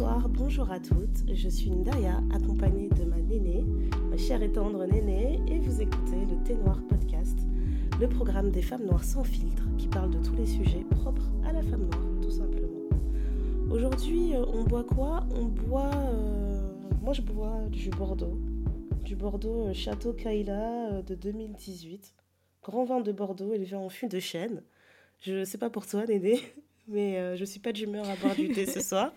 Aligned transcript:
Bonsoir, 0.00 0.30
bonjour 0.30 0.70
à 0.72 0.80
toutes. 0.80 1.30
Je 1.30 1.48
suis 1.50 1.70
Ndaya, 1.70 2.22
accompagnée 2.32 2.88
de 2.88 3.04
ma 3.04 3.18
nénée, 3.18 3.66
ma 4.08 4.16
chère 4.16 4.42
et 4.42 4.50
tendre 4.50 4.86
nénée, 4.86 5.38
et 5.46 5.58
vous 5.58 5.82
écoutez 5.82 6.24
le 6.24 6.42
Thé 6.42 6.54
Noir 6.54 6.80
Podcast, 6.88 7.38
le 8.00 8.08
programme 8.08 8.50
des 8.50 8.62
femmes 8.62 8.86
noires 8.86 9.04
sans 9.04 9.24
filtre 9.24 9.62
qui 9.76 9.88
parle 9.88 10.10
de 10.10 10.26
tous 10.26 10.34
les 10.36 10.46
sujets 10.46 10.86
propres 10.88 11.30
à 11.44 11.52
la 11.52 11.60
femme 11.60 11.82
noire, 11.82 12.00
tout 12.22 12.30
simplement. 12.30 12.88
Aujourd'hui, 13.70 14.34
euh, 14.34 14.46
on 14.54 14.64
boit 14.64 14.84
quoi? 14.84 15.26
On 15.34 15.44
boit. 15.44 15.90
euh, 15.94 16.72
moi, 17.02 17.12
je 17.12 17.20
bois 17.20 17.58
du 17.68 17.90
Bordeaux. 17.90 18.40
Du 19.04 19.16
Bordeaux 19.16 19.66
euh, 19.66 19.74
Château 19.74 20.14
Kaila 20.14 21.02
de 21.02 21.14
2018. 21.14 22.14
Grand 22.62 22.84
vin 22.84 23.02
de 23.02 23.12
Bordeaux 23.12 23.52
élevé 23.52 23.76
en 23.76 23.90
fût 23.90 24.08
de 24.08 24.18
chêne. 24.18 24.62
Je 25.20 25.44
sais 25.44 25.58
pas 25.58 25.68
pour 25.68 25.86
toi, 25.86 26.06
Néné, 26.06 26.40
mais 26.88 27.18
euh, 27.18 27.36
je 27.36 27.44
suis 27.44 27.60
pas 27.60 27.72
d'humeur 27.72 28.08
à 28.08 28.16
boire 28.16 28.34
du 28.34 28.48
thé 28.48 28.64
ce 28.64 28.80
soir. 28.88 29.12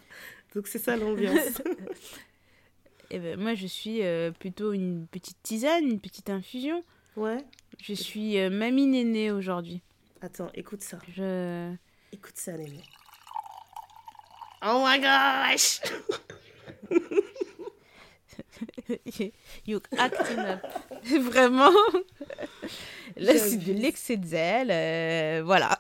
Donc 0.56 0.68
c'est 0.68 0.80
ça 0.80 0.96
l'ambiance. 0.98 1.62
Eh 3.16 3.20
ben, 3.20 3.40
moi, 3.40 3.54
je 3.54 3.68
suis 3.68 4.02
euh, 4.02 4.32
plutôt 4.32 4.74
une 4.74 5.06
petite 5.06 5.38
tisane, 5.44 5.84
une 5.84 6.00
petite 6.00 6.32
infusion. 6.32 6.84
Ouais. 7.16 7.38
Je 7.80 7.94
suis 7.94 8.40
euh, 8.40 8.50
mamie 8.50 8.88
nénée 8.88 9.30
aujourd'hui. 9.32 9.84
Attends, 10.20 10.50
écoute 10.56 10.82
ça. 10.82 10.98
Je... 11.16 11.72
Écoute 12.12 12.38
ça, 12.38 12.54
Néné. 12.54 12.82
Oh 14.66 14.84
my 14.84 15.00
gosh 15.00 15.80
you 19.68 19.80
acting 19.98 20.40
up. 20.40 20.62
Vraiment? 21.22 21.70
Là, 23.18 23.38
c'est 23.38 23.58
de 23.58 23.74
l'excès 23.74 24.18
de 24.18 24.26
zèle. 24.26 24.72
euh, 24.72 25.44
voilà. 25.46 25.78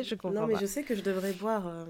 je 0.00 0.14
comprends 0.14 0.42
Non, 0.42 0.46
mais 0.46 0.54
pas. 0.54 0.60
je 0.60 0.66
sais 0.66 0.84
que 0.84 0.94
je 0.94 1.00
devrais 1.00 1.32
boire, 1.32 1.66
euh, 1.66 1.84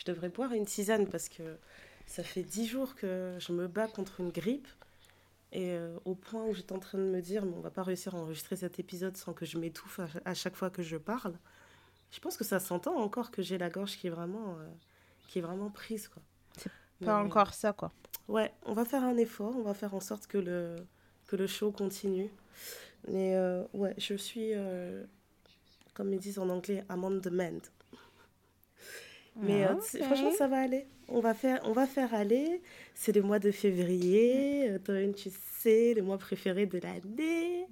je 0.00 0.06
devrais 0.06 0.30
boire 0.30 0.52
une 0.54 0.64
tisane 0.64 1.06
parce 1.06 1.28
que 1.28 1.58
ça 2.06 2.22
fait 2.22 2.42
dix 2.42 2.66
jours 2.66 2.94
que 2.94 3.36
je 3.38 3.52
me 3.52 3.68
bats 3.68 3.86
contre 3.86 4.20
une 4.20 4.30
grippe. 4.30 4.66
Et 5.52 5.72
euh, 5.72 5.98
au 6.06 6.14
point 6.14 6.44
où 6.44 6.54
j'étais 6.54 6.72
en 6.72 6.78
train 6.78 6.96
de 6.96 7.04
me 7.04 7.20
dire, 7.20 7.44
mais 7.44 7.52
on 7.54 7.60
va 7.60 7.70
pas 7.70 7.82
réussir 7.82 8.14
à 8.14 8.18
enregistrer 8.18 8.56
cet 8.56 8.78
épisode 8.78 9.16
sans 9.16 9.34
que 9.34 9.44
je 9.44 9.58
m'étouffe 9.58 10.00
à, 10.00 10.08
à 10.24 10.32
chaque 10.32 10.56
fois 10.56 10.70
que 10.70 10.82
je 10.82 10.96
parle. 10.96 11.34
Je 12.12 12.18
pense 12.20 12.38
que 12.38 12.44
ça 12.44 12.60
s'entend 12.60 12.96
encore 12.98 13.30
que 13.30 13.42
j'ai 13.42 13.58
la 13.58 13.68
gorge 13.68 13.98
qui 13.98 14.06
est 14.06 14.10
vraiment, 14.10 14.56
euh, 14.58 14.68
qui 15.28 15.38
est 15.38 15.42
vraiment 15.42 15.68
prise, 15.68 16.08
quoi. 16.08 16.22
C'est 16.56 16.70
Mais, 17.00 17.08
Pas 17.08 17.22
encore 17.22 17.52
ça, 17.52 17.74
quoi. 17.74 17.92
Ouais, 18.26 18.54
on 18.64 18.72
va 18.72 18.84
faire 18.86 19.04
un 19.04 19.16
effort, 19.18 19.54
on 19.56 19.62
va 19.62 19.74
faire 19.74 19.94
en 19.94 20.00
sorte 20.00 20.26
que 20.26 20.38
le, 20.38 20.76
que 21.26 21.36
le 21.36 21.46
show 21.46 21.72
continue. 21.72 22.30
Mais 23.08 23.34
euh, 23.34 23.64
ouais, 23.74 23.94
je 23.98 24.14
suis, 24.14 24.52
comme 25.94 26.12
ils 26.14 26.20
disent 26.20 26.38
en 26.38 26.48
anglais, 26.48 26.84
demand. 26.88 27.60
Mais 29.36 29.64
euh, 29.64 29.74
Ok. 29.74 30.02
franchement, 30.02 30.32
ça 30.36 30.48
va 30.48 30.58
aller. 30.60 30.86
On 31.08 31.20
va 31.20 31.34
faire, 31.34 31.60
on 31.64 31.72
va 31.72 31.86
faire 31.86 32.12
aller. 32.14 32.60
C'est 32.94 33.12
le 33.14 33.22
mois 33.22 33.38
de 33.38 33.50
février. 33.50 34.70
Euh, 34.70 34.78
Toi-même, 34.78 35.14
tu 35.14 35.30
sais, 35.58 35.94
le 35.94 36.02
mois 36.02 36.18
préféré 36.18 36.66
de 36.66 36.78
l'année. 36.78 37.66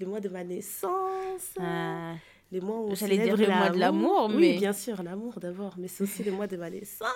Le 0.00 0.06
mois 0.06 0.20
de 0.20 0.28
ma 0.28 0.42
naissance. 0.44 1.54
Euh, 1.60 2.12
Les 2.52 2.60
mois 2.60 2.78
où 2.80 2.90
on 2.90 2.94
J'allais 2.94 3.18
dire 3.18 3.36
le 3.36 3.46
mois 3.46 3.70
de 3.70 3.78
l'amour, 3.78 4.26
Oui, 4.30 4.36
mais- 4.52 4.58
bien 4.58 4.72
sûr, 4.72 5.02
l'amour 5.02 5.38
d'abord. 5.40 5.74
Mais 5.78 5.88
c'est 5.88 6.02
aussi 6.04 6.22
le 6.24 6.32
mois 6.32 6.46
de 6.46 6.56
ma 6.56 6.68
naissance. 6.70 7.08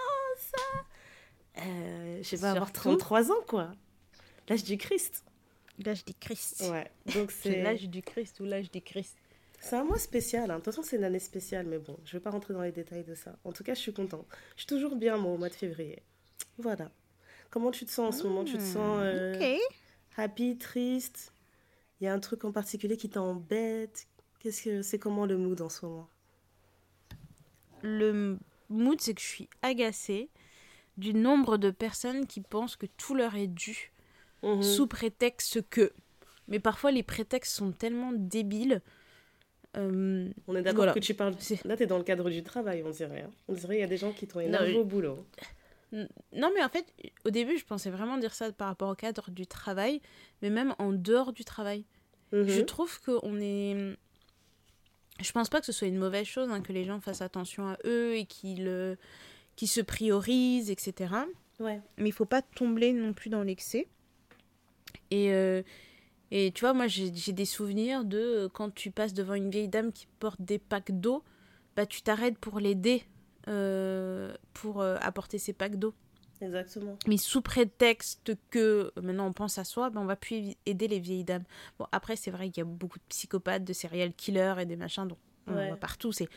Euh, 1.58 2.20
je 2.22 2.36
vais 2.36 2.46
avoir 2.46 2.68
Surtout- 2.68 2.80
33 2.96 3.30
ans, 3.32 3.42
quoi. 3.46 3.72
L'âge 4.48 4.64
du 4.64 4.78
Christ. 4.78 5.24
L'âge 5.84 6.04
du 6.04 6.14
Christ. 6.14 6.64
Ouais. 6.70 6.90
Donc 7.14 7.30
C'est 7.30 7.52
c'est 7.52 7.62
l'âge 7.62 7.88
du 7.88 8.02
Christ 8.02 8.40
ou 8.40 8.44
l'âge 8.44 8.70
du 8.70 8.80
Christ. 8.80 9.16
C'est 9.60 9.76
un 9.76 9.84
mois 9.84 9.98
spécial. 9.98 10.50
hein. 10.50 10.54
De 10.58 10.62
toute 10.62 10.66
façon, 10.74 10.82
c'est 10.82 10.96
une 10.96 11.04
année 11.04 11.18
spéciale, 11.18 11.66
mais 11.66 11.78
bon, 11.78 11.98
je 12.04 12.12
vais 12.16 12.20
pas 12.22 12.30
rentrer 12.30 12.54
dans 12.54 12.62
les 12.62 12.72
détails 12.72 13.04
de 13.04 13.14
ça. 13.14 13.36
En 13.44 13.52
tout 13.52 13.64
cas, 13.64 13.74
je 13.74 13.80
suis 13.80 13.92
contente. 13.92 14.26
Je 14.56 14.60
suis 14.62 14.66
toujours 14.66 14.96
bien, 14.96 15.16
moi, 15.16 15.32
au 15.32 15.36
mois 15.38 15.48
de 15.48 15.54
février. 15.54 16.02
Voilà. 16.58 16.90
Comment 17.50 17.70
tu 17.70 17.84
te 17.86 17.90
sens 17.90 18.14
en 18.14 18.18
ce 18.18 18.26
moment? 18.26 18.44
Tu 18.44 18.56
te 18.58 18.62
sens 18.62 18.98
euh, 19.02 19.34
Ok. 19.40 19.60
happy, 20.16 20.58
triste? 20.58 21.32
Il 22.00 22.04
y 22.04 22.06
a 22.06 22.12
un 22.12 22.20
truc 22.20 22.44
en 22.44 22.52
particulier 22.52 22.96
qui 22.96 23.08
t'embête? 23.08 24.06
Qu'est-ce 24.40 24.62
que 24.62 24.82
c'est 24.82 24.98
comment 24.98 25.26
le 25.26 25.36
mood 25.36 25.60
en 25.60 25.68
ce 25.68 25.84
moment? 25.86 26.08
Le 27.82 28.38
mood, 28.68 29.00
c'est 29.00 29.14
que 29.14 29.20
je 29.20 29.26
suis 29.26 29.48
agacée 29.62 30.30
du 30.96 31.14
nombre 31.14 31.58
de 31.58 31.70
personnes 31.70 32.26
qui 32.26 32.40
pensent 32.40 32.76
que 32.76 32.86
tout 32.86 33.14
leur 33.14 33.34
est 33.36 33.46
dû 33.46 33.92
Mhm. 34.42 34.62
sous 34.62 34.86
prétexte 34.86 35.68
que. 35.68 35.92
Mais 36.46 36.60
parfois, 36.60 36.90
les 36.92 37.02
prétextes 37.02 37.54
sont 37.54 37.72
tellement 37.72 38.12
débiles. 38.12 38.82
Euh, 39.76 40.28
On 40.46 40.56
est 40.56 40.62
d'accord 40.62 40.76
Voilà. 40.76 40.92
que 40.94 40.98
tu 41.00 41.14
parles. 41.14 41.34
Là, 41.64 41.76
tu 41.76 41.82
es 41.82 41.86
dans 41.86 41.98
le 41.98 42.04
cadre 42.04 42.30
du 42.30 42.42
travail, 42.42 42.82
on 42.84 42.90
dirait. 42.90 43.22
hein. 43.22 43.30
On 43.48 43.52
dirait 43.52 43.74
qu'il 43.74 43.80
y 43.80 43.84
a 43.84 43.88
des 43.88 43.96
gens 43.98 44.12
qui 44.12 44.26
t'ont 44.26 44.40
énervé 44.40 44.74
au 44.74 44.84
boulot. 44.84 45.24
non, 45.92 46.50
mais 46.54 46.62
en 46.64 46.68
fait, 46.68 46.86
au 47.24 47.30
début, 47.30 47.56
je 47.58 47.64
pensais 47.64 47.90
vraiment 47.90 48.18
dire 48.18 48.34
ça 48.34 48.50
par 48.52 48.68
rapport 48.68 48.90
au 48.90 48.94
cadre 48.94 49.30
du 49.30 49.46
travail, 49.46 50.00
mais 50.42 50.50
même 50.50 50.74
en 50.78 50.92
dehors 50.92 51.32
du 51.32 51.44
travail. 51.44 51.84
Mhm. 52.32 52.48
Je 52.48 52.60
trouve 52.62 53.00
qu'on 53.02 53.40
est. 53.40 53.96
Je 55.20 55.32
pense 55.32 55.48
pas 55.48 55.60
que 55.60 55.66
ce 55.66 55.72
soit 55.72 55.88
une 55.88 55.98
mauvaise 55.98 56.26
chose 56.26 56.48
hein, 56.50 56.60
que 56.62 56.72
les 56.72 56.84
gens 56.84 57.00
fassent 57.00 57.22
attention 57.22 57.68
à 57.68 57.76
eux 57.84 58.14
et 58.16 58.24
qu'ils 58.24 58.68
euh, 58.68 58.94
qu'ils 59.56 59.68
se 59.68 59.80
priorisent, 59.80 60.70
etc. 60.70 61.12
Ouais. 61.58 61.80
mais 61.96 62.08
il 62.10 62.12
faut 62.12 62.24
pas 62.24 62.40
tomber 62.42 62.92
non 62.92 63.12
plus 63.12 63.28
dans 63.30 63.42
l'excès. 63.42 63.88
Et, 65.10 65.32
euh, 65.32 65.62
et 66.30 66.52
tu 66.52 66.60
vois, 66.60 66.74
moi 66.74 66.86
j'ai 66.86 67.10
des 67.10 67.44
souvenirs 67.44 68.04
de 68.04 68.18
euh, 68.18 68.48
quand 68.48 68.74
tu 68.74 68.90
passes 68.90 69.14
devant 69.14 69.34
une 69.34 69.50
vieille 69.50 69.68
dame 69.68 69.92
qui 69.92 70.06
porte 70.18 70.40
des 70.42 70.58
packs 70.58 70.92
d'eau, 70.92 71.22
bah 71.76 71.86
tu 71.86 72.02
t'arrêtes 72.02 72.38
pour 72.38 72.60
l'aider 72.60 73.04
euh, 73.48 74.34
pour 74.52 74.80
euh, 74.82 74.96
apporter 75.00 75.38
ses 75.38 75.52
packs 75.52 75.76
d'eau. 75.76 75.94
Exactement. 76.40 76.96
Mais 77.08 77.16
sous 77.16 77.40
prétexte 77.42 78.32
que 78.50 78.92
maintenant 79.02 79.26
on 79.26 79.32
pense 79.32 79.58
à 79.58 79.64
soi, 79.64 79.90
ben 79.90 80.00
on 80.00 80.04
va 80.06 80.14
plus 80.16 80.54
aider 80.66 80.86
les 80.86 81.00
vieilles 81.00 81.24
dames. 81.24 81.44
Bon, 81.78 81.86
après, 81.90 82.14
c'est 82.14 82.30
vrai 82.30 82.48
qu'il 82.50 82.58
y 82.58 82.60
a 82.60 82.64
beaucoup 82.64 82.98
de 82.98 83.04
psychopathes, 83.08 83.64
de 83.64 83.72
serial 83.72 84.12
killers 84.12 84.54
et 84.60 84.66
des 84.66 84.76
machins, 84.76 85.06
donc 85.08 85.18
on 85.48 85.54
Ouais. 85.54 85.68
voit 85.68 85.76
partout. 85.76 86.12
C'est... 86.12 86.28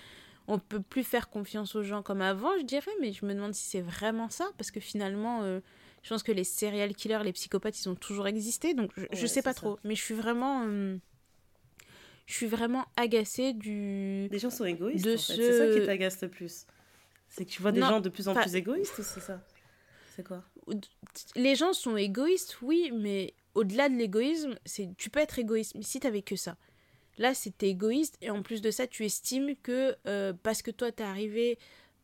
On 0.47 0.57
peut 0.57 0.81
plus 0.81 1.03
faire 1.03 1.29
confiance 1.29 1.75
aux 1.75 1.83
gens 1.83 2.01
comme 2.01 2.21
avant, 2.21 2.49
je 2.59 2.63
dirais, 2.63 2.89
mais 2.99 3.13
je 3.13 3.25
me 3.25 3.33
demande 3.35 3.53
si 3.53 3.63
c'est 3.69 3.81
vraiment 3.81 4.29
ça, 4.29 4.49
parce 4.57 4.71
que 4.71 4.79
finalement, 4.79 5.43
euh, 5.43 5.59
je 6.03 6.09
pense 6.09 6.23
que 6.23 6.31
les 6.31 6.43
serial 6.43 6.93
killers, 6.95 7.23
les 7.23 7.33
psychopathes, 7.33 7.79
ils 7.83 7.89
ont 7.89 7.95
toujours 7.95 8.27
existé, 8.27 8.73
donc 8.73 8.91
je, 8.97 9.05
je 9.11 9.21
Ouais, 9.21 9.27
sais 9.27 9.41
pas 9.41 9.53
ça. 9.53 9.61
trop. 9.61 9.79
Mais 9.83 9.95
je 9.95 10.01
suis 10.01 10.15
vraiment. 10.15 10.65
euh, 10.67 10.97
je 12.25 12.33
suis 12.33 12.47
vraiment 12.47 12.85
agacée 12.95 13.53
du. 13.53 14.27
Les 14.31 14.39
gens 14.39 14.49
sont 14.49 14.65
égoïstes. 14.65 15.03
De 15.05 15.13
en 15.15 15.17
fait. 15.17 15.35
C'est 15.35 15.51
ce- 15.51 15.57
ça 15.73 15.79
qui 15.79 15.85
t'agace 15.85 16.21
le 16.21 16.29
plus. 16.29 16.65
C'est 17.29 17.45
que 17.45 17.49
tu 17.49 17.61
vois 17.61 17.71
des 17.71 17.79
Non, 17.79 17.87
gens 17.87 17.99
de 18.01 18.09
plus 18.09 18.27
en 18.27 18.33
pas- 18.33 18.41
plus 18.41 18.55
égoïstes 18.55 19.01
c'est 19.01 19.19
ça 19.21 19.41
C'est 20.15 20.23
quoi 20.23 20.43
les 21.35 21.55
gens 21.55 21.73
sont 21.73 21.97
égoïstes, 21.97 22.61
oui, 22.61 22.91
mais 22.93 23.33
au-delà 23.55 23.89
de 23.89 23.95
l'égoïsme, 23.95 24.55
c'est 24.65 24.89
tu 24.97 25.09
peux 25.09 25.19
être 25.19 25.39
égoïste, 25.39 25.73
mais 25.75 25.81
si 25.83 25.99
t'avais 25.99 26.21
que 26.21 26.35
ça. 26.37 26.55
Là, 27.17 27.33
c'était 27.33 27.67
égoïste, 27.69 28.17
et 28.21 28.29
en 28.29 28.41
plus 28.41 28.61
de 28.61 28.71
ça, 28.71 28.87
tu 28.87 29.03
estimes 29.03 29.55
que 29.63 29.97
euh, 30.07 30.31
parce 30.43 30.61
que 30.61 30.71
toi, 30.71 30.91
t'es 30.91 31.03
arrivé 31.03 31.57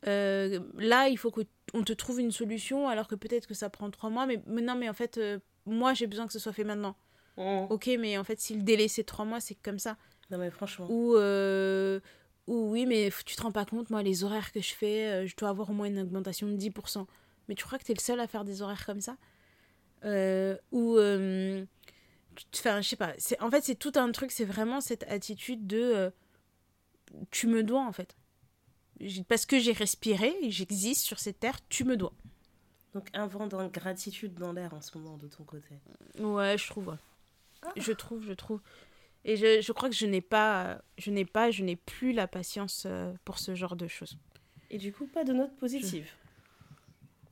euh, 0.06 0.60
là, 0.78 1.08
il 1.10 1.18
faut 1.18 1.32
qu'on 1.32 1.84
te 1.84 1.94
trouve 1.94 2.20
une 2.20 2.32
solution, 2.32 2.88
alors 2.88 3.08
que 3.08 3.16
peut-être 3.16 3.48
que 3.48 3.54
ça 3.54 3.70
prend 3.70 3.90
trois 3.90 4.10
mois, 4.10 4.26
mais, 4.26 4.42
mais 4.46 4.62
non, 4.62 4.76
mais 4.76 4.90
en 4.90 4.94
fait, 4.94 5.18
euh, 5.18 5.40
moi, 5.66 5.94
j'ai 5.94 6.08
besoin 6.08 6.28
que 6.28 6.34
ce 6.34 6.40
soit 6.40 6.54
fait 6.54 6.64
maintenant. 6.64 6.96
Non, 7.38 7.68
Ok, 7.70 7.90
mais 8.00 8.18
en 8.18 8.24
fait, 8.24 8.40
si 8.40 8.56
le 8.56 8.64
délai 8.64 8.88
c'est 8.88 9.04
trois 9.04 9.26
mois, 9.26 9.40
c'est 9.40 9.56
comme 9.56 9.80
ça. 9.80 9.98
mais 10.30 10.50
franchement. 10.52 10.88
Ou, 10.90 11.16
euh, 11.16 12.00
ou 12.48 12.72
oui, 12.72 12.86
mais 12.86 13.10
tu 13.26 13.36
te 13.36 13.42
rends 13.42 13.52
pas 13.52 13.66
compte, 13.66 13.90
moi, 13.90 14.04
les 14.04 14.24
horaires 14.24 14.52
que 14.52 14.62
je 14.62 14.74
fais, 14.74 15.28
je 15.28 15.36
dois 15.36 15.50
avoir 15.50 15.70
au 15.70 15.74
moins 15.74 15.88
une 15.88 16.00
augmentation 16.00 16.48
de 16.48 16.56
10%. 16.56 17.06
Mais 17.48 17.56
tu 17.56 17.64
crois 17.64 17.78
que 17.80 17.84
tu 17.84 17.92
es 17.92 17.96
le 17.96 18.02
seul 18.02 18.20
à 18.20 18.28
faire 18.28 18.44
des 18.44 18.62
horaires 18.62 18.86
comme 18.86 19.02
ça? 19.02 19.18
Ou, 20.04 20.98
enfin, 22.56 22.82
je 22.82 22.88
sais 22.88 22.96
pas. 22.96 23.14
En 23.40 23.52
fait, 23.52 23.64
c'est 23.64 23.76
tout 23.76 23.94
un 23.96 24.12
truc, 24.12 24.32
c'est 24.32 24.46
vraiment 24.46 24.82
cette 24.82 25.04
attitude 25.04 25.68
de 25.68 26.12
tu 27.32 27.48
me 27.48 27.64
dois, 27.64 27.86
en 27.86 27.92
fait. 27.92 28.17
Parce 29.28 29.46
que 29.46 29.60
j'ai 29.60 29.74
respiré, 29.74 30.34
et 30.42 30.52
j'existe 30.52 31.04
sur 31.06 31.20
cette 31.20 31.40
terre, 31.40 31.58
tu 31.70 31.84
me 31.84 31.96
dois. 31.98 32.14
Donc 32.94 33.10
un 33.14 33.28
vent 33.28 33.46
d'ingratitude 33.48 34.34
dans 34.36 34.54
l'air 34.54 34.74
en 34.74 34.82
ce 34.82 34.98
moment 34.98 35.18
de 35.18 35.28
ton 35.28 35.44
côté. 35.44 35.76
Ouais, 36.20 36.58
je 36.58 36.68
trouve. 36.68 36.88
ouais. 36.88 36.96
Je 37.76 37.92
trouve, 37.92 38.24
je 38.26 38.34
trouve. 38.34 38.62
Et 39.26 39.36
je, 39.36 39.62
je 39.62 39.72
crois 39.72 39.90
que 39.90 39.96
je 39.96 40.06
n'ai 40.06 40.22
pas, 40.22 40.82
je 40.98 41.12
n'ai 41.12 41.26
pas, 41.26 41.52
je 41.52 41.64
n'ai 41.64 41.76
plus 41.76 42.14
la 42.14 42.28
patience 42.28 42.84
euh, 42.86 43.14
pour 43.26 43.40
ce 43.40 43.56
genre 43.56 43.76
de 43.76 43.88
choses. 43.88 44.18
Et 44.70 44.78
du 44.78 44.92
coup, 44.94 45.06
pas 45.06 45.24
de 45.24 45.34
notes 45.34 45.56
positives. 45.58 46.10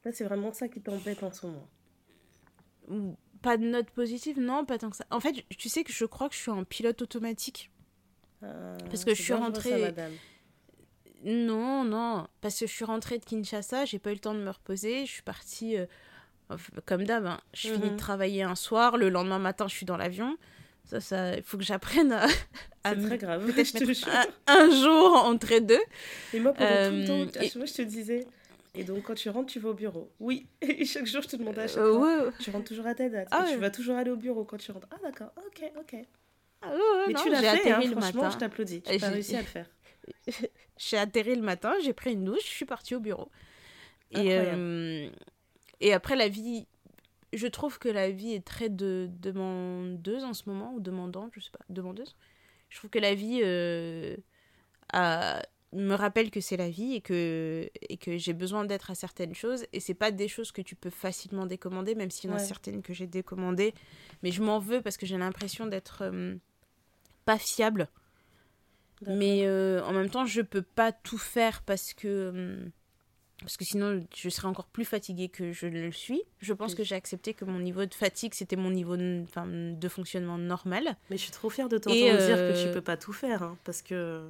Là, 0.04 0.12
c'est 0.12 0.24
vraiment 0.26 0.52
ça 0.54 0.68
qui 0.68 0.82
t'embête 0.82 1.24
en 1.24 1.32
ce 1.32 1.48
moment. 1.48 1.68
Pas 3.42 3.58
de 3.58 3.66
notes 3.66 3.90
positives, 3.92 4.40
non, 4.40 4.66
pas 4.66 4.78
tant 4.78 4.90
que 4.90 4.98
ça. 4.98 5.06
En 5.10 5.20
fait, 5.20 5.46
tu 5.58 5.70
sais 5.70 5.84
que 5.84 5.92
je 5.94 6.06
crois 6.06 6.30
que 6.30 6.36
je 6.36 6.40
suis 6.42 6.52
en 6.52 6.64
pilote 6.64 7.02
automatique. 7.02 7.72
Ah, 8.44 8.78
Parce 8.90 9.06
que 9.06 9.14
je 9.16 9.22
suis 9.22 9.34
rentrée- 9.34 9.70
ça, 9.72 9.78
madame. 9.78 10.12
Non, 11.26 11.84
non, 11.84 12.28
parce 12.42 12.60
que 12.60 12.68
je 12.68 12.72
suis 12.72 12.86
rentrée 12.86 13.18
de 13.18 13.26
Kinshasa, 13.26 13.84
j'ai 13.86 14.00
pas 14.00 14.12
eu 14.12 14.14
le 14.14 14.20
temps 14.20 14.34
de 14.36 14.40
me 14.40 14.50
reposer, 14.50 15.06
je 15.06 15.12
suis 15.12 15.22
partie 15.24 15.76
euh, 15.78 15.86
comme 16.86 17.04
d'hab. 17.04 17.26
hein. 17.26 17.40
Je 17.54 17.70
finis 17.70 17.86
Mhm. 17.88 17.94
de 17.94 17.98
travailler 17.98 18.44
un 18.44 18.56
soir, 18.56 18.96
le 18.98 19.10
lendemain 19.10 19.40
matin, 19.40 19.68
je 19.68 19.74
suis 19.76 19.86
dans 19.88 19.98
l'avion. 19.98 20.38
Ça, 20.86 21.00
ça, 21.02 21.36
il 21.36 21.42
faut 21.42 21.58
que 21.58 21.64
j'apprenne 21.64 22.12
à, 22.12 22.26
à 22.84 22.94
C'est 22.94 23.02
très 23.02 23.18
grave. 23.18 23.44
je 23.58 23.72
te 23.80 23.92
jure. 23.92 24.08
un, 24.46 24.70
jour 24.70 25.16
entre 25.26 25.58
deux. 25.60 25.80
Et 26.32 26.40
moi, 26.40 26.54
pendant 26.54 26.70
tout 26.70 26.96
le 26.96 27.02
Euh, 27.02 27.26
temps, 27.26 27.40
à 27.40 27.44
chaque 27.44 27.54
fois, 27.54 27.66
je 27.66 27.74
te 27.74 27.82
disais, 27.82 28.28
Et 28.76 28.84
donc, 28.84 29.02
quand 29.04 29.16
tu 29.16 29.30
rentres, 29.30 29.52
tu 29.52 29.60
vas 29.60 29.70
au 29.70 29.74
bureau. 29.74 30.12
Oui. 30.20 30.46
Et 30.62 30.86
chaque 30.86 31.08
jour, 31.08 31.24
je 31.24 31.30
te 31.30 31.38
demandais 31.38 31.62
à 31.62 31.68
chaque 31.68 31.78
Euh, 31.80 31.94
fois. 31.94 32.26
ouais. 32.26 32.32
Tu 32.40 32.52
rentres 32.52 32.66
toujours 32.68 32.86
à 32.86 32.94
ta 32.94 33.10
date. 33.10 33.30
Ah 33.32 33.46
Et 33.50 33.54
Tu 33.54 33.58
vas 33.60 33.72
toujours 33.72 33.96
aller 33.96 34.12
au 34.12 34.16
bureau 34.18 34.44
quand 34.44 34.58
tu 34.58 34.72
rentres. 34.72 34.88
Ah, 34.92 34.98
d'accord. 35.02 35.32
Ok, 35.48 35.64
ok. 35.80 35.96
Ah, 36.62 36.70
ouais, 36.70 36.78
Mais 37.08 37.14
non, 37.14 37.22
tu 37.24 37.30
l'as 37.32 37.42
fait, 37.58 37.72
hein, 37.72 37.82
franchement, 37.82 38.22
matin. 38.24 38.30
je 38.32 38.38
t'applaudis. 38.38 38.82
Tu 38.84 39.04
as 39.04 39.10
réussi 39.10 39.36
à 39.38 39.42
le 39.42 39.48
faire. 39.48 39.66
J'ai 40.78 40.98
atterri 40.98 41.36
le 41.36 41.42
matin, 41.42 41.74
j'ai 41.84 41.94
pris 41.94 42.14
une 42.14 42.26
douche, 42.26 42.44
je 42.44 42.50
suis 42.50 42.66
partie 42.66 42.96
au 42.96 43.00
bureau. 43.00 43.30
Et, 44.12 44.34
euh, 44.38 45.10
et 45.82 45.94
après, 45.94 46.16
la 46.16 46.28
vie, 46.28 46.68
je 47.34 47.48
trouve 47.48 47.80
que 47.80 47.90
la 47.90 48.12
vie 48.12 48.34
est 48.34 48.46
très 48.46 48.70
de, 48.70 49.10
demandeuse 49.20 50.24
en 50.24 50.34
ce 50.34 50.50
moment, 50.50 50.74
ou 50.74 50.80
demandante, 50.80 51.32
je 51.34 51.40
sais 51.40 51.52
pas, 51.52 51.64
demandeuse. 51.70 52.16
Je 52.70 52.78
trouve 52.78 52.90
que 52.90 53.00
la 53.00 53.16
vie 53.16 53.42
euh, 53.44 54.16
a- 54.94 55.42
me 55.74 55.94
rappelle 55.96 56.32
que 56.32 56.40
c'est 56.42 56.58
la 56.58 56.70
vie 56.70 56.94
et 56.96 57.02
que, 57.02 57.70
et 57.90 57.98
que 57.98 58.18
j'ai 58.18 58.34
besoin 58.34 58.64
d'être 58.66 58.92
à 58.92 58.96
certaines 58.96 59.36
choses. 59.36 59.66
Et 59.74 59.80
c'est 59.80 59.94
pas 59.94 60.12
des 60.12 60.28
choses 60.28 60.52
que 60.52 60.62
tu 60.62 60.76
peux 60.76 60.90
facilement 60.90 61.46
décommander, 61.46 61.96
même 61.96 62.12
s'il 62.12 62.30
y 62.30 62.34
en 62.34 62.36
a 62.38 62.40
Ouais. 62.40 62.46
certaines 62.46 62.82
que 62.82 62.94
j'ai 62.94 63.08
décommandées. 63.08 63.74
Mais 64.24 64.32
je 64.32 64.42
m'en 64.42 64.60
veux 64.60 64.82
parce 64.82 64.98
que 64.98 65.06
j'ai 65.06 65.18
l'impression 65.18 65.68
d'être 65.68 66.00
euh, 66.04 66.36
pas 67.26 67.38
fiable. 67.38 67.90
Mais 69.06 69.42
euh, 69.46 69.84
en 69.84 69.92
même 69.94 70.10
temps, 70.10 70.26
je 70.26 70.42
peux 70.42 70.62
pas 70.62 70.92
tout 70.92 71.18
faire 71.18 71.62
parce 71.64 71.94
que 71.94 72.30
hum, 72.30 72.72
parce 73.42 73.58
que 73.58 73.66
sinon 73.66 74.02
je 74.16 74.30
serais 74.30 74.48
encore 74.48 74.68
plus 74.68 74.86
fatiguée 74.86 75.28
que 75.30 75.52
je 75.52 75.68
ne 75.68 75.82
le 75.82 75.92
suis. 75.92 76.22
Je 76.40 76.54
pense 76.54 76.72
Oui. 76.72 76.78
que 76.78 76.84
j'ai 76.84 76.96
accepté 76.96 77.34
que 77.34 77.44
mon 77.46 77.60
niveau 77.60 77.86
de 77.86 77.94
fatigue 77.94 78.34
c'était 78.34 78.56
mon 78.56 78.72
niveau 78.72 78.96
de, 78.98 79.24
de 79.76 79.88
fonctionnement 79.90 80.38
normal. 80.38 80.96
Mais 81.10 81.18
je 81.18 81.24
suis 81.24 81.32
trop 81.32 81.50
fière 81.50 81.68
de 81.70 81.78
t'entendre 81.78 82.02
dire 82.18 82.38
que 82.38 82.42
euh, 82.54 82.66
tu 82.68 82.72
peux 82.74 82.82
pas 82.82 82.96
tout 82.98 83.12
faire. 83.14 83.44
hein, 83.44 83.58
parce 83.66 83.82
que 83.82 84.24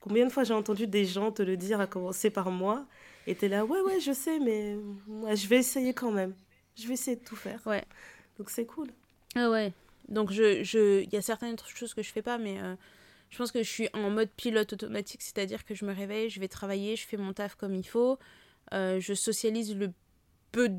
combien 0.00 0.26
de 0.26 0.30
fois 0.30 0.44
j'ai 0.44 0.54
entendu 0.54 0.86
des 0.86 1.06
gens 1.06 1.32
te 1.32 1.42
le 1.42 1.56
dire, 1.56 1.80
à 1.80 1.86
commencer 1.86 2.28
par 2.30 2.50
moi. 2.50 2.84
Et 3.26 3.34
t'es 3.34 3.48
là, 3.48 3.64
ouais, 3.64 3.80
ouais, 3.80 4.00
je 4.00 4.12
sais, 4.12 4.38
mais 4.40 4.76
moi, 5.06 5.34
je 5.34 5.46
vais 5.46 5.56
essayer 5.58 5.94
quand 5.94 6.10
même. 6.12 6.34
Je 6.76 6.86
vais 6.88 6.94
essayer 6.94 7.16
de 7.16 7.24
tout 7.24 7.36
faire. 7.36 7.60
Ouais. 7.66 7.84
Donc 8.38 8.50
c'est 8.50 8.66
cool. 8.66 8.88
Ah 9.34 9.48
ouais. 9.48 9.72
Donc 10.08 10.30
je 10.30 10.62
je 10.62 11.02
il 11.02 11.12
y 11.12 11.16
a 11.16 11.22
certaines 11.22 11.56
choses 11.74 11.94
que 11.94 12.02
je 12.02 12.10
fais 12.12 12.22
pas 12.22 12.36
mais 12.36 12.60
euh, 12.60 12.74
je 13.32 13.38
pense 13.38 13.50
que 13.50 13.62
je 13.62 13.68
suis 13.68 13.88
en 13.94 14.10
mode 14.10 14.28
pilote 14.36 14.74
automatique, 14.74 15.22
c'est-à-dire 15.22 15.64
que 15.64 15.74
je 15.74 15.86
me 15.86 15.94
réveille, 15.94 16.28
je 16.28 16.38
vais 16.38 16.48
travailler, 16.48 16.96
je 16.96 17.06
fais 17.06 17.16
mon 17.16 17.32
taf 17.32 17.54
comme 17.54 17.74
il 17.74 17.82
faut, 17.82 18.18
euh, 18.74 19.00
je 19.00 19.14
socialise 19.14 19.74
le 19.74 19.90
peu 20.52 20.70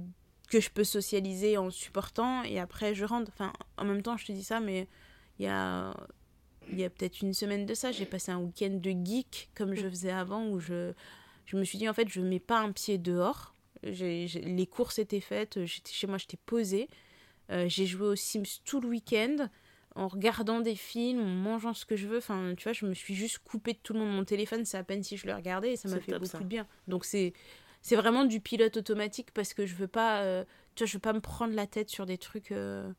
que 0.52 0.60
je 0.60 0.70
peux 0.70 0.84
socialiser 0.84 1.58
en 1.58 1.72
supportant 1.72 2.44
et 2.44 2.60
après 2.60 2.94
je 2.94 3.06
rentre. 3.06 3.32
Enfin, 3.34 3.52
en 3.78 3.86
même 3.86 4.04
temps, 4.04 4.18
je 4.18 4.28
te 4.28 4.32
dis 4.32 4.44
ça, 4.44 4.60
mais 4.60 4.88
il 5.40 5.46
y 5.46 5.48
a, 5.48 5.96
y 6.72 6.84
a 6.84 6.92
peut-être 6.92 7.22
une 7.22 7.34
semaine 7.34 7.66
de 7.66 7.74
ça, 7.74 7.92
j'ai 7.92 8.06
passé 8.06 8.32
un 8.32 8.38
week-end 8.38 8.78
de 8.80 8.92
geek 8.92 9.50
comme 9.56 9.74
je 9.74 9.90
faisais 9.90 10.12
avant 10.12 10.48
où 10.48 10.60
je, 10.60 10.94
je 11.48 11.58
me 11.58 11.64
suis 11.64 11.80
dit 11.80 11.90
en 11.90 11.94
fait, 11.96 12.08
je 12.08 12.22
mets 12.22 12.40
pas 12.40 12.60
un 12.60 12.72
pied 12.72 13.00
dehors. 13.00 13.56
Les 13.82 14.68
courses 14.70 15.00
étaient 15.00 15.22
faites, 15.22 15.66
j'étais 15.66 15.92
chez 15.92 16.06
moi, 16.06 16.20
j'étais 16.20 16.38
posée. 16.46 16.88
Euh, 17.50 17.68
j'ai 17.68 17.88
joué 17.88 18.10
aux 18.10 18.16
Sims 18.16 18.62
tout 18.64 18.80
le 18.80 18.90
week-end 18.90 19.50
en 19.96 20.08
regardant 20.08 20.60
des 20.60 20.76
films, 20.76 21.20
en 21.22 21.26
mangeant 21.26 21.74
ce 21.74 21.86
que 21.86 21.96
je 21.96 22.08
veux. 22.08 22.18
Enfin, 22.18 22.54
tu 22.58 22.64
vois, 22.64 22.74
je 22.74 22.86
me 22.86 22.94
suis 22.94 23.16
juste 23.16 23.40
coupée 23.40 23.74
de 23.74 23.80
tout 23.82 23.94
le 23.94 24.00
monde. 24.00 24.12
Mon 24.16 24.24
téléphone, 24.26 24.66
c'est 24.66 24.78
à 24.78 24.84
peine 24.84 25.04
si 25.04 25.18
je 25.18 25.28
le 25.28 25.34
regardais 25.36 25.74
et 25.74 25.76
ça 25.78 25.88
m'a 25.90 26.00
fait 26.00 26.12
top, 26.12 26.22
beaucoup 26.22 26.32
ça. 26.32 26.40
de 26.40 26.46
bien. 26.46 26.68
Donc 26.88 27.06
c'est 27.06 27.34
c'est 27.82 27.96
vraiment 27.96 28.26
du 28.26 28.40
pilote 28.40 28.78
automatique 28.78 29.32
parce 29.34 29.54
que 29.54 29.66
je 29.66 29.76
veux 29.76 29.88
pas 29.88 30.22
euh, 30.22 30.46
tu 30.76 30.84
vois, 30.84 30.88
je 30.90 30.94
veux 30.94 31.00
pas 31.02 31.14
me 31.14 31.20
prendre 31.22 31.54
la 31.54 31.68
tête 31.68 31.90
sur 31.90 32.06
des 32.06 32.18
trucs 32.18 32.52
euh, 32.52 32.92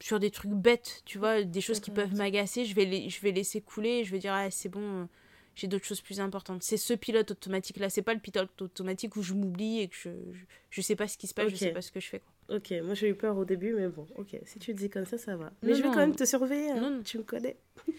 sur 0.00 0.20
des 0.20 0.30
trucs 0.30 0.52
bêtes, 0.52 1.02
tu 1.06 1.18
vois, 1.18 1.42
des 1.42 1.60
choses 1.60 1.80
qui 1.80 1.90
peuvent 1.90 2.14
m'agacer, 2.14 2.64
je 2.64 2.74
vais 2.74 2.84
les 2.84 3.08
je 3.08 3.20
vais 3.22 3.32
laisser 3.32 3.60
couler 3.62 4.00
et 4.00 4.04
je 4.04 4.10
vais 4.12 4.18
dire 4.18 4.32
ah, 4.34 4.50
c'est 4.50 4.68
bon, 4.68 5.02
euh, 5.02 5.06
j'ai 5.54 5.68
d'autres 5.68 5.86
choses 5.86 6.02
plus 6.02 6.20
importantes. 6.20 6.62
C'est 6.62 6.76
ce 6.76 6.92
pilote 6.94 7.30
automatique 7.30 7.78
là, 7.78 7.88
c'est 7.90 8.02
pas 8.02 8.14
le 8.14 8.20
pilote 8.20 8.60
automatique 8.62 9.16
où 9.16 9.22
je 9.22 9.34
m'oublie 9.34 9.80
et 9.80 9.88
que 9.88 9.96
je, 9.96 10.10
je 10.32 10.44
je 10.70 10.80
sais 10.82 10.96
pas 10.96 11.08
ce 11.08 11.16
qui 11.18 11.26
se 11.26 11.34
passe, 11.34 11.48
je 11.48 11.54
Ok. 11.54 11.56
sais 11.56 11.70
pas 11.70 11.82
ce 11.82 11.90
que 11.92 12.00
je 12.00 12.08
fais 12.08 12.20
quoi. 12.20 12.32
Ok, 12.48 12.72
moi 12.84 12.94
j'ai 12.94 13.08
eu 13.08 13.14
peur 13.14 13.36
au 13.36 13.44
début, 13.44 13.72
mais 13.74 13.88
bon, 13.88 14.06
ok. 14.16 14.36
Si 14.44 14.58
tu 14.60 14.70
le 14.72 14.76
dis 14.76 14.88
comme 14.88 15.04
ça, 15.06 15.18
ça 15.18 15.36
va. 15.36 15.50
Mais 15.62 15.70
Non, 15.70 15.74
je 15.76 15.82
vais 15.82 15.88
non. 15.88 15.94
quand 15.94 16.00
même 16.00 16.14
te 16.16 16.24
surveiller. 16.24 16.70
hein. 16.70 16.80
Non, 16.80 16.90
non. 16.90 17.02
Tu 17.02 17.18
me 17.18 17.22
connais. 17.24 17.56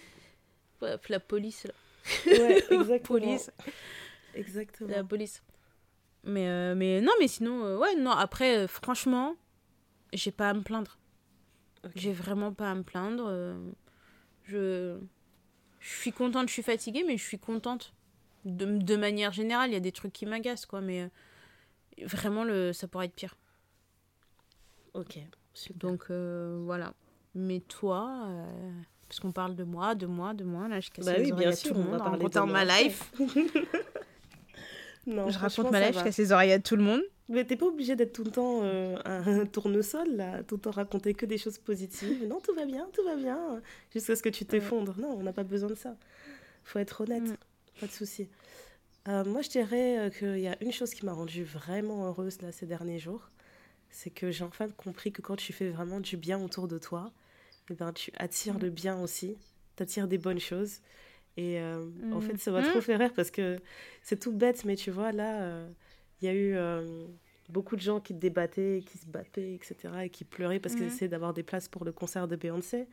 Ouais, 0.82 0.96
la 1.10 1.20
police 1.20 1.64
là. 1.66 1.74
Ouais, 2.28 2.58
exactement. 2.70 3.00
Police. 3.20 3.52
Exactement. 4.36 4.90
La 4.92 5.04
police. 5.04 5.42
Mais, 6.24 6.48
euh, 6.48 6.76
mais 6.76 7.02
non, 7.02 7.12
mais 7.20 7.28
sinon, 7.28 7.66
euh, 7.66 7.78
ouais, 7.78 7.96
non, 7.96 8.12
après, 8.12 8.58
euh, 8.60 8.68
franchement, 8.68 9.36
j'ai 10.14 10.30
pas 10.32 10.50
à 10.50 10.54
me 10.54 10.62
plaindre. 10.62 11.00
Ok. 11.84 11.94
J'ai 11.96 12.14
vraiment 12.14 12.54
pas 12.54 12.70
à 12.70 12.76
me 12.76 12.84
plaindre. 12.84 13.56
je, 14.44 15.00
je 15.80 15.90
suis 15.90 16.12
contente, 16.12 16.48
je 16.48 16.54
suis 16.54 16.62
fatiguée, 16.64 17.04
mais 17.08 17.18
je 17.18 17.24
suis 17.24 17.40
contente. 17.40 17.94
De, 18.46 18.66
de 18.78 18.96
manière 18.96 19.32
générale, 19.34 19.72
il 19.72 19.74
y 19.74 19.78
a 19.78 19.80
des 19.82 19.92
trucs 19.92 20.14
qui 20.14 20.28
m'agacent, 20.28 20.68
quoi, 20.68 20.80
mais 20.80 21.10
vraiment, 22.04 22.44
le, 22.44 22.72
ça 22.72 22.88
pourrait 22.88 23.06
être 23.08 23.16
pire. 23.16 23.36
Ok, 24.94 25.20
super. 25.54 25.90
Donc, 25.90 26.06
euh, 26.10 26.62
voilà. 26.64 26.94
Mais 27.36 27.60
toi, 27.60 28.24
euh, 28.28 28.72
parce 29.08 29.20
qu'on 29.20 29.32
parle 29.32 29.56
de 29.56 29.64
moi, 29.64 29.94
de 29.96 30.06
moi, 30.08 30.34
de 30.34 30.44
moi, 30.44 30.68
là, 30.68 30.80
je 30.80 30.90
casse 30.90 31.06
Bah 31.06 31.18
les 31.18 31.26
oui, 31.26 31.32
oreilles 31.32 31.46
bien 31.46 31.54
à 31.54 31.56
sûr, 31.56 31.72
tout 31.72 31.78
le 31.78 31.82
on 31.82 31.92
va 31.92 31.98
monde, 32.10 32.38
en 32.38 32.48
moi 32.48 32.66
ma 32.66 32.80
life. 32.82 33.12
Non, 35.06 35.30
je 35.30 35.40
raconte 35.40 35.72
ma 35.72 35.80
life, 35.80 35.92
je 35.94 36.00
va. 36.00 36.04
casse 36.04 36.18
les 36.18 36.32
oreilles 36.34 36.52
à 36.52 36.60
tout 36.60 36.76
le 36.76 36.84
monde. 36.84 37.02
Mais 37.30 37.46
t'es 37.46 37.56
pas 37.56 37.66
obligé 37.68 37.96
d'être 37.96 38.12
tout 38.14 38.26
le 38.26 38.32
temps 38.32 38.60
euh, 38.64 38.98
un 39.06 39.46
tournesol, 39.46 40.08
là, 40.16 40.44
tout 40.44 40.56
le 40.56 40.62
temps 40.62 40.72
raconter 40.72 41.14
que 41.14 41.26
des 41.26 41.38
choses 41.38 41.58
positives. 41.60 42.28
Non, 42.28 42.40
tout 42.42 42.54
va 42.54 42.66
bien, 42.66 42.88
tout 42.94 43.04
va 43.06 43.16
bien, 43.16 43.62
jusqu'à 43.94 44.16
ce 44.18 44.24
que 44.24 44.30
tu 44.30 44.46
t'effondres. 44.46 44.96
Non, 45.00 45.16
on 45.18 45.24
n'a 45.24 45.32
pas 45.34 45.44
besoin 45.44 45.70
de 45.70 45.76
ça. 45.76 45.96
faut 46.66 46.80
être 46.80 47.02
honnête, 47.02 47.24
Mm. 47.24 47.36
pas 47.80 47.88
de 47.88 47.92
souci. 47.94 48.28
Euh, 49.08 49.24
moi, 49.24 49.42
je 49.42 49.50
dirais 49.50 49.98
euh, 50.00 50.10
qu'il 50.10 50.40
y 50.40 50.48
a 50.50 50.62
une 50.62 50.74
chose 50.74 50.94
qui 50.94 51.06
m'a 51.06 51.14
rendue 51.14 51.44
vraiment 51.46 52.08
heureuse 52.08 52.42
là, 52.42 52.52
ces 52.52 52.66
derniers 52.66 53.00
jours. 53.00 53.30
C'est 53.90 54.10
que 54.10 54.32
j'ai 54.32 54.44
enfin 54.44 54.68
compris 54.70 55.12
que 55.12 55.22
quand 55.22 55.36
tu 55.36 55.54
fais 55.54 55.70
vraiment 55.70 56.00
du 56.00 56.18
bien 56.18 56.42
autour 56.42 56.68
de 56.68 56.78
toi, 56.78 57.12
eh 57.70 57.74
ben, 57.74 57.92
tu 57.94 58.12
attires 58.18 58.56
Mm. 58.56 58.62
le 58.62 58.70
bien 58.70 59.02
aussi. 59.02 59.38
Tu 59.76 59.84
attires 59.84 60.08
des 60.08 60.18
bonnes 60.18 60.40
choses. 60.40 60.82
Et 61.36 61.60
euh, 61.60 61.86
en 62.12 62.18
Mm. 62.20 62.22
fait, 62.22 62.38
ça 62.38 62.52
m'a 62.52 62.62
Mm. 62.62 62.66
trop 62.72 62.82
fait 62.82 62.96
rire 62.96 63.14
parce 63.16 63.32
que 63.32 63.58
c'est 64.02 64.20
tout 64.20 64.32
bête, 64.32 64.66
mais 64.66 64.76
tu 64.76 64.92
vois, 64.92 65.12
là, 65.12 65.42
euh, 65.42 65.68
il 66.22 66.26
y 66.26 66.28
a 66.30 66.34
eu 66.34 66.56
euh, 66.56 67.06
beaucoup 67.50 67.76
de 67.76 67.82
gens 67.82 68.00
qui 68.00 68.14
débattaient, 68.14 68.84
qui 68.86 68.98
se 68.98 69.06
battaient, 69.06 69.54
etc. 69.54 70.06
et 70.06 70.10
qui 70.10 70.24
pleuraient 70.26 70.60
parce 70.60 70.76
qu'ils 70.76 70.88
essayaient 70.88 71.10
d'avoir 71.10 71.34
des 71.34 71.44
places 71.44 71.68
pour 71.70 71.86
le 71.86 71.92
concert 71.92 72.28
de 72.28 72.36
Beyoncé. 72.36 72.88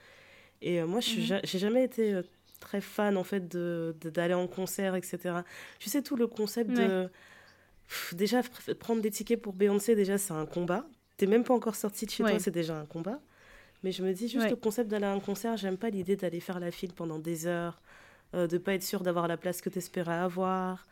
Et 0.62 0.80
euh, 0.80 0.86
moi, 0.86 1.00
je 1.00 1.38
j'ai 1.44 1.58
jamais 1.58 1.84
été 1.84 2.14
euh, 2.14 2.22
très 2.60 2.80
fan, 2.80 3.16
en 3.16 3.24
fait, 3.24 3.48
de 3.48 3.94
de- 4.00 4.10
d'aller 4.10 4.34
en 4.34 4.46
concert, 4.46 4.94
etc. 4.94 5.42
Tu 5.78 5.88
sais, 5.90 6.02
tout 6.02 6.16
le 6.16 6.26
concept 6.26 6.70
de... 6.70 7.08
Pff, 7.94 8.14
déjà, 8.14 8.40
pr- 8.40 8.74
prendre 8.74 9.00
des 9.00 9.10
tickets 9.12 9.40
pour 9.40 9.52
Beyoncé, 9.52 9.94
déjà, 9.94 10.18
c'est 10.18 10.32
un 10.32 10.46
combat. 10.46 10.84
T'es 11.16 11.26
même 11.26 11.44
pas 11.44 11.54
encore 11.54 11.76
sorti 11.76 12.06
de 12.06 12.10
chez 12.10 12.24
Ouais. 12.24 12.30
toi, 12.30 12.38
c'est 12.40 12.50
déjà 12.50 12.76
un 12.76 12.86
combat. 12.86 13.20
Mais 13.84 13.92
je 13.92 14.02
me 14.02 14.12
dis, 14.12 14.28
juste 14.28 14.44
Ouais. 14.44 14.50
le 14.50 14.56
concept 14.56 14.90
d'aller 14.90 15.04
à 15.06 15.12
un 15.12 15.20
concert, 15.20 15.56
j'aime 15.56 15.76
pas 15.76 15.90
l'idée 15.90 16.16
d'aller 16.16 16.40
faire 16.40 16.58
la 16.58 16.72
file 16.72 16.92
pendant 16.92 17.20
des 17.20 17.46
heures, 17.46 17.80
euh, 18.34 18.48
de 18.48 18.58
pas 18.58 18.74
être 18.74 18.82
sûr 18.82 19.02
d'avoir 19.02 19.28
la 19.28 19.36
place 19.36 19.60
que 19.60 19.68
t'espérais 19.70 20.14
avoir. 20.14 20.86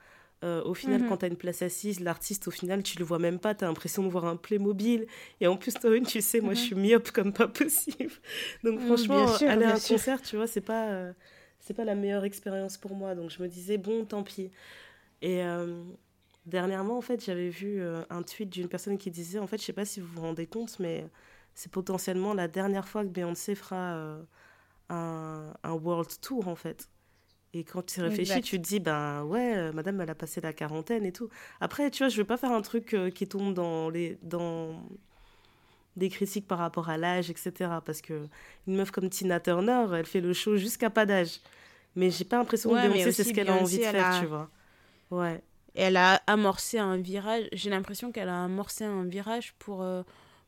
Euh, 0.44 0.62
au 0.64 0.75
final, 0.75 1.00
Mhm. 1.02 1.09
quand 1.09 1.18
t'as 1.18 1.28
une 1.28 1.37
place 1.37 1.62
assise, 1.62 2.00
l'artiste, 2.00 2.47
au 2.49 2.50
final, 2.52 2.82
tu 2.85 2.99
le 2.99 3.04
vois 3.04 3.18
même 3.18 3.38
pas, 3.40 3.54
t'as 3.54 3.66
l'impression 3.66 4.02
de 4.04 4.09
voir 4.09 4.26
un 4.26 4.37
Playmobil. 4.37 5.06
Et 5.40 5.47
en 5.49 5.56
plus, 5.56 5.75
toi, 5.75 5.90
tu 6.00 6.21
sais, 6.21 6.40
moi, 6.40 6.54
je 6.54 6.61
Mhm. 6.61 6.66
suis 6.66 6.75
myope 6.76 7.11
comme 7.12 7.32
pas 7.32 7.49
possible. 7.49 8.12
Donc, 8.64 8.78
Mhm, 8.78 8.87
franchement, 8.87 9.26
sûr, 9.26 9.49
aller 9.49 9.64
à 9.64 9.75
un 9.75 9.78
sûr. 9.78 9.94
concert, 9.97 10.23
tu 10.23 10.37
vois, 10.37 10.47
c'est 10.47 10.61
pas, 10.61 10.90
euh, 10.90 11.12
c'est 11.61 11.75
pas 11.75 11.85
la 11.85 11.94
meilleure 11.97 12.25
expérience 12.25 12.76
pour 12.78 12.94
moi. 12.94 13.14
Donc, 13.14 13.30
je 13.30 13.42
me 13.42 13.49
disais, 13.49 13.78
bon, 13.78 14.04
tant 14.04 14.23
pis. 14.25 14.50
Et 15.23 15.42
euh, 15.44 15.82
dernièrement, 16.46 16.99
en 16.99 17.00
fait, 17.00 17.25
j'avais 17.25 17.49
vu 17.49 17.80
euh, 17.80 18.02
un 18.11 18.22
tweet 18.22 18.50
d'une 18.50 18.68
personne 18.68 18.99
qui 18.99 19.11
disait, 19.11 19.38
en 19.38 19.46
fait, 19.46 19.58
je 19.58 19.64
sais 19.64 19.72
pas 19.72 19.84
si 19.84 20.00
vous 20.00 20.08
vous 20.08 20.20
rendez 20.22 20.46
compte, 20.46 20.78
mais 20.80 21.06
c'est 21.54 21.70
potentiellement 21.70 22.34
la 22.34 22.49
dernière 22.49 22.88
fois 22.88 23.02
que 23.04 23.08
Beyoncé 23.08 23.54
fera 23.54 23.94
euh, 23.94 24.22
un, 24.88 25.52
un 25.62 25.72
world 25.72 26.08
tour, 26.20 26.49
en 26.49 26.56
fait. 26.56 26.88
Et 27.54 27.64
quand 27.64 27.84
tu 27.84 28.00
réfléchis, 28.00 28.32
Exact. 28.32 28.44
tu 28.44 28.58
te 28.58 28.66
dis, 28.66 28.80
ben 28.80 29.25
ouais, 29.25 29.56
euh, 29.56 29.72
madame, 29.72 30.00
elle 30.00 30.08
a 30.08 30.14
passé 30.14 30.40
la 30.40 30.54
quarantaine 30.54 31.04
et 31.04 31.12
tout. 31.12 31.28
Après, 31.61 31.90
tu 31.90 32.02
vois, 32.02 32.08
je 32.08 32.16
veux 32.16 32.25
pas 32.25 32.38
faire 32.38 32.52
un 32.52 32.62
truc 32.62 32.94
euh, 32.94 33.11
qui 33.11 33.28
tombe 33.28 33.52
dans 33.52 33.90
les 33.90 34.18
dans 34.22 34.82
des 35.96 36.08
critiques 36.08 36.49
par 36.49 36.56
rapport 36.58 36.88
à 36.88 36.96
l'âge, 36.96 37.28
etc. 37.28 37.52
Parce 37.84 38.00
que 38.00 38.26
une 38.66 38.76
meuf 38.76 38.90
comme 38.90 39.11
Tina 39.11 39.38
Turner, 39.38 39.84
elle 39.92 40.06
fait 40.06 40.22
le 40.22 40.32
show 40.32 40.56
jusqu'à 40.56 40.88
pas 40.88 41.04
d'âge. 41.04 41.40
Mais 41.94 42.11
j'ai 42.11 42.25
pas 42.25 42.38
l'impression 42.38 42.70
Ouais, 42.72 42.88
que 42.88 42.92
Beyoncé, 42.94 43.12
c'est 43.12 43.25
ce 43.25 43.34
qu'elle 43.34 43.50
a 43.50 43.54
envie 43.56 43.76
de 43.76 43.82
faire, 43.82 44.18
tu 44.18 44.26
vois. 44.26 44.49
Ouais. 45.11 45.42
Et 45.75 45.83
elle 45.83 45.97
a 45.97 46.23
amorcé 46.26 46.79
un 46.79 46.97
virage. 46.99 47.45
J'ai 47.52 47.71
l'impression 47.71 48.12
qu'elle 48.12 48.29
a 48.29 48.45
amorcé 48.45 48.85
un 48.85 49.05
virage 49.05 49.55
pour, 49.59 49.83
euh, 49.83 50.02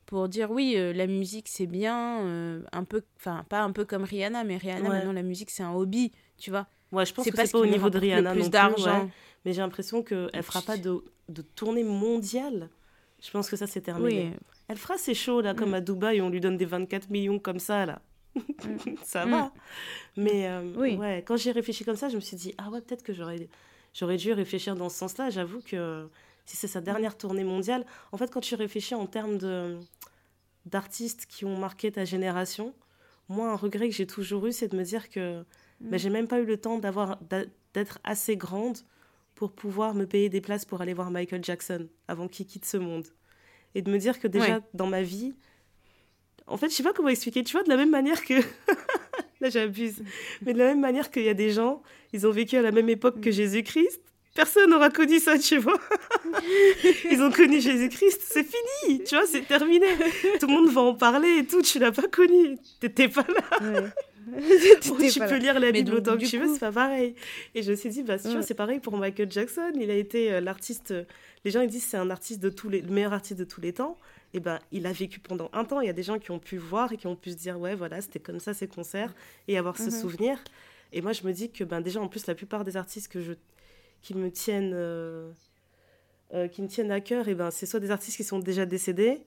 pour 0.06 0.28
dire 0.28 0.50
oui, 0.50 0.74
euh, 0.76 0.92
la 0.92 1.06
musique 1.06 1.48
c'est 1.48 1.66
bien, 1.66 2.20
euh, 2.20 2.62
un 2.72 2.84
peu, 2.84 3.02
enfin 3.16 3.44
pas 3.48 3.62
un 3.62 3.72
peu 3.72 3.84
comme 3.86 4.04
Rihanna, 4.04 4.44
mais 4.44 4.56
Rihanna 4.58 4.82
Ouais. 4.82 4.96
maintenant 4.98 5.12
la 5.12 5.22
musique 5.22 5.50
c'est 5.50 5.62
un 5.62 5.72
hobby, 5.72 6.12
tu 6.36 6.50
vois. 6.50 6.66
Ouais, 6.92 7.06
je 7.06 7.14
pense 7.14 7.24
C'est 7.24 7.30
que 7.30 7.36
pas 7.36 7.42
c'est 7.42 7.48
ce 7.48 7.52
pas 7.52 7.62
qui 7.62 7.68
au 7.68 7.70
niveau 7.72 7.88
de 7.90 7.98
Rihanna 7.98 8.32
plus 8.32 8.50
non 8.50 8.50
plus, 8.74 8.84
ouais. 8.84 9.08
Mais 9.44 9.52
j'ai 9.52 9.60
l'impression 9.62 10.02
qu'elle 10.02 10.42
fera 10.42 10.60
pas 10.62 10.76
de, 10.76 11.02
de 11.28 11.42
tournée 11.42 11.84
mondiale. 11.84 12.68
Je 13.22 13.30
pense 13.30 13.48
que 13.48 13.56
ça, 13.56 13.66
c'est 13.66 13.80
terminé. 13.80 14.28
Oui, 14.30 14.36
Elle 14.68 14.76
fera 14.76 14.96
ses 14.98 15.14
shows, 15.14 15.40
là, 15.40 15.54
comme 15.54 15.70
Mm. 15.70 15.74
à 15.74 15.80
Dubaï, 15.80 16.20
on 16.20 16.28
lui 16.28 16.40
donne 16.40 16.56
des 16.58 16.64
24 16.66 17.08
millions 17.10 17.38
comme 17.38 17.58
ça, 17.58 17.86
là. 17.86 18.00
ça 19.02 19.24
va. 19.26 19.50
Mais 20.16 20.48
Oui. 20.76 20.96
ouais, 20.96 21.22
quand 21.26 21.36
j'ai 21.36 21.52
réfléchi 21.52 21.84
comme 21.84 21.96
ça, 21.96 22.08
je 22.08 22.16
me 22.16 22.20
suis 22.20 22.36
dit, 22.36 22.54
ah 22.58 22.70
ouais, 22.70 22.80
peut-être 22.80 23.02
que 23.02 23.12
j'aurais, 23.12 23.48
j'aurais 23.94 24.16
dû 24.18 24.32
réfléchir 24.32 24.76
dans 24.76 24.90
ce 24.90 24.98
sens-là. 24.98 25.30
J'avoue 25.30 25.60
que 25.62 26.08
si 26.44 26.56
c'est 26.56 26.68
sa 26.68 26.80
dernière 26.80 27.16
tournée 27.16 27.44
mondiale. 27.44 27.86
En 28.12 28.18
fait, 28.18 28.30
quand 28.30 28.40
tu 28.40 28.54
réfléchis 28.54 28.94
en 28.94 29.06
termes 29.06 29.38
de 29.38 29.78
d'artistes 30.66 31.26
qui 31.26 31.44
ont 31.44 31.58
marqué 31.58 31.92
ta 31.92 32.06
génération, 32.06 32.74
moi, 33.28 33.50
un 33.50 33.56
regret 33.56 33.88
que 33.88 33.94
j'ai 33.94 34.06
toujours 34.06 34.46
eu, 34.46 34.52
c'est 34.52 34.68
de 34.68 34.76
me 34.76 34.82
dire 34.82 35.10
que 35.10 35.40
mm. 35.40 35.44
ben, 35.80 35.98
j'ai 35.98 36.10
même 36.10 36.28
pas 36.28 36.40
eu 36.40 36.46
le 36.46 36.56
temps 36.56 36.78
d'avoir 36.78 37.18
d'être 37.74 37.98
assez 38.04 38.36
grande 38.36 38.78
pour 39.34 39.52
pouvoir 39.52 39.94
me 39.94 40.06
payer 40.06 40.28
des 40.28 40.40
places 40.40 40.64
pour 40.64 40.80
aller 40.80 40.94
voir 40.94 41.10
Michael 41.10 41.44
Jackson 41.44 41.88
avant 42.08 42.28
qu'il 42.28 42.46
quitte 42.46 42.64
ce 42.64 42.76
monde. 42.76 43.06
Et 43.74 43.82
de 43.82 43.90
me 43.90 43.98
dire 43.98 44.20
que 44.20 44.28
déjà, 44.28 44.60
dans 44.72 44.86
ma 44.86 45.02
vie, 45.02 45.34
en 46.46 46.56
fait, 46.56 46.68
je 46.68 46.74
sais 46.74 46.82
pas 46.82 46.92
comment 46.92 47.08
expliquer, 47.08 47.42
tu 47.42 47.52
vois, 47.52 47.64
de 47.64 47.68
la 47.68 47.76
même 47.76 47.90
manière 47.90 48.24
que... 48.24 48.34
Là, 49.44 49.50
j'abuse. 49.50 50.02
Mais 50.40 50.54
de 50.54 50.58
la 50.58 50.68
même 50.68 50.80
manière 50.80 51.10
qu'il 51.10 51.22
y 51.22 51.28
a 51.28 51.34
des 51.34 51.50
gens, 51.50 51.82
ils 52.14 52.26
ont 52.26 52.30
vécu 52.30 52.56
à 52.56 52.62
la 52.62 52.70
même 52.70 52.88
époque 52.88 53.20
que. 53.20 53.30
Jésus-Christ, 53.30 54.00
personne 54.34 54.70
n'aura 54.70 54.88
connu 54.88 55.18
ça, 55.18 55.38
tu 55.38 55.58
vois. 55.58 55.78
Ils 57.10 57.20
ont 57.20 57.30
connu 57.30 57.60
Jésus-Christ, 57.60 58.22
c'est 58.24 58.44
fini, 58.44 59.04
tu 59.04 59.16
vois, 59.16 59.26
c'est 59.26 59.46
terminé. 59.46 59.86
Tout 60.40 60.46
le 60.46 60.52
monde 60.52 60.70
va 60.70 60.80
en 60.80 60.94
parler 60.94 61.40
et 61.40 61.44
tout, 61.44 61.60
tu 61.60 61.78
l'as 61.78 61.92
pas 61.92 62.08
connu, 62.08 62.56
t'étais 62.80 63.08
pas 63.08 63.26
là. 63.28 63.90
tu 64.82 65.20
peux 65.20 65.36
lire 65.36 65.60
la 65.60 65.72
Bible 65.72 65.94
autant 65.94 66.16
que 66.16 66.24
tu 66.24 66.38
veux, 66.38 66.50
c'est 66.54 66.60
pas 66.60 66.72
pareil. 66.72 67.14
Et 67.54 67.62
je 67.62 67.72
me 67.72 67.76
suis 67.76 67.90
dit, 67.90 68.02
bah, 68.02 68.18
tu 68.18 68.28
vois, 68.28 68.42
c'est 68.42 68.54
pareil 68.54 68.78
pour 68.80 68.96
Michael 68.96 69.30
Jackson. 69.30 69.72
Il 69.74 69.90
a 69.90 69.96
été 69.96 70.32
euh, 70.32 70.40
l'artiste. 70.40 70.92
Euh, 70.92 71.04
les 71.44 71.50
gens 71.50 71.60
ils 71.60 71.68
disent 71.68 71.84
c'est 71.84 71.98
un 71.98 72.08
artiste 72.08 72.40
de 72.40 72.48
tous 72.48 72.70
les, 72.70 72.80
le 72.80 72.90
meilleur 72.90 73.12
artiste 73.12 73.38
de 73.38 73.44
tous 73.44 73.60
les 73.60 73.74
temps. 73.74 73.98
Et 74.34 74.40
ben, 74.40 74.58
il 74.72 74.86
a 74.86 74.92
vécu 74.92 75.20
pendant 75.20 75.48
un 75.52 75.64
temps. 75.64 75.80
Il 75.80 75.86
y 75.86 75.90
a 75.90 75.94
des 75.94 76.02
gens 76.02 76.18
qui 76.18 76.32
ont 76.32 76.40
pu 76.40 76.58
voir 76.58 76.92
et 76.92 76.96
qui 76.96 77.06
ont 77.06 77.16
pu 77.16 77.30
se 77.30 77.36
dire, 77.36 77.58
ouais, 77.58 77.74
voilà, 77.74 78.00
c'était 78.00 78.18
comme 78.18 78.40
ça 78.40 78.52
ces 78.52 78.66
concerts 78.66 79.14
et 79.48 79.56
avoir 79.56 79.78
ce 79.78 79.84
mhm. 79.84 79.90
souvenir. 79.90 80.38
Et 80.92 81.00
moi, 81.00 81.12
je 81.12 81.24
me 81.24 81.32
dis 81.32 81.50
que 81.50 81.64
ben, 81.64 81.80
déjà, 81.80 82.00
en 82.00 82.08
plus, 82.08 82.26
la 82.26 82.34
plupart 82.34 82.64
des 82.64 82.76
artistes 82.76 83.08
que 83.08 83.20
je 83.20 83.32
qui 84.02 84.14
me 84.14 84.30
tiennent, 84.30 84.72
euh, 84.74 85.30
euh, 86.34 86.46
qui 86.46 86.60
me 86.60 86.68
tiennent 86.68 86.90
à 86.90 87.00
cœur, 87.00 87.28
et 87.28 87.34
ben, 87.34 87.50
c'est 87.50 87.64
soit 87.64 87.80
des 87.80 87.90
artistes 87.90 88.16
qui 88.18 88.24
sont 88.24 88.38
déjà 88.38 88.66
décédés, 88.66 89.22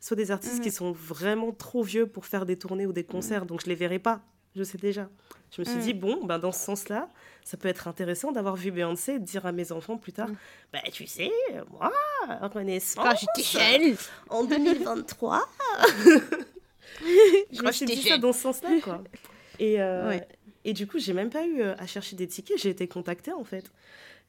soit 0.00 0.16
des 0.16 0.30
artistes 0.30 0.60
qui 0.60 0.68
mhm. 0.68 0.74
sont 0.74 0.92
vraiment 0.92 1.52
trop 1.52 1.82
vieux 1.82 2.06
pour 2.06 2.24
faire 2.24 2.46
des 2.46 2.56
tournées 2.56 2.86
ou 2.86 2.92
des 2.92 3.04
concerts, 3.04 3.42
mhm. 3.42 3.48
donc 3.48 3.60
je 3.62 3.66
les 3.66 3.74
verrai 3.74 3.98
pas, 3.98 4.22
je 4.54 4.62
sais 4.62 4.78
déjà. 4.78 5.08
Je 5.50 5.60
me 5.60 5.64
suis 5.64 5.78
dit, 5.78 5.94
mhm. 5.94 6.00
bon, 6.00 6.24
ben, 6.24 6.38
dans 6.38 6.52
ce 6.52 6.60
sens-là, 6.64 7.08
ça 7.44 7.56
peut 7.56 7.68
être 7.68 7.86
intéressant 7.86 8.32
d'avoir 8.32 8.56
vu 8.56 8.70
Beyoncé 8.72 9.14
et 9.14 9.18
de 9.18 9.24
dire 9.24 9.46
à 9.46 9.52
mes 9.52 9.70
enfants 9.70 9.96
plus 9.96 10.12
tard, 10.12 10.28
bah, 10.72 10.80
tu 10.92 11.06
sais, 11.06 11.30
moi, 11.70 11.92
Renaissance, 12.52 13.04
quand 13.04 13.14
j'étais 13.16 13.58
jeune, 13.58 13.96
en 14.30 14.44
2023, 14.46 15.48
je 17.52 17.58
crois 17.58 17.70
que 17.70 17.84
dit 17.84 18.02
ça 18.02 18.18
dans 18.18 18.32
ce 18.32 18.40
sens-là, 18.40 18.80
quoi. 18.82 19.04
Et, 19.60 19.80
euh, 19.80 20.18
et 20.64 20.72
du 20.72 20.86
coup, 20.86 20.98
j'ai 20.98 21.12
même 21.12 21.30
pas 21.30 21.46
eu 21.46 21.62
à 21.62 21.86
chercher 21.86 22.16
des 22.16 22.26
tickets, 22.26 22.58
j'ai 22.58 22.70
été 22.70 22.88
contactée, 22.88 23.32
en 23.32 23.44
fait. 23.44 23.70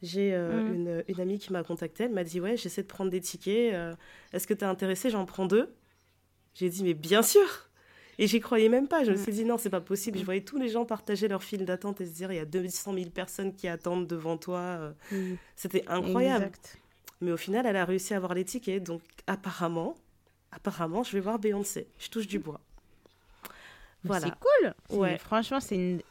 J'ai 0.02 0.34
euh, 0.34 0.62
mm. 0.62 0.74
une, 0.74 1.04
une, 1.08 1.22
amie 1.22 1.40
qui 1.40 1.52
m'a 1.52 1.64
contactée, 1.64 2.04
elle 2.04 2.14
m'a 2.14 2.24
dit 2.24 2.40
Ouais, 2.40 2.58
j'essaie 2.58 2.84
de 2.84 2.88
prendre 2.88 3.10
des 3.10 3.22
tickets, 3.22 3.74
euh, 3.74 3.96
est-ce 4.34 4.46
que 4.46 4.54
tu 4.54 4.62
es 4.62 4.68
intéressée 4.68 5.10
J'en 5.10 5.26
prends 5.26 5.46
deux. 5.46 5.74
J'ai 6.54 6.70
dit 6.70 6.84
Mais 6.84 6.94
bien 6.94 7.24
sûr 7.24 7.70
Et 8.18 8.28
j'y 8.28 8.40
croyais 8.40 8.70
même 8.70 8.88
pas. 8.88 9.04
Je 9.04 9.12
me 9.12 9.18
mm. 9.18 9.22
suis 9.22 9.32
dit 9.32 9.46
Non, 9.46 9.58
c'est 9.58 9.70
pas 9.70 9.82
possible. 9.82 10.18
Je 10.18 10.24
mm. 10.24 10.26
voyais 10.26 10.42
tous 10.42 10.58
les 10.58 10.70
gens 10.70 10.86
partager 10.86 11.28
leur 11.28 11.44
file 11.44 11.66
d'attente 11.66 12.02
et 12.02 12.06
se 12.06 12.12
dire 12.12 12.32
Il 12.32 12.36
y 12.36 12.40
a 12.40 12.46
200 12.46 12.94
000 12.94 13.10
personnes 13.10 13.54
qui 13.54 13.68
attendent 13.68 14.08
devant 14.08 14.38
toi. 14.38 14.60
Euh. 14.60 15.36
C'était 15.56 15.84
incroyable. 15.88 16.52
Mais 17.22 17.32
au 17.32 17.38
final, 17.38 17.66
elle 17.66 17.78
a 17.78 17.86
réussi 17.86 18.14
à 18.14 18.18
avoir 18.18 18.34
les 18.34 18.46
tickets. 18.46 18.84
Donc 18.84 19.02
apparemment, 19.28 19.96
apparemment, 20.52 21.04
je 21.04 21.12
vais 21.12 21.20
voir 21.20 21.40
Beyoncé. 21.40 21.88
Je 21.98 22.10
touche 22.10 22.28
du 22.28 22.40
bois. 22.40 22.60
Voilà. 24.04 24.28
C'est 24.28 24.34
cool. 24.40 25.00
Ouais. 25.00 25.18
Franchement, 25.18 25.60
c'est 25.60 25.76
une 25.76 26.02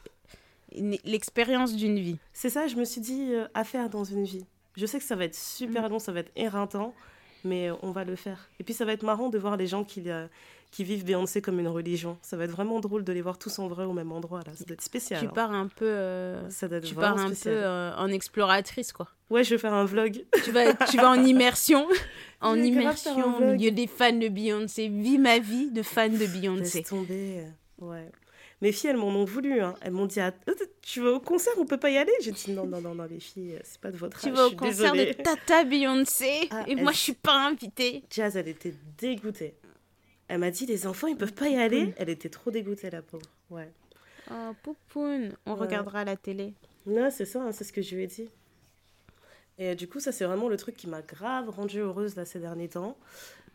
l'expérience 0.75 1.75
d'une 1.75 1.99
vie. 1.99 2.19
C'est 2.33 2.51
ça, 2.51 2.67
je 2.67 2.77
me 2.77 2.85
suis 2.85 3.01
dit 3.01 3.33
euh, 3.33 3.47
à 3.55 3.65
faire 3.65 3.89
dans 3.89 4.05
une 4.05 4.25
vie. 4.25 4.45
Je 4.77 4.87
sais 4.87 4.99
que 4.99 5.05
ça 5.05 5.17
va 5.17 5.25
être 5.25 5.35
super 5.35 5.85
mm. 5.85 5.93
long, 5.93 5.99
ça 5.99 6.13
va 6.13 6.21
être 6.21 6.33
éreintant, 6.37 6.95
mais 7.45 7.71
euh, 7.71 7.77
on 7.83 7.91
va 7.93 8.05
le 8.05 8.17
faire. 8.17 8.49
Et 8.59 8.65
puis 8.65 8.75
ça 8.75 8.85
va 8.85 8.93
être 8.93 9.05
marrant 9.05 9.29
de 9.29 9.39
voir 9.39 9.57
les 9.57 9.67
gens 9.67 9.85
qui, 9.85 10.11
euh, 10.11 10.27
qui 10.75 10.83
vivent 10.83 11.05
Beyoncé 11.05 11.41
comme 11.41 11.61
une 11.61 11.69
religion. 11.69 12.19
Ça 12.21 12.37
va 12.37 12.45
être 12.45 12.51
vraiment 12.51 12.81
drôle 12.81 13.05
de 13.05 13.13
les 13.13 13.23
voir 13.23 13.39
tous 13.39 13.61
en 13.61 13.69
vrai 13.69 13.85
au 13.85 13.93
même 13.93 14.11
endroit. 14.11 14.41
Là. 14.45 14.53
Ça 14.57 14.65
doit 14.65 14.75
être 14.75 14.83
spécial. 14.83 15.21
Tu 15.21 15.27
hein. 15.27 15.33
pars 15.33 15.53
un 15.53 15.69
peu, 15.69 16.35
ça 16.49 16.67
doit 16.67 16.79
être 16.79 16.85
tu 16.85 16.97
pars 16.97 17.17
un 17.17 17.31
peu 17.31 17.65
en 17.97 18.09
exploratrice, 18.09 18.93
quoi. 18.93 19.09
Ouais, 19.31 19.45
je 19.45 19.51
vais 19.51 19.59
faire 19.59 19.73
un 19.73 19.85
vlog. 19.85 20.25
Tu 20.45 20.51
vas, 20.51 20.75
tu 20.75 20.97
vas 20.97 21.11
en 21.11 21.25
immersion, 21.25 21.87
en 22.41 22.57
immersion 22.57 23.39
au 23.39 23.53
milieu 23.53 23.71
des 23.71 23.87
fans 23.87 24.13
de 24.13 24.29
Beyoncé. 24.29 24.89
Vis 24.89 25.19
ma 25.19 25.39
vie 25.39 25.71
de 25.71 25.83
fan 25.83 26.19
de 26.19 26.27
Beyoncé. 26.27 26.79
Laisse 26.79 26.89
tomber. 26.89 27.45
Ouais. 27.81 28.11
Mes 28.61 28.73
filles, 28.73 28.91
elles 28.91 28.97
m'en 28.97 29.09
ont 29.09 29.25
voulu. 29.25 29.61
Hein. 29.61 29.75
Elles 29.81 29.93
m'ont 29.93 30.07
dit 30.07 30.21
ah, 30.21 30.33
Tu 30.83 31.01
vas 31.01 31.13
au 31.13 31.21
concert 31.21 31.53
On 31.59 31.67
peut 31.67 31.79
pas 31.79 31.91
y 31.91 31.99
aller? 31.99 32.13
J'ai 32.21 32.33
dit 32.33 32.51
Non, 32.51 32.67
non, 32.67 32.81
non, 32.81 32.95
non, 32.95 33.05
les 33.05 33.21
filles, 33.21 33.59
c'est 33.63 33.81
pas 33.81 33.93
de 33.93 33.97
votre 33.97 34.21
Tu 34.21 34.31
vas 34.31 34.49
au 34.49 34.51
concert 34.51 34.93
de 34.93 35.13
Tata 35.13 35.65
Beyoncé 35.65 36.49
ah, 36.51 36.65
et 36.67 36.75
moi, 36.75 36.91
je 36.91 36.99
suis 36.99 37.15
pas 37.15 37.47
invitée. 37.47 38.03
Jazz, 38.11 38.37
elle 38.37 38.49
était 38.49 38.75
dégoûtée. 38.99 39.55
Elle 40.35 40.41
m'a 40.41 40.51
dit 40.51 40.67
Les 40.67 40.89
enfants, 40.89 41.07
ils 41.07 41.17
peuvent 41.17 41.33
pas 41.33 41.49
y 41.49 41.55
aller. 41.55 41.95
Elle 41.97 42.09
était 42.09 42.29
trop 42.29 42.51
dégoûtée, 42.51 42.91
la 42.91 43.03
pauvre. 43.03 43.25
Ouais. 43.51 43.71
Oh, 44.33 44.51
poupoune, 44.65 45.33
on 45.47 45.55
regardera 45.55 46.01
à 46.01 46.05
la 46.05 46.17
télé. 46.17 46.55
Non, 46.87 47.09
c'est 47.13 47.25
ça, 47.25 47.41
hein, 47.41 47.53
c'est 47.53 47.63
ce 47.63 47.73
que 47.73 47.83
je 47.83 47.95
lui 47.95 48.03
ai 48.03 48.07
dit. 48.09 48.29
Et 49.59 49.77
du 49.77 49.87
coup, 49.87 50.01
ça, 50.01 50.11
c'est 50.11 50.25
vraiment 50.25 50.49
le 50.49 50.57
truc 50.57 50.77
qui 50.77 50.89
m'a 50.89 51.03
grave 51.03 51.51
rendue 51.51 51.79
heureuse 51.79 52.17
là, 52.17 52.25
ces 52.25 52.41
derniers 52.41 52.71
temps. 52.71 52.99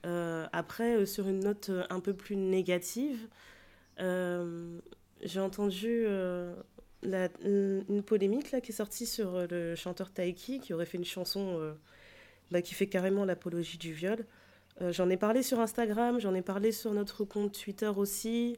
Euh, 0.05 0.47
après, 0.53 0.95
euh, 0.95 1.05
sur 1.05 1.27
une 1.27 1.41
note 1.41 1.67
euh, 1.67 1.83
un 1.89 1.99
peu 1.99 2.13
plus 2.13 2.37
négative, 2.37 3.27
euh, 3.99 4.79
j'ai 5.21 5.41
entendu 5.41 6.05
euh, 6.07 6.55
la, 7.03 7.27
une, 7.43 8.03
polémique 8.03 8.51
là, 8.51 8.61
qui 8.61 8.71
est 8.71 8.75
sortie 8.75 9.05
sur 9.05 9.35
euh, 9.35 9.47
le 9.51 9.75
chanteur 9.75 10.11
Taiki 10.11 10.61
qui 10.61 10.73
aurait 10.73 10.85
fait 10.85 10.97
une 10.97 11.03
chanson 11.03 11.75
bah, 12.51 12.61
qui 12.61 12.73
fait 12.73 12.87
carrément 12.87 13.25
l'apologie 13.25 13.77
du 13.77 13.91
viol. 13.91 14.25
J'en 14.81 15.09
ai 15.09 15.17
parlé 15.17 15.43
sur 15.43 15.59
Instagram, 15.59 16.19
j'en 16.19 16.33
ai 16.33 16.41
parlé 16.41 16.71
sur 16.71 16.93
notre 16.93 17.25
compte 17.25 17.59
Twitter 17.59 17.91
aussi. 17.95 18.57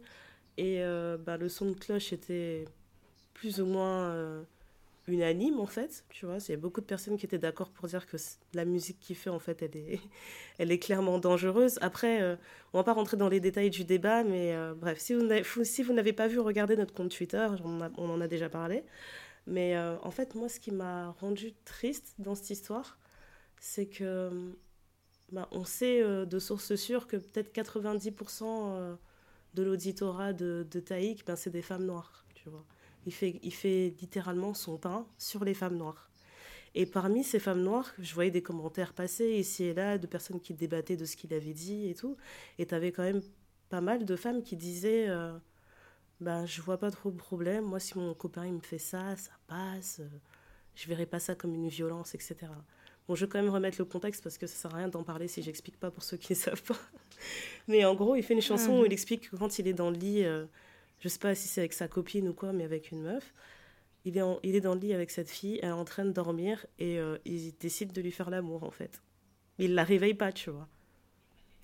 Et 0.58 0.82
bah, 1.26 1.38
le 1.38 1.50
son 1.50 1.72
de 1.72 1.74
cloche 1.74 2.14
était 2.14 2.66
plus 3.34 3.62
ou 3.62 3.66
moins 3.66 4.44
unanime 5.08 5.60
en 5.60 5.66
fait, 5.66 6.04
tu 6.10 6.26
vois. 6.26 6.38
Il 6.48 6.52
y 6.52 6.54
a 6.54 6.58
beaucoup 6.58 6.82
de 6.82 6.86
personnes 6.86 7.18
qui 7.18 7.26
étaient 7.26 7.38
d'accord 7.38 7.70
pour 7.70 7.88
dire 7.88 8.06
que 8.06 8.18
la 8.54 8.66
musique 8.66 9.00
qu'il 9.00 9.16
fait 9.16 9.30
en 9.30 9.40
fait, 9.40 9.62
elle 10.58 10.72
est, 10.72 10.80
clairement 10.80 11.20
dangereuse. 11.20 11.78
Après, 11.82 12.22
euh, 12.22 12.36
on 12.74 12.78
va 12.78 12.84
pas 12.84 12.94
rentrer 12.94 13.18
dans 13.18 13.30
les 13.30 13.40
détails 13.40 13.70
du 13.70 13.84
débat, 13.84 14.24
mais 14.24 14.54
euh, 14.56 14.74
bref, 14.76 15.00
si 15.00 15.14
vous, 15.14 15.94
n'avez 15.94 16.14
pas 16.14 16.28
vu, 16.28 16.40
regardez 16.40 16.76
notre 16.76 16.94
compte 16.94 17.10
Twitter, 17.12 17.48
on, 17.64 18.10
en 18.10 18.22
a 18.22 18.28
déjà 18.28 18.50
parlé. 18.50 18.84
Mais 19.48 19.76
euh, 19.76 19.98
en 20.04 20.12
fait, 20.12 20.36
moi, 20.36 20.50
ce 20.50 20.60
qui 20.60 20.72
m'a 20.72 21.12
rendu 21.20 21.54
triste 21.66 22.14
dans 22.20 22.36
cette 22.36 22.52
histoire, 22.52 22.98
c'est 23.60 23.88
que 23.88 24.56
bah, 25.32 25.48
on 25.52 25.64
sait 25.64 26.04
de 26.04 26.40
sources 26.40 26.76
sûres 26.76 27.08
que 27.08 27.18
peut-être 27.18 27.54
90% 27.54 28.98
de 29.54 29.64
l'auditorat 29.64 30.34
de, 30.34 30.64
Taïk, 30.64 31.26
ben, 31.26 31.36
c'est 31.36 31.50
des 31.50 31.62
femmes 31.62 31.86
noires, 31.86 32.26
tu 32.36 32.50
vois. 32.50 32.66
Il 33.06 33.14
fait, 33.14 33.96
littéralement 34.00 34.54
son 34.54 34.78
pain 34.78 35.08
sur 35.18 35.44
les 35.44 35.54
femmes 35.54 35.78
noires. 35.78 36.10
Et 36.74 36.86
parmi 36.86 37.24
ces 37.24 37.40
femmes 37.40 37.62
noires, 37.62 37.92
je 38.00 38.14
voyais 38.14 38.32
des 38.32 38.44
commentaires 38.44 38.94
passer 38.94 39.30
ici 39.32 39.66
et 39.66 39.74
là 39.74 39.98
de 39.98 40.08
personnes 40.08 40.40
qui 40.40 40.54
débattaient 40.54 40.96
de 40.96 41.06
ce 41.06 41.18
qu'il 41.18 41.34
avait 41.34 41.54
dit 41.54 41.90
et 41.90 41.96
tout. 41.96 42.16
Et 42.60 42.66
tu 42.66 42.76
avais 42.76 42.92
quand 42.92 43.04
même 43.04 43.22
pas 43.70 43.82
mal 43.82 44.06
de 44.06 44.16
femmes 44.16 44.42
qui 44.42 44.56
disaient 44.56 45.10
euh, 45.10 45.38
ben, 46.22 46.46
Je 46.46 46.62
vois 46.62 46.78
pas 46.78 46.92
trop 46.92 47.12
de 47.12 47.18
problème. 47.18 47.66
Moi, 47.66 47.80
si 47.80 47.98
mon 47.98 48.14
copain 48.14 48.46
il 48.46 48.54
me 48.54 48.62
fait 48.62 48.78
ça, 48.78 49.18
ça 49.18 49.32
passe. 49.48 50.00
Euh, 50.00 50.08
je 50.76 50.88
verrai 50.88 51.06
pas 51.06 51.20
ça 51.20 51.36
comme 51.36 51.54
une 51.56 51.68
violence, 51.68 52.16
etc. 52.16 52.38
Bon, 53.08 53.16
je 53.16 53.26
vais 53.26 53.30
quand 53.30 53.42
même 53.42 53.52
remettre 53.52 53.78
le 53.80 53.86
contexte 53.86 54.24
parce 54.24 54.38
que 54.38 54.48
ça 54.48 54.56
sert 54.56 54.74
à 54.74 54.78
rien 54.78 54.88
d'en 54.88 55.04
parler 55.04 55.28
si 55.28 55.42
j'explique 55.42 55.80
pas 55.80 55.92
pour 55.92 56.04
ceux 56.04 56.18
qui 56.18 56.34
ne 56.34 56.38
savent 56.38 56.64
pas. 56.64 56.78
Mais 57.68 57.86
en 57.86 57.96
gros, 57.96 58.16
il 58.16 58.24
fait 58.24 58.34
une 58.34 58.42
chanson 58.42 58.82
où 58.82 58.86
il 58.86 58.94
explique 58.94 59.30
que 59.30 59.36
quand 59.36 59.60
il 59.60 59.68
est 59.68 59.74
dans 59.74 59.90
le 59.90 59.98
lit. 59.98 60.24
Euh, 60.24 60.46
je 61.02 61.10
sais 61.10 61.20
pas 61.20 61.34
si 61.36 61.48
c'est 61.48 61.62
avec 61.62 61.74
sa 61.74 61.88
copine 61.88 62.30
ou 62.30 62.34
quoi, 62.34 62.54
mais 62.54 62.64
avec 62.64 62.92
une 62.92 63.02
meuf. 63.02 63.34
Il 64.06 64.18
est, 64.18 64.22
il 64.44 64.56
est 64.56 64.62
dans 64.62 64.76
le 64.76 64.80
lit 64.80 64.94
avec 64.94 65.12
cette 65.12 65.30
fille, 65.30 65.60
elle 65.62 65.70
est 65.70 65.74
en 65.74 65.86
train 65.86 66.06
de 66.06 66.12
dormir 66.12 66.66
et 66.80 67.00
euh, 67.00 67.18
il 67.26 67.54
décide 67.60 67.92
de 67.92 68.02
lui 68.02 68.12
faire 68.12 68.30
l'amour 68.30 68.64
en 68.64 68.72
fait. 68.72 69.02
Mais 69.58 69.66
il 69.66 69.76
la 69.76 69.84
réveille 69.84 70.14
pas, 70.14 70.32
tu 70.32 70.50
vois. 70.50 70.68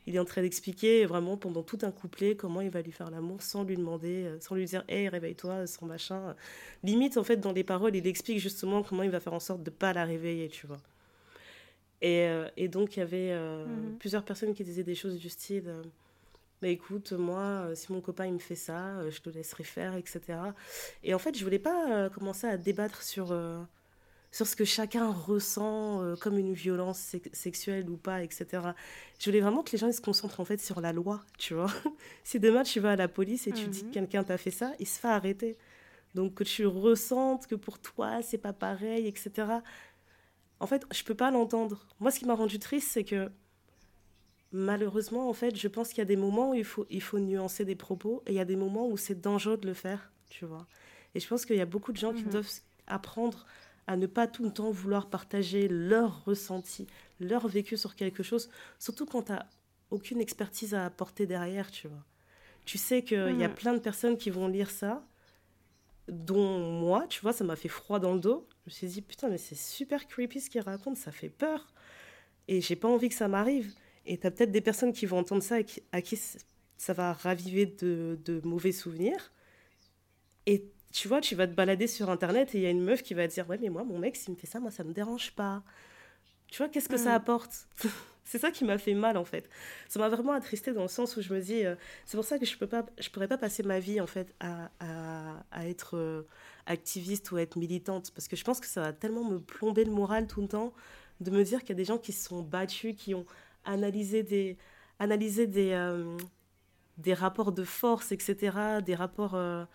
Il 0.06 0.16
est 0.16 0.20
en 0.20 0.26
train 0.26 0.42
d'expliquer 0.42 1.06
vraiment 1.06 1.36
pendant 1.36 1.64
tout 1.64 1.80
un 1.82 1.92
couplet 1.92 2.36
comment 2.36 2.62
il 2.62 2.70
va 2.70 2.82
lui 2.82 2.92
faire 2.92 3.12
l'amour 3.12 3.42
sans 3.42 3.64
lui 3.64 3.76
demander, 3.76 4.26
euh, 4.26 4.40
sans 4.40 4.56
lui 4.56 4.66
dire 4.66 4.84
Hey, 4.88 5.10
réveille-toi, 5.10 5.68
sans 5.68 5.86
machin. 5.86 6.36
Limite, 6.84 7.18
en 7.18 7.24
fait, 7.24 7.38
dans 7.38 7.52
les 7.52 7.64
paroles, 7.64 7.96
il 7.96 8.08
explique 8.08 8.40
justement 8.40 8.84
comment 8.84 9.04
il 9.04 9.12
va 9.12 9.20
faire 9.20 9.34
en 9.34 9.40
sorte 9.40 9.64
de 9.64 9.70
pas 9.70 9.94
la 9.94 10.06
réveiller, 10.06 10.48
tu 10.48 10.66
vois. 10.66 10.80
Et, 12.02 12.28
euh, 12.28 12.48
et 12.58 12.68
donc, 12.68 12.96
il 12.96 13.00
y 13.00 13.04
avait 13.04 13.34
mhm. 13.38 13.98
plusieurs 14.00 14.24
personnes 14.24 14.54
qui 14.54 14.64
disaient 14.64 14.84
des 14.84 14.96
choses 14.96 15.18
du 15.18 15.30
style 15.30 15.72
bah 16.62 16.70
écoute, 16.70 17.12
moi, 17.12 17.68
euh, 17.68 17.76
si 17.76 17.92
mon 17.92 18.02
copain 18.02 18.26
il 18.26 18.34
me 18.34 18.40
fait 18.40 18.56
ça, 18.56 18.98
euh, 18.98 19.12
je 19.12 19.22
te 19.22 19.30
laisserai 19.30 19.64
faire, 19.64 19.96
etc. 19.96 20.40
Et 21.04 21.14
en 21.14 21.20
fait, 21.20 21.38
je 21.38 21.44
voulais 21.44 21.60
pas 21.60 21.92
euh, 21.92 22.10
commencer 22.10 22.48
à 22.48 22.58
débattre 22.58 23.04
sur, 23.04 23.28
sur 24.32 24.48
ce 24.48 24.56
que 24.56 24.66
chacun 24.66 25.12
ressent 25.12 26.16
comme 26.20 26.38
une 26.38 26.54
violence 26.54 27.16
sexuelle 27.32 27.88
ou 27.90 27.98
pas, 27.98 28.24
etc. 28.24 28.48
Je 29.20 29.26
voulais 29.26 29.42
vraiment 29.42 29.62
que 29.62 29.72
les 29.72 29.78
gens 29.78 29.92
se 29.92 30.02
concentrent 30.02 30.40
en 30.40 30.46
fait 30.46 30.60
sur 30.60 30.82
la 30.82 30.94
loi, 30.94 31.22
tu 31.38 31.54
vois. 31.54 31.72
si 32.24 32.40
demain 32.40 32.64
tu 32.64 32.80
vas 32.80 32.94
à 32.94 32.96
la 32.96 33.08
police 33.08 33.46
et 33.46 33.52
tu 33.52 33.68
dis 33.68 33.82
que 33.82 33.88
mhm. 33.88 33.92
quelqu'un 33.92 34.24
t'a 34.24 34.38
fait 34.38 34.52
ça, 34.52 34.74
il 34.80 34.88
se 34.88 35.00
fait 35.00 35.10
arrêter. 35.10 35.58
Donc 36.16 36.36
que 36.36 36.44
tu 36.44 36.66
ressentes 36.66 37.46
que 37.46 37.54
pour 37.54 37.78
toi 37.78 38.24
c'est 38.24 38.40
pas 38.40 38.54
pareil, 38.54 39.06
etc. 39.06 39.30
en 40.60 40.68
fait, 40.68 40.84
je 40.94 41.04
peux 41.04 41.16
pas 41.16 41.32
l'entendre. 41.32 41.86
Moi, 42.00 42.12
ce 42.12 42.20
qui 42.20 42.26
m'a 42.26 42.36
rendu 42.36 42.60
triste, 42.60 42.90
c'est 42.92 43.04
que 43.04 43.32
malheureusement, 44.52 45.30
en 45.30 45.34
fait, 45.34 45.56
je 45.56 45.68
pense 45.68 45.90
qu'il 45.90 46.00
y 46.00 46.02
a 46.02 46.06
des 46.06 46.16
moments 46.16 46.52
où 46.52 46.54
il 46.54 46.64
faut, 46.64 46.86
il 46.90 47.02
faut 47.02 47.20
nuancer 47.20 47.66
des 47.66 47.76
propos 47.76 48.24
et 48.26 48.32
il 48.32 48.36
y 48.36 48.40
a 48.40 48.46
des 48.46 48.56
moments 48.56 48.88
où 48.88 48.98
c'est 48.98 49.20
dangereux 49.20 49.58
de 49.58 49.68
le 49.68 49.74
faire, 49.74 50.12
tu 50.30 50.46
vois. 50.46 50.66
Et 51.16 51.20
je 51.20 51.28
pense 51.28 51.46
qu'il 51.46 51.56
y 51.58 51.62
a 51.62 51.66
beaucoup 51.66 51.92
de 51.92 51.98
gens 51.98 52.14
qui 52.14 52.24
Mhm. 52.24 52.32
doivent 52.32 52.50
apprendre 52.88 53.46
à 53.88 53.96
ne 53.98 54.06
pas 54.08 54.28
tout 54.28 54.44
le 54.44 54.52
temps 54.52 54.70
vouloir 54.72 55.10
partager 55.10 55.68
leur 55.68 56.24
ressenti, 56.26 56.88
leur 57.20 57.48
vécu 57.48 57.78
sur 57.78 57.96
quelque 57.96 58.24
chose, 58.24 58.50
surtout 58.80 59.06
quand 59.06 59.24
tu 59.24 59.32
n'as 59.32 59.46
aucune 59.92 60.20
expertise 60.20 60.74
à 60.74 60.86
apporter 60.86 61.26
derrière, 61.26 61.72
tu 61.72 61.88
vois. 61.88 62.04
Tu 62.66 62.78
sais 62.78 63.04
qu'il 63.04 63.36
y 63.36 63.44
a 63.44 63.50
Mhm. 63.50 63.56
plein 63.56 63.74
de 63.74 63.80
personnes 63.80 64.18
qui 64.18 64.30
vont 64.30 64.48
lire 64.50 64.70
ça, 64.70 65.06
dont 66.10 66.60
moi, 66.60 67.06
tu 67.08 67.22
vois, 67.22 67.34
ça 67.34 67.44
m'a 67.44 67.56
fait 67.56 67.70
froid 67.70 68.00
dans 68.00 68.14
le 68.14 68.20
dos. 68.20 68.48
Je 68.68 68.72
me 68.72 68.76
suis 68.76 68.88
dit, 68.88 69.02
putain, 69.02 69.30
mais 69.30 69.38
c'est 69.38 69.56
super 69.56 70.08
creepy 70.08 70.42
ce 70.42 70.50
qu'il 70.50 70.60
raconte, 70.60 70.98
ça 70.98 71.14
fait 71.14 71.30
peur. 71.30 71.74
Et 72.50 72.60
j'ai 72.62 72.76
pas 72.76 72.90
envie 72.90 73.08
que 73.10 73.16
ça 73.16 73.30
m'arrive. 73.30 73.74
Et 74.06 74.18
tu 74.18 74.28
as 74.28 74.32
peut-être 74.32 74.52
des 74.52 74.62
personnes 74.62 74.92
qui 74.94 75.06
vont 75.06 75.20
entendre 75.20 75.42
ça 75.44 75.62
et 75.62 75.64
qui- 75.64 75.84
à 75.94 76.02
qui 76.02 76.20
ça 76.78 76.94
va 76.94 77.14
raviver 77.14 77.66
de, 77.66 78.20
de 78.26 78.42
mauvais 78.46 78.74
souvenirs. 78.74 79.32
Et 80.46 80.66
tu 80.94 81.08
vois, 81.08 81.22
tu 81.22 81.36
vas 81.36 81.48
te 81.48 81.54
balader 81.54 81.88
sur 81.88 82.10
Internet 82.10 82.56
et 82.56 82.60
il 82.60 82.64
y 82.64 82.66
a 82.66 82.70
une 82.70 82.84
meuf 82.84 83.04
qui 83.04 83.14
va 83.14 83.28
te 83.28 83.34
dire, 83.34 83.48
ouais, 83.50 83.58
mais 83.62 83.70
moi, 83.70 83.84
mon 83.84 84.00
mec, 84.00 84.16
s'il 84.16 84.34
me 84.34 84.38
fait 84.40 84.48
ça, 84.48 84.60
moi, 84.60 84.72
ça 84.72 84.84
me 84.84 84.94
dérange 84.94 85.32
pas. 85.34 85.64
Tu 86.48 86.58
vois, 86.60 86.70
qu'est-ce 86.70 86.90
que 86.90 86.98
ça 86.98 87.12
Mhm. 87.12 87.16
apporte? 87.18 87.68
C'est 88.26 88.40
ça 88.40 88.52
qui 88.52 88.66
m'a 88.66 88.78
fait 88.78 88.94
mal, 88.94 89.18
en 89.18 89.26
fait. 89.26 89.50
Ça 89.90 90.00
m'a 90.00 90.10
vraiment 90.10 90.34
attristé 90.34 90.74
dans 90.74 90.84
le 90.84 90.90
sens 90.90 91.18
où 91.18 91.22
je 91.22 91.34
me 91.34 91.40
dis, 91.42 91.66
euh, 91.66 91.76
c'est 92.06 92.18
pour 92.18 92.26
ça 92.26 92.38
que 92.38 92.46
je 92.46 92.58
peux 92.58 92.68
pas, 92.68 92.86
je 93.00 93.10
pourrais 93.10 93.30
pas 93.30 93.38
passer 93.38 93.64
ma 93.64 93.80
vie, 93.80 94.02
en 94.02 94.08
fait, 94.08 94.36
à, 94.42 94.70
à, 94.82 95.46
à 95.52 95.68
être 95.68 95.96
euh, 95.98 96.24
activiste 96.68 97.32
ou 97.32 97.38
être 97.38 97.58
militante. 97.58 98.12
Parce 98.12 98.28
que 98.28 98.36
je 98.36 98.44
pense 98.44 98.60
que 98.60 98.68
ça 98.68 98.82
va 98.82 98.94
tellement 98.94 99.24
me 99.24 99.40
plomber 99.40 99.84
le 99.84 99.92
moral 99.92 100.28
tout 100.28 100.42
le 100.42 100.48
temps 100.48 100.74
de 101.20 101.32
me 101.32 101.44
dire 101.44 101.62
qu'il 101.62 101.70
y 101.70 101.72
a 101.72 101.76
des 101.76 101.86
gens 101.86 101.98
qui 101.98 102.12
se 102.12 102.28
sont 102.28 102.44
battus, 102.44 102.96
qui 102.96 103.16
ont 103.16 103.26
analysé 103.66 104.24
des, 104.24 104.58
analysé 105.00 105.48
des, 105.48 105.72
euh, 105.72 106.18
des 106.98 107.14
rapports 107.14 107.52
de 107.52 107.64
force, 107.64 108.12
etc., 108.12 108.82
des 108.86 108.96
rapports, 108.96 109.36
euh, 109.36 109.66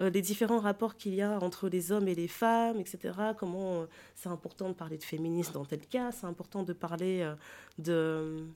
euh, 0.00 0.10
les 0.10 0.22
différents 0.22 0.58
rapports 0.58 0.96
qu'il 0.96 1.14
y 1.14 1.22
a 1.22 1.38
entre 1.40 1.68
les 1.68 1.92
hommes 1.92 2.08
et 2.08 2.14
les 2.14 2.28
femmes, 2.28 2.80
etc., 2.80 3.14
comment 3.38 3.86
c'est 4.14 4.28
important 4.28 4.68
de 4.68 4.74
parler 4.74 4.98
de 4.98 5.04
féminisme 5.04 5.52
dans 5.52 5.64
tel 5.64 5.86
cas, 5.86 6.12
c'est 6.12 6.26
important 6.26 6.62
de 6.62 6.72
parler 6.72 7.30
de, 7.78 8.46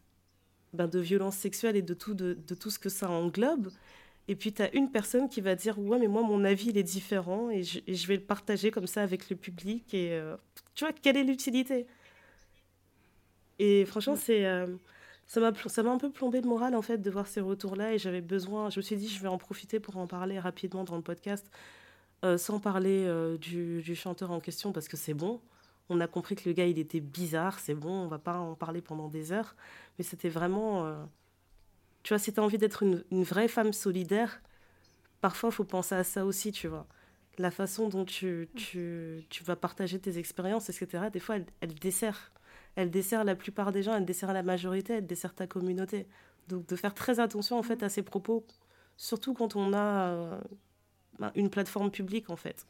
ben, 0.72 0.88
de 0.88 0.98
violence 0.98 1.36
sexuelle 1.36 1.76
et 1.76 1.82
de 1.82 1.94
tout, 1.94 2.14
de 2.14 2.34
tout 2.34 2.70
ce 2.70 2.78
que 2.78 2.88
ça 2.88 3.08
englobe. 3.08 3.70
Et 4.28 4.36
puis, 4.36 4.52
tu 4.52 4.62
as 4.62 4.74
une 4.74 4.90
personne 4.90 5.28
qui 5.28 5.40
va 5.40 5.54
dire 5.54 5.78
Ouais, 5.78 5.98
mais 5.98 6.08
moi, 6.08 6.22
mon 6.22 6.44
avis, 6.44 6.68
il 6.70 6.78
est 6.78 6.82
différent 6.82 7.50
et 7.50 7.62
je, 7.62 7.80
et 7.86 7.94
je 7.94 8.06
vais 8.08 8.16
le 8.16 8.22
partager 8.24 8.70
comme 8.70 8.86
ça 8.86 9.02
avec 9.02 9.30
le 9.30 9.36
public. 9.36 9.94
Et 9.94 10.12
euh, 10.14 10.36
tu 10.74 10.84
vois, 10.84 10.92
quelle 10.92 11.16
est 11.16 11.24
l'utilité? 11.24 11.86
Et 13.58 13.84
franchement, 13.86 14.16
c'est. 14.16 14.46
euh, 14.46 14.66
ça 15.26 15.40
m'a 15.40 15.90
un 15.90 15.98
peu 15.98 16.10
plombé 16.12 16.40
le 16.40 16.48
moral 16.48 16.76
en 16.76 16.82
fait 16.82 16.98
de 16.98 17.10
voir 17.10 17.26
ces 17.26 17.40
retours-là 17.40 17.94
et 17.94 17.98
j'avais 17.98 18.20
besoin, 18.20 18.70
je 18.70 18.78
me 18.78 18.82
suis 18.82 18.96
dit 18.96 19.08
je 19.08 19.20
vais 19.20 19.28
en 19.28 19.38
profiter 19.38 19.80
pour 19.80 19.96
en 19.96 20.06
parler 20.06 20.38
rapidement 20.38 20.84
dans 20.84 20.94
le 20.96 21.02
podcast 21.02 21.50
euh, 22.24 22.38
sans 22.38 22.60
parler 22.60 23.04
euh, 23.06 23.38
du, 23.38 23.82
du 23.82 23.94
chanteur 23.96 24.30
en 24.32 24.40
question 24.40 24.72
parce 24.72 24.88
que 24.88 24.96
c'est 24.96 25.14
bon. 25.14 25.40
On 25.90 26.00
a 26.00 26.08
compris 26.08 26.36
que 26.36 26.48
le 26.48 26.54
gars 26.54 26.66
il 26.66 26.78
était 26.78 27.00
bizarre, 27.00 27.58
c'est 27.60 27.74
bon, 27.74 27.90
on 27.92 28.08
va 28.08 28.18
pas 28.20 28.38
en 28.38 28.54
parler 28.56 28.82
pendant 28.82 29.08
des 29.08 29.32
heures. 29.32 29.56
Mais 29.98 30.04
c'était 30.04 30.28
vraiment. 30.30 30.86
Tu 32.06 32.12
vois, 32.12 32.20
si 32.20 32.32
tu 32.32 32.38
as 32.38 32.42
envie 32.44 32.56
d'être 32.56 32.84
une, 32.84 33.02
vraie 33.24 33.48
femme 33.48 33.72
solidaire, 33.72 34.40
parfois 35.20 35.48
il 35.48 35.52
faut 35.52 35.64
penser 35.64 35.96
à 35.96 36.04
ça 36.04 36.24
aussi, 36.24 36.52
tu 36.52 36.68
vois. 36.68 36.86
La 37.36 37.50
façon 37.50 37.88
dont 37.88 38.04
tu, 38.04 38.48
tu, 38.54 39.24
tu 39.28 39.42
vas 39.42 39.56
partager 39.56 39.98
tes 39.98 40.16
expériences, 40.16 40.68
etc., 40.68 41.10
des 41.12 41.18
fois 41.18 41.38
elle, 41.60 41.74
dessert. 41.74 42.30
Elle 42.76 42.92
dessert 42.92 43.24
la 43.24 43.34
plupart 43.34 43.72
des 43.72 43.82
gens, 43.82 43.96
elle 43.96 44.04
dessert 44.04 44.32
la 44.32 44.44
majorité, 44.44 44.92
elle 44.92 45.06
dessert 45.08 45.34
ta 45.34 45.48
communauté. 45.48 46.06
Donc 46.46 46.64
de 46.68 46.76
faire 46.76 46.94
très 46.94 47.18
attention 47.18 47.58
en 47.58 47.64
fait 47.64 47.82
à 47.82 47.88
ces 47.88 48.02
propos, 48.02 48.46
surtout 48.96 49.34
quand 49.34 49.56
on 49.56 49.72
a 49.72 50.10
euh, 50.12 50.40
ben, 51.18 51.32
une 51.34 51.50
plateforme 51.50 51.90
publique 51.90 52.30
en 52.30 52.36
fait. 52.36 52.68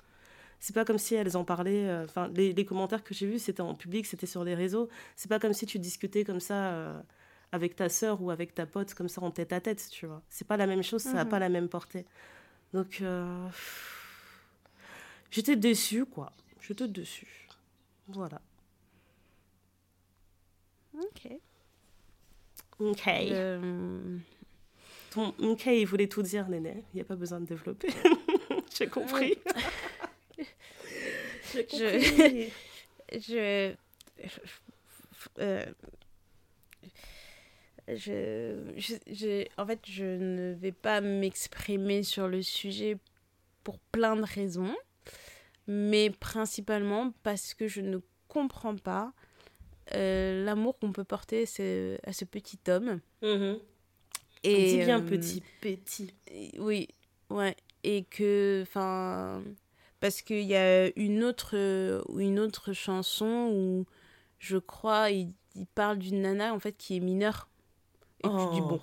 C'est 0.61 0.75
pas 0.75 0.87
comme 0.87 0.97
si 0.97 1.15
elles 1.15 1.37
en 1.37 1.45
parlaient. 1.45 1.91
euh, 1.91 2.05
Enfin, 2.07 2.29
les, 2.29 2.55
les 2.55 2.65
commentaires 2.65 3.05
que 3.05 3.13
j'ai 3.13 3.27
vus, 3.27 3.41
c'était 3.41 3.61
en 3.61 3.75
public, 3.75 4.07
c'était 4.07 4.25
sur 4.25 4.45
les 4.45 4.55
réseaux. 4.55 4.89
C'est 5.15 5.29
pas 5.29 5.39
comme 5.39 5.53
si 5.53 5.67
tu 5.67 5.79
discutais 5.79 6.25
comme 6.25 6.41
ça 6.41 6.73
euh, 6.73 6.99
avec 7.53 7.77
ta 7.77 7.89
sœur 7.89 8.21
ou 8.23 8.31
avec 8.31 8.55
ta 8.55 8.67
pote, 8.67 8.95
comme 8.95 9.09
ça 9.09 9.23
en 9.23 9.31
tête 9.31 9.53
à 9.53 9.61
tête, 9.61 9.89
tu 9.91 10.07
vois. 10.07 10.23
C'est 10.29 10.47
pas 10.47 10.57
la 10.57 10.67
même 10.67 10.83
chose, 10.83 11.03
ça 11.03 11.13
n'a 11.13 11.25
Mhm. 11.25 11.31
pas 11.31 11.39
la 11.39 11.49
même 11.49 11.69
portée. 11.69 12.05
Donc, 12.73 12.99
euh, 13.01 13.49
j'étais 15.31 15.57
déçue, 15.57 16.05
quoi. 16.07 16.33
J'étais 16.61 16.89
déçue. 16.89 17.49
Voilà. 18.09 18.41
Ok. 20.95 21.29
Ok. 22.79 23.07
Euh, 23.09 24.19
Ton 25.11 25.29
ok, 25.39 25.67
il 25.67 25.87
voulait 25.87 26.09
tout 26.09 26.23
dire, 26.23 26.49
Néné. 26.49 26.85
Il 26.93 26.97
n'y 26.97 27.01
a 27.01 27.05
pas 27.05 27.17
besoin 27.17 27.41
de 27.41 27.47
développer. 27.47 27.89
J'ai 28.77 28.89
compris. 28.89 29.39
J'ai 31.55 31.67
Je- 33.13 33.75
je, 34.29 34.41
euh, 35.39 35.65
je, 37.89 38.73
je, 38.77 38.95
je- 39.13 39.47
en 39.57 39.67
fait, 39.67 39.81
je 39.87 40.05
ne 40.05 40.53
vais 40.55 40.73
pas 40.73 41.01
m'exprimer 41.01 42.03
sur 42.03 42.29
le 42.29 42.43
sujet 42.43 42.99
pour 43.65 43.79
plein 43.79 44.17
de 44.17 44.23
raisons, 44.25 44.75
mais 45.67 46.11
principalement 46.11 47.13
parce 47.23 47.55
que 47.55 47.69
je 47.69 47.81
ne 47.81 47.99
comprends 48.29 48.77
pas 48.77 49.13
euh, 49.95 50.45
l'amour 50.45 50.79
qu'on 50.79 50.93
peut 50.93 51.05
porter 51.05 51.47
ce- 51.47 51.97
à 52.05 52.13
ce 52.13 52.25
petit 52.25 52.59
homme. 52.69 53.01
Mhm. 53.23 53.59
Et, 54.43 54.65
Dis 54.67 54.79
bien 54.79 55.01
euh, 55.01 55.07
petit, 55.09 55.43
petit. 55.61 56.13
Oui, 56.59 56.89
ouais. 57.31 57.57
Et 57.85 58.03
que, 58.05 58.61
enfin, 58.63 59.43
parce 60.01 60.23
qu'il 60.23 60.43
y 60.43 60.57
a 60.57 60.89
une 60.99 61.23
autre, 61.25 61.57
euh, 61.57 62.03
une 62.19 62.39
autre 62.41 62.73
chanson 62.73 63.51
où 63.53 63.87
je 64.39 64.59
crois 64.59 65.11
il, 65.11 65.33
il 65.55 65.67
parle 65.67 65.99
d'une 65.99 66.23
nana 66.23 66.53
en 66.55 66.59
fait 66.61 66.73
qui 66.77 66.97
est 66.97 67.01
mineure. 67.01 67.49
Et 68.25 68.29
tu 68.29 68.51
dis 68.53 68.61
Oh. 68.63 68.69
bon. 68.69 68.81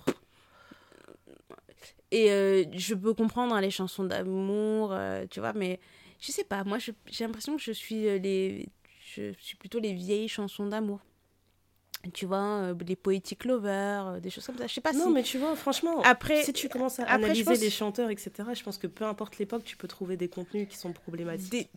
Et 2.10 2.30
euh, 2.30 2.64
je 2.72 2.94
peux 2.94 3.12
comprendre 3.14 3.54
hein, 3.54 3.60
les 3.60 3.70
chansons 3.70 4.04
d'amour, 4.04 4.92
euh, 4.92 5.26
tu 5.30 5.40
vois, 5.40 5.52
mais 5.52 5.80
je 6.20 6.30
sais 6.30 6.44
pas, 6.44 6.62
moi 6.64 6.78
j'ai 6.78 7.24
l'impression 7.24 7.56
que 7.56 7.62
je 7.62 7.72
suis 7.72 8.06
euh, 8.08 8.18
les. 8.18 8.68
Je 9.16 9.32
suis 9.38 9.56
plutôt 9.56 9.78
les 9.80 9.92
vieilles 9.92 10.28
chansons 10.28 10.66
d'amour. 10.66 11.00
Tu 12.12 12.26
vois, 12.26 12.72
les 12.86 12.96
poétiques 12.96 13.44
lovers, 13.46 14.20
des 14.20 14.28
choses 14.28 14.44
comme 14.46 14.58
ça. 14.58 14.66
Je 14.66 14.74
sais 14.74 14.80
pas 14.82 14.92
Non, 14.92 15.06
si. 15.06 15.12
mais 15.12 15.22
tu 15.22 15.38
vois, 15.38 15.56
franchement, 15.56 16.02
Après, 16.02 16.42
si 16.42 16.52
tu 16.52 16.68
commences 16.68 16.98
à 16.98 17.04
après, 17.04 17.14
analyser 17.14 17.44
pense- 17.44 17.60
les 17.60 17.70
chanteurs, 17.70 18.10
etc., 18.10 18.30
je 18.54 18.62
pense 18.62 18.76
que 18.76 18.86
peu 18.86 19.04
importe 19.06 19.38
l'époque, 19.38 19.64
tu 19.64 19.76
peux 19.76 19.88
trouver 19.88 20.16
des 20.18 20.28
contenus 20.28 20.68
qui 20.68 20.76
sont 20.76 20.92
problématiques. 20.92 21.50
Des- 21.50 21.68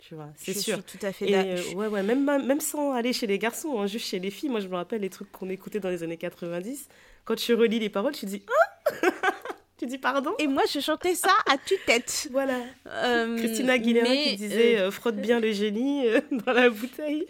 Tu 0.00 0.14
vois, 0.14 0.30
c'est 0.34 0.54
sûr. 0.54 0.76
suis 0.88 0.98
tout 0.98 1.06
à 1.06 1.12
fait 1.12 1.32
euh, 1.32 1.74
ouais, 1.74 1.86
ouais, 1.86 2.02
même, 2.02 2.24
même 2.24 2.60
sans 2.60 2.92
aller 2.92 3.12
chez 3.12 3.26
les 3.26 3.38
garçons, 3.38 3.80
hein, 3.80 3.86
juste 3.86 4.06
chez 4.06 4.18
les 4.18 4.30
filles, 4.30 4.48
moi 4.48 4.60
je 4.60 4.66
me 4.68 4.74
rappelle 4.74 5.02
les 5.02 5.10
trucs 5.10 5.30
qu'on 5.30 5.48
écoutait 5.50 5.78
dans 5.80 5.90
les 5.90 6.02
années 6.02 6.16
90. 6.16 6.88
Quand 7.24 7.34
tu 7.36 7.54
relis 7.54 7.78
les 7.78 7.90
paroles, 7.90 8.14
tu 8.14 8.24
dis 8.26 8.42
Ah 8.48 8.90
Tu 9.76 9.86
dis 9.86 9.98
pardon? 9.98 10.32
Et 10.38 10.46
moi, 10.46 10.62
je 10.70 10.78
chantais 10.80 11.14
ça 11.14 11.32
à 11.50 11.56
tue-tête. 11.56 12.28
Voilà. 12.32 12.58
Euh, 12.86 13.36
Christina 13.38 13.74
Aguilera 13.74 14.04
qui 14.14 14.36
disait 14.36 14.78
euh, 14.78 14.90
Frotte 14.90 15.16
bien 15.16 15.40
le 15.40 15.52
génie 15.52 16.04
dans 16.46 16.52
la 16.52 16.68
bouteille. 16.68 17.26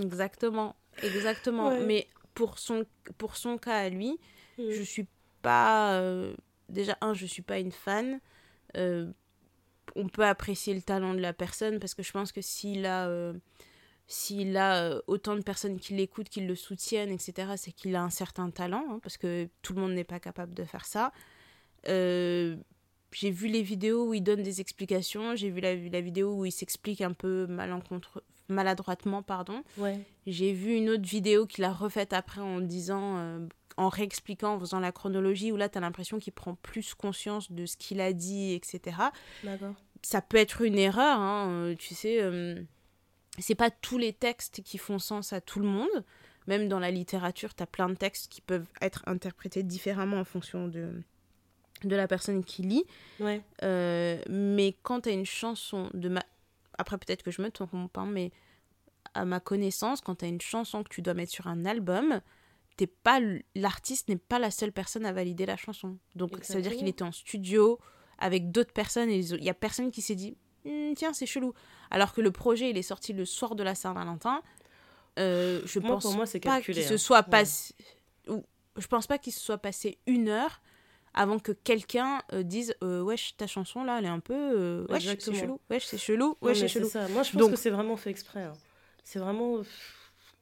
exactement, 0.00 0.74
exactement. 1.02 1.68
Ouais. 1.68 1.80
Mais 1.84 2.06
pour 2.34 2.58
son, 2.58 2.84
pour 3.18 3.36
son 3.36 3.58
cas 3.58 3.76
à 3.76 3.88
lui, 3.88 4.18
Mm. 4.58 4.70
je 4.70 4.82
suis 4.82 5.06
pas. 5.42 5.96
euh, 6.00 6.32
déjà, 6.70 6.96
un, 7.02 7.12
je 7.12 7.26
suis 7.26 7.42
pas 7.42 7.58
une 7.58 7.72
fan. 7.72 8.20
On 9.96 10.08
peut 10.08 10.24
apprécier 10.24 10.74
le 10.74 10.82
talent 10.82 11.14
de 11.14 11.20
la 11.20 11.32
personne 11.32 11.78
parce 11.80 11.94
que 11.94 12.02
je 12.02 12.12
pense 12.12 12.30
que 12.32 12.40
s'il 12.40 12.86
a. 12.86 13.08
euh, 13.08 13.32
s'il 14.08 14.56
a 14.56 14.84
euh, 14.84 15.00
autant 15.08 15.34
de 15.34 15.40
personnes 15.40 15.80
qui 15.80 15.94
l'écoutent, 15.94 16.28
qui 16.28 16.40
le 16.40 16.54
soutiennent, 16.54 17.10
etc., 17.10 17.54
c'est 17.56 17.72
qu'il 17.72 17.96
a 17.96 18.02
un 18.04 18.10
certain 18.10 18.50
talent, 18.50 18.84
hein, 18.88 19.00
parce 19.02 19.16
que 19.16 19.48
tout 19.62 19.74
le 19.74 19.80
monde 19.80 19.94
n'est 19.94 20.04
pas 20.04 20.20
capable 20.20 20.54
de 20.54 20.62
faire 20.62 20.84
ça. 20.84 21.10
Euh, 21.88 22.56
j'ai 23.10 23.32
vu 23.32 23.48
les 23.48 23.62
vidéos 23.62 24.08
où 24.08 24.14
il 24.14 24.22
donne 24.22 24.44
des 24.44 24.60
explications, 24.60 25.34
j'ai 25.34 25.50
vu 25.50 25.60
la, 25.60 25.74
la 25.74 26.00
vidéo 26.00 26.34
où 26.34 26.44
il 26.44 26.52
s'explique 26.52 27.00
un 27.00 27.12
peu 27.12 27.46
malencontre, 27.48 28.22
maladroitement, 28.48 29.22
pardon. 29.24 29.64
Ouais. 29.76 29.98
J'ai 30.28 30.52
vu 30.52 30.76
une 30.76 30.90
autre 30.90 31.08
vidéo 31.08 31.46
qu'il 31.46 31.64
a 31.64 31.72
refaite 31.72 32.12
après 32.12 32.40
en 32.40 32.60
disant, 32.60 33.16
euh, 33.18 33.46
en 33.76 33.88
réexpliquant, 33.88 34.54
en 34.54 34.60
faisant 34.60 34.78
la 34.78 34.92
chronologie, 34.92 35.50
où 35.50 35.56
là, 35.56 35.68
tu 35.68 35.78
as 35.78 35.80
l'impression 35.80 36.20
qu'il 36.20 36.32
prend 36.32 36.54
plus 36.54 36.94
conscience 36.94 37.50
de 37.50 37.66
ce 37.66 37.76
qu'il 37.76 38.00
a 38.00 38.12
dit, 38.12 38.52
etc. 38.52 38.96
D'accord. 39.42 39.74
Ça 40.06 40.22
peut 40.22 40.36
être 40.36 40.62
une 40.62 40.78
erreur, 40.78 41.18
hein, 41.18 41.48
euh, 41.50 41.74
tu 41.74 41.96
sais. 41.96 42.22
euh, 42.22 42.62
c'est 43.40 43.56
pas 43.56 43.72
tous 43.72 43.98
les 43.98 44.12
textes 44.12 44.62
qui 44.62 44.78
font 44.78 45.00
sens 45.00 45.32
à 45.32 45.40
tout 45.40 45.58
le 45.58 45.66
monde. 45.66 46.04
Même 46.46 46.68
dans 46.68 46.78
la 46.78 46.92
littérature, 46.92 47.56
tu 47.56 47.64
as 47.64 47.66
plein 47.66 47.88
de 47.88 47.96
textes 47.96 48.30
qui 48.30 48.40
peuvent 48.40 48.68
être 48.80 49.02
interprétés 49.06 49.64
différemment 49.64 50.18
en 50.18 50.24
fonction 50.24 50.68
de, 50.68 50.92
de 51.82 51.96
la 51.96 52.06
personne 52.06 52.44
qui 52.44 52.62
lit. 52.62 52.84
Ouais. 53.18 53.42
Euh, 53.64 54.16
mais 54.30 54.76
quand 54.84 55.00
tu 55.00 55.08
as 55.08 55.12
une 55.12 55.26
chanson 55.26 55.90
de 55.92 56.08
ma... 56.08 56.22
Après, 56.78 56.98
peut-être 56.98 57.24
que 57.24 57.32
je 57.32 57.42
me 57.42 57.50
trompe, 57.50 57.98
hein, 57.98 58.06
mais 58.06 58.30
à 59.14 59.24
ma 59.24 59.40
connaissance, 59.40 60.00
quand 60.02 60.14
tu 60.14 60.24
as 60.24 60.28
une 60.28 60.40
chanson 60.40 60.84
que 60.84 60.88
tu 60.88 61.02
dois 61.02 61.14
mettre 61.14 61.32
sur 61.32 61.48
un 61.48 61.64
album, 61.64 62.20
t'es 62.76 62.86
pas 62.86 63.18
l'artiste 63.56 64.08
n'est 64.08 64.18
pas 64.18 64.38
la 64.38 64.52
seule 64.52 64.70
personne 64.70 65.04
à 65.04 65.12
valider 65.12 65.46
la 65.46 65.56
chanson. 65.56 65.98
Donc 66.14 66.30
ça 66.42 66.54
veut 66.54 66.62
dire 66.62 66.76
qu'il 66.76 66.86
était 66.86 67.02
en 67.02 67.10
studio 67.10 67.80
avec 68.18 68.50
d'autres 68.50 68.72
personnes 68.72 69.10
et 69.10 69.18
il 69.18 69.44
y 69.44 69.50
a 69.50 69.54
personne 69.54 69.90
qui 69.90 70.02
s'est 70.02 70.14
dit 70.14 70.36
«Hmm, 70.64 70.94
tiens 70.94 71.12
c'est 71.12 71.26
chelou. 71.26 71.52
Alors 71.90 72.12
que 72.12 72.20
le 72.20 72.30
projet 72.30 72.70
il 72.70 72.76
est 72.76 72.82
sorti 72.82 73.12
le 73.12 73.24
soir 73.24 73.54
de 73.54 73.62
la 73.62 73.74
Saint-Valentin. 73.74 74.42
Euh, 75.18 75.62
je 75.64 75.78
pense 75.78 76.02
pour 76.02 76.14
moi, 76.14 76.24
pas 76.42 76.60
qu'il 76.60 76.74
se 76.74 76.94
hein. 76.94 76.98
soit 76.98 77.22
passé. 77.22 77.74
Je 78.28 78.86
pense 78.86 79.06
pas 79.06 79.16
qu'il 79.16 79.32
se 79.32 79.40
soit 79.40 79.58
passé 79.58 79.98
une 80.06 80.28
heure 80.28 80.60
avant 81.16 81.38
que 81.38 81.52
quelqu'un 81.52 82.22
euh, 82.32 82.42
dise 82.42 82.74
euh, 82.84 83.00
wesh 83.00 83.36
ta 83.36 83.46
chanson 83.46 83.82
là 83.82 83.98
elle 83.98 84.04
est 84.04 84.08
un 84.08 84.20
peu 84.20 84.34
euh, 84.34 84.86
wesh 84.90 85.06
c'est 85.18 85.34
chelou 85.34 85.60
wesh 85.70 85.86
c'est 85.86 85.98
chelou 85.98 86.36
wesh 86.42 86.60
c'est 86.60 86.68
chelou 86.68 86.90
moi 87.10 87.22
je 87.22 87.32
pense 87.32 87.50
que 87.50 87.56
c'est 87.56 87.70
vraiment 87.70 87.96
fait 87.96 88.10
exprès 88.10 88.42
hein. 88.42 88.52
c'est 89.02 89.18
vraiment 89.18 89.62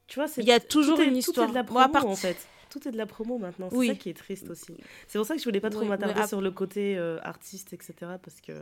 tu 0.07 0.19
vois 0.19 0.27
il 0.37 0.43
y 0.43 0.51
a 0.51 0.59
toujours 0.59 0.99
une 0.99 1.15
histoire 1.15 1.47
tout 1.47 1.57
est 1.57 1.63
de 1.63 1.73
la 1.73 1.87
promo 1.87 2.09
en 2.09 2.15
fait 2.15 2.37
tout 2.75 2.87
est 2.87 2.91
de 2.91 2.97
la 2.97 3.05
promo 3.05 3.37
maintenant 3.37 3.69
c'est 3.71 3.87
ça 3.87 3.95
qui 3.95 4.09
est 4.09 4.17
triste 4.17 4.49
aussi 4.49 4.75
c'est 5.07 5.17
pour 5.17 5.25
ça 5.25 5.35
que 5.35 5.39
je 5.39 5.45
voulais 5.45 5.61
pas 5.61 5.69
trop 5.69 5.85
m'attarder 5.85 6.27
sur 6.27 6.41
le 6.41 6.51
côté 6.51 6.97
artiste 7.23 7.73
etc 7.73 7.93
parce 8.21 8.41
que 8.41 8.53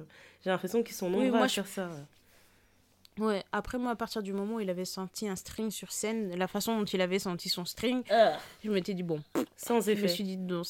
j'ai 0.43 0.49
l'impression 0.49 0.83
qu'ils 0.83 0.95
sont 0.95 1.09
nombreux 1.09 1.39
à 1.39 1.47
faire 1.47 1.67
ça 1.67 1.89
Ouais, 3.19 3.43
après 3.51 3.77
moi, 3.77 3.91
à 3.91 3.95
partir 3.95 4.23
du 4.23 4.33
moment 4.33 4.55
où 4.55 4.59
il 4.59 4.71
avait 4.71 4.85
senti 4.85 5.27
un 5.27 5.35
string 5.35 5.69
sur 5.69 5.91
scène, 5.91 6.35
la 6.35 6.47
façon 6.47 6.79
dont 6.79 6.85
il 6.85 6.99
avait 6.99 7.19
senti 7.19 7.47
son 7.47 7.63
string, 7.63 8.01
ah. 8.09 8.39
je 8.63 8.71
m'étais 8.71 8.95
dit, 8.95 9.03
bon, 9.03 9.21
sans 9.55 9.87
effet. 9.87 9.97
Je 9.97 10.01
me 10.01 10.07
suis 10.07 10.23
dit, 10.23 10.37
non, 10.37 10.63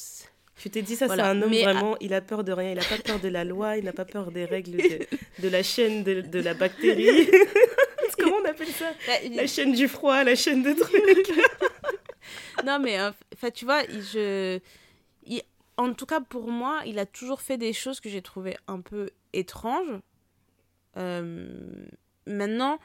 tu 0.56 0.70
t'es 0.70 0.82
dit, 0.82 0.94
ça, 0.94 1.08
c'est 1.08 1.20
un 1.20 1.40
homme 1.40 1.52
vraiment, 1.52 1.96
il 2.00 2.14
a 2.14 2.20
peur 2.20 2.44
de 2.44 2.52
rien, 2.52 2.72
il 2.72 2.76
n'a 2.76 2.84
pas 2.84 3.02
peur 3.02 3.18
de 3.18 3.28
la 3.28 3.44
loi, 3.44 3.76
il 3.76 3.84
n'a 3.84 3.92
pas 3.92 4.04
peur 4.04 4.30
des 4.30 4.44
règles 4.44 4.76
de, 5.38 5.48
la 5.48 5.62
chaîne 5.62 6.04
de, 6.04 6.20
de 6.20 6.40
la 6.40 6.54
bactérie. 6.54 7.28
Comment 8.18 8.36
on 8.42 8.48
appelle 8.48 8.68
ça? 8.68 8.92
Bah, 9.06 9.12
La 9.34 9.46
chaîne 9.46 9.72
du 9.72 9.88
froid, 9.88 10.22
la 10.22 10.34
chaîne 10.34 10.62
de 10.62 10.72
trucs. 10.80 11.38
Non, 12.64 12.78
mais 12.78 12.98
enfin, 13.32 13.50
tu 13.50 13.64
vois, 13.64 13.82
je. 13.84 14.60
en 15.76 15.92
tout 15.94 16.06
cas, 16.06 16.20
pour 16.20 16.48
moi, 16.48 16.82
il 16.86 16.98
a 16.98 17.06
toujours 17.06 17.40
fait 17.40 17.58
des 17.58 17.72
choses 17.72 18.00
que 18.00 18.08
j'ai 18.08 18.22
trouvées 18.22 18.56
un 18.66 18.80
peu 18.80 19.10
étranges. 19.32 20.00
Euh, 20.96 21.86
maintenant, 22.26 22.78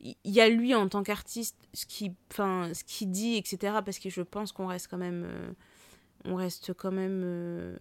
il 0.00 0.16
y 0.24 0.40
a 0.40 0.48
lui 0.48 0.74
en 0.74 0.88
tant 0.88 1.02
qu'artiste, 1.02 1.56
ce 1.72 1.86
qu'il 1.86 2.14
ce 2.30 3.04
dit, 3.04 3.36
etc. 3.36 3.78
Parce 3.84 3.98
que 3.98 4.10
je 4.10 4.22
pense 4.22 4.52
qu'on 4.52 4.66
reste 4.66 4.88
quand 4.88 4.98
même. 4.98 5.24
Euh, 5.26 5.52
on 6.24 6.34
reste 6.34 6.74
quand 6.74 6.92
même. 6.92 7.22
Euh, 7.24 7.76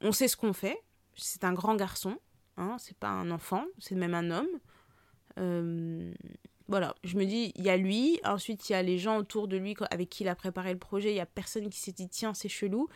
on 0.00 0.12
sait 0.12 0.28
ce 0.28 0.36
qu'on 0.36 0.52
fait. 0.52 0.78
C'est 1.14 1.44
un 1.44 1.52
grand 1.52 1.74
garçon. 1.76 2.18
Hein, 2.56 2.76
c'est 2.78 2.96
pas 2.96 3.08
un 3.08 3.30
enfant, 3.30 3.64
c'est 3.78 3.94
même 3.94 4.14
un 4.14 4.30
homme. 4.30 4.48
Euh, 5.38 6.12
voilà, 6.70 6.94
je 7.02 7.16
me 7.16 7.26
dis, 7.26 7.52
il 7.56 7.64
y 7.64 7.68
a 7.68 7.76
lui, 7.76 8.20
ensuite 8.24 8.68
il 8.68 8.72
y 8.72 8.76
a 8.76 8.82
les 8.82 8.96
gens 8.96 9.18
autour 9.18 9.48
de 9.48 9.56
lui 9.56 9.74
avec 9.90 10.08
qui 10.08 10.22
il 10.22 10.28
a 10.28 10.36
préparé 10.36 10.72
le 10.72 10.78
projet, 10.78 11.10
il 11.10 11.16
y 11.16 11.20
a 11.20 11.26
personne 11.26 11.68
qui 11.68 11.80
s'est 11.80 11.90
dit, 11.92 12.08
tiens, 12.08 12.32
c'est 12.32 12.48
chelou. 12.48 12.88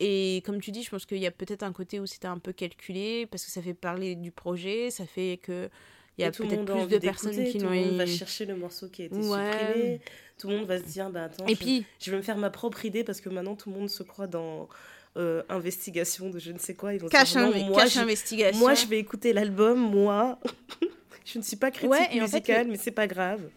Et 0.00 0.42
comme 0.44 0.60
tu 0.60 0.72
dis, 0.72 0.82
je 0.82 0.90
pense 0.90 1.06
qu'il 1.06 1.18
y 1.18 1.26
a 1.26 1.30
peut-être 1.30 1.62
un 1.62 1.72
côté 1.72 2.00
où 2.00 2.06
c'était 2.06 2.26
un 2.26 2.38
peu 2.38 2.52
calculé, 2.52 3.26
parce 3.26 3.44
que 3.44 3.52
ça 3.52 3.62
fait 3.62 3.72
parler 3.72 4.16
du 4.16 4.32
projet, 4.32 4.90
ça 4.90 5.06
fait 5.06 5.38
que 5.40 5.70
il 6.18 6.22
y 6.22 6.24
a 6.24 6.32
peut-être 6.32 6.64
plus 6.64 6.88
de 6.88 6.98
personnes 6.98 7.44
qui 7.44 7.58
l'ont. 7.58 7.68
Tout 7.68 7.74
le 7.74 7.84
monde 7.86 7.96
va 7.96 8.06
chercher 8.06 8.46
le 8.46 8.56
morceau 8.56 8.88
qui 8.88 9.02
a 9.02 9.04
été 9.06 9.14
supprimé. 9.14 10.00
Tout 10.38 10.48
le 10.48 10.58
monde 10.58 10.66
va 10.66 10.78
se 10.78 10.84
dire, 10.84 11.10
bah 11.10 11.24
attends, 11.24 11.46
Et 11.46 11.54
je, 11.54 11.60
puis... 11.60 11.86
je 12.00 12.10
vais 12.10 12.16
me 12.16 12.22
faire 12.22 12.36
ma 12.36 12.50
propre 12.50 12.84
idée 12.84 13.04
parce 13.04 13.20
que 13.20 13.28
maintenant 13.28 13.54
tout 13.54 13.70
le 13.70 13.76
monde 13.78 13.88
se 13.88 14.02
croit 14.02 14.26
dans 14.26 14.68
euh, 15.16 15.42
investigation 15.48 16.30
de 16.30 16.40
je 16.40 16.50
ne 16.50 16.58
sais 16.58 16.74
quoi. 16.74 16.94
Ils 16.94 17.00
vont 17.00 17.08
cache, 17.08 17.32
dire, 17.32 17.66
moi, 17.66 17.86
je, 17.86 18.00
investigation. 18.00 18.58
Moi, 18.58 18.74
je 18.74 18.86
vais 18.86 18.98
écouter 18.98 19.32
l'album, 19.32 19.78
moi. 19.78 20.40
je 21.24 21.38
ne 21.38 21.42
suis 21.42 21.56
pas 21.56 21.70
critique 21.70 21.90
ouais, 21.90 22.20
musicale, 22.20 22.68
mais 22.68 22.76
c'est 22.76 22.90
pas 22.90 23.06
grave. 23.06 23.48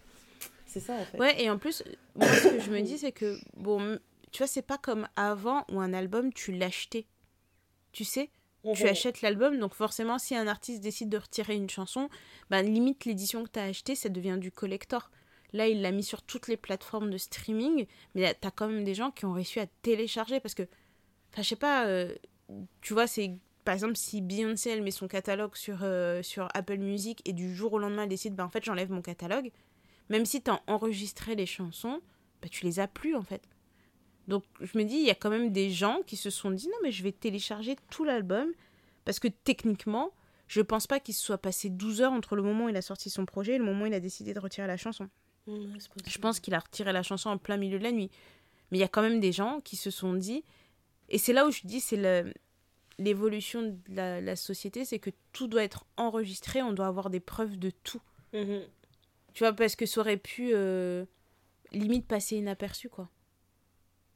C'est 0.66 0.80
ça 0.80 0.94
en 0.94 1.06
fait. 1.06 1.18
Ouais, 1.18 1.42
et 1.42 1.50
en 1.50 1.58
plus, 1.58 1.84
moi, 2.16 2.28
ce 2.28 2.50
que 2.50 2.60
je 2.60 2.72
me 2.72 2.82
dis, 2.82 2.98
c'est 2.98 3.12
que, 3.12 3.38
bon, 3.56 4.00
tu 4.32 4.40
vois, 4.40 4.48
c'est 4.48 4.62
pas 4.62 4.78
comme 4.78 5.08
avant 5.16 5.66
où 5.72 5.80
un 5.80 5.94
album, 5.94 6.34
tu 6.34 6.52
l'achetais. 6.52 7.06
Tu 7.92 8.04
sais 8.04 8.30
tu 8.76 8.84
mhm. 8.84 8.90
achètes 8.90 9.22
l'album, 9.22 9.60
donc 9.60 9.74
forcément, 9.74 10.18
si 10.20 10.36
un 10.36 10.48
artiste 10.48 10.82
décide 10.82 11.10
de 11.10 11.18
retirer 11.18 11.56
une 11.56 11.70
chanson, 11.70 12.10
ben, 12.50 12.62
limite 12.62 13.06
l'édition 13.06 13.44
que 13.44 13.50
tu 13.50 13.60
as 13.60 13.64
achetée, 13.64 13.96
ça 13.96 14.10
devient 14.10 14.38
du 14.40 14.52
collector. 14.52 15.12
Là, 15.54 15.68
il 15.68 15.82
l'a 15.82 15.92
mis 15.92 16.04
sur 16.04 16.22
toutes 16.22 16.48
les 16.48 16.58
plateformes 16.58 17.10
de 17.10 17.18
streaming, 17.18 17.86
mais 18.16 18.36
tu 18.40 18.48
as 18.48 18.52
quand 18.52 18.68
même 18.68 18.84
des 18.84 18.96
gens 18.96 19.12
qui 19.12 19.26
ont 19.26 19.34
réussi 19.34 19.60
à 19.60 19.68
télécharger 19.82 20.40
parce 20.40 20.54
que, 20.54 20.64
enfin, 21.32 21.42
je 21.42 21.50
sais 21.50 21.56
pas, 21.56 21.88
euh, 21.88 22.14
tu 22.82 22.94
vois, 22.94 23.08
c'est 23.08 23.32
par 23.68 23.74
exemple 23.74 23.98
si 23.98 24.22
Beyoncé 24.22 24.70
elle 24.70 24.82
met 24.82 24.92
son 24.92 25.10
catalogue 25.10 25.58
sur, 25.58 25.80
euh, 25.82 26.24
sur 26.24 26.48
Apple 26.54 26.78
Music 26.78 27.22
et 27.26 27.34
du 27.34 27.54
jour 27.54 27.74
au 27.74 27.80
lendemain 27.80 28.04
elle 28.04 28.10
décide, 28.10 28.34
ben, 28.34 28.46
en 28.46 28.50
fait, 28.50 28.64
j'enlève 28.64 28.90
mon 28.90 29.02
catalogue, 29.02 29.52
même 30.08 30.26
si 30.26 30.42
tu 30.42 30.50
as 30.50 30.62
enregistré 30.68 31.36
les 31.36 31.46
chansons, 31.46 32.00
ben, 32.42 32.50
tu 32.50 32.64
les 32.64 32.80
as 32.80 32.88
plus 32.88 33.14
en 33.14 33.24
fait. 33.24 33.42
Donc 34.30 34.46
je 34.62 34.78
me 34.78 34.86
dis, 34.86 34.96
il 34.96 35.06
y 35.06 35.10
a 35.10 35.16
quand 35.16 35.30
même 35.30 35.52
des 35.52 35.70
gens 35.70 36.00
qui 36.08 36.16
se 36.16 36.30
sont 36.30 36.50
dit, 36.52 36.70
non 36.70 36.78
mais 36.82 36.94
je 36.94 37.04
vais 37.04 37.12
télécharger 37.12 37.76
tout 37.90 38.06
l'album, 38.06 38.48
parce 39.04 39.20
que 39.20 39.28
techniquement, 39.28 40.12
je 40.48 40.62
pense 40.62 40.88
pas 40.88 41.02
qu'il 41.02 41.14
se 41.14 41.22
soit 41.22 41.38
passé 41.38 41.70
12 41.70 42.04
heures 42.04 42.14
entre 42.14 42.38
le 42.38 42.44
moment 42.44 42.68
où 42.68 42.70
il 42.70 42.78
a 42.78 42.82
sorti 42.82 43.10
son 43.10 43.26
projet 43.26 43.56
et 43.56 43.58
le 43.58 43.66
moment 43.66 43.84
où 43.84 43.88
il 43.88 43.94
a 43.94 44.00
décidé 44.00 44.34
de 44.34 44.40
retirer 44.40 44.68
la 44.68 44.78
chanson. 44.78 45.10
je 45.46 46.18
pense 46.20 46.40
qu'il 46.40 46.54
a 46.54 46.60
retiré 46.60 46.94
la 46.94 47.04
chanson 47.04 47.30
en 47.32 47.38
plein 47.38 47.58
milieu 47.58 47.80
de 47.80 47.84
la 47.84 47.92
nuit. 47.92 48.12
Mais 48.72 48.78
il 48.78 48.82
y 48.82 48.86
a 48.86 48.88
quand 48.88 49.02
même 49.02 49.20
des 49.20 49.34
gens 49.34 49.60
qui 49.60 49.76
se 49.76 49.92
sont 49.92 50.14
dit, 50.14 50.46
et 51.10 51.18
c'est 51.18 51.34
là 51.34 51.46
où 51.46 51.52
je 51.52 51.62
dis, 51.66 51.82
c'est 51.82 51.98
l'évolution 53.00 53.80
de 53.88 53.96
la, 53.96 54.36
société, 54.36 54.86
c'est 54.86 55.00
que 55.00 55.12
tout 55.34 55.48
doit 55.48 55.64
être 55.64 55.86
enregistré, 55.98 56.62
on 56.62 56.74
doit 56.74 56.88
avoir 56.88 57.10
des 57.10 57.20
preuves 57.20 57.58
de 57.58 57.70
tout. 57.70 58.02
Mhm. 58.34 58.62
Tu 59.34 59.44
vois, 59.44 59.54
parce 59.54 59.76
que 59.76 59.86
ça 59.86 60.02
aurait 60.02 60.18
pu 60.18 60.52
euh, 60.54 61.06
limite 61.72 62.08
passer 62.08 62.38
inaperçu, 62.38 62.90
quoi. 62.90 63.10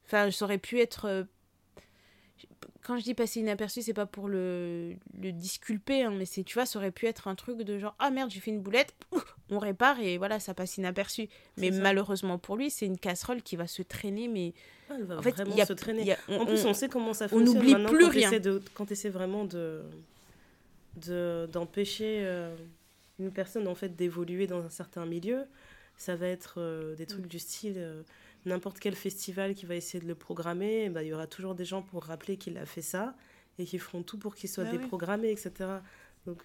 Enfin, 0.05 0.31
ça 0.31 0.45
aurait 0.45 0.57
pu 0.57 0.79
être. 0.79 1.05
Euh, 1.05 1.23
quand 2.83 2.97
je 2.97 3.03
dis 3.03 3.13
passer 3.13 3.39
inaperçu, 3.39 3.81
c'est 3.81 3.93
pas 3.93 4.05
pour 4.05 4.27
le, 4.27 4.95
le 5.19 5.31
disculper, 5.31 6.03
hein, 6.03 6.13
mais 6.17 6.25
c'est, 6.25 6.43
tu 6.43 6.55
vois, 6.55 6.65
ça 6.65 6.79
aurait 6.79 6.91
pu 6.91 7.05
être 7.05 7.27
un 7.27 7.35
truc 7.35 7.59
de 7.59 7.79
genre, 7.79 7.95
ah 7.99 8.11
merde, 8.11 8.31
j'ai 8.31 8.39
fait 8.39 8.51
une 8.51 8.61
boulette, 8.61 8.93
on 9.49 9.59
répare 9.59 9.99
et 9.99 10.17
voilà, 10.17 10.39
ça 10.39 10.53
passe 10.53 10.77
inaperçu. 10.77 11.29
Mais 11.57 11.71
malheureusement 11.71 12.37
pour 12.37 12.57
lui, 12.57 12.69
c'est 12.69 12.85
une 12.85 12.97
casserole 12.97 13.41
qui 13.41 13.55
va 13.55 13.67
se 13.67 13.81
traîner, 13.81 14.27
mais. 14.27 14.53
Ah, 14.89 14.95
elle 14.97 15.05
va 15.05 15.17
en 15.17 15.21
fait, 15.21 15.31
vraiment 15.31 15.65
se 15.65 15.73
traîner. 15.73 16.15
en 16.29 16.45
plus, 16.45 16.65
on 16.65 16.73
sait 16.73 16.89
comment 16.89 17.13
ça 17.13 17.27
fonctionne. 17.27 17.57
On 17.57 17.59
n'oublie 17.59 17.85
plus 17.85 18.05
quand 18.05 18.11
rien. 18.11 18.39
De, 18.39 18.61
quand 18.73 18.85
tu 18.85 18.93
essaies 18.93 19.09
vraiment 19.09 19.45
de, 19.45 19.81
de, 20.97 21.47
d'empêcher 21.51 22.21
euh, 22.25 22.55
une 23.19 23.31
personne 23.31 23.67
en 23.67 23.75
fait 23.75 23.95
d'évoluer 23.95 24.47
dans 24.47 24.63
un 24.63 24.69
certain 24.69 25.05
milieu, 25.05 25.45
ça 25.97 26.15
va 26.15 26.27
être 26.27 26.55
euh, 26.57 26.95
des 26.95 27.05
trucs 27.05 27.25
mm. 27.25 27.29
du 27.29 27.39
style 27.39 28.03
n'importe 28.45 28.79
quel 28.79 28.95
festival 28.95 29.53
qui 29.53 29.65
va 29.65 29.75
essayer 29.75 30.01
de 30.01 30.07
le 30.07 30.15
programmer, 30.15 30.89
bah, 30.89 31.03
il 31.03 31.09
y 31.09 31.13
aura 31.13 31.27
toujours 31.27 31.55
des 31.55 31.65
gens 31.65 31.81
pour 31.81 32.03
rappeler 32.03 32.37
qu'il 32.37 32.57
a 32.57 32.65
fait 32.65 32.81
ça 32.81 33.15
et 33.59 33.65
qui 33.65 33.79
feront 33.79 34.03
tout 34.03 34.17
pour 34.17 34.35
qu'il 34.35 34.49
soit 34.49 34.63
bah 34.63 34.71
déprogrammé, 34.71 35.29
etc. 35.31 35.51
Donc, 36.25 36.41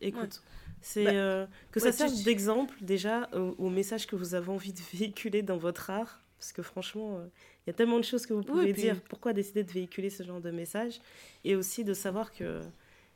écoute, 0.00 0.42
c'est 0.80 1.04
bah, 1.04 1.10
euh, 1.12 1.46
que 1.72 1.80
ça 1.80 1.92
serve 1.92 2.22
d'exemple 2.22 2.74
déjà 2.80 3.28
au, 3.32 3.70
message 3.70 4.06
que 4.06 4.16
vous 4.16 4.34
avez 4.34 4.50
envie 4.50 4.72
de 4.72 4.80
véhiculer 4.94 5.42
dans 5.42 5.56
votre 5.56 5.90
art, 5.90 6.20
parce 6.38 6.52
que 6.52 6.62
franchement, 6.62 7.16
euh, 7.16 7.26
il 7.66 7.70
y 7.70 7.70
a 7.70 7.74
tellement 7.74 7.98
de 7.98 8.04
choses 8.04 8.26
que 8.26 8.34
vous 8.34 8.42
pouvez 8.42 8.72
dire. 8.72 9.00
Pourquoi 9.02 9.32
décider 9.32 9.64
de 9.64 9.72
véhiculer 9.72 10.10
ce 10.10 10.22
genre 10.22 10.40
de 10.40 10.50
message? 10.50 11.00
Et 11.44 11.56
aussi 11.56 11.84
de 11.84 11.94
savoir 11.94 12.32
que 12.32 12.60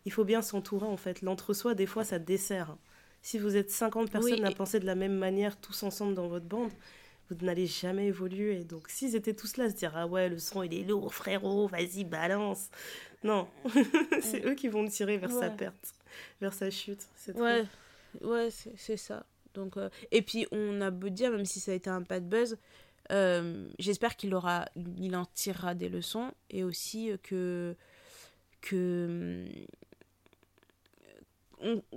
il 0.05 0.13
faut 0.13 0.25
bien 0.25 0.43
s'entourer 0.43 0.87
en 0.87 0.99
fait. 0.99 1.23
L'entre-soi, 1.23 1.75
des 1.75 1.87
fois, 1.87 2.05
ça 2.05 2.19
dessert. 2.19 2.77
Si 3.23 3.39
vous 3.39 3.57
êtes 3.57 3.71
50 3.71 4.11
personnes 4.11 4.45
à 4.45 4.51
penser 4.51 4.81
de 4.81 4.85
la 4.85 4.95
même 4.95 5.17
manière 5.17 5.59
tous 5.59 5.83
ensemble 5.83 6.15
dans 6.15 6.29
votre 6.29 6.45
bande, 6.45 6.71
vous 7.31 7.45
n'allez 7.45 7.67
jamais 7.67 8.07
évoluer. 8.07 8.65
Donc, 8.65 8.89
s'ils 8.89 9.17
étaient 9.17 9.35
tous 9.35 9.57
là, 9.57 9.71
se 9.71 9.75
dire 9.75 9.93
Ah 9.95 10.07
ouais, 10.07 10.29
le 10.29 10.39
son 10.39 10.63
il 10.63 10.75
est 10.75 10.85
lourd, 10.85 11.15
frérot, 11.15 11.67
vas-y, 11.69 12.05
balance. 12.05 12.69
Non, 13.23 13.49
c'est 14.21 14.45
eux 14.45 14.55
qui 14.55 14.69
vont 14.69 14.83
me 14.83 14.89
tirer 14.89 15.17
vers 15.17 15.31
sa 15.31 15.49
perte, 15.49 15.95
vers 16.41 16.53
sa 16.53 16.71
chute. 16.71 17.09
Ouais, 17.35 17.65
ouais 18.21 18.49
c'est 18.77 18.97
ça. 18.97 19.25
Donc, 19.55 19.77
euh, 19.77 19.89
Et 20.11 20.21
puis, 20.21 20.47
on 20.53 20.81
a 20.81 20.91
beau 20.91 21.09
dire, 21.09 21.31
même 21.31 21.47
si 21.47 21.61
ça 21.61 21.73
a 21.73 21.75
été 21.75 21.89
un 21.89 22.03
pas 22.03 22.21
de 22.21 22.27
buzz, 22.27 22.59
euh, 23.13 23.69
j'espère 23.79 24.17
qu'il 24.17 24.35
aura, 24.35 24.67
il 24.99 25.17
en 25.17 25.25
tirera 25.27 25.75
des 25.75 25.89
leçons 25.89 26.33
et 26.51 26.65
aussi 26.65 27.13
que. 27.23 27.77
que 28.61 29.47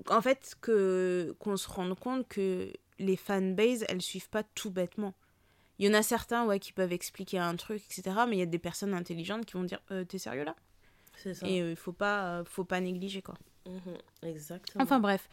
en 0.09 0.21
fait, 0.21 0.55
que 0.61 1.35
qu'on 1.39 1.57
se 1.57 1.67
rende 1.67 1.99
compte 1.99 2.25
que 2.29 2.71
les 2.99 3.15
fanbases, 3.15 3.85
elles 3.89 4.01
suivent 4.01 4.29
pas 4.29 4.43
tout 4.43 4.71
bêtement. 4.71 5.13
Il 5.79 5.85
y 5.85 5.89
en 5.89 5.93
a 5.93 6.01
certains 6.01 6.45
ouais, 6.45 6.59
qui 6.59 6.73
peuvent 6.73 6.93
expliquer 6.93 7.37
un 7.37 7.55
truc, 7.55 7.83
etc. 7.85 8.17
Mais 8.27 8.37
il 8.37 8.39
y 8.39 8.43
a 8.43 8.47
des 8.47 8.59
personnes 8.59 8.93
intelligentes 8.93 9.45
qui 9.45 9.53
vont 9.53 9.63
dire 9.63 9.79
euh, 9.91 10.03
T'es 10.03 10.17
sérieux 10.17 10.43
là? 10.43 10.55
C'est 11.15 11.33
ça. 11.33 11.47
Et 11.47 11.57
il 11.57 11.61
euh, 11.61 11.75
faut, 11.75 11.91
pas, 11.91 12.43
faut 12.45 12.63
pas 12.63 12.79
négliger, 12.79 13.21
quoi. 13.21 13.35
Mhm, 13.67 13.97
exactement. 14.23 14.83
Enfin 14.83 14.99
bref. 14.99 15.29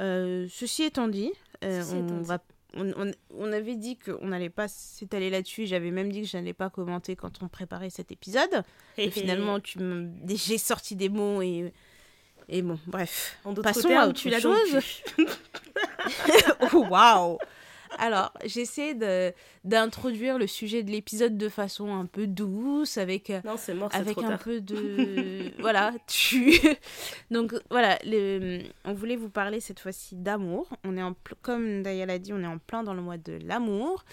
Euh, 0.00 0.46
ceci 0.50 0.84
étant 0.84 1.08
dit, 1.08 1.32
on, 1.62 2.22
va, 2.22 2.38
on, 2.74 3.12
on, 3.30 3.52
avait 3.52 3.74
dit 3.74 3.98
qu'on 3.98 4.28
n'allait 4.28 4.50
pas 4.50 4.68
s'étaler 4.68 5.30
là-dessus. 5.30 5.66
J'avais 5.66 5.90
même 5.90 6.12
dit 6.12 6.22
que 6.22 6.28
je 6.28 6.36
n'allais 6.36 6.52
pas 6.52 6.70
commenter 6.70 7.16
quand 7.16 7.42
on 7.42 7.48
préparait 7.48 7.90
cet 7.90 8.12
épisode. 8.12 8.62
et 8.96 9.10
finalement, 9.10 9.60
tu 9.60 9.78
j'ai 10.26 10.58
sorti 10.58 10.94
des 10.94 11.08
mots 11.08 11.42
et, 11.42 11.72
et 12.48 12.62
bon, 12.62 12.78
bref. 12.86 13.36
En 13.44 13.54
Passons 13.54 13.96
à 13.96 14.06
autre 14.06 14.20
chose. 14.20 14.78
Waouh 16.90 17.38
alors, 17.98 18.32
j'essaie 18.44 18.94
d'introduire 19.64 20.38
le 20.38 20.46
sujet 20.46 20.82
de 20.82 20.90
l'épisode 20.90 21.36
de 21.36 21.48
façon 21.48 21.94
un 21.94 22.06
peu 22.06 22.26
douce, 22.26 22.98
avec, 22.98 23.30
non, 23.44 23.56
mort, 23.74 23.88
avec 23.92 24.18
un 24.18 24.36
peu 24.36 24.60
de... 24.60 25.52
voilà, 25.60 25.92
tu... 26.06 26.60
Donc, 27.30 27.54
voilà, 27.70 27.98
le... 28.04 28.60
on 28.84 28.92
voulait 28.92 29.16
vous 29.16 29.30
parler 29.30 29.60
cette 29.60 29.80
fois-ci 29.80 30.16
d'amour. 30.16 30.68
On 30.84 30.96
est 30.96 31.02
en... 31.02 31.14
Comme 31.42 31.82
Daya 31.82 32.06
l'a 32.06 32.18
dit, 32.18 32.32
on 32.32 32.42
est 32.42 32.46
en 32.46 32.58
plein 32.58 32.82
dans 32.82 32.94
le 32.94 33.02
mois 33.02 33.18
de 33.18 33.38
l'amour. 33.44 34.04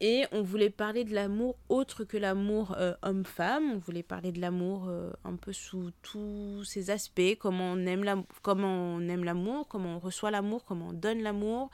Et 0.00 0.26
on 0.30 0.42
voulait 0.42 0.70
parler 0.70 1.04
de 1.04 1.12
l'amour 1.12 1.56
autre 1.68 2.04
que 2.04 2.16
l'amour 2.16 2.74
euh, 2.78 2.94
homme-femme. 3.02 3.72
On 3.72 3.78
voulait 3.78 4.04
parler 4.04 4.30
de 4.30 4.40
l'amour 4.40 4.86
euh, 4.88 5.10
un 5.24 5.34
peu 5.34 5.52
sous 5.52 5.90
tous 6.02 6.62
ses 6.62 6.90
aspects, 6.90 7.36
comment 7.40 7.72
on 7.72 7.84
aime 7.84 8.04
l'amour, 8.04 8.26
comment 8.42 8.94
on 8.94 9.00
aime 9.08 9.24
l'amour, 9.24 9.66
comment 9.66 9.96
on 9.96 9.98
reçoit 9.98 10.30
l'amour, 10.30 10.64
comment 10.64 10.88
on 10.90 10.92
donne 10.92 11.20
l'amour, 11.20 11.70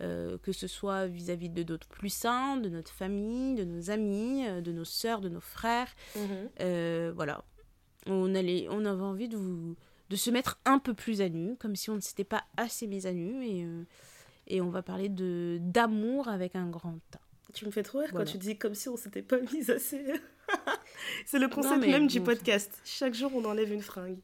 euh, 0.00 0.36
que 0.38 0.50
ce 0.50 0.66
soit 0.66 1.06
vis-à-vis 1.06 1.48
de 1.48 1.62
d'autres 1.62 1.86
plus 1.86 2.12
sains, 2.12 2.56
de 2.56 2.68
notre 2.68 2.92
famille, 2.92 3.54
de 3.54 3.64
nos 3.64 3.90
amis, 3.90 4.46
de 4.62 4.72
nos 4.72 4.84
sœurs, 4.84 5.20
de 5.20 5.28
nos 5.28 5.40
frères. 5.40 5.94
Mhm. 6.16 7.12
voilà. 7.14 7.44
On, 8.06 8.34
allait, 8.34 8.66
on 8.70 8.84
avait 8.86 9.02
envie 9.02 9.28
de, 9.28 9.36
vous, 9.36 9.76
de 10.08 10.16
se 10.16 10.30
mettre 10.30 10.58
un 10.64 10.80
peu 10.80 10.94
plus 10.94 11.20
à 11.20 11.28
nu, 11.28 11.54
comme 11.56 11.76
si 11.76 11.90
on 11.90 11.96
ne 11.96 12.00
s'était 12.00 12.24
pas 12.24 12.42
assez 12.56 12.88
mis 12.88 13.06
à 13.06 13.12
nu. 13.12 13.44
Et, 13.46 13.66
et 14.48 14.60
on 14.60 14.70
va 14.70 14.82
parler 14.82 15.08
de 15.08 15.58
d'amour 15.60 16.26
avec 16.28 16.56
un 16.56 16.68
grand 16.68 16.98
A. 17.14 17.29
Tu 17.52 17.66
me 17.66 17.70
fais 17.70 17.82
trop 17.82 17.98
rire 17.98 18.10
quand 18.12 18.24
tu 18.24 18.38
dis 18.38 18.56
comme 18.56 18.74
si 18.74 18.88
on 18.88 18.96
s'était 18.96 19.22
pas 19.22 19.38
mis 19.38 19.70
assez. 19.70 20.04
c'est 21.26 21.38
le 21.38 21.48
concept 21.48 21.86
même 21.86 22.06
du 22.06 22.20
podcast. 22.20 22.80
Chaque 22.84 23.14
jour, 23.14 23.32
on 23.34 23.44
enlève 23.44 23.72
une 23.72 23.82
fringue. 23.82 24.18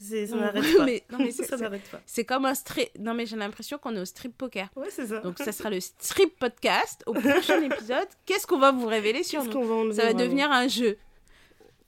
Ça 0.00 0.36
n'arrête 0.36 0.62
pas. 0.76 0.84
Mais, 0.84 1.04
non, 1.10 1.18
mais 1.18 1.30
ça 1.32 1.56
n'arrête 1.56 1.88
pas. 1.90 2.00
C'est 2.06 2.24
comme 2.24 2.44
un 2.46 2.54
strip. 2.54 2.88
Non, 2.98 3.14
mais 3.14 3.26
j'ai 3.26 3.36
l'impression 3.36 3.78
qu'on 3.78 3.94
est 3.96 4.00
au 4.00 4.04
strip 4.04 4.36
poker. 4.36 4.68
Ouais, 4.76 4.90
c'est 4.90 5.06
ça. 5.06 5.20
Donc, 5.20 5.38
ça 5.38 5.52
sera 5.52 5.70
le 5.70 5.80
strip 5.80 6.38
podcast. 6.38 7.02
Au 7.06 7.14
prochain 7.14 7.62
épisode, 7.62 8.08
qu'est-ce 8.24 8.46
qu'on 8.46 8.58
va 8.58 8.72
vous 8.72 8.86
révéler 8.86 9.22
sur 9.22 9.44
nous 9.44 9.92
Ça 9.92 10.04
va 10.04 10.14
devenir 10.14 10.50
un 10.50 10.68
jeu. 10.68 10.98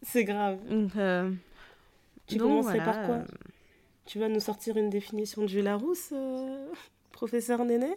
C'est 0.03 0.25
grave. 0.25 0.59
Euh, 0.97 1.31
tu 2.27 2.39
commencerais 2.39 2.85
par 2.85 3.07
quoi? 3.07 3.19
Tu 4.07 4.19
vas 4.19 4.29
nous 4.29 4.41
sortir 4.41 4.77
une 4.77 4.91
définition 4.91 5.43
de 5.43 5.47
Jules 5.47 5.65
Larousse, 5.65 6.09
euh, 6.13 6.67
professeur 7.13 7.65
Néné? 7.65 7.97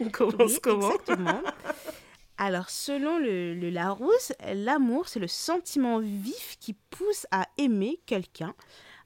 On 0.00 0.08
commence 0.08 0.58
comment 0.58 0.90
Exactement. 0.90 1.42
Alors, 2.38 2.70
selon 2.70 3.18
le, 3.18 3.54
le 3.54 3.68
Larousse, 3.68 4.32
l'amour, 4.54 5.08
c'est 5.08 5.20
le 5.20 5.28
sentiment 5.28 5.98
vif 5.98 6.56
qui 6.58 6.72
pousse 6.72 7.26
à 7.30 7.46
aimer 7.58 8.00
quelqu'un, 8.06 8.54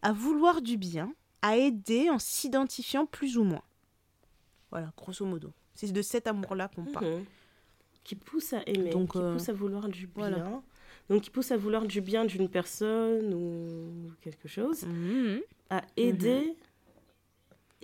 à 0.02 0.12
vouloir 0.12 0.62
du 0.62 0.76
bien, 0.76 1.12
à 1.42 1.56
aider 1.56 2.10
en 2.10 2.20
s'identifiant 2.20 3.06
plus 3.06 3.37
ou 3.37 3.42
moins. 3.42 3.62
Voilà, 4.70 4.92
grosso 4.96 5.24
modo. 5.24 5.52
C'est 5.74 5.92
de 5.92 6.02
cet 6.02 6.26
amour-là 6.26 6.68
qu'on 6.74 6.84
parle. 6.84 7.06
Mhm. 7.06 7.24
Qui 8.04 8.14
pousse 8.14 8.52
à 8.52 8.62
aimer, 8.66 8.90
Donc, 8.90 9.12
qui 9.12 9.18
euh, 9.18 9.32
pousse 9.32 9.48
à 9.48 9.52
vouloir 9.52 9.88
du 9.88 10.06
bien. 10.06 10.62
Donc, 11.10 11.22
qui 11.22 11.30
pousse 11.30 11.50
à 11.50 11.56
vouloir 11.56 11.87
du 11.87 12.00
bien 12.00 12.24
d'une 12.24 12.48
personne 12.48 13.34
ou 13.34 14.12
quelque 14.20 14.46
chose. 14.46 14.84
Mhm. 14.84 15.40
À 15.70 15.82
aider 15.96 16.56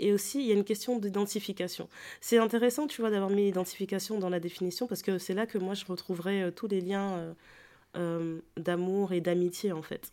et 0.01 0.13
aussi, 0.13 0.41
il 0.41 0.47
y 0.47 0.51
a 0.51 0.55
une 0.55 0.65
question 0.65 0.99
d'identification. 0.99 1.89
C'est 2.21 2.39
intéressant, 2.39 2.87
tu 2.87 3.01
vois, 3.01 3.11
d'avoir 3.11 3.31
mis 3.31 3.45
l'identification 3.45 4.19
dans 4.19 4.31
la 4.31 4.41
définition 4.41 4.87
parce 4.87 5.03
que 5.03 5.19
c'est 5.19 5.35
là 5.35 5.47
que 5.47 5.59
moi, 5.59 5.75
je 5.75 5.85
retrouverai 5.85 6.43
euh, 6.43 6.51
tous 6.51 6.67
les 6.67 6.81
liens 6.81 7.13
euh, 7.13 7.33
euh, 7.97 8.41
d'amour 8.57 9.13
et 9.13 9.21
d'amitié, 9.21 9.73
en 9.73 9.83
fait. 9.83 10.11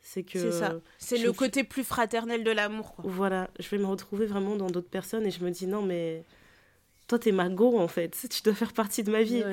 C'est 0.00 0.22
que. 0.22 0.38
C'est 0.38 0.52
ça. 0.52 0.74
C'est 0.98 1.18
le 1.18 1.32
côté 1.32 1.62
plus 1.62 1.84
fraternel 1.84 2.42
de 2.42 2.50
l'amour, 2.50 2.94
Voilà. 3.04 3.50
Je 3.58 3.68
vais 3.68 3.78
me 3.78 3.86
retrouver 3.86 4.24
vraiment 4.24 4.56
dans 4.56 4.70
d'autres 4.70 4.88
personnes 4.88 5.26
et 5.26 5.30
je 5.30 5.44
me 5.44 5.50
dis, 5.50 5.66
non, 5.66 5.82
mais 5.82 6.24
toi 7.06 7.20
t'es 7.20 7.30
ma 7.30 7.48
go 7.48 7.78
en 7.78 7.86
fait 7.86 8.26
tu 8.28 8.42
dois 8.42 8.52
faire 8.52 8.72
partie 8.72 9.04
de 9.04 9.12
ma 9.12 9.22
vie 9.22 9.44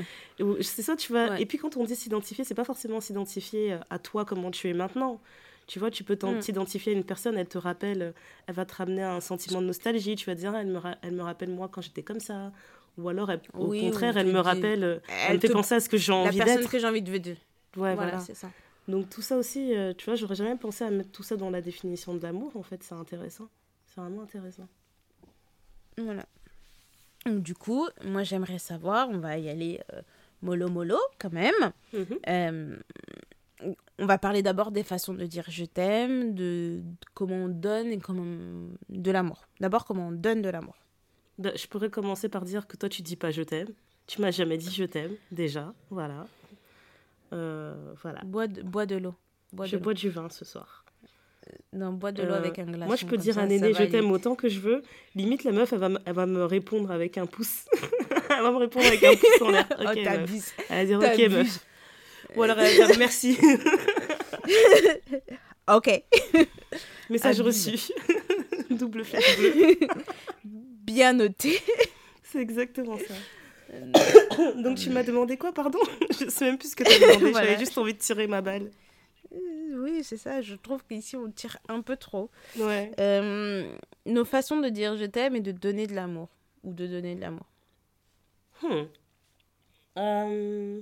c'est 0.62 0.82
ça 0.82 0.96
tu 0.96 1.12
vois 1.12 1.40
et 1.40 1.46
puis 1.46 1.60
quand 1.60 1.78
on 1.78 1.84
dit 1.84 1.96
s'identifier 1.96 2.44
c'est 2.44 2.56
pas 2.56 2.64
forcément 2.64 3.00
s'identifier 3.00 3.78
à 3.92 4.00
toi 4.00 4.26
comment 4.26 4.50
tu 4.50 4.68
es 4.72 4.74
maintenant 4.74 5.22
tu 5.68 5.80
vois, 5.80 5.92
tu 5.92 6.04
peux 6.04 6.16
mm. 6.22 6.40
t'identifier 6.40 6.94
à 6.94 6.96
une 6.96 7.04
personne, 7.04 7.38
elle 7.38 7.48
te 7.48 7.58
rappelle, 7.58 8.02
euh, 8.02 8.12
elle 8.48 8.56
va 8.56 8.66
te 8.66 8.76
ramener 8.76 9.04
un 9.04 9.22
sentiment 9.22 9.62
de 9.62 9.68
nostalgie. 9.68 10.16
Tu 10.16 10.26
vas 10.26 10.36
dire, 10.36 10.56
elle 10.56 10.68
me, 10.68 10.80
elle 11.02 11.14
me 11.14 11.24
rappelle 11.24 11.50
moi 11.50 11.70
quand 11.72 11.82
j'étais 11.82 12.04
comme 12.04 12.20
ça. 12.20 12.52
Ou 12.98 13.10
alors, 13.10 13.32
au 13.54 13.70
contraire, 13.70 14.18
elle 14.18 14.32
me 14.32 14.40
rappelle, 14.40 14.84
euh, 14.84 15.00
elle, 15.28 15.36
me 15.36 15.40
fait 15.40 15.50
penser 15.50 15.76
à 15.76 15.80
ce 15.80 15.90
que 15.90 15.98
j'ai 15.98 16.12
envie 16.12 16.38
d'être. 16.38 16.40
La 16.40 16.46
personne 16.46 16.70
que 16.70 16.80
j'ai 16.80 16.88
envie 16.88 17.02
de 17.02 17.12
Ouais, 17.12 17.38
voilà. 17.76 17.96
voilà. 17.96 18.20
c'est 18.20 18.36
ça. 18.36 18.52
Donc 18.88 19.10
tout 19.10 19.22
ça 19.22 19.38
aussi, 19.38 19.76
euh, 19.76 19.94
tu 19.98 20.06
vois, 20.06 20.16
j'aurais 20.16 20.36
jamais 20.36 20.58
pensé 20.58 20.84
à 20.84 20.92
mettre 20.92 21.10
tout 21.12 21.24
ça 21.24 21.38
dans 21.38 21.50
la 21.50 21.62
définition 21.62 22.14
de 22.14 22.22
l'amour. 22.22 22.52
En 22.56 22.64
fait, 22.64 22.84
c'est 22.84 22.94
intéressant. 22.94 23.48
C'est 23.88 24.02
vraiment 24.02 24.22
intéressant. 24.22 24.68
Voilà. 25.98 26.26
Donc, 27.26 27.42
du 27.42 27.56
coup, 27.56 27.88
moi 28.04 28.24
j'aimerais 28.24 28.60
savoir, 28.60 29.10
on 29.10 29.18
va 29.18 29.38
y 29.40 29.50
aller 29.50 29.80
mollo 30.42 30.68
mollo 30.68 31.00
quand 31.18 31.32
même. 31.32 31.72
Mm 31.94 32.76
on 34.00 34.06
va 34.06 34.18
parler 34.18 34.42
d'abord 34.42 34.72
des 34.72 34.84
façons 34.84 35.14
de 35.14 35.26
dire 35.26 35.46
je 35.48 35.66
t'aime, 35.66 36.34
de, 36.34 36.82
comment 37.14 37.36
on 37.36 37.48
donne 37.48 37.88
et 37.88 38.00
comment 38.00 38.26
de 38.90 39.12
l'amour. 39.12 39.48
D'abord 39.60 39.86
comment 39.86 40.08
on 40.08 40.12
donne 40.12 40.42
de 40.42 40.50
l'amour. 40.50 40.76
Bah, 41.38 41.52
je 41.56 41.68
pourrais 41.68 41.90
commencer 41.90 42.30
par 42.30 42.44
dire 42.44 42.68
que 42.68 42.78
toi 42.78 42.90
tu 42.90 43.02
dis 43.02 43.16
pas 43.16 43.32
je 43.32 43.42
t'aime. 43.42 43.70
Tu 44.08 44.22
m'as 44.22 44.32
jamais 44.32 44.58
dit 44.58 44.72
je 44.74 44.84
t'aime 44.84 45.16
déjà, 45.32 45.74
voilà. 45.90 46.28
Euh, 47.34 47.94
voilà. 48.02 48.22
Bois 48.26 48.48
de, 48.48 48.62
bois 48.62 48.86
de 48.86 48.96
l'eau. 48.96 49.16
je 49.64 49.78
bois 49.78 49.94
du 49.94 50.10
vin 50.10 50.30
ce 50.30 50.46
soir. 50.46 50.86
Euh, 51.48 51.52
non, 51.74 51.94
bois 51.94 52.12
de 52.12 52.24
l'eau 52.24 52.34
avec 52.34 52.60
un 52.60 52.66
glaçon. 52.66 52.86
Moi, 52.86 52.96
je 52.96 53.06
peux 53.06 53.18
dire 53.18 53.38
à 53.38 53.42
un 53.42 53.50
aîné 53.50 53.74
je 53.74 53.84
t'aime 53.84 54.12
autant 54.12 54.36
que 54.36 54.50
je 54.50 54.60
veux. 54.60 54.84
Limite, 55.16 55.44
la 55.44 55.52
meuf, 55.52 55.74
elle 55.74 55.80
va, 55.80 55.90
elle 56.06 56.14
va 56.14 56.26
me 56.26 56.46
répondre 56.46 56.92
avec 56.92 57.18
un 57.18 57.26
pouce. 57.26 57.66
elle 58.30 58.44
va 58.44 58.52
me 58.52 58.58
répondre 58.58 58.86
avec 58.86 59.04
un 59.04 59.16
pouce 59.16 59.42
en 59.42 59.52
l'air. 59.52 59.68
Oh, 59.80 59.84
meuf. 59.84 60.56
Elle 60.70 60.76
va 60.76 60.86
dire 60.86 61.00
ok, 61.00 61.32
meuf. 61.32 61.66
Ou 62.36 62.44
alors 62.44 62.60
elle 62.60 62.78
va 62.78 62.88
dire 62.88 62.98
merci. 63.00 63.38
ok. 65.68 66.04
Message 67.10 67.42
reçu. 67.42 67.94
Double 68.70 69.04
flèche 69.04 69.38
Bien 70.44 71.14
noté. 71.14 71.60
C'est 72.24 72.40
exactement 72.40 72.98
ça. 72.98 73.14
Donc 74.62 74.78
tu 74.78 74.90
m'as 74.90 75.04
demandé 75.04 75.38
quoi, 75.38 75.54
pardon? 75.54 75.80
Je 76.20 76.30
sais 76.30 76.46
même 76.46 76.58
plus 76.58 76.72
ce 76.72 76.76
que 76.76 76.84
tu 76.84 76.92
as 76.92 77.16
demandé. 77.16 77.34
J'avais 77.34 77.60
juste 77.60 77.78
envie 77.78 77.94
de 77.94 78.00
tirer 78.00 78.28
ma 78.28 78.42
balle. 78.42 78.72
Euh, 79.32 79.38
oui, 79.78 80.04
c'est 80.04 80.18
ça. 80.18 80.42
Je 80.42 80.56
trouve 80.56 80.84
qu'ici 80.86 81.16
on 81.16 81.30
tire 81.32 81.58
un 81.70 81.82
peu 81.82 81.96
trop. 81.96 82.30
Ouais. 82.58 82.92
Euh, 83.00 83.72
nos 84.06 84.26
façons 84.26 84.60
de 84.60 84.70
dire 84.70 84.98
je 84.98 85.06
t'aime 85.06 85.36
et 85.36 85.42
de 85.42 85.52
donner 85.52 85.88
de 85.88 85.96
l'amour. 85.96 86.30
Ou 86.64 86.74
de 86.74 86.88
donner 86.88 87.16
de 87.16 87.22
l'amour. 87.22 87.46
Hmm. 88.62 88.84
Euh... 89.98 90.82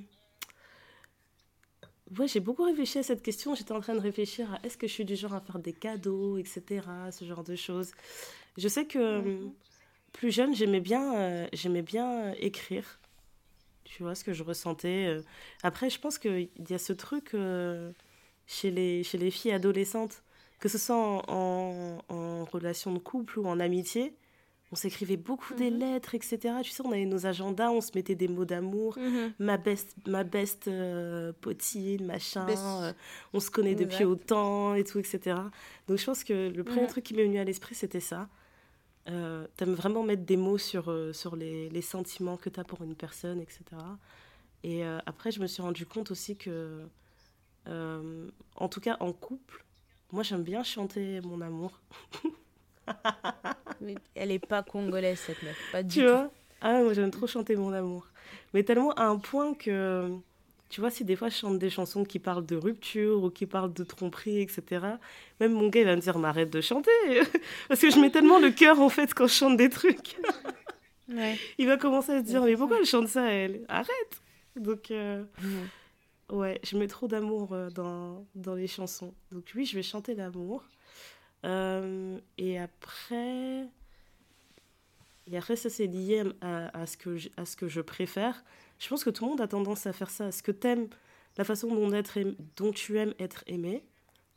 Ouais, 2.18 2.28
j'ai 2.28 2.42
beaucoup 2.42 2.64
réfléchi 2.64 3.00
à 3.00 3.04
cette 3.04 3.24
question. 3.24 3.56
J'étais 3.56 3.72
en 3.72 3.80
train 3.80 3.96
de 3.96 4.00
réfléchir 4.00 4.52
à 4.54 4.60
est-ce 4.66 4.78
que 4.78 4.88
je 4.88 4.92
suis 4.92 5.06
du 5.06 5.16
genre 5.16 5.34
à 5.34 5.40
faire 5.40 5.60
des 5.60 5.74
cadeaux, 5.74 6.38
etc., 6.38 6.82
ce 7.12 7.24
genre 7.26 7.44
de 7.44 7.56
choses. 7.56 7.92
Je 8.58 8.68
sais 8.68 8.86
que 8.86 9.22
mhm. 9.22 9.54
plus 10.12 10.32
jeune, 10.32 10.54
j'aimais 10.54 10.82
bien, 10.82 11.16
euh, 11.16 11.48
j'aimais 11.54 11.82
bien 11.82 12.34
écrire. 12.34 13.00
Tu 13.86 14.04
vois 14.04 14.16
ce 14.16 14.24
que 14.24 14.34
je 14.34 14.44
ressentais. 14.44 15.08
Euh. 15.08 15.22
Après, 15.64 15.90
je 15.90 16.00
pense 16.00 16.18
qu'il 16.18 16.50
y 16.70 16.74
a 16.74 16.78
ce 16.78 16.94
truc 16.94 17.34
euh, 17.34 17.92
chez, 18.46 18.72
les, 18.72 19.04
chez 19.04 19.18
les 19.18 19.32
filles 19.32 19.54
adolescentes, 19.54 20.24
que 20.60 20.68
ce 20.68 20.78
soit 20.78 20.96
en, 20.96 22.00
en 22.10 22.46
relation 22.46 22.94
de 22.94 23.00
couple 23.00 23.40
ou 23.40 23.48
en 23.48 23.60
amitié, 23.60 24.16
on 24.72 24.76
s'écrivait 24.76 25.18
beaucoup 25.18 25.54
des 25.54 25.70
mhm. 25.70 25.80
lettres, 25.80 26.16
etc. 26.16 26.40
Tu 26.64 26.70
sais, 26.70 26.82
on 26.86 26.92
avait 26.92 27.06
nos 27.06 27.26
agendas, 27.26 27.70
on 27.70 27.82
se 27.82 27.92
mettait 27.94 28.16
des 28.16 28.28
mots 28.28 28.46
d'amour, 28.46 28.98
mhm. 28.98 29.34
ma 29.40 29.58
best, 29.58 29.96
ma 30.08 30.24
best 30.24 30.68
euh, 30.68 31.34
potine, 31.42 32.06
machin, 32.06 32.48
euh, 32.50 32.94
on 33.34 33.40
se 33.40 33.52
connaît 33.52 33.76
depuis 33.76 34.06
autant 34.06 34.74
et 34.76 34.84
tout, 34.84 35.00
etc. 35.00 35.36
Donc 35.88 35.98
je 35.98 36.06
pense 36.06 36.24
que 36.24 36.50
le 36.50 36.64
premier 36.64 36.88
truc 36.88 37.04
qui 37.04 37.14
m'est 37.14 37.26
venu 37.26 37.40
à 37.40 37.44
l'esprit, 37.44 37.76
c'était 37.76 38.00
ça. 38.00 38.30
Euh, 39.10 39.46
T'aimes 39.58 39.74
vraiment 39.74 40.04
mettre 40.04 40.24
des 40.24 40.38
mots 40.38 40.60
sur, 40.60 40.90
euh, 40.90 41.12
sur 41.12 41.36
les, 41.36 41.70
les 41.70 41.82
sentiments 41.82 42.38
que 42.38 42.50
tu 42.50 42.60
as 42.60 42.64
pour 42.64 42.82
une 42.84 42.96
personne, 42.96 43.42
etc. 43.42 43.64
Et 44.64 44.84
après, 44.84 45.32
je 45.32 45.40
me 45.40 45.48
suis 45.48 45.64
rendu 45.64 45.88
compte 45.88 46.12
aussi 46.12 46.38
que, 46.38 46.84
en 47.66 48.70
tout 48.70 48.80
cas 48.80 48.96
en 49.00 49.12
couple, 49.12 49.66
moi 50.12 50.22
j'aime 50.22 50.44
bien 50.44 50.62
chanter 50.62 51.20
mon 51.22 51.42
amour. 51.42 51.82
elle 54.16 54.32
est 54.32 54.46
pas 54.46 54.64
congolaise, 54.64 55.20
cette 55.20 55.42
meuf. 55.44 55.58
Pas 55.72 55.84
du 55.84 55.94
tu 55.94 56.04
vois 56.04 56.32
Ah, 56.62 56.82
moi 56.82 56.94
j'aime 56.94 57.12
trop 57.12 57.28
chanter 57.28 57.56
mon 57.56 57.74
amour. 57.74 58.08
Mais 58.54 58.64
tellement 58.64 58.92
à 58.94 59.06
un 59.06 59.18
point 59.18 59.54
que, 59.54 60.10
tu 60.70 60.82
vois, 60.82 60.90
si 60.92 61.04
des 61.04 61.16
fois 61.16 61.30
je 61.30 61.36
chante 61.36 61.60
des 61.60 61.70
chansons 61.70 62.04
qui 62.04 62.20
parlent 62.20 62.46
de 62.46 62.56
rupture 62.56 63.24
ou 63.24 63.30
qui 63.30 63.46
parlent 63.46 63.74
de 63.74 63.84
tromperie, 63.84 64.42
etc., 64.42 64.86
même 65.40 65.54
mon 65.54 65.68
gars 65.70 65.82
il 65.82 65.86
va 65.86 65.96
me 65.96 66.02
dire, 66.02 66.18
mais 66.18 66.28
arrête 66.28 66.50
de 66.50 66.62
chanter. 66.62 66.92
Parce 67.68 67.82
que 67.82 67.90
je 67.90 68.00
mets 68.00 68.10
tellement 68.10 68.40
le 68.40 68.52
cœur 68.52 68.80
en 68.80 68.90
fait 68.90 69.14
quand 69.14 69.28
je 69.28 69.34
chante 69.34 69.58
des 69.58 69.70
trucs. 69.70 70.18
Il 71.58 71.68
va 71.68 71.78
commencer 71.78 72.14
à 72.14 72.20
se 72.20 72.26
dire, 72.26 72.44
mais 72.44 72.56
pourquoi 72.56 72.80
elle 72.80 72.86
chante 72.86 73.08
ça, 73.08 73.30
elle? 73.32 73.66
Arrête 73.68 74.22
Donc, 74.56 74.92
euh, 74.92 75.24
ouais, 76.32 76.60
je 76.64 76.78
mets 76.78 76.88
trop 76.88 77.08
d'amour 77.08 77.54
euh, 77.54 77.70
dans, 77.70 78.26
dans 78.36 78.56
les 78.56 78.68
chansons. 78.68 79.14
Donc, 79.32 79.52
oui, 79.56 79.66
je 79.66 79.76
vais 79.76 79.84
chanter 79.84 80.16
l'amour. 80.16 80.64
Euh, 81.46 82.20
et 82.38 82.60
après, 82.60 83.68
Et 85.28 85.38
après, 85.38 85.56
ça, 85.56 85.70
c'est 85.70 85.88
lié 85.88 86.24
à, 86.42 86.82
à, 86.82 86.86
ce 86.86 86.98
que 86.98 87.16
je, 87.18 87.30
à 87.38 87.46
ce 87.46 87.56
que 87.56 87.68
je 87.68 87.80
préfère. 87.82 88.44
Je 88.80 88.88
pense 88.90 89.04
que 89.04 89.10
tout 89.10 89.24
le 89.24 89.30
monde 89.32 89.42
a 89.42 89.48
tendance 89.48 89.86
à 89.86 89.94
faire 89.94 90.10
ça. 90.10 90.32
Ce 90.32 90.42
que 90.44 90.52
t'aimes, 90.52 90.88
la 91.38 91.44
façon 91.46 91.74
dont, 91.74 91.92
être, 91.94 92.18
dont 92.58 92.72
tu 92.72 92.98
aimes 92.98 93.14
être 93.20 93.44
aimé, 93.48 93.86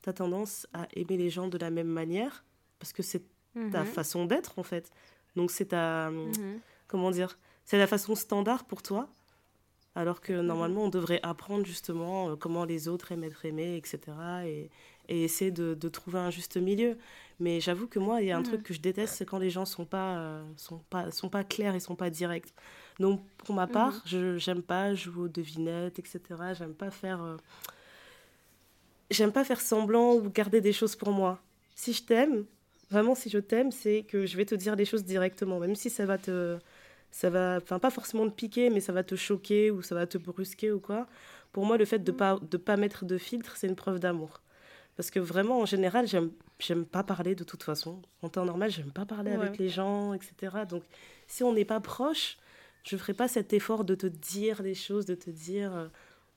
tu 0.03 0.11
as 0.11 0.13
tendance 0.13 0.67
à 0.73 0.87
aimer 0.95 1.17
les 1.17 1.31
gens 1.31 1.49
de 1.49 1.59
la 1.59 1.71
même 1.71 1.89
manière 1.89 2.45
parce 2.79 2.93
que 2.93 3.03
c'est 3.03 3.23
ta 3.73 3.81
Mhm. 3.81 3.87
façon 3.87 4.25
d'être, 4.27 4.59
en 4.59 4.63
fait. 4.63 4.91
Donc, 5.37 5.51
c'est 5.51 5.67
ta. 5.67 6.11
Mhm. 6.11 6.61
Comment 6.87 7.11
dire 7.11 7.39
C'est 7.65 7.79
la 7.79 7.87
façon 7.87 8.15
standard 8.15 8.65
pour 8.65 8.83
toi. 8.83 9.09
Alors 9.97 10.21
que 10.21 10.33
normalement, 10.33 10.85
on 10.85 10.89
devrait 10.91 11.21
apprendre 11.23 11.65
justement 11.65 12.31
euh, 12.31 12.37
comment 12.37 12.65
les 12.65 12.89
autres 12.89 13.13
aiment 13.13 13.25
être 13.25 13.45
aimés, 13.47 13.77
etc. 13.77 14.01
Et, 14.45 14.71
et 15.09 15.25
essayer 15.25 15.51
de, 15.51 15.75
de 15.75 15.89
trouver 15.89 16.19
un 16.19 16.31
juste 16.31 16.57
milieu. 16.57 16.97
Mais 17.41 17.61
j'avoue 17.61 17.87
que 17.89 17.99
moi, 17.99 18.23
il 18.23 18.29
y 18.29 18.31
a 18.31 18.37
un 18.37 18.41
Mhm. 18.41 18.45
truc 18.47 18.63
que 18.63 18.75
je 18.75 18.81
déteste, 18.81 19.15
c'est 19.17 19.25
quand 19.27 19.39
les 19.39 19.51
gens 19.51 19.65
sont 19.65 19.85
pas, 19.85 20.19
euh, 20.19 20.45
sont 20.57 20.79
pas, 20.91 21.11
sont 21.11 21.29
pas 21.29 21.45
clairs 21.45 21.75
et 21.75 21.81
sont 21.81 21.97
pas 21.97 22.11
directs. 22.11 22.53
Donc, 23.01 23.23
pour 23.39 23.55
ma 23.55 23.67
part, 23.67 24.03
je 24.07 24.39
j'aime 24.39 24.63
pas 24.63 24.95
jouer 24.95 25.25
aux 25.25 25.29
devinettes, 25.29 25.99
etc. 25.99 26.55
J'aime 26.55 26.75
pas 26.75 26.91
faire, 26.93 27.23
euh, 27.23 27.37
j'aime 29.11 29.33
pas 29.33 29.45
faire 29.45 29.61
semblant 29.61 30.15
ou 30.15 30.31
garder 30.31 30.61
des 30.61 30.73
choses 30.73 30.97
pour 30.97 31.11
moi. 31.13 31.41
Si 31.75 31.93
je 31.93 32.03
t'aime, 32.03 32.45
vraiment, 32.91 33.15
si 33.15 33.31
je 33.31 33.39
t'aime, 33.39 33.73
c'est 33.73 34.05
que 34.05 34.27
je 34.27 34.37
vais 34.37 34.45
te 34.45 34.55
dire 34.55 34.77
les 34.77 34.85
choses 34.85 35.05
directement, 35.05 35.59
même 35.59 35.75
si 35.75 35.91
ça 35.91 36.07
va 36.07 36.19
te, 36.19 36.59
ça 37.11 37.31
va, 37.31 37.59
enfin 37.63 37.79
pas 37.79 37.91
forcément 37.91 38.29
te 38.29 38.35
piquer, 38.35 38.71
mais 38.71 38.81
ça 38.81 38.93
va 38.93 39.03
te 39.05 39.15
choquer 39.17 39.71
ou 39.71 39.83
ça 39.83 39.95
va 39.95 40.07
te 40.07 40.19
brusquer 40.19 40.73
ou 40.73 40.81
quoi. 40.81 41.07
Pour 41.53 41.67
moi, 41.67 41.77
le 41.79 41.85
fait 41.85 42.01
de 42.01 42.13
pas, 42.13 42.39
de 42.41 42.57
pas 42.57 42.77
mettre 42.77 43.05
de 43.05 43.19
filtre, 43.19 43.57
c'est 43.57 43.69
une 43.69 43.77
preuve 43.77 44.01
d'amour. 44.01 44.41
Parce 44.97 45.11
que 45.11 45.19
vraiment, 45.19 45.61
en 45.61 45.67
général, 45.67 46.07
j'aime, 46.07 46.31
j'aime 46.61 46.85
pas 46.87 47.03
parler 47.03 47.35
de 47.35 47.43
toute 47.45 47.63
façon. 47.65 48.01
En 48.23 48.29
temps 48.29 48.45
normal, 48.45 48.71
j'aime 48.71 48.93
pas 48.93 49.05
parler 49.05 49.33
Ouais. 49.33 49.37
avec 49.47 49.59
les 49.59 49.69
gens, 49.69 50.13
etc. 50.15 50.65
Donc, 50.69 50.85
si 51.27 51.43
on 51.43 51.53
n'est 51.53 51.65
pas 51.65 51.81
proche, 51.81 52.37
je 52.85 52.97
ferai 52.97 53.13
pas 53.15 53.27
cet 53.29 53.53
effort 53.53 53.85
de 53.85 53.95
te 53.95 54.07
dire 54.07 54.63
des 54.63 54.75
choses, 54.75 55.05
de 55.07 55.15
te 55.17 55.31
dire, 55.31 55.75
euh, 55.75 55.89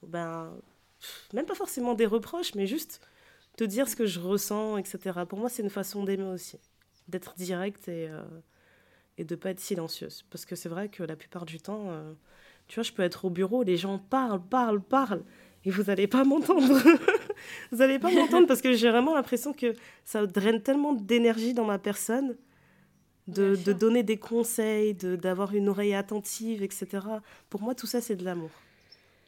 ben, 0.02 0.52
pff, 1.00 1.30
même 1.34 1.46
pas 1.46 1.54
forcément 1.56 1.94
des 1.94 2.06
reproches, 2.08 2.56
mais 2.56 2.66
juste 2.68 3.02
te 3.58 3.64
dire 3.64 3.88
ce 3.88 3.96
que 3.96 4.06
je 4.08 4.20
ressens, 4.20 4.78
etc. 4.78 5.20
Pour 5.28 5.38
moi, 5.40 5.50
c'est 5.50 5.62
une 5.64 5.70
façon 5.70 6.04
d'aimer 6.04 6.24
aussi, 6.24 6.58
d'être 7.08 7.36
directe 7.36 7.88
et, 7.90 8.08
euh, 8.10 8.22
et 9.20 9.24
de 9.26 9.36
pas 9.36 9.52
être 9.52 9.60
silencieuse. 9.60 10.26
Parce 10.32 10.46
que 10.46 10.56
c'est 10.56 10.70
vrai 10.70 10.90
que 10.90 11.04
la 11.04 11.16
plupart 11.16 11.46
du 11.46 11.60
temps, 11.60 11.90
euh, 11.90 12.14
tu 12.68 12.76
vois, 12.76 12.84
je 12.84 12.92
peux 12.92 13.04
être 13.04 13.26
au 13.26 13.30
bureau, 13.30 13.62
les 13.64 13.78
gens 13.78 14.00
parlent, 14.00 14.42
parlent, 14.42 14.82
parlent, 14.82 15.24
et 15.66 15.70
vous 15.70 15.84
n'allez 15.84 16.08
pas 16.08 16.24
m'entendre. 16.24 16.80
Vous 17.72 17.78
n'allez 17.78 18.00
pas 18.00 18.12
m'entendre 18.12 18.48
parce 18.48 18.62
que 18.62 18.74
j'ai 18.74 18.90
vraiment 18.90 19.16
l'impression 19.16 19.54
que 19.54 19.74
ça 20.06 20.26
draine 20.26 20.62
tellement 20.62 20.94
d'énergie 20.94 21.54
dans 21.54 21.66
ma 21.66 21.80
personne 21.80 22.36
de, 23.28 23.56
donner 23.74 24.04
des 24.04 24.18
conseils, 24.18 24.94
de- 24.94 25.16
d'avoir 25.16 25.54
une 25.54 25.70
oreille 25.70 25.94
attentive, 25.94 26.64
etc. 26.64 26.88
Pour 27.50 27.62
moi, 27.62 27.76
tout 27.76 27.88
ça, 27.88 28.00
c'est 28.02 28.16
de 28.16 28.24
l'amour. 28.24 28.52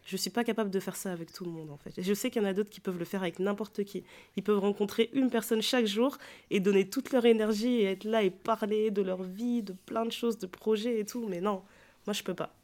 Je 0.05 0.17
suis 0.17 0.29
pas 0.31 0.43
capable 0.43 0.71
de 0.71 0.79
faire 0.79 0.95
ça 0.95 1.11
avec 1.11 1.31
tout 1.31 1.43
le 1.43 1.51
monde, 1.51 1.69
en 1.69 1.77
fait. 1.77 1.95
Et 1.97 2.01
je 2.03 2.13
sais 2.13 2.31
qu'il 2.31 2.41
y 2.41 2.45
en 2.45 2.47
a 2.47 2.53
d'autres 2.53 2.69
qui 2.69 2.79
peuvent 2.79 2.97
le 2.97 3.05
faire 3.05 3.21
avec 3.21 3.37
n'importe 3.37 3.83
qui. 3.83 4.03
Ils 4.37 4.43
peuvent 4.43 4.57
rencontrer 4.57 5.09
une 5.13 5.29
personne 5.29 5.61
chaque 5.61 5.85
jour 5.85 6.17
et 6.49 6.59
donner 6.59 6.89
toute 6.89 7.11
leur 7.11 7.25
énergie 7.25 7.81
et 7.81 7.83
être 7.91 8.05
là 8.05 8.23
et 8.23 8.31
parler 8.31 8.89
de 8.89 9.01
leur 9.03 9.21
vie, 9.21 9.61
de 9.61 9.73
plein 9.85 10.05
de 10.05 10.11
choses, 10.11 10.39
de 10.39 10.47
projets 10.47 10.99
et 10.99 11.05
tout. 11.05 11.27
Mais 11.27 11.41
non, 11.41 11.61
moi, 12.07 12.13
je 12.13 12.23
peux 12.23 12.33
pas. 12.33 12.55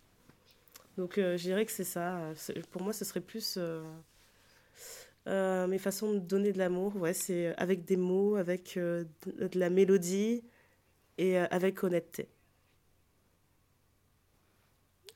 Donc, 0.98 1.18
euh, 1.18 1.38
je 1.38 1.44
dirais 1.44 1.66
que 1.66 1.72
c'est 1.72 1.84
ça. 1.84 2.18
Pour 2.72 2.82
moi, 2.82 2.94
ce 2.94 3.06
serait 3.06 3.22
plus 3.22 3.56
euh, 3.58 3.84
euh, 5.28 5.68
mes 5.68 5.78
façons 5.80 6.14
de 6.14 6.20
donner 6.20 6.52
de 6.54 6.58
l'amour. 6.58 6.96
Ouais, 6.98 7.14
c'est 7.14 7.56
avec 7.58 7.86
des 7.86 7.98
mots, 7.98 8.36
avec 8.36 8.78
euh, 8.78 9.04
de, 9.26 9.60
la 9.60 9.70
mélodie 9.70 10.44
et 11.18 11.40
euh, 11.40 11.46
avec 11.52 11.84
honnêteté. 11.84 12.28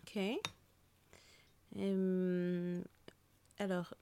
Ok. 0.01 0.19
Euh, 1.77 2.81
alors, 3.59 3.93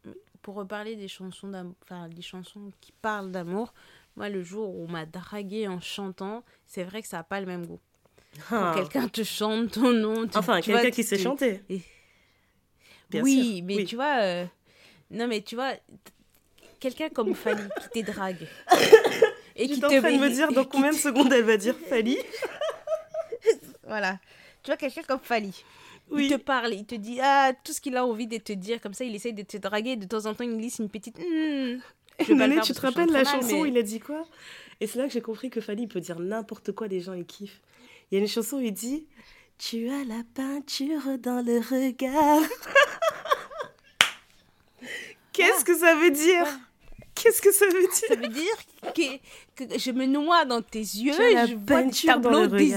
pour 0.41 0.56
reparler 0.56 0.96
des 0.96 1.08
chansons 1.08 1.50
d'amour, 1.50 1.76
enfin, 1.84 2.08
les 2.08 2.22
chansons 2.22 2.72
qui 2.80 2.91
parlent 2.93 3.32
d'amour, 3.32 3.74
moi, 4.15 4.30
le 4.30 4.41
jour 4.43 4.74
où 4.76 4.86
on 4.86 4.88
m'a 4.88 5.06
dragué 5.06 5.67
en 5.67 5.82
chantant, 5.82 6.43
c'est 6.65 6.84
vrai 6.84 7.02
que 7.02 7.08
ça 7.08 7.17
n'a 7.17 7.24
pas 7.24 7.39
le 7.39 7.46
même 7.46 7.65
goût. 7.65 7.80
Ah. 8.50 8.72
Quand 8.76 8.82
quelqu'un 8.82 9.08
te 9.10 9.24
chante 9.24 9.72
ton 9.72 9.91
nom, 9.91 10.28
tu- 10.28 10.38
Enfin, 10.38 10.62
quelqu'un 10.62 10.91
qui 10.91 11.04
sait 11.04 11.17
te- 11.17 11.22
chanter. 11.22 11.62
Et- 11.70 11.82
Bien 13.10 13.24
oui, 13.24 13.58
sûr, 13.58 13.65
mais 13.65 13.76
oui. 13.78 13.86
tu 13.86 13.96
vois, 13.96 14.22
euh, 14.22 14.46
non, 15.12 15.28
mais 15.28 15.41
tu 15.41 15.56
vois, 15.56 15.74
quelqu'un 16.80 17.10
comme 17.10 17.34
Fanny 17.43 17.62
qui 17.93 18.04
te 18.04 18.12
drague 18.12 18.48
et 19.56 19.67
qui 19.67 19.76
J'étais 19.76 19.86
en 19.86 19.89
te 19.89 20.00
train 20.00 20.12
de 20.12 20.17
me 20.17 20.30
dire 20.30 20.52
dans 20.52 20.65
combien 20.65 20.91
de 20.91 20.96
te- 20.96 21.02
secondes 21.02 21.32
elle 21.34 21.43
va 21.46 21.58
dire 21.58 21.76
Fali. 21.89 22.17
Voilà. 23.84 24.20
Tu 24.63 24.70
vois, 24.72 24.78
quelqu'un 24.78 25.04
comme 25.04 25.20
Fali. 25.22 25.63
Oui. 26.10 26.26
Il 26.26 26.32
te 26.32 26.38
parle, 26.41 26.74
il 26.74 26.86
te 26.86 26.96
dit 26.96 27.20
ah, 27.22 27.52
tout 27.63 27.74
ce 27.74 27.82
qu'il 27.82 27.96
a 27.98 28.06
envie 28.06 28.28
de 28.28 28.38
te 28.38 28.54
dire, 28.54 28.80
comme 28.80 28.93
ça 28.93 29.04
il 29.04 29.13
essaye 29.13 29.34
de 29.34 29.43
te 29.43 29.58
draguer, 29.58 29.98
de 29.98 30.06
temps 30.06 30.26
en 30.26 30.34
temps 30.34 30.43
il 30.46 30.56
glisse 30.58 30.80
une 30.80 30.89
petite. 30.89 31.17
Je 31.20 32.24
faire 32.24 32.62
tu 32.63 32.74
te 32.74 32.80
rappelles 32.82 33.08
la 33.12 33.24
mal, 33.24 33.26
chanson 33.26 33.56
où 33.58 33.63
mais- 33.63 33.70
il 33.70 33.78
a 33.78 33.82
dit 33.82 34.00
quoi? 34.00 34.26
Et 34.80 34.88
c'est 34.88 35.00
là 35.00 35.08
que 35.08 35.12
j'ai 35.13 35.22
compris 35.22 35.50
que 35.50 35.60
il 35.78 35.88
peut 35.88 36.00
dire 36.00 36.20
n'importe 36.20 36.72
quoi, 36.72 36.88
les 36.88 37.02
gens 37.02 37.13
ils 37.13 37.26
kiffent. 37.26 37.62
Il 38.10 38.15
y 38.15 38.17
a 38.17 38.22
une 38.22 38.28
chanson 38.30 38.58
où 38.58 38.62
il 38.62 38.72
dit 38.74 39.06
Tu 39.58 39.89
as 39.89 40.04
la 40.06 40.22
peinture 40.34 41.17
dans 41.20 41.43
le 41.46 41.58
regard. 41.60 42.41
Qu'est-ce 45.38 45.63
que 45.65 45.78
ça 45.78 45.95
veut 45.95 46.12
dire 46.12 46.45
Qu'est-ce 47.15 47.41
que 47.41 47.52
ça 47.52 47.65
veut 47.65 47.88
Ça 47.91 48.15
dire 48.15 48.21
veut 48.28 48.34
dire 48.34 49.23
que, 49.56 49.65
que 49.65 49.80
je 49.80 49.91
me 49.91 50.06
noie 50.06 50.45
dans 50.45 50.62
tes 50.62 50.80
yeux, 50.80 51.13
la 51.34 51.45
je 51.47 51.56
vois 51.56 51.82
des 51.84 51.91
tableaux, 51.91 52.47
des, 52.47 52.76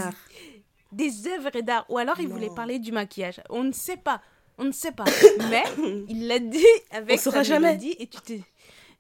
des 0.93 1.27
œuvres 1.29 1.61
d'art. 1.61 1.85
Ou 1.91 1.99
alors 1.99 2.19
il 2.21 2.29
Non. 2.29 2.35
voulait 2.37 2.51
parler 2.55 2.79
du 2.79 2.91
maquillage. 2.93 3.41
On 3.51 3.65
ne 3.65 3.73
sait 3.73 3.97
pas. 3.99 4.23
On 4.59 4.65
ne 4.65 4.73
sait 4.73 4.93
pas. 4.93 5.05
Mais 5.51 5.65
il 6.09 6.27
l'a 6.27 6.39
dit 6.39 6.65
avec 6.91 7.19
On 7.19 7.23
saura 7.23 7.37
sa 7.39 7.43
jamais. 7.45 7.69
mélodie 7.69 7.97
et 7.99 8.07
tu 8.07 8.21
te... 8.21 8.33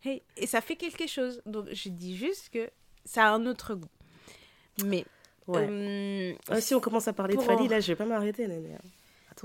Hey, 0.04 0.22
et 0.36 0.46
ça 0.46 0.60
fait 0.60 0.76
quelque 0.76 1.06
chose. 1.06 1.42
Donc 1.46 1.66
je 1.72 1.88
dis 1.90 2.16
juste 2.16 2.50
que 2.52 2.68
ça 3.04 3.26
a 3.26 3.30
un 3.32 3.46
autre 3.46 3.74
goût. 3.74 3.88
Mais 4.84 5.04
Ouais. 5.46 5.66
euh, 5.68 6.32
Ah, 6.48 6.60
si 6.60 6.74
on 6.74 6.80
commence 6.80 7.08
à 7.08 7.12
parler 7.12 7.34
de 7.36 7.42
Fali, 7.42 7.66
là 7.66 7.80
je 7.80 7.88
vais 7.88 7.96
pas 7.96 8.04
m'arrêter, 8.04 8.46
Néné. 8.46 8.76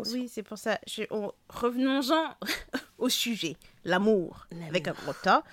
Attention. 0.02 0.20
Oui, 0.20 0.28
c'est 0.30 0.44
pour 0.44 0.58
ça. 0.58 0.80
On- 1.12 1.32
Revenons-en 1.50 2.36
au 2.98 3.10
sujet. 3.10 3.56
L'amour, 3.84 4.48
avec 4.68 4.88
un 4.88 4.94
gros 4.94 5.14
tas. 5.14 5.44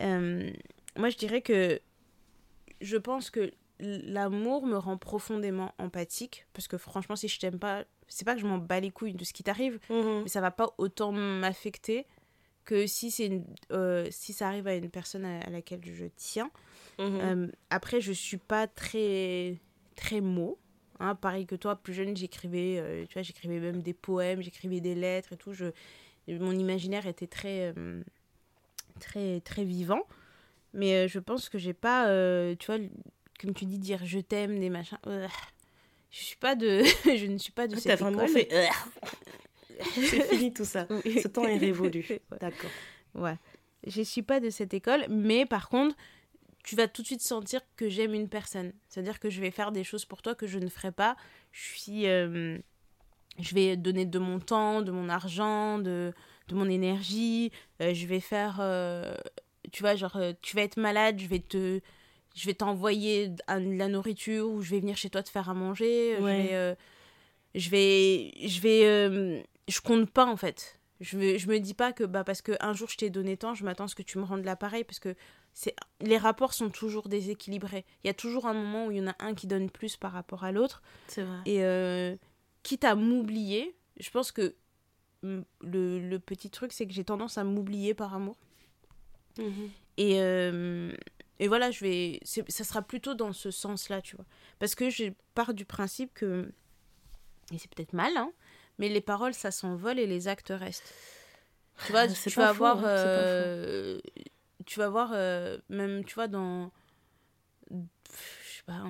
Euh, 0.00 0.50
moi, 0.96 1.08
je 1.10 1.16
dirais 1.16 1.42
que 1.42 1.80
je 2.80 2.96
pense 2.96 3.30
que 3.30 3.50
l'amour 3.78 4.66
me 4.66 4.76
rend 4.76 4.96
profondément 4.98 5.74
empathique. 5.78 6.46
Parce 6.52 6.68
que 6.68 6.78
franchement, 6.78 7.16
si 7.16 7.28
je 7.28 7.38
t'aime 7.38 7.58
pas, 7.58 7.84
c'est 8.08 8.24
pas 8.24 8.34
que 8.34 8.40
je 8.40 8.46
m'en 8.46 8.58
bats 8.58 8.80
les 8.80 8.90
couilles 8.90 9.14
de 9.14 9.24
ce 9.24 9.32
qui 9.32 9.42
t'arrive, 9.42 9.78
Mhm. 9.90 10.22
mais 10.22 10.28
ça 10.28 10.40
va 10.40 10.50
pas 10.50 10.74
autant 10.78 11.12
m'affecter 11.12 12.06
que 12.64 12.86
si, 12.86 13.10
c'est 13.10 13.42
euh, 13.70 14.08
si 14.10 14.32
ça 14.32 14.48
arrive 14.48 14.66
à 14.66 14.74
une 14.74 14.90
personne 14.90 15.24
à, 15.24 15.40
à 15.40 15.50
laquelle 15.50 15.80
je 15.84 16.06
tiens. 16.16 16.50
Mhm. 16.98 17.20
Euh, 17.20 17.46
après, 17.70 18.00
je 18.00 18.12
suis 18.12 18.38
pas 18.38 18.66
très 18.66 19.58
très 19.94 20.20
mot. 20.20 20.58
Hein, 20.98 21.14
pareil 21.14 21.46
que 21.46 21.54
toi, 21.54 21.76
plus 21.76 21.92
jeune, 21.92 22.16
j'écrivais, 22.16 22.78
euh, 22.78 23.04
tu 23.06 23.14
vois, 23.14 23.22
j'écrivais 23.22 23.60
même 23.60 23.82
des 23.82 23.92
poèmes, 23.92 24.40
j'écrivais 24.40 24.80
des 24.80 24.94
lettres 24.94 25.32
et 25.32 25.36
tout. 25.36 25.52
Je, 25.52 25.66
mon 26.28 26.52
imaginaire 26.52 27.06
était 27.06 27.26
très 27.26 27.72
euh, 27.76 28.02
très 28.98 29.40
très 29.40 29.64
vivant. 29.64 30.02
Mais 30.72 30.94
euh, 30.94 31.08
je 31.08 31.18
pense 31.18 31.48
que 31.48 31.58
j'ai 31.58 31.72
pas, 31.74 32.04
tu 32.56 32.66
vois, 32.66 32.78
comme 33.40 33.54
tu 33.54 33.66
dis, 33.66 33.78
dire 33.78 34.00
je 34.04 34.18
t'aime, 34.18 34.58
des 34.58 34.70
machins. 34.70 34.98
je 35.04 36.24
suis 36.24 36.36
pas 36.36 36.54
de, 36.54 36.82
je 37.04 37.26
ne 37.26 37.38
suis 37.38 37.52
pas 37.52 37.66
de 37.66 37.76
Ah, 37.76 37.80
cette 37.80 38.00
vraiment 38.00 38.26
fait. 38.26 38.48
C'est 39.94 40.22
fini 40.28 40.54
tout 40.54 40.64
ça. 40.64 40.86
Ce 40.88 41.28
temps 41.28 41.44
est 41.44 41.58
révolu. 41.58 42.06
D'accord. 42.40 42.70
Ouais. 43.14 43.36
Je 43.86 44.02
suis 44.02 44.22
pas 44.22 44.40
de 44.40 44.50
cette 44.50 44.74
école, 44.74 45.06
mais 45.08 45.46
par 45.46 45.68
contre, 45.68 45.94
tu 46.66 46.74
vas 46.74 46.88
tout 46.88 47.00
de 47.02 47.06
suite 47.06 47.22
sentir 47.22 47.60
que 47.76 47.88
j'aime 47.88 48.12
une 48.12 48.28
personne. 48.28 48.72
C'est-à-dire 48.88 49.20
que 49.20 49.30
je 49.30 49.40
vais 49.40 49.52
faire 49.52 49.70
des 49.70 49.84
choses 49.84 50.04
pour 50.04 50.20
toi 50.20 50.34
que 50.34 50.48
je 50.48 50.58
ne 50.58 50.68
ferais 50.68 50.90
pas. 50.90 51.16
Je 51.52 51.62
suis. 51.62 52.06
euh, 52.06 52.58
je 53.38 53.54
vais 53.54 53.76
donner 53.76 54.04
de 54.04 54.18
mon 54.18 54.40
temps, 54.40 54.82
de 54.82 54.90
mon 54.90 55.08
argent, 55.08 55.78
de, 55.78 56.12
de 56.48 56.54
mon 56.56 56.68
énergie. 56.68 57.52
Euh, 57.80 57.94
je 57.94 58.06
vais 58.08 58.18
faire. 58.18 58.58
euh, 58.60 59.14
tu 59.72 59.84
vois, 59.84 59.94
genre, 59.94 60.18
tu 60.42 60.56
vas 60.56 60.62
être 60.62 60.76
malade, 60.76 61.20
je 61.20 61.28
vais 61.28 61.38
te. 61.38 61.80
Je 62.34 62.46
vais 62.46 62.54
t'envoyer 62.54 63.28
de 63.28 63.38
la 63.48 63.88
nourriture 63.88 64.50
ou 64.50 64.60
je 64.60 64.70
vais 64.72 64.80
venir 64.80 64.96
chez 64.96 65.08
toi 65.08 65.22
te 65.22 65.30
faire 65.30 65.48
à 65.48 65.54
manger. 65.54 66.18
Ouais. 66.18 66.76
Je 67.54 67.70
vais. 67.70 68.32
je 68.40 68.40
vais. 68.40 68.48
Je 68.48 68.60
vais. 68.60 69.44
je 69.68 69.80
compte 69.80 70.10
pas 70.10 70.26
en 70.26 70.36
fait. 70.36 70.80
Je, 71.00 71.16
vais, 71.16 71.38
je 71.38 71.46
me 71.48 71.60
dis 71.60 71.74
pas 71.74 71.92
que 71.92 72.04
bah, 72.04 72.24
parce 72.24 72.42
qu'un 72.42 72.72
jour 72.72 72.88
je 72.88 72.96
t'ai 72.96 73.10
donné 73.10 73.36
tant, 73.36 73.54
je 73.54 73.64
m'attends 73.64 73.84
à 73.84 73.88
ce 73.88 73.94
que 73.94 74.02
tu 74.02 74.18
me 74.18 74.24
rendes 74.24 74.44
l'appareil 74.44 74.82
parce 74.82 74.98
que 74.98 75.14
les 76.00 76.18
rapports 76.18 76.52
sont 76.52 76.70
toujours 76.70 77.08
déséquilibrés. 77.08 77.84
Il 78.04 78.06
y 78.06 78.10
a 78.10 78.14
toujours 78.14 78.46
un 78.46 78.54
moment 78.54 78.86
où 78.86 78.90
il 78.90 78.98
y 78.98 79.00
en 79.00 79.08
a 79.08 79.16
un 79.18 79.34
qui 79.34 79.46
donne 79.46 79.70
plus 79.70 79.96
par 79.96 80.12
rapport 80.12 80.44
à 80.44 80.52
l'autre. 80.52 80.82
C'est 81.08 81.22
vrai. 81.22 81.38
Et 81.46 81.64
euh, 81.64 82.16
quitte 82.62 82.84
à 82.84 82.94
m'oublier, 82.94 83.74
je 83.98 84.10
pense 84.10 84.32
que 84.32 84.54
mm, 85.22 85.40
le, 85.62 85.98
le 86.00 86.18
petit 86.18 86.50
truc, 86.50 86.72
c'est 86.72 86.86
que 86.86 86.92
j'ai 86.92 87.04
tendance 87.04 87.38
à 87.38 87.44
m'oublier 87.44 87.94
par 87.94 88.14
amour. 88.14 88.36
Mhm. 89.38 89.70
Et, 89.96 90.20
euh, 90.20 90.92
et 91.38 91.48
voilà, 91.48 91.70
je 91.70 91.80
vais, 91.80 92.20
ça 92.24 92.64
sera 92.64 92.82
plutôt 92.82 93.14
dans 93.14 93.32
ce 93.32 93.50
sens-là, 93.50 94.02
tu 94.02 94.16
vois. 94.16 94.26
Parce 94.58 94.74
que 94.74 94.90
je 94.90 95.04
pars 95.34 95.54
du 95.54 95.64
principe 95.64 96.12
que, 96.14 96.50
et 97.52 97.58
c'est 97.58 97.72
peut-être 97.74 97.92
mal, 97.92 98.16
hein, 98.16 98.30
mais 98.78 98.88
les 98.88 99.00
paroles, 99.00 99.34
ça 99.34 99.50
s'envole 99.50 99.98
et 99.98 100.06
les 100.06 100.28
actes 100.28 100.52
restent. 100.54 100.92
Tu 101.84 101.92
vois, 101.92 102.08
tu 102.08 102.30
vas, 102.30 102.48
avoir, 102.48 102.80
euh, 102.84 104.00
tu 104.66 104.80
vas 104.80 104.88
voir, 104.88 105.10
euh, 105.12 105.58
même, 105.68 106.04
tu 106.04 106.14
vois, 106.14 106.28
dans, 106.28 106.70
je 107.70 107.76
sais 107.76 108.62
pas, 108.66 108.82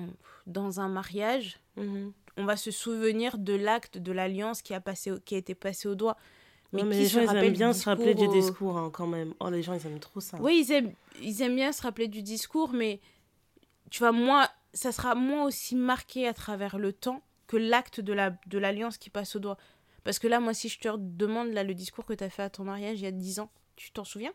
dans 0.45 0.79
un 0.79 0.89
mariage, 0.89 1.59
mhm. 1.77 2.11
on 2.35 2.45
va 2.45 2.57
se 2.57 2.71
souvenir 2.71 3.37
de 3.37 3.53
l'acte, 3.53 3.97
de 3.97 4.11
l'alliance 4.11 4.61
qui 4.61 4.73
a 4.73 4.81
passé, 4.81 5.13
qui 5.23 5.35
a 5.35 5.37
été 5.37 5.55
passé 5.55 5.87
au 5.87 5.95
doigt. 5.95 6.17
Mais, 6.73 6.83
mais 6.83 6.97
les 6.97 7.05
gens, 7.07 7.21
ils 7.21 7.35
aiment 7.37 7.53
bien 7.53 7.71
se 7.71 7.85
rappeler 7.85 8.13
du 8.13 8.27
discours, 8.27 8.77
hein, 8.77 8.89
quand 8.91 9.07
même. 9.07 9.33
Oh, 9.39 9.49
les 9.49 9.63
gens, 9.63 9.73
ils 9.73 9.85
aiment 9.87 9.99
trop 9.99 10.19
ça. 10.19 10.37
Oui, 10.41 10.65
ils 10.65 10.71
aiment, 10.73 10.93
ils 11.21 11.41
aiment 11.41 11.55
bien 11.55 11.71
se 11.71 11.81
rappeler 11.81 12.09
du 12.09 12.21
discours, 12.21 12.73
mais 12.73 12.99
tu 13.89 13.99
vois, 13.99 14.11
moi, 14.11 14.49
ça 14.73 14.91
sera 14.91 15.15
moins 15.15 15.45
aussi 15.45 15.75
marqué 15.75 16.27
à 16.27 16.33
travers 16.33 16.77
le 16.77 16.91
temps 16.91 17.21
que 17.47 17.55
l'acte 17.55 18.01
de 18.01 18.11
l'alliance 18.11 18.93
la, 18.93 18.97
de 18.97 18.97
qui 18.97 19.09
passe 19.09 19.35
au 19.37 19.39
doigt. 19.39 19.57
Parce 20.03 20.19
que 20.19 20.27
là, 20.27 20.39
moi, 20.39 20.53
si 20.53 20.67
je 20.67 20.79
te 20.79 20.89
demande 20.97 21.49
là, 21.53 21.63
le 21.63 21.73
discours 21.73 22.05
que 22.05 22.13
tu 22.13 22.23
as 22.23 22.29
fait 22.29 22.43
à 22.43 22.49
ton 22.49 22.65
mariage 22.65 22.99
il 22.99 23.03
y 23.03 23.07
a 23.07 23.11
10 23.11 23.39
ans, 23.39 23.49
tu 23.75 23.91
t'en 23.91 24.03
souviens? 24.03 24.33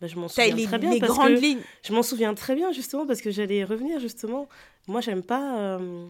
Bah, 0.00 0.06
je 0.06 0.16
m'en 0.16 0.28
souviens 0.28 0.66
très 0.66 0.78
bien. 0.78 0.90
Les 0.90 1.00
grandes 1.00 1.40
lignes. 1.40 1.60
Je 1.82 1.92
m'en 1.92 2.02
souviens 2.02 2.34
très 2.34 2.54
bien, 2.54 2.72
justement, 2.72 3.06
parce 3.06 3.20
que 3.20 3.30
j'allais 3.30 3.64
revenir, 3.64 4.00
justement. 4.00 4.48
Moi, 4.86 5.00
j'aime 5.00 5.22
pas, 5.22 5.58
euh, 5.58 6.06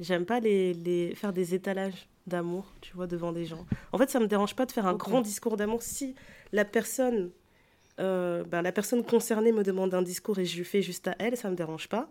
j'aime 0.00 0.24
pas 0.24 0.40
les, 0.40 0.74
les, 0.74 1.14
faire 1.14 1.32
des 1.32 1.54
étalages 1.54 2.08
d'amour, 2.28 2.66
tu 2.80 2.94
vois, 2.94 3.06
devant 3.06 3.32
des 3.32 3.44
gens. 3.44 3.66
En 3.92 3.98
fait, 3.98 4.10
ça 4.10 4.20
me 4.20 4.26
dérange 4.26 4.54
pas 4.54 4.66
de 4.66 4.72
faire 4.72 4.86
un 4.86 4.94
grand 4.94 5.20
discours 5.20 5.56
d'amour 5.56 5.82
si 5.82 6.14
la 6.52 6.64
personne, 6.64 7.30
euh, 8.00 8.44
ben, 8.44 8.62
la 8.62 8.72
personne 8.72 9.02
concernée 9.04 9.52
me 9.52 9.62
demande 9.62 9.94
un 9.94 10.02
discours 10.02 10.38
et 10.38 10.44
je 10.44 10.56
lui 10.56 10.64
fais 10.64 10.82
juste 10.82 11.08
à 11.08 11.16
elle, 11.18 11.36
ça 11.36 11.50
me 11.50 11.56
dérange 11.56 11.88
pas. 11.88 12.08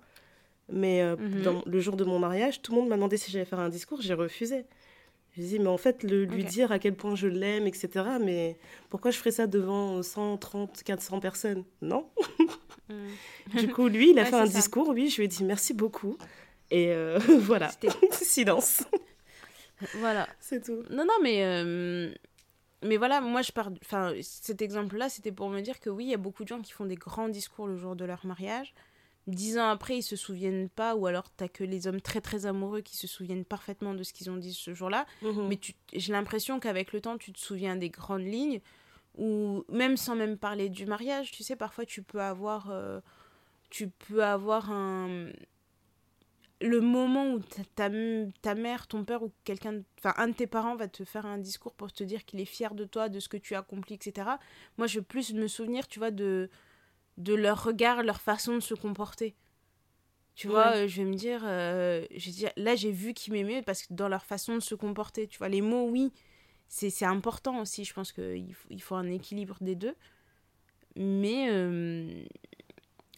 Mais 0.70 1.02
euh, 1.02 1.16
mhm. 1.16 1.42
dans, 1.44 1.64
le 1.66 1.80
jour 1.80 1.96
de 1.96 2.04
mon 2.04 2.20
mariage, 2.20 2.62
tout 2.62 2.74
le 2.74 2.80
monde 2.80 2.90
m'a 2.90 2.96
demandé 2.96 3.16
si 3.16 3.32
j'allais 3.32 3.46
faire 3.46 3.60
un 3.60 3.70
discours, 3.70 4.02
j'ai 4.02 4.14
refusé. 4.14 4.66
Je 5.38 5.44
dit, 5.44 5.60
mais 5.60 5.68
en 5.68 5.78
fait, 5.78 6.02
le, 6.02 6.26
lui 6.26 6.44
dire 6.44 6.72
à 6.72 6.80
quel 6.80 6.96
point 6.96 7.16
je 7.16 7.28
l'aime, 7.28 7.68
etc. 7.68 8.06
Mais 8.20 8.58
pourquoi 8.90 9.12
je 9.12 9.20
ferais 9.20 9.32
ça 9.32 9.46
devant 9.46 10.02
130, 10.02 10.82
400 10.84 11.20
personnes? 11.20 11.64
Non. 11.82 12.10
Mm. 12.90 13.60
du 13.60 13.68
coup, 13.68 13.88
lui, 13.88 14.12
il 14.12 14.20
a 14.20 14.26
fait 14.26 14.36
un 14.36 14.46
discours, 14.46 14.90
oui, 14.90 15.10
je 15.10 15.18
lui 15.18 15.26
ai 15.26 15.28
dit 15.28 15.44
merci 15.44 15.74
beaucoup. 15.74 16.18
Et 16.72 16.92
euh, 16.92 17.20
voilà, 17.40 17.70
silence. 18.12 18.84
Voilà. 19.96 20.28
C'est 20.40 20.64
tout. 20.64 20.84
Non, 20.90 21.06
non, 21.06 21.14
mais. 21.22 21.44
Euh, 21.44 22.12
mais 22.84 22.98
voilà, 22.98 23.22
moi 23.22 23.42
je 23.42 23.52
pars. 23.52 23.70
Enfin, 23.84 24.14
cet 24.22 24.62
exemple-là, 24.62 25.10
c'était 25.10 25.32
pour 25.32 25.50
me 25.50 25.62
dire 25.62 25.80
que 25.80 25.90
oui, 25.90 26.06
il 26.06 26.12
y 26.12 26.14
a 26.14 26.18
beaucoup 26.18 26.44
de 26.44 26.48
gens 26.48 26.62
qui 26.62 26.72
font 26.72 26.86
des 26.86 26.96
grands 26.96 27.30
discours 27.30 27.68
le 27.68 27.76
jour 27.76 27.96
de 27.96 28.06
leur 28.06 28.26
mariage. 28.26 28.74
Dix 29.28 29.58
ans 29.58 29.68
après, 29.68 29.98
ils 29.98 30.04
se 30.04 30.16
souviennent 30.16 30.70
pas, 30.70 30.96
ou 30.96 31.06
alors 31.06 31.30
t'as 31.30 31.50
que 31.50 31.64
les 31.64 31.88
hommes 31.88 32.00
très 32.00 32.22
très 32.22 32.46
amoureux 32.46 32.82
qui 32.82 32.96
se 32.96 33.08
souviennent 33.08 33.44
parfaitement 33.46 33.94
de 33.94 34.04
ce 34.04 34.14
qu'ils 34.14 34.30
ont 34.30 34.38
dit 34.38 34.54
ce 34.54 34.74
jour-là. 34.74 35.06
Mhm. 35.22 35.48
Mais 35.48 35.60
j'ai 35.94 36.14
l'impression 36.14 36.60
qu'avec 36.60 36.94
le 36.94 37.02
temps, 37.02 37.18
tu 37.18 37.34
te 37.34 37.40
souviens 37.40 37.76
des 37.76 37.90
grandes 37.90 38.26
lignes, 38.26 38.62
ou 39.18 39.66
même 39.70 39.98
sans 39.98 40.16
même 40.16 40.38
parler 40.38 40.70
du 40.70 40.86
mariage, 40.86 41.32
tu 41.32 41.44
sais, 41.44 41.56
parfois 41.56 41.86
tu 41.86 42.02
peux 42.02 42.22
avoir. 42.22 42.70
Euh, 42.72 43.02
tu 43.70 43.90
peux 43.90 44.24
avoir 44.24 44.72
un 44.72 45.30
le 46.62 46.82
moment 46.82 47.34
où 47.34 47.40
ta, 47.40 47.90
ta, 48.42 48.56
mère, 48.56 48.88
ton 48.88 49.04
père 49.04 49.22
ou 49.24 49.32
quelqu'un, 49.44 49.82
enfin 50.00 50.14
un 50.18 50.30
de 50.30 50.34
tes 50.34 50.48
parents 50.48 50.76
va 50.76 50.88
te 50.88 51.04
faire 51.04 51.26
un 51.26 51.38
discours 51.38 51.74
pour 51.74 51.92
te 51.92 52.04
dire 52.04 52.26
qu'il 52.26 52.40
est 52.40 52.46
fier 52.46 52.74
de 52.74 52.86
toi, 52.86 53.10
de 53.10 53.20
ce 53.20 53.30
que 53.30 53.38
tu 53.38 53.56
as 53.56 53.60
accompli, 53.60 53.96
etc. 53.96 54.30
Moi, 54.78 54.88
je 54.88 55.00
veux 55.00 55.06
plus 55.06 55.34
me 55.34 55.48
souvenir, 55.48 55.88
tu 55.88 56.00
vois, 56.00 56.12
de, 56.12 56.50
de 57.18 57.34
leur 57.34 57.64
regard, 57.64 58.04
leur 58.04 58.22
façon 58.22 58.56
de 58.56 58.60
se 58.60 58.74
comporter. 58.74 59.36
Tu 60.36 60.48
vois, 60.48 60.76
euh, 60.76 60.88
je 60.88 61.02
vais 61.02 61.10
me 61.10 61.16
dire, 61.16 61.42
euh, 61.46 62.06
je 62.16 62.30
là, 62.58 62.76
j'ai 62.76 62.92
vu 62.92 63.16
qu'ils 63.16 63.34
m'aimaient 63.34 63.64
parce 63.64 63.82
que 63.84 63.94
dans 63.94 64.08
leur 64.08 64.24
façon 64.24 64.54
de 64.54 64.60
se 64.60 64.76
comporter, 64.76 65.28
tu 65.28 65.40
vois, 65.40 65.50
les 65.50 65.62
mots, 65.62 65.90
oui, 65.90 66.14
c'est 66.68 67.06
important 67.06 67.60
aussi. 67.60 67.86
Je 67.86 67.94
pense 67.94 68.12
qu'il 68.12 68.54
faut, 68.54 68.68
il 68.70 68.82
faut 68.82 68.96
un 68.96 69.10
équilibre 69.10 69.58
des 69.62 69.76
deux. 69.76 69.96
Mais, 70.96 71.50
euh, 71.50 72.24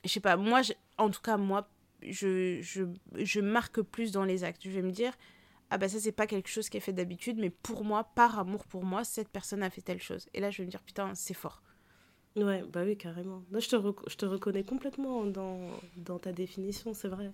je 0.06 0.10
sais 0.10 0.22
pas, 0.22 0.38
moi, 0.38 0.62
en 0.98 1.10
tout 1.10 1.22
cas, 1.22 1.36
moi, 1.36 1.70
je, 2.02 2.62
je, 2.62 2.84
je, 3.16 3.42
marque 3.42 3.82
plus 3.82 4.14
dans 4.14 4.24
les 4.24 4.46
actes. 4.46 4.62
Je 4.64 4.70
vais 4.70 4.82
me 4.82 4.92
dire, 4.92 5.12
ah 5.70 5.78
bah 5.78 5.90
ça 5.90 6.00
c'est 6.00 6.14
pas 6.14 6.28
quelque 6.28 6.50
chose 6.50 6.70
qui 6.70 6.78
est 6.78 6.82
fait 6.82 6.94
d'habitude, 6.94 7.38
mais 7.38 7.50
pour 7.50 7.84
moi, 7.84 8.06
par 8.16 8.40
amour 8.40 8.66
pour 8.66 8.86
moi, 8.86 9.04
cette 9.04 9.30
personne 9.30 9.62
a 9.64 9.70
fait 9.70 9.82
telle 9.82 10.02
chose. 10.02 10.28
Et 10.34 10.40
là 10.40 10.52
je 10.52 10.60
vais 10.60 10.66
me 10.66 10.72
dire, 10.72 10.84
putain, 10.84 11.14
c'est 11.16 11.34
fort. 11.34 11.62
Ouais, 12.44 12.64
bah 12.72 12.82
oui, 12.86 12.98
carrément. 12.98 13.44
je, 13.52 13.68
te 13.68 13.76
je 14.08 14.16
te 14.16 14.26
reconnais 14.26 14.64
complètement 14.64 15.26
dans, 15.26 15.60
dans 15.98 16.20
ta 16.20 16.32
définition, 16.32 16.94
c'est 16.94 17.08
vrai. 17.08 17.32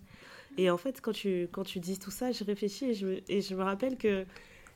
Et 0.57 0.69
en 0.69 0.77
fait, 0.77 1.01
quand 1.01 1.11
tu, 1.11 1.47
quand 1.51 1.63
tu 1.63 1.79
dis 1.79 1.99
tout 1.99 2.11
ça, 2.11 2.31
je 2.31 2.43
réfléchis 2.43 2.85
et 2.85 2.93
je, 2.93 3.05
me, 3.05 3.31
et 3.31 3.41
je 3.41 3.55
me 3.55 3.63
rappelle 3.63 3.97
qu'il 3.97 4.25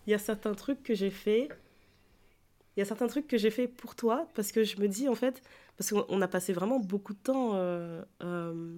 y 0.07 0.13
a 0.13 0.17
certains 0.17 0.53
trucs 0.53 0.83
que 0.83 0.93
j'ai 0.93 1.09
fait. 1.09 1.49
Il 2.75 2.79
y 2.79 2.81
a 2.81 2.85
certains 2.85 3.07
trucs 3.07 3.27
que 3.27 3.37
j'ai 3.37 3.49
fait 3.49 3.67
pour 3.67 3.95
toi 3.95 4.27
parce 4.35 4.51
que 4.51 4.63
je 4.63 4.79
me 4.79 4.87
dis, 4.87 5.07
en 5.07 5.15
fait, 5.15 5.41
parce 5.77 5.91
qu'on 5.91 6.21
a 6.21 6.27
passé 6.27 6.53
vraiment 6.53 6.79
beaucoup 6.79 7.13
de 7.13 7.19
temps 7.19 7.51
euh, 7.53 8.03
euh, 8.23 8.75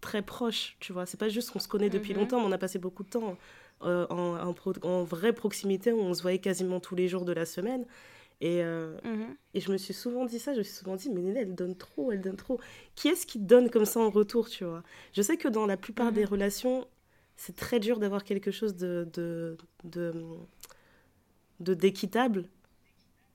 très 0.00 0.22
proche, 0.22 0.76
tu 0.80 0.92
vois. 0.92 1.06
C'est 1.06 1.18
pas 1.18 1.28
juste 1.28 1.50
qu'on 1.50 1.60
se 1.60 1.68
connaît 1.68 1.90
depuis 1.90 2.12
mhm. 2.12 2.20
longtemps, 2.20 2.40
mais 2.40 2.46
on 2.46 2.52
a 2.52 2.58
passé 2.58 2.78
beaucoup 2.78 3.04
de 3.04 3.10
temps 3.10 3.36
euh, 3.82 4.06
en, 4.10 4.54
en, 4.82 5.04
vraie 5.04 5.32
proximité, 5.32 5.92
où 5.92 6.00
on 6.00 6.14
se 6.14 6.22
voyait 6.22 6.38
quasiment 6.38 6.80
tous 6.80 6.94
les 6.94 7.08
jours 7.08 7.24
de 7.24 7.32
la 7.32 7.46
semaine. 7.46 7.86
Et, 8.40 8.62
euh, 8.62 8.96
mhm. 9.04 9.36
et 9.54 9.60
je 9.60 9.72
me 9.72 9.78
suis 9.78 9.94
souvent 9.94 10.24
dit 10.24 10.38
ça, 10.38 10.52
je 10.52 10.58
me 10.58 10.62
suis 10.62 10.74
souvent 10.74 10.96
dit, 10.96 11.10
mais 11.10 11.22
Néné, 11.22 11.40
elle 11.40 11.54
donne 11.54 11.76
trop, 11.76 12.12
elle 12.12 12.20
donne 12.20 12.36
trop. 12.36 12.60
Qui 12.94 13.08
est-ce 13.08 13.26
qui 13.26 13.38
donne 13.38 13.70
comme 13.70 13.84
ça 13.84 14.00
en 14.00 14.10
retour, 14.10 14.48
tu 14.48 14.64
vois? 14.64 14.82
Je 15.12 15.22
sais 15.22 15.36
que 15.36 15.48
dans 15.48 15.66
la 15.66 15.76
plupart 15.76 16.12
des 16.12 16.22
mhm. 16.24 16.28
relations, 16.28 16.86
c'est 17.36 17.56
très 17.56 17.80
dur 17.80 17.98
d'avoir 17.98 18.24
quelque 18.24 18.50
chose 18.50 18.76
de, 18.76 19.08
de, 19.14 19.56
de, 19.84 21.74
d'équitable. 21.74 22.48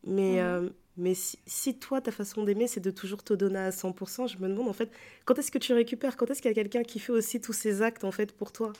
Mais, 0.05 0.41
euh, 0.41 0.69
mais 0.97 1.13
si, 1.15 1.77
toi, 1.79 2.01
ta 2.01 2.11
façon 2.11 2.43
d'aimer, 2.43 2.67
c'est 2.67 2.79
de 2.79 2.91
toujours 2.91 3.23
te 3.23 3.33
donner 3.33 3.59
à 3.59 3.71
100%, 3.71 4.27
je 4.27 4.37
me 4.37 4.47
demande 4.47 4.69
en 4.69 4.73
fait, 4.73 4.91
quand 5.25 5.37
est-ce 5.39 5.51
que 5.51 5.57
tu 5.57 5.73
récupères? 5.73 6.17
Quand 6.17 6.29
est-ce 6.29 6.41
qu'il 6.41 6.49
y 6.49 6.51
a 6.51 6.55
quelqu'un 6.55 6.83
qui 6.83 6.99
fait 6.99 7.11
aussi 7.11 7.41
tous 7.41 7.53
ces 7.53 7.81
actes 7.81 8.03
en 8.03 8.11
fait 8.11 8.31
pour 8.31 8.51
toi? 8.51 8.73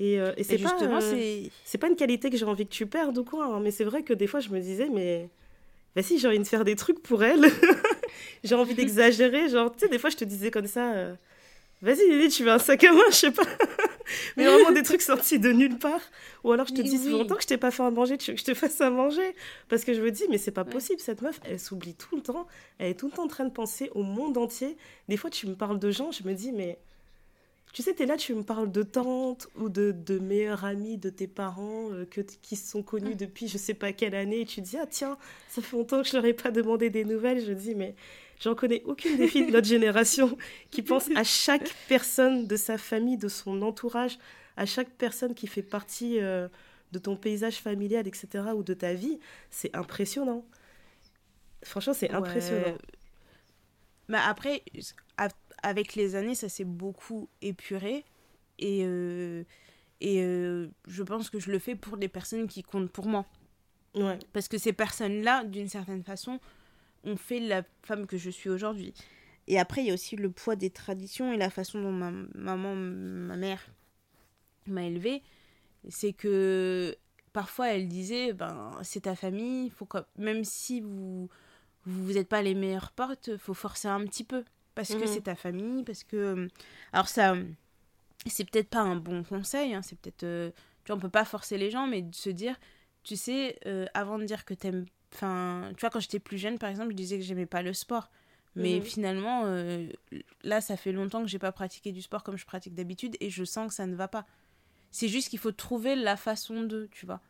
Et, 0.00 0.18
euh, 0.18 0.32
et 0.38 0.44
c'est 0.44 0.56
pas, 0.56 0.74
euh, 0.80 1.42
c'est 1.62 1.76
pas 1.76 1.86
une 1.86 1.94
qualité 1.94 2.30
que 2.30 2.36
j'ai 2.38 2.46
envie 2.46 2.66
que 2.66 2.72
tu 2.72 2.86
perdes 2.86 3.18
ou 3.18 3.22
quoi, 3.22 3.44
hein, 3.44 3.60
mais 3.60 3.70
c'est 3.70 3.84
vrai 3.84 4.02
que 4.02 4.14
des 4.14 4.26
fois 4.26 4.40
je 4.40 4.48
me 4.48 4.58
disais, 4.58 4.88
mais 4.90 5.28
bah 5.94 6.02
si, 6.02 6.18
j'ai 6.18 6.26
envie 6.26 6.38
de 6.38 6.44
faire 6.44 6.64
des 6.64 6.74
trucs 6.74 7.02
pour 7.02 7.22
elle, 7.22 7.44
j'ai 8.44 8.54
envie 8.54 8.72
d'exagérer, 8.74 9.50
genre, 9.50 9.70
tu 9.70 9.80
sais, 9.80 9.88
des 9.88 9.98
fois 9.98 10.08
je 10.08 10.16
te 10.16 10.24
disais 10.24 10.50
comme 10.50 10.66
ça. 10.66 10.94
Euh, 10.94 11.14
Vas-y, 11.82 12.10
Lily, 12.10 12.28
tu 12.28 12.44
veux 12.44 12.50
un 12.50 12.58
sac 12.58 12.84
à 12.84 12.92
main, 12.92 13.02
je 13.08 13.14
sais 13.14 13.30
pas. 13.30 13.42
mais 14.36 14.44
vraiment 14.44 14.70
des 14.70 14.82
trucs 14.82 15.00
sortis 15.00 15.38
de 15.38 15.50
nulle 15.50 15.78
part. 15.78 16.02
Ou 16.44 16.52
alors 16.52 16.66
je 16.66 16.74
te 16.74 16.82
dis, 16.82 16.98
c'est 16.98 17.10
longtemps 17.10 17.36
que 17.36 17.42
je 17.42 17.46
t'ai 17.46 17.56
pas 17.56 17.70
fait 17.70 17.82
à 17.82 17.90
manger, 17.90 18.18
tu 18.18 18.30
veux 18.30 18.34
que 18.34 18.40
je 18.40 18.44
te 18.44 18.54
fasse 18.54 18.80
à 18.80 18.90
manger? 18.90 19.34
Parce 19.68 19.84
que 19.84 19.94
je 19.94 20.00
me 20.00 20.10
dis, 20.10 20.24
mais 20.30 20.36
c'est 20.36 20.50
pas 20.50 20.64
possible, 20.64 21.00
cette 21.00 21.22
meuf, 21.22 21.40
elle 21.44 21.60
s'oublie 21.60 21.94
tout 21.94 22.16
le 22.16 22.22
temps. 22.22 22.46
Elle 22.78 22.90
est 22.90 22.94
tout 22.94 23.06
le 23.06 23.12
temps 23.12 23.24
en 23.24 23.28
train 23.28 23.44
de 23.44 23.52
penser 23.52 23.90
au 23.94 24.02
monde 24.02 24.36
entier. 24.36 24.76
Des 25.08 25.16
fois, 25.16 25.30
tu 25.30 25.46
me 25.46 25.54
parles 25.54 25.78
de 25.78 25.90
gens, 25.90 26.10
je 26.10 26.22
me 26.22 26.32
dis, 26.34 26.52
mais. 26.52 26.78
Tu 27.72 27.82
sais, 27.82 27.94
tu 27.94 28.02
es 28.02 28.06
là, 28.06 28.16
tu 28.16 28.34
me 28.34 28.42
parles 28.42 28.72
de 28.72 28.82
tantes 28.82 29.48
ou 29.56 29.68
de, 29.68 29.92
de 29.92 30.18
meilleurs 30.18 30.64
amis 30.64 30.98
de 30.98 31.08
tes 31.08 31.28
parents 31.28 31.92
euh, 31.92 32.04
que, 32.04 32.20
qui 32.20 32.56
se 32.56 32.68
sont 32.68 32.82
connus 32.82 33.14
depuis 33.14 33.46
je 33.46 33.58
sais 33.58 33.74
pas 33.74 33.92
quelle 33.92 34.14
année. 34.14 34.40
Et 34.40 34.46
tu 34.46 34.60
dis, 34.60 34.76
ah 34.76 34.86
tiens, 34.86 35.16
ça 35.48 35.62
fait 35.62 35.76
longtemps 35.76 36.02
que 36.02 36.08
je 36.08 36.14
leur 36.14 36.24
ai 36.24 36.34
pas 36.34 36.50
demandé 36.50 36.90
des 36.90 37.04
nouvelles. 37.04 37.44
Je 37.44 37.52
dis, 37.52 37.74
mais 37.74 37.94
J'en 38.40 38.54
connais 38.54 38.82
aucune 38.84 39.18
des 39.18 39.28
filles 39.28 39.46
de 39.46 39.52
notre 39.52 39.68
génération 39.68 40.36
qui 40.70 40.82
pense 40.82 41.08
à 41.14 41.24
chaque 41.24 41.70
personne 41.88 42.46
de 42.46 42.56
sa 42.56 42.78
famille, 42.78 43.18
de 43.18 43.28
son 43.28 43.60
entourage, 43.60 44.18
à 44.56 44.64
chaque 44.64 44.88
personne 44.88 45.34
qui 45.34 45.46
fait 45.46 45.62
partie 45.62 46.18
euh, 46.20 46.48
de 46.92 46.98
ton 46.98 47.16
paysage 47.16 47.56
familial, 47.56 48.08
etc., 48.08 48.28
ou 48.56 48.62
de 48.62 48.72
ta 48.72 48.94
vie. 48.94 49.20
C'est 49.50 49.74
impressionnant. 49.76 50.44
Franchement, 51.62 51.92
c'est 51.92 52.10
impressionnant. 52.10 52.78
Mais 54.08 54.18
après, 54.18 54.62
avec 55.62 55.94
les 55.94 56.14
années, 56.14 56.34
ça 56.34 56.48
s'est 56.48 56.64
beaucoup 56.64 57.28
épuré. 57.42 58.04
Et, 58.58 58.82
euh, 58.84 59.44
et 60.00 60.22
euh, 60.22 60.68
je 60.86 61.02
pense 61.02 61.30
que 61.30 61.38
je 61.38 61.50
le 61.50 61.58
fais 61.58 61.74
pour 61.74 61.96
les 61.96 62.08
personnes 62.08 62.46
qui 62.46 62.62
comptent 62.62 62.90
pour 62.90 63.06
moi. 63.06 63.26
Ouais. 63.94 64.18
Parce 64.32 64.48
que 64.48 64.58
ces 64.58 64.72
personnes-là, 64.72 65.44
d'une 65.44 65.68
certaine 65.68 66.02
façon, 66.02 66.38
ont 67.04 67.16
fait 67.16 67.40
la 67.40 67.62
femme 67.82 68.06
que 68.06 68.16
je 68.16 68.30
suis 68.30 68.50
aujourd'hui. 68.50 68.94
Et 69.46 69.58
après, 69.58 69.82
il 69.82 69.88
y 69.88 69.90
a 69.90 69.94
aussi 69.94 70.16
le 70.16 70.30
poids 70.30 70.56
des 70.56 70.70
traditions 70.70 71.32
et 71.32 71.36
la 71.36 71.50
façon 71.50 71.80
dont 71.82 71.92
ma 71.92 72.12
maman, 72.34 72.74
ma 72.74 73.36
mère 73.36 73.66
m'a 74.66 74.84
élevée. 74.84 75.22
C'est 75.88 76.12
que 76.12 76.94
parfois, 77.32 77.72
elle 77.72 77.88
disait, 77.88 78.32
ben, 78.32 78.70
c'est 78.82 79.00
ta 79.00 79.16
famille, 79.16 79.70
faut 79.70 79.88
même 80.18 80.44
si 80.44 80.80
vous 80.80 81.28
vous 81.86 82.12
n'êtes 82.12 82.28
pas 82.28 82.42
les 82.42 82.54
meilleures 82.54 82.92
portes, 82.92 83.36
faut 83.38 83.54
forcer 83.54 83.88
un 83.88 84.04
petit 84.04 84.24
peu. 84.24 84.44
Parce 84.74 84.94
que 84.94 85.04
mhm. 85.04 85.06
c'est 85.06 85.22
ta 85.22 85.34
famille, 85.34 85.84
parce 85.84 86.04
que... 86.04 86.48
Alors 86.92 87.08
ça, 87.08 87.34
c'est 88.26 88.48
peut-être 88.50 88.68
pas 88.68 88.80
un 88.80 88.96
bon 88.96 89.22
conseil, 89.24 89.74
hein, 89.74 89.82
c'est 89.82 89.98
peut-être... 89.98 90.24
Euh, 90.24 90.50
tu 90.84 90.88
vois, 90.92 90.96
on 90.96 91.00
peut 91.00 91.08
pas 91.10 91.24
forcer 91.24 91.58
les 91.58 91.70
gens, 91.70 91.86
mais 91.86 92.02
de 92.02 92.14
se 92.14 92.30
dire, 92.30 92.56
tu 93.02 93.16
sais, 93.16 93.58
euh, 93.66 93.86
avant 93.94 94.18
de 94.18 94.24
dire 94.24 94.44
que 94.44 94.54
t'aimes 94.54 94.86
Enfin, 95.12 95.72
tu 95.76 95.80
vois, 95.80 95.90
quand 95.90 95.98
j'étais 95.98 96.20
plus 96.20 96.38
jeune, 96.38 96.56
par 96.56 96.70
exemple, 96.70 96.92
je 96.92 96.96
disais 96.96 97.18
que 97.18 97.24
j'aimais 97.24 97.44
pas 97.46 97.62
le 97.62 97.72
sport. 97.72 98.10
Mais 98.54 98.78
Mhm. 98.78 98.82
finalement, 98.82 99.42
euh, 99.46 99.88
là, 100.44 100.60
ça 100.60 100.76
fait 100.76 100.92
longtemps 100.92 101.22
que 101.22 101.28
j'ai 101.28 101.40
pas 101.40 101.50
pratiqué 101.52 101.90
du 101.92 102.00
sport 102.00 102.22
comme 102.22 102.36
je 102.36 102.44
pratique 102.46 102.74
d'habitude 102.74 103.16
et 103.20 103.28
je 103.28 103.44
sens 103.44 103.68
que 103.68 103.74
ça 103.74 103.86
ne 103.86 103.96
va 103.96 104.06
pas. 104.06 104.24
C'est 104.90 105.08
juste 105.08 105.28
qu'il 105.30 105.38
faut 105.38 105.52
trouver 105.52 105.96
la 105.96 106.16
façon 106.16 106.62
de, 106.62 106.88
tu 106.92 107.06
vois. 107.06 107.20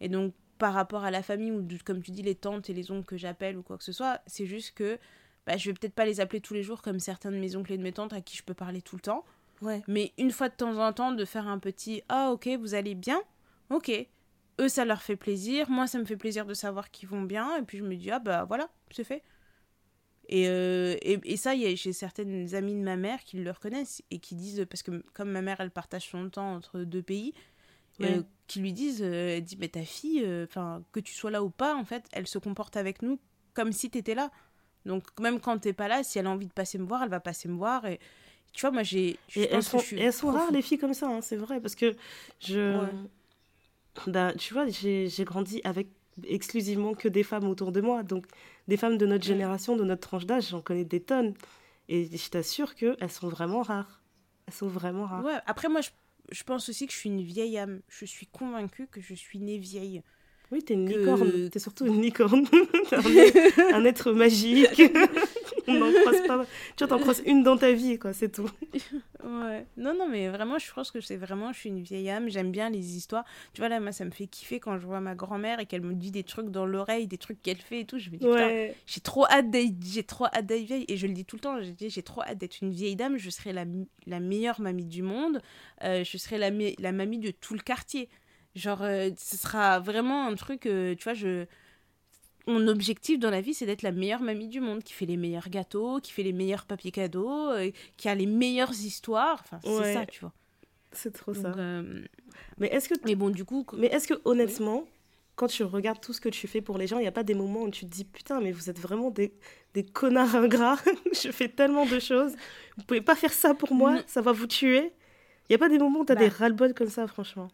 Et 0.00 0.08
donc, 0.08 0.34
par 0.58 0.74
rapport 0.74 1.04
à 1.04 1.10
la 1.10 1.22
famille 1.22 1.50
ou 1.52 1.62
de- 1.62 1.78
comme 1.84 2.02
tu 2.02 2.10
dis, 2.12 2.22
les 2.22 2.34
tantes 2.36 2.70
et 2.70 2.74
les 2.74 2.90
oncles 2.92 3.04
que 3.06 3.16
j'appelle 3.16 3.56
ou 3.56 3.62
quoi 3.62 3.78
que 3.78 3.84
ce 3.84 3.92
soit, 3.92 4.20
c'est 4.26 4.46
juste 4.46 4.72
que 4.74 4.98
bah, 5.46 5.56
je 5.56 5.70
vais 5.70 5.74
peut-être 5.74 5.94
pas 5.94 6.04
les 6.04 6.20
appeler 6.20 6.40
tous 6.40 6.54
les 6.54 6.62
jours 6.62 6.82
comme 6.82 6.98
certains 7.00 7.30
de 7.30 7.36
mes 7.36 7.56
oncles 7.56 7.72
et 7.72 7.78
de 7.78 7.82
mes 7.82 7.92
tantes 7.92 8.12
à 8.12 8.20
qui 8.20 8.36
je 8.36 8.42
peux 8.42 8.54
parler 8.54 8.82
tout 8.82 8.96
le 8.96 9.02
temps. 9.02 9.24
Ouais. 9.62 9.82
Mais 9.86 10.12
une 10.18 10.30
fois 10.30 10.48
de 10.48 10.54
temps 10.54 10.76
en 10.78 10.92
temps, 10.92 11.12
de 11.12 11.24
faire 11.24 11.46
un 11.46 11.58
petit 11.58 12.02
Ah, 12.08 12.30
ok, 12.32 12.48
vous 12.58 12.74
allez 12.74 12.94
bien? 12.94 13.20
Ok. 13.70 13.90
Eux, 14.60 14.68
ça 14.68 14.84
leur 14.84 15.02
fait 15.02 15.16
plaisir. 15.16 15.68
Moi, 15.70 15.86
ça 15.86 15.98
me 15.98 16.04
fait 16.04 16.16
plaisir 16.16 16.46
de 16.46 16.54
savoir 16.54 16.90
qu'ils 16.90 17.08
vont 17.08 17.22
bien. 17.22 17.56
Et 17.58 17.62
puis, 17.62 17.78
je 17.78 17.82
me 17.84 17.94
dis 17.96 18.10
Ah, 18.10 18.18
bah 18.18 18.44
voilà, 18.44 18.68
c'est 18.90 19.04
fait. 19.04 19.22
Et, 20.28 20.48
euh, 20.48 20.96
et, 21.02 21.20
et 21.24 21.36
ça, 21.36 21.54
il 21.54 21.60
y 21.60 21.66
a- 21.66 21.74
j'ai 21.74 21.92
certaines 21.92 22.54
amies 22.54 22.74
de 22.74 22.80
ma 22.82 22.96
mère 22.96 23.22
qui 23.24 23.36
le 23.36 23.50
reconnaissent 23.50 24.02
et 24.10 24.18
qui 24.18 24.34
disent, 24.34 24.64
parce 24.70 24.82
que 24.82 25.02
comme 25.12 25.30
ma 25.30 25.42
mère, 25.42 25.60
elle 25.60 25.70
partage 25.70 26.08
son 26.08 26.30
temps 26.30 26.54
entre 26.54 26.80
deux 26.80 27.02
pays, 27.02 27.34
euh, 28.02 28.22
qui 28.46 28.60
lui 28.60 28.72
disent, 28.72 29.02
euh, 29.02 29.36
elle 29.36 29.44
dit, 29.44 29.56
mais 29.60 29.68
ta 29.68 29.82
fille, 29.82 30.24
enfin 30.44 30.82
que 30.92 31.00
tu 31.00 31.12
sois 31.14 31.30
là 31.30 31.42
ou 31.44 31.50
pas, 31.50 31.74
en 31.76 31.84
fait, 31.84 32.06
elle 32.12 32.26
se 32.26 32.38
comporte 32.38 32.76
avec 32.76 33.02
nous 33.02 33.18
comme 33.52 33.72
si 33.72 33.90
tu 33.90 33.98
étais 33.98 34.14
là. 34.14 34.30
Donc 34.84 35.04
même 35.20 35.40
quand 35.40 35.58
t'es 35.58 35.72
pas 35.72 35.88
là, 35.88 36.02
si 36.02 36.18
elle 36.18 36.26
a 36.26 36.30
envie 36.30 36.46
de 36.46 36.52
passer 36.52 36.78
me 36.78 36.86
voir, 36.86 37.02
elle 37.02 37.08
va 37.08 37.20
passer 37.20 37.48
me 37.48 37.56
voir. 37.56 37.86
Et 37.86 37.98
tu 38.52 38.60
vois, 38.60 38.70
moi, 38.70 38.82
j'ai... 38.82 39.18
elles 39.36 39.62
sont, 39.62 39.78
je 39.78 39.84
suis 39.84 39.96
et 39.98 40.02
elles 40.02 40.12
sont 40.12 40.28
trop 40.28 40.38
rares, 40.38 40.52
les 40.52 40.62
filles 40.62 40.78
comme 40.78 40.94
ça, 40.94 41.08
hein, 41.08 41.20
c'est 41.20 41.36
vrai, 41.36 41.60
parce 41.60 41.74
que 41.74 41.96
je. 42.40 42.80
Ouais. 42.80 42.92
Bah, 44.06 44.32
tu 44.34 44.54
vois, 44.54 44.66
j'ai 44.68 45.08
j'ai 45.08 45.24
grandi 45.24 45.60
avec 45.64 45.88
exclusivement 46.24 46.94
que 46.94 47.08
des 47.08 47.22
femmes 47.22 47.48
autour 47.48 47.72
de 47.72 47.80
moi. 47.80 48.02
Donc, 48.02 48.26
des 48.68 48.76
femmes 48.76 48.98
de 48.98 49.06
notre 49.06 49.24
génération, 49.24 49.76
de 49.76 49.84
notre 49.84 50.02
tranche 50.02 50.26
d'âge, 50.26 50.48
j'en 50.50 50.60
connais 50.60 50.84
des 50.84 51.00
tonnes. 51.00 51.34
Et 51.88 52.16
je 52.16 52.30
t'assure 52.30 52.74
qu'elles 52.74 53.10
sont 53.10 53.28
vraiment 53.28 53.62
rares. 53.62 54.00
Elles 54.46 54.54
sont 54.54 54.68
vraiment 54.68 55.04
rares. 55.06 55.24
Ouais, 55.24 55.38
après, 55.46 55.68
moi, 55.68 55.80
je, 55.80 55.90
je 56.30 56.42
pense 56.44 56.68
aussi 56.68 56.86
que 56.86 56.92
je 56.92 56.98
suis 56.98 57.10
une 57.10 57.22
vieille 57.22 57.58
âme. 57.58 57.80
Je 57.88 58.04
suis 58.04 58.26
convaincue 58.26 58.86
que 58.86 59.00
je 59.00 59.14
suis 59.14 59.38
née 59.38 59.58
vieille. 59.58 60.02
Oui, 60.52 60.62
t'es 60.62 60.74
une 60.74 60.88
Que- 60.88 60.98
licorne. 60.98 61.48
T'es 61.50 61.58
surtout 61.58 61.86
une 61.86 62.00
licorne. 62.02 62.44
Un, 62.92 63.16
être, 63.16 63.60
un 63.74 63.84
être 63.84 64.12
magique. 64.12 64.82
On 65.66 65.72
n'en 65.74 65.90
croise 65.90 66.20
pas. 66.26 66.44
Tu 66.76 66.84
vois, 66.84 66.88
t'en 66.88 66.98
croises 66.98 67.22
une 67.24 67.42
dans 67.42 67.56
ta 67.56 67.72
vie, 67.72 67.98
quoi, 67.98 68.12
c'est 68.12 68.28
tout. 68.30 68.48
Ouais. 69.24 69.66
Non, 69.78 69.94
non, 69.98 70.06
mais 70.08 70.28
vraiment, 70.28 70.58
je 70.58 70.70
pense 70.72 70.90
que 70.90 71.00
c'est 71.00 71.16
vraiment, 71.16 71.52
je 71.52 71.58
suis 71.60 71.70
une 71.70 71.80
vieille 71.82 72.10
âme, 72.10 72.28
j'aime 72.28 72.50
bien 72.52 72.68
les 72.68 72.96
histoires. 72.96 73.24
Tu 73.54 73.62
vois, 73.62 73.70
là, 73.70 73.80
moi, 73.80 73.90
ça 73.90 74.04
me 74.04 74.10
fait 74.10 74.26
kiffer 74.26 74.60
quand 74.60 74.78
je 74.78 74.86
vois 74.86 75.00
ma 75.00 75.14
grand-mère 75.14 75.60
et 75.60 75.66
qu'elle 75.66 75.80
me 75.80 75.94
dit 75.94 76.10
des 76.10 76.22
trucs 76.22 76.50
dans 76.50 76.66
l'oreille, 76.66 77.06
des 77.06 77.16
trucs 77.18 77.42
qu'elle 77.42 77.56
fait 77.56 77.80
et 77.80 77.84
tout. 77.86 77.98
Je 77.98 78.10
me 78.10 78.16
dis, 78.18 78.26
Ouais. 78.26 78.74
j'ai 78.86 79.00
trop 79.00 79.24
hâte 79.26 79.50
d'être, 79.50 79.72
j'ai 79.82 80.02
trop 80.04 80.26
hâte 80.26 80.46
d'être 80.46 80.64
vieille. 80.66 80.84
Et 80.88 80.98
je 80.98 81.06
le 81.06 81.14
dis 81.14 81.24
tout 81.24 81.36
le 81.36 81.40
temps, 81.40 81.62
je 81.62 81.70
dis, 81.70 81.88
j'ai 81.88 82.02
trop 82.02 82.22
hâte 82.22 82.36
d'être 82.36 82.60
une 82.60 82.70
vieille 82.70 82.96
dame, 82.96 83.16
je 83.16 83.30
serai 83.30 83.52
la, 83.54 83.64
meilleure 84.20 84.60
mamie 84.60 84.84
du 84.84 85.02
monde, 85.02 85.40
euh, 85.82 86.04
je 86.04 86.18
serai 86.18 86.36
la 86.38 86.92
mamie 86.92 87.18
de 87.18 87.30
tout 87.30 87.54
le 87.54 87.60
quartier. 87.60 88.10
Genre, 88.54 88.82
euh, 88.82 89.10
ce 89.18 89.36
sera 89.36 89.80
vraiment 89.80 90.26
un 90.26 90.34
truc, 90.34 90.66
euh, 90.66 90.94
tu 90.94 91.04
vois, 91.04 91.14
je... 91.14 91.46
Mon 92.46 92.68
objectif 92.68 93.18
dans 93.18 93.30
la 93.30 93.40
vie, 93.40 93.54
c'est 93.54 93.64
d'être 93.64 93.80
la 93.82 93.90
meilleure 93.90 94.20
mamie 94.20 94.48
du 94.48 94.60
monde, 94.60 94.82
qui 94.82 94.92
fait 94.92 95.06
les 95.06 95.16
meilleurs 95.16 95.48
gâteaux, 95.48 95.98
qui 96.00 96.12
fait 96.12 96.22
les 96.22 96.34
meilleurs 96.34 96.66
papiers 96.66 96.90
cadeaux, 96.90 97.50
euh, 97.50 97.70
qui 97.96 98.08
a 98.08 98.14
les 98.14 98.26
meilleures 98.26 98.72
histoires. 98.72 99.40
Enfin, 99.42 99.58
c'est 99.64 99.70
Ouais. 99.78 99.94
ça, 99.94 100.04
tu 100.06 100.20
vois. 100.20 100.32
C'est 100.92 101.12
trop 101.12 101.32
Donc, 101.32 101.42
ça. 101.42 101.54
Mais 102.58 102.68
est-ce 102.68 102.88
que 102.90 102.94
Mais 103.06 103.14
bon, 103.14 103.30
du 103.30 103.44
coup, 103.46 103.64
Mais 103.76 103.86
est-ce 103.86 104.06
que 104.06 104.14
honnêtement, 104.26 104.84
quand 105.36 105.46
tu 105.46 105.64
regardes 105.64 106.00
tout 106.02 106.12
ce 106.12 106.20
que 106.20 106.28
tu 106.28 106.46
fais 106.46 106.60
pour 106.60 106.76
les 106.76 106.86
gens, 106.86 106.98
il 106.98 107.02
n'y 107.02 107.08
a 107.08 107.12
pas 107.12 107.24
des 107.24 107.34
moments 107.34 107.62
où 107.62 107.70
tu 107.70 107.86
te 107.86 107.90
dis 107.90 108.04
putain, 108.04 108.40
mais 108.40 108.52
vous 108.52 108.68
êtes 108.70 108.78
vraiment 108.78 109.10
des, 109.10 109.32
des 109.72 109.82
connards 109.82 110.36
ingrats. 110.36 110.76
je 111.24 111.32
fais 111.32 111.48
tellement 111.48 111.86
de 111.86 111.98
choses. 111.98 112.34
Vous 112.76 112.84
pouvez 112.84 113.00
pas 113.00 113.16
faire 113.16 113.32
ça 113.32 113.54
pour 113.54 113.72
moi, 113.74 114.00
ça 114.06 114.20
va 114.20 114.32
vous 114.32 114.46
tuer. 114.46 114.92
Il 115.48 115.52
n'y 115.52 115.56
a 115.56 115.58
pas 115.58 115.68
des 115.70 115.78
moments 115.78 116.00
où 116.00 116.04
tu 116.04 116.12
as 116.12 116.14
Bah. 116.14 116.20
des 116.20 116.28
ras-le-bol 116.28 116.74
comme 116.74 116.90
ça, 116.90 117.06
franchement. 117.08 117.48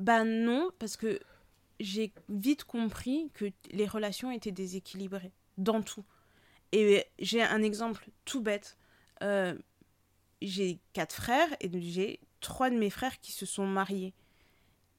Bah 0.00 0.24
non, 0.24 0.70
parce 0.78 0.96
que 0.96 1.20
j'ai 1.78 2.12
vite 2.30 2.64
compris 2.64 3.30
que 3.34 3.52
les 3.70 3.86
relations 3.86 4.30
étaient 4.30 4.50
déséquilibrées 4.50 5.32
dans 5.58 5.82
tout. 5.82 6.04
Et 6.72 7.04
j'ai 7.18 7.42
un 7.42 7.62
exemple 7.62 8.08
tout 8.24 8.40
bête. 8.40 8.78
Euh, 9.22 9.54
j'ai 10.40 10.78
quatre 10.94 11.14
frères 11.14 11.54
et 11.60 11.70
j'ai 11.82 12.18
trois 12.40 12.70
de 12.70 12.76
mes 12.76 12.88
frères 12.88 13.20
qui 13.20 13.30
se 13.30 13.44
sont 13.44 13.66
mariés. 13.66 14.14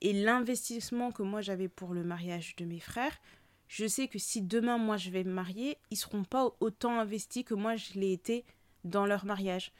Et 0.01 0.13
l'investissement 0.13 1.11
que 1.11 1.23
moi 1.23 1.41
j'avais 1.41 1.67
pour 1.67 1.95
le 1.95 2.03
mariage 2.03 2.55
de 2.57 2.65
mes 2.65 2.79
frères, 2.79 3.17
je 3.67 3.87
sais 3.87 4.07
que 4.07 4.19
si 4.19 4.43
demain 4.43 4.77
moi 4.77 4.97
je 4.97 5.09
vais 5.09 5.23
me 5.23 5.33
marier, 5.33 5.79
ils 5.89 5.97
seront 5.97 6.23
pas 6.23 6.51
autant 6.59 6.99
investis 6.99 7.43
que 7.43 7.55
moi 7.55 7.75
je 7.75 7.93
l'ai 7.93 8.13
été 8.13 8.45
dans 8.83 9.05
leur 9.05 9.25
mariage. 9.25 9.71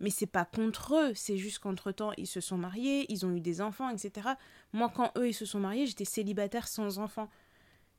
Mais 0.00 0.10
c'est 0.10 0.26
pas 0.26 0.44
contre 0.44 0.94
eux, 0.96 1.12
c'est 1.14 1.36
juste 1.36 1.58
qu'entre 1.58 1.90
temps 1.92 2.12
ils 2.16 2.26
se 2.26 2.40
sont 2.40 2.56
mariés, 2.58 3.06
ils 3.08 3.24
ont 3.26 3.34
eu 3.34 3.40
des 3.40 3.60
enfants, 3.60 3.88
etc. 3.90 4.28
Moi, 4.72 4.90
quand 4.94 5.10
eux 5.18 5.28
ils 5.28 5.34
se 5.34 5.44
sont 5.46 5.60
mariés, 5.60 5.86
j'étais 5.86 6.04
célibataire 6.04 6.68
sans 6.68 6.98
enfants. 6.98 7.28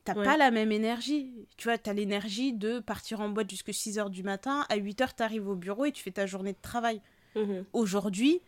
T'as 0.06 0.16
Ouais. 0.16 0.24
pas 0.24 0.38
la 0.38 0.52
même 0.52 0.72
énergie. 0.72 1.34
Tu 1.58 1.68
vois, 1.68 1.78
t'as 1.80 1.94
l'énergie 1.94 2.54
de 2.54 2.80
partir 2.80 3.22
en 3.22 3.30
boîte 3.30 3.50
jusqu'à 3.50 3.74
6 3.74 3.98
heures 3.98 4.12
du 4.12 4.22
matin, 4.24 4.64
à 4.70 4.76
8 4.76 5.02
heures 5.02 5.14
t'arrives 5.16 5.48
au 5.50 5.56
bureau 5.56 5.86
et 5.86 5.92
tu 5.92 6.04
fais 6.04 6.12
ta 6.12 6.26
journée 6.28 6.54
de 6.54 6.62
travail. 6.62 7.02
Mhm. 7.36 7.66
Aujourd'hui, 7.74 8.40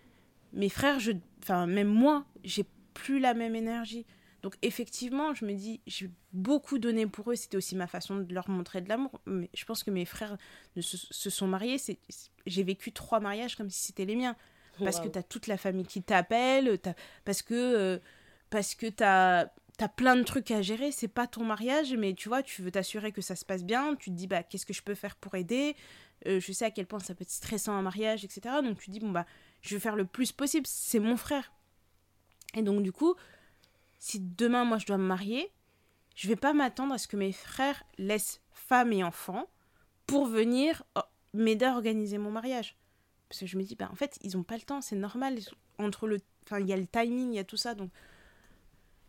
mes 0.53 0.69
frères, 0.69 0.99
je... 0.99 1.13
enfin 1.41 1.65
même 1.65 1.87
moi, 1.87 2.25
j'ai 2.43 2.65
plus 2.93 3.19
la 3.19 3.33
même 3.33 3.55
énergie. 3.55 4.05
Donc 4.43 4.55
effectivement, 4.61 5.33
je 5.33 5.45
me 5.45 5.53
dis, 5.53 5.81
j'ai 5.87 6.09
beaucoup 6.31 6.77
donné 6.77 7.07
pour 7.07 7.31
eux, 7.31 7.35
c'était 7.35 7.57
aussi 7.57 7.75
ma 7.75 7.87
façon 7.87 8.17
de 8.17 8.33
leur 8.33 8.49
montrer 8.49 8.81
de 8.81 8.89
l'amour. 8.89 9.19
Mais 9.25 9.49
je 9.53 9.65
pense 9.65 9.83
que 9.83 9.91
mes 9.91 10.05
frères 10.05 10.37
ne 10.75 10.81
se, 10.81 10.97
se 10.97 11.29
sont 11.29 11.47
mariés, 11.47 11.77
c'est... 11.77 11.97
j'ai 12.45 12.63
vécu 12.63 12.91
trois 12.91 13.19
mariages 13.19 13.55
comme 13.55 13.69
si 13.69 13.85
c'était 13.87 14.05
les 14.05 14.15
miens. 14.15 14.35
Parce 14.83 14.97
que 14.99 15.03
Waouh. 15.05 15.11
tu 15.11 15.17
as 15.19 15.23
toute 15.23 15.47
la 15.47 15.57
famille 15.57 15.87
qui 15.87 16.03
t'appelle, 16.03 16.77
t'as- 16.79 16.93
parce 17.25 17.41
que, 17.41 17.53
euh, 17.55 17.99
parce 18.51 18.75
que 18.75 18.85
tu 18.85 19.03
as, 19.03 19.51
plein 19.95 20.15
de 20.15 20.23
trucs 20.23 20.51
à 20.51 20.61
gérer. 20.61 20.91
C'est 20.91 21.07
pas 21.07 21.25
ton 21.27 21.43
mariage, 21.43 21.93
mais 21.95 22.13
tu 22.13 22.29
vois, 22.29 22.43
tu 22.43 22.61
veux 22.61 22.71
t'assurer 22.71 23.11
que 23.11 23.21
ça 23.21 23.35
se 23.35 23.43
passe 23.45 23.63
bien. 23.63 23.95
Tu 23.95 24.11
te 24.11 24.15
dis, 24.15 24.27
bah, 24.27 24.43
qu'est-ce 24.43 24.65
que 24.67 24.73
je 24.73 24.83
peux 24.83 24.95
faire 24.95 25.15
pour 25.15 25.33
aider 25.35 25.75
Euh, 26.27 26.39
Je 26.39 26.51
sais 26.51 26.65
à 26.65 26.71
quel 26.71 26.85
point 26.87 26.99
ça 26.99 27.15
peut 27.15 27.23
être 27.23 27.31
stressant 27.31 27.73
un 27.73 27.81
mariage, 27.81 28.23
etc. 28.23 28.61
Donc 28.63 28.79
tu 28.79 28.91
dis, 28.91 28.99
bon, 28.99 29.11
bah, 29.11 29.25
je 29.61 29.75
vais 29.75 29.79
faire 29.79 29.95
le 29.95 30.05
plus 30.05 30.31
possible. 30.31 30.65
C'est 30.67 30.99
mon 30.99 31.17
frère. 31.17 31.51
Et 32.55 32.61
donc, 32.61 32.81
du 32.83 32.91
coup, 32.91 33.15
si 33.99 34.19
demain, 34.19 34.63
moi, 34.63 34.77
je 34.77 34.85
dois 34.85 34.97
me 34.97 35.07
marier, 35.07 35.51
je 36.15 36.27
vais 36.27 36.35
pas 36.35 36.53
m'attendre 36.53 36.93
à 36.93 36.97
ce 36.97 37.07
que 37.07 37.17
mes 37.17 37.31
frères 37.31 37.83
laissent 37.97 38.41
femme 38.51 38.91
et 38.91 39.03
enfant 39.03 39.47
pour 40.07 40.25
venir 40.25 40.83
oh, 40.95 41.01
m'aider 41.33 41.65
à 41.65 41.73
organiser 41.73 42.17
mon 42.17 42.31
mariage. 42.31 42.75
Parce 43.29 43.41
que 43.41 43.45
je 43.45 43.57
me 43.57 43.63
dis, 43.63 43.75
bah, 43.75 43.89
en 43.91 43.95
fait, 43.95 44.17
ils 44.21 44.37
ont 44.37 44.43
pas 44.43 44.55
le 44.55 44.61
temps, 44.61 44.81
c'est 44.81 44.95
normal. 44.95 45.37
Entre 45.77 46.07
le. 46.07 46.19
Enfin, 46.45 46.59
il 46.59 46.67
y 46.67 46.73
a 46.73 46.77
le 46.77 46.87
timing, 46.87 47.33
il 47.33 47.35
y 47.35 47.39
a 47.39 47.43
tout 47.43 47.57
ça. 47.57 47.75
Donc, 47.75 47.91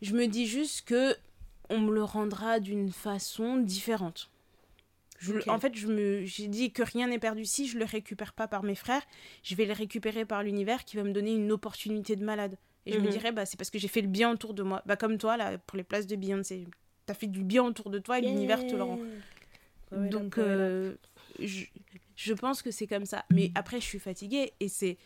je 0.02 0.14
me 0.14 0.26
dis 0.26 0.46
juste 0.46 0.86
que 0.86 1.16
on 1.70 1.78
me 1.78 1.92
le 1.92 2.02
rendra 2.02 2.60
d'une 2.60 2.90
façon 2.90 3.56
différente. 3.56 4.30
Je. 5.18 5.48
En 5.48 5.58
fait, 5.58 5.74
je 5.74 5.86
me, 5.86 6.24
j'ai 6.24 6.48
dit 6.48 6.72
que 6.72 6.82
rien 6.82 7.08
n'est 7.08 7.18
perdu. 7.18 7.44
Si 7.44 7.68
je 7.68 7.78
le 7.78 7.84
récupère 7.84 8.32
pas 8.32 8.48
par 8.48 8.64
mes 8.64 8.74
frères, 8.74 9.02
je 9.42 9.54
vais 9.54 9.66
le 9.66 9.72
récupérer 9.72 10.24
par 10.24 10.42
l'univers 10.42 10.84
qui 10.84 10.96
va 10.96 11.04
me 11.04 11.12
donner 11.12 11.34
une 11.34 11.52
opportunité 11.52 12.16
de 12.16 12.24
malade. 12.24 12.58
Et 12.86 12.92
je 12.92 12.98
me 12.98 13.04
Mhm. 13.04 13.10
dirais, 13.10 13.32
bah, 13.32 13.44
c'est 13.46 13.56
parce 13.56 13.70
que 13.70 13.78
j'ai 13.78 13.88
fait 13.88 14.00
le 14.00 14.08
bien 14.08 14.30
autour 14.30 14.54
de 14.54 14.62
moi. 14.62 14.82
Bah, 14.86 14.96
comme 14.96 15.18
toi, 15.18 15.36
là, 15.36 15.58
pour 15.58 15.76
les 15.76 15.84
places 15.84 16.06
de 16.06 16.16
Beyoncé. 16.16 16.66
T'as 17.06 17.14
fait 17.14 17.26
du 17.26 17.42
bien 17.44 17.64
autour 17.64 17.90
de 17.90 17.98
toi 17.98 18.18
et 18.18 18.22
l'univers 18.22 18.66
te 18.66 18.76
le 18.76 18.82
rend. 18.82 18.98
Ouais, 19.92 20.08
Donc, 20.10 20.36
là, 20.36 20.42
euh, 20.44 20.94
je, 21.38 21.64
je 22.16 22.34
pense 22.34 22.62
que 22.62 22.70
c'est 22.70 22.86
comme 22.86 23.06
ça. 23.06 23.24
Mais 23.30 23.50
après, 23.54 23.80
je 23.80 23.86
suis 23.86 23.98
fatiguée 23.98 24.52
et 24.60 24.68
c'est 24.68 24.98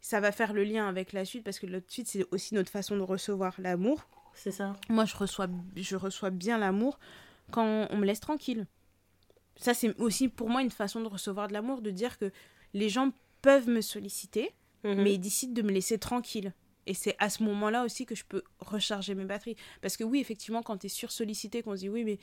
ça 0.00 0.18
va 0.20 0.32
faire 0.32 0.52
le 0.52 0.64
lien 0.64 0.88
avec 0.88 1.12
la 1.12 1.24
suite 1.24 1.44
parce 1.44 1.58
que 1.60 1.66
la 1.66 1.78
suite, 1.86 2.08
c'est 2.08 2.26
aussi 2.32 2.54
notre 2.54 2.70
façon 2.72 2.96
de 2.96 3.02
recevoir 3.02 3.54
l'amour. 3.60 4.08
C'est 4.34 4.50
ça. 4.50 4.72
Moi, 4.88 5.04
je 5.04 5.14
reçois, 5.16 5.46
je 5.76 5.96
reçois 5.96 6.30
bien 6.30 6.58
l'amour 6.58 6.98
quand 7.50 7.86
on 7.90 7.96
me 7.96 8.04
laisse 8.06 8.20
tranquille. 8.20 8.66
Ça, 9.56 9.74
c'est 9.74 9.94
aussi 10.00 10.28
pour 10.28 10.48
moi 10.48 10.62
une 10.62 10.70
façon 10.70 11.00
de 11.02 11.06
recevoir 11.06 11.46
de 11.48 11.52
l'amour, 11.52 11.82
de 11.82 11.90
dire 11.90 12.18
que 12.18 12.32
les 12.74 12.88
gens 12.88 13.12
peuvent 13.42 13.68
me 13.68 13.80
solliciter, 13.82 14.50
Mhm. 14.82 14.94
mais 15.02 15.14
ils 15.14 15.18
décident 15.20 15.52
de 15.52 15.62
me 15.62 15.70
laisser 15.70 15.98
tranquille. 15.98 16.52
Et 16.86 16.94
c'est 16.94 17.16
à 17.18 17.30
ce 17.30 17.42
moment-là 17.44 17.84
aussi 17.84 18.06
que 18.06 18.14
je 18.14 18.24
peux 18.24 18.42
recharger 18.58 19.14
mes 19.14 19.24
batteries. 19.24 19.56
Parce 19.80 19.96
que 19.96 20.04
oui, 20.04 20.20
effectivement, 20.20 20.62
quand 20.62 20.78
tu 20.78 20.86
es 20.86 20.88
sursollicité, 20.88 21.62
qu'on 21.62 21.76
se 21.76 21.80
dit 21.80 21.88
oui, 21.88 22.04
mais 22.04 22.18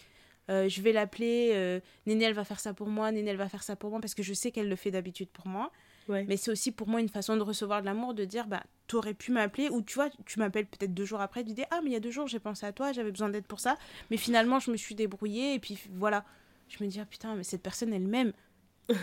euh, 0.49 0.67
je 0.67 0.81
vais 0.81 0.91
l'appeler, 0.91 1.51
euh, 1.53 1.79
Néné, 2.07 2.25
elle 2.25 2.33
va 2.33 2.43
faire 2.43 2.59
ça 2.59 2.73
pour 2.73 2.87
moi, 2.87 3.11
Néné, 3.11 3.29
elle 3.29 3.37
va 3.37 3.49
faire 3.49 3.63
ça 3.63 3.75
pour 3.75 3.91
moi, 3.91 3.99
parce 3.99 4.15
que 4.15 4.23
je 4.23 4.33
sais 4.33 4.51
qu'elle 4.51 4.67
le 4.67 4.75
fait 4.75 4.91
d'habitude 4.91 5.29
pour 5.29 5.47
moi. 5.47 5.71
Ouais. 6.07 6.25
Mais 6.27 6.37
c'est 6.37 6.49
aussi 6.49 6.71
pour 6.71 6.87
moi 6.87 6.99
une 7.01 7.09
façon 7.09 7.37
de 7.37 7.43
recevoir 7.43 7.81
de 7.81 7.85
l'amour, 7.85 8.15
de 8.15 8.25
dire, 8.25 8.47
bah, 8.47 8.63
t'aurais 8.87 9.13
pu 9.13 9.31
m'appeler, 9.31 9.69
ou 9.69 9.83
tu 9.83 9.93
vois, 9.93 10.09
tu 10.25 10.39
m'appelles 10.39 10.65
peut-être 10.65 10.93
deux 10.93 11.05
jours 11.05 11.21
après, 11.21 11.43
tu 11.43 11.53
dis, 11.53 11.63
ah, 11.69 11.81
mais 11.83 11.91
il 11.91 11.93
y 11.93 11.95
a 11.95 11.99
deux 11.99 12.09
jours, 12.09 12.27
j'ai 12.27 12.39
pensé 12.39 12.65
à 12.65 12.71
toi, 12.71 12.91
j'avais 12.91 13.11
besoin 13.11 13.29
d'aide 13.29 13.45
pour 13.45 13.59
ça, 13.59 13.77
mais 14.09 14.17
finalement, 14.17 14.59
je 14.59 14.71
me 14.71 14.77
suis 14.77 14.95
débrouillée, 14.95 15.53
et 15.53 15.59
puis 15.59 15.79
voilà. 15.93 16.25
Je 16.67 16.83
me 16.83 16.89
dis, 16.89 16.99
ah 16.99 17.05
putain, 17.05 17.35
mais 17.35 17.43
cette 17.43 17.61
personne, 17.61 17.93
elle 17.93 18.07
m'aime. 18.07 18.33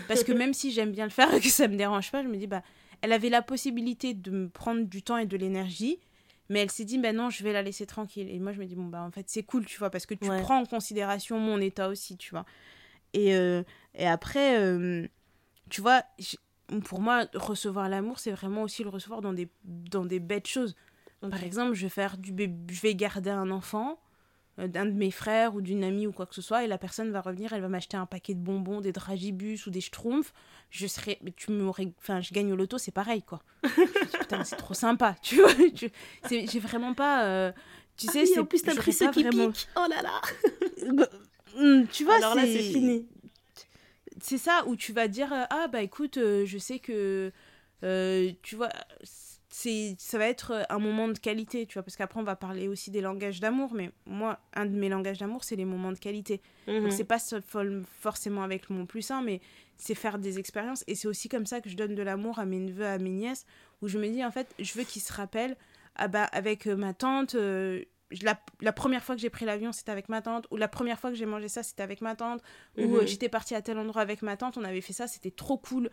Parce 0.09 0.25
que 0.25 0.31
même 0.33 0.53
si 0.53 0.71
j'aime 0.71 0.91
bien 0.91 1.05
le 1.05 1.11
faire 1.11 1.33
et 1.33 1.39
que 1.39 1.49
ça 1.49 1.69
me 1.69 1.77
dérange 1.77 2.11
pas, 2.11 2.23
je 2.23 2.27
me 2.27 2.35
dis, 2.35 2.47
bah, 2.47 2.63
elle 3.01 3.11
avait 3.11 3.29
la 3.29 3.41
possibilité 3.41 4.13
de 4.13 4.31
me 4.31 4.49
prendre 4.49 4.83
du 4.83 5.01
temps 5.03 5.17
et 5.17 5.25
de 5.25 5.37
l'énergie, 5.37 5.99
mais 6.49 6.59
elle 6.61 6.71
s'est 6.71 6.85
dit, 6.85 6.97
bah 6.97 7.13
non, 7.13 7.29
je 7.29 7.43
vais 7.43 7.53
la 7.53 7.61
laisser 7.61 7.85
tranquille. 7.85 8.29
Et 8.29 8.39
moi, 8.39 8.53
je 8.53 8.59
me 8.59 8.65
dis, 8.65 8.75
bon, 8.75 8.85
bah, 8.85 9.01
en 9.01 9.11
fait, 9.11 9.25
c'est 9.27 9.43
cool, 9.43 9.65
tu 9.65 9.77
vois, 9.77 9.89
parce 9.89 10.05
que 10.05 10.13
tu 10.13 10.29
Ouais. 10.29 10.41
prends 10.41 10.59
en 10.61 10.65
considération 10.65 11.39
mon 11.39 11.59
état 11.59 11.89
aussi, 11.89 12.17
tu 12.17 12.31
vois. 12.31 12.45
Et, 13.13 13.35
euh, 13.35 13.63
et 13.95 14.07
après, 14.07 14.59
euh, 14.59 15.07
tu 15.69 15.81
vois, 15.81 16.03
pour 16.85 17.01
moi, 17.01 17.25
recevoir 17.33 17.89
l'amour, 17.89 18.19
c'est 18.19 18.31
vraiment 18.31 18.63
aussi 18.63 18.83
le 18.83 18.89
recevoir 18.89 19.21
dans 19.21 19.33
des, 19.33 19.49
dans 19.63 20.05
des 20.05 20.19
bêtes 20.19 20.47
choses. 20.47 20.75
Par 21.21 21.43
exemple, 21.43 21.73
je 21.73 21.83
vais, 21.83 21.89
faire 21.89 22.17
du 22.17 22.31
je 22.69 22.81
vais 22.81 22.93
garder 22.93 23.31
un 23.31 23.49
enfant 23.49 23.99
d'un 24.57 24.85
de 24.85 24.91
mes 24.91 25.11
frères 25.11 25.55
ou 25.55 25.61
d'une 25.61 25.83
amie 25.83 26.07
ou 26.07 26.11
quoi 26.11 26.25
que 26.25 26.33
ce 26.33 26.41
soit 26.41 26.63
et 26.63 26.67
la 26.67 26.77
personne 26.77 27.11
va 27.11 27.21
revenir 27.21 27.53
elle 27.53 27.61
va 27.61 27.67
m'acheter 27.67 27.97
un 27.97 28.05
paquet 28.05 28.33
de 28.33 28.39
bonbons 28.39 28.81
des 28.81 28.91
dragibus 28.91 29.67
ou 29.67 29.69
des 29.69 29.81
schtroumpfs. 29.81 30.33
Je 30.69 30.87
serais 30.87 31.19
tu 31.35 31.51
m'aurais 31.51 31.91
enfin 31.99 32.21
je 32.21 32.33
gagne 32.33 32.51
au 32.51 32.55
loto 32.55 32.77
c'est 32.77 32.91
pareil 32.91 33.21
quoi. 33.21 33.41
Putain 34.19 34.43
c'est 34.43 34.55
trop 34.55 34.73
sympa 34.73 35.15
tu 35.21 35.35
vois. 35.35 35.51
J'ai 36.29 36.59
vraiment 36.59 36.93
pas 36.93 37.53
tu 37.97 38.07
ah 38.09 38.11
sais 38.11 38.25
c'est 38.25 38.39
en 38.39 38.45
plus 38.45 38.61
t'as 38.61 38.75
pris 38.75 38.93
ce 38.93 39.05
qui 39.05 39.23
vraiment... 39.23 39.51
oh 39.75 39.85
là 39.89 40.01
là. 40.01 40.21
Bah, 40.93 41.07
hmm, 41.55 41.83
tu 41.91 42.03
vois 42.03 42.15
alors 42.15 42.35
là 42.35 42.43
c'est 42.43 42.59
fini. 42.59 43.07
C'est 44.19 44.37
ça 44.37 44.63
où 44.67 44.75
tu 44.75 44.93
vas 44.93 45.07
dire 45.07 45.29
ah 45.31 45.67
bah 45.67 45.81
écoute 45.81 46.17
euh, 46.17 46.45
je 46.45 46.57
sais 46.57 46.79
que 46.79 47.31
euh, 47.83 48.31
tu 48.41 48.55
vois 48.55 48.69
c'est 49.49 49.95
ça 49.97 50.17
va 50.17 50.27
être 50.27 50.65
un 50.69 50.79
moment 50.79 51.07
de 51.07 51.17
qualité 51.17 51.65
tu 51.65 51.75
vois 51.75 51.83
parce 51.83 51.95
qu'après 51.95 52.19
on 52.19 52.23
va 52.23 52.35
parler 52.35 52.67
aussi 52.67 52.91
des 52.91 52.99
langages 52.99 53.39
d'amour 53.39 53.73
mais 53.73 53.91
moi 54.05 54.39
un 54.53 54.65
de 54.65 54.75
mes 54.75 54.89
langages 54.89 55.19
d'amour 55.19 55.43
c'est 55.43 55.55
les 55.55 55.65
moments 55.65 55.93
de 55.93 55.97
qualité 55.97 56.41
donc 56.67 56.83
mhm. 56.83 56.91
c'est 56.91 57.05
pas 57.05 57.19
forcément 57.99 58.43
avec 58.43 58.69
le 58.69 58.75
mot 58.75 58.85
plus 58.85 59.09
un 59.09 59.21
mais 59.21 59.39
c'est 59.77 59.95
faire 59.95 60.19
des 60.19 60.37
expériences 60.37 60.83
et 60.87 60.95
c'est 60.95 61.07
aussi 61.07 61.29
comme 61.29 61.45
ça 61.45 61.61
que 61.61 61.69
je 61.69 61.77
donne 61.77 61.95
de 61.95 62.03
l'amour 62.03 62.39
à 62.39 62.45
mes 62.45 62.59
neveux 62.59 62.85
à 62.85 62.97
mes 62.97 63.11
nièces 63.11 63.45
où 63.81 63.87
je 63.87 63.97
me 63.97 64.07
dis 64.09 64.23
en 64.23 64.31
fait 64.31 64.53
je 64.59 64.73
veux 64.73 64.83
qu'ils 64.83 65.01
se 65.01 65.13
rappellent 65.13 65.55
ah 65.95 66.09
bah 66.09 66.25
avec 66.25 66.67
euh, 66.67 66.75
ma 66.75 66.93
tante 66.93 67.35
la, 68.21 68.39
la, 68.61 68.73
première 68.73 69.03
fois 69.03 69.15
que 69.15 69.21
j'ai 69.21 69.29
pris 69.29 69.45
l'avion, 69.45 69.71
c'était 69.71 69.91
avec 69.91 70.09
ma 70.09 70.21
tante, 70.21 70.47
ou 70.51 70.57
la 70.57 70.67
première 70.67 70.99
fois 70.99 71.09
que 71.09 71.15
j'ai 71.15 71.25
mangé 71.25 71.49
ça, 71.49 71.63
c'était 71.63 71.83
avec 71.83 72.01
ma 72.01 72.15
tante, 72.15 72.41
ou 72.77 72.81
euh, 72.81 73.01
mhm. 73.01 73.07
j'étais 73.07 73.29
partie 73.29 73.55
à 73.55 73.61
tel 73.61 73.77
endroit 73.77 74.01
avec 74.01 74.21
ma 74.21 74.37
tante, 74.37 74.57
on 74.57 74.63
avait 74.63 74.81
fait 74.81 74.93
ça, 74.93 75.07
c'était 75.07 75.31
trop 75.31 75.57
cool. 75.57 75.89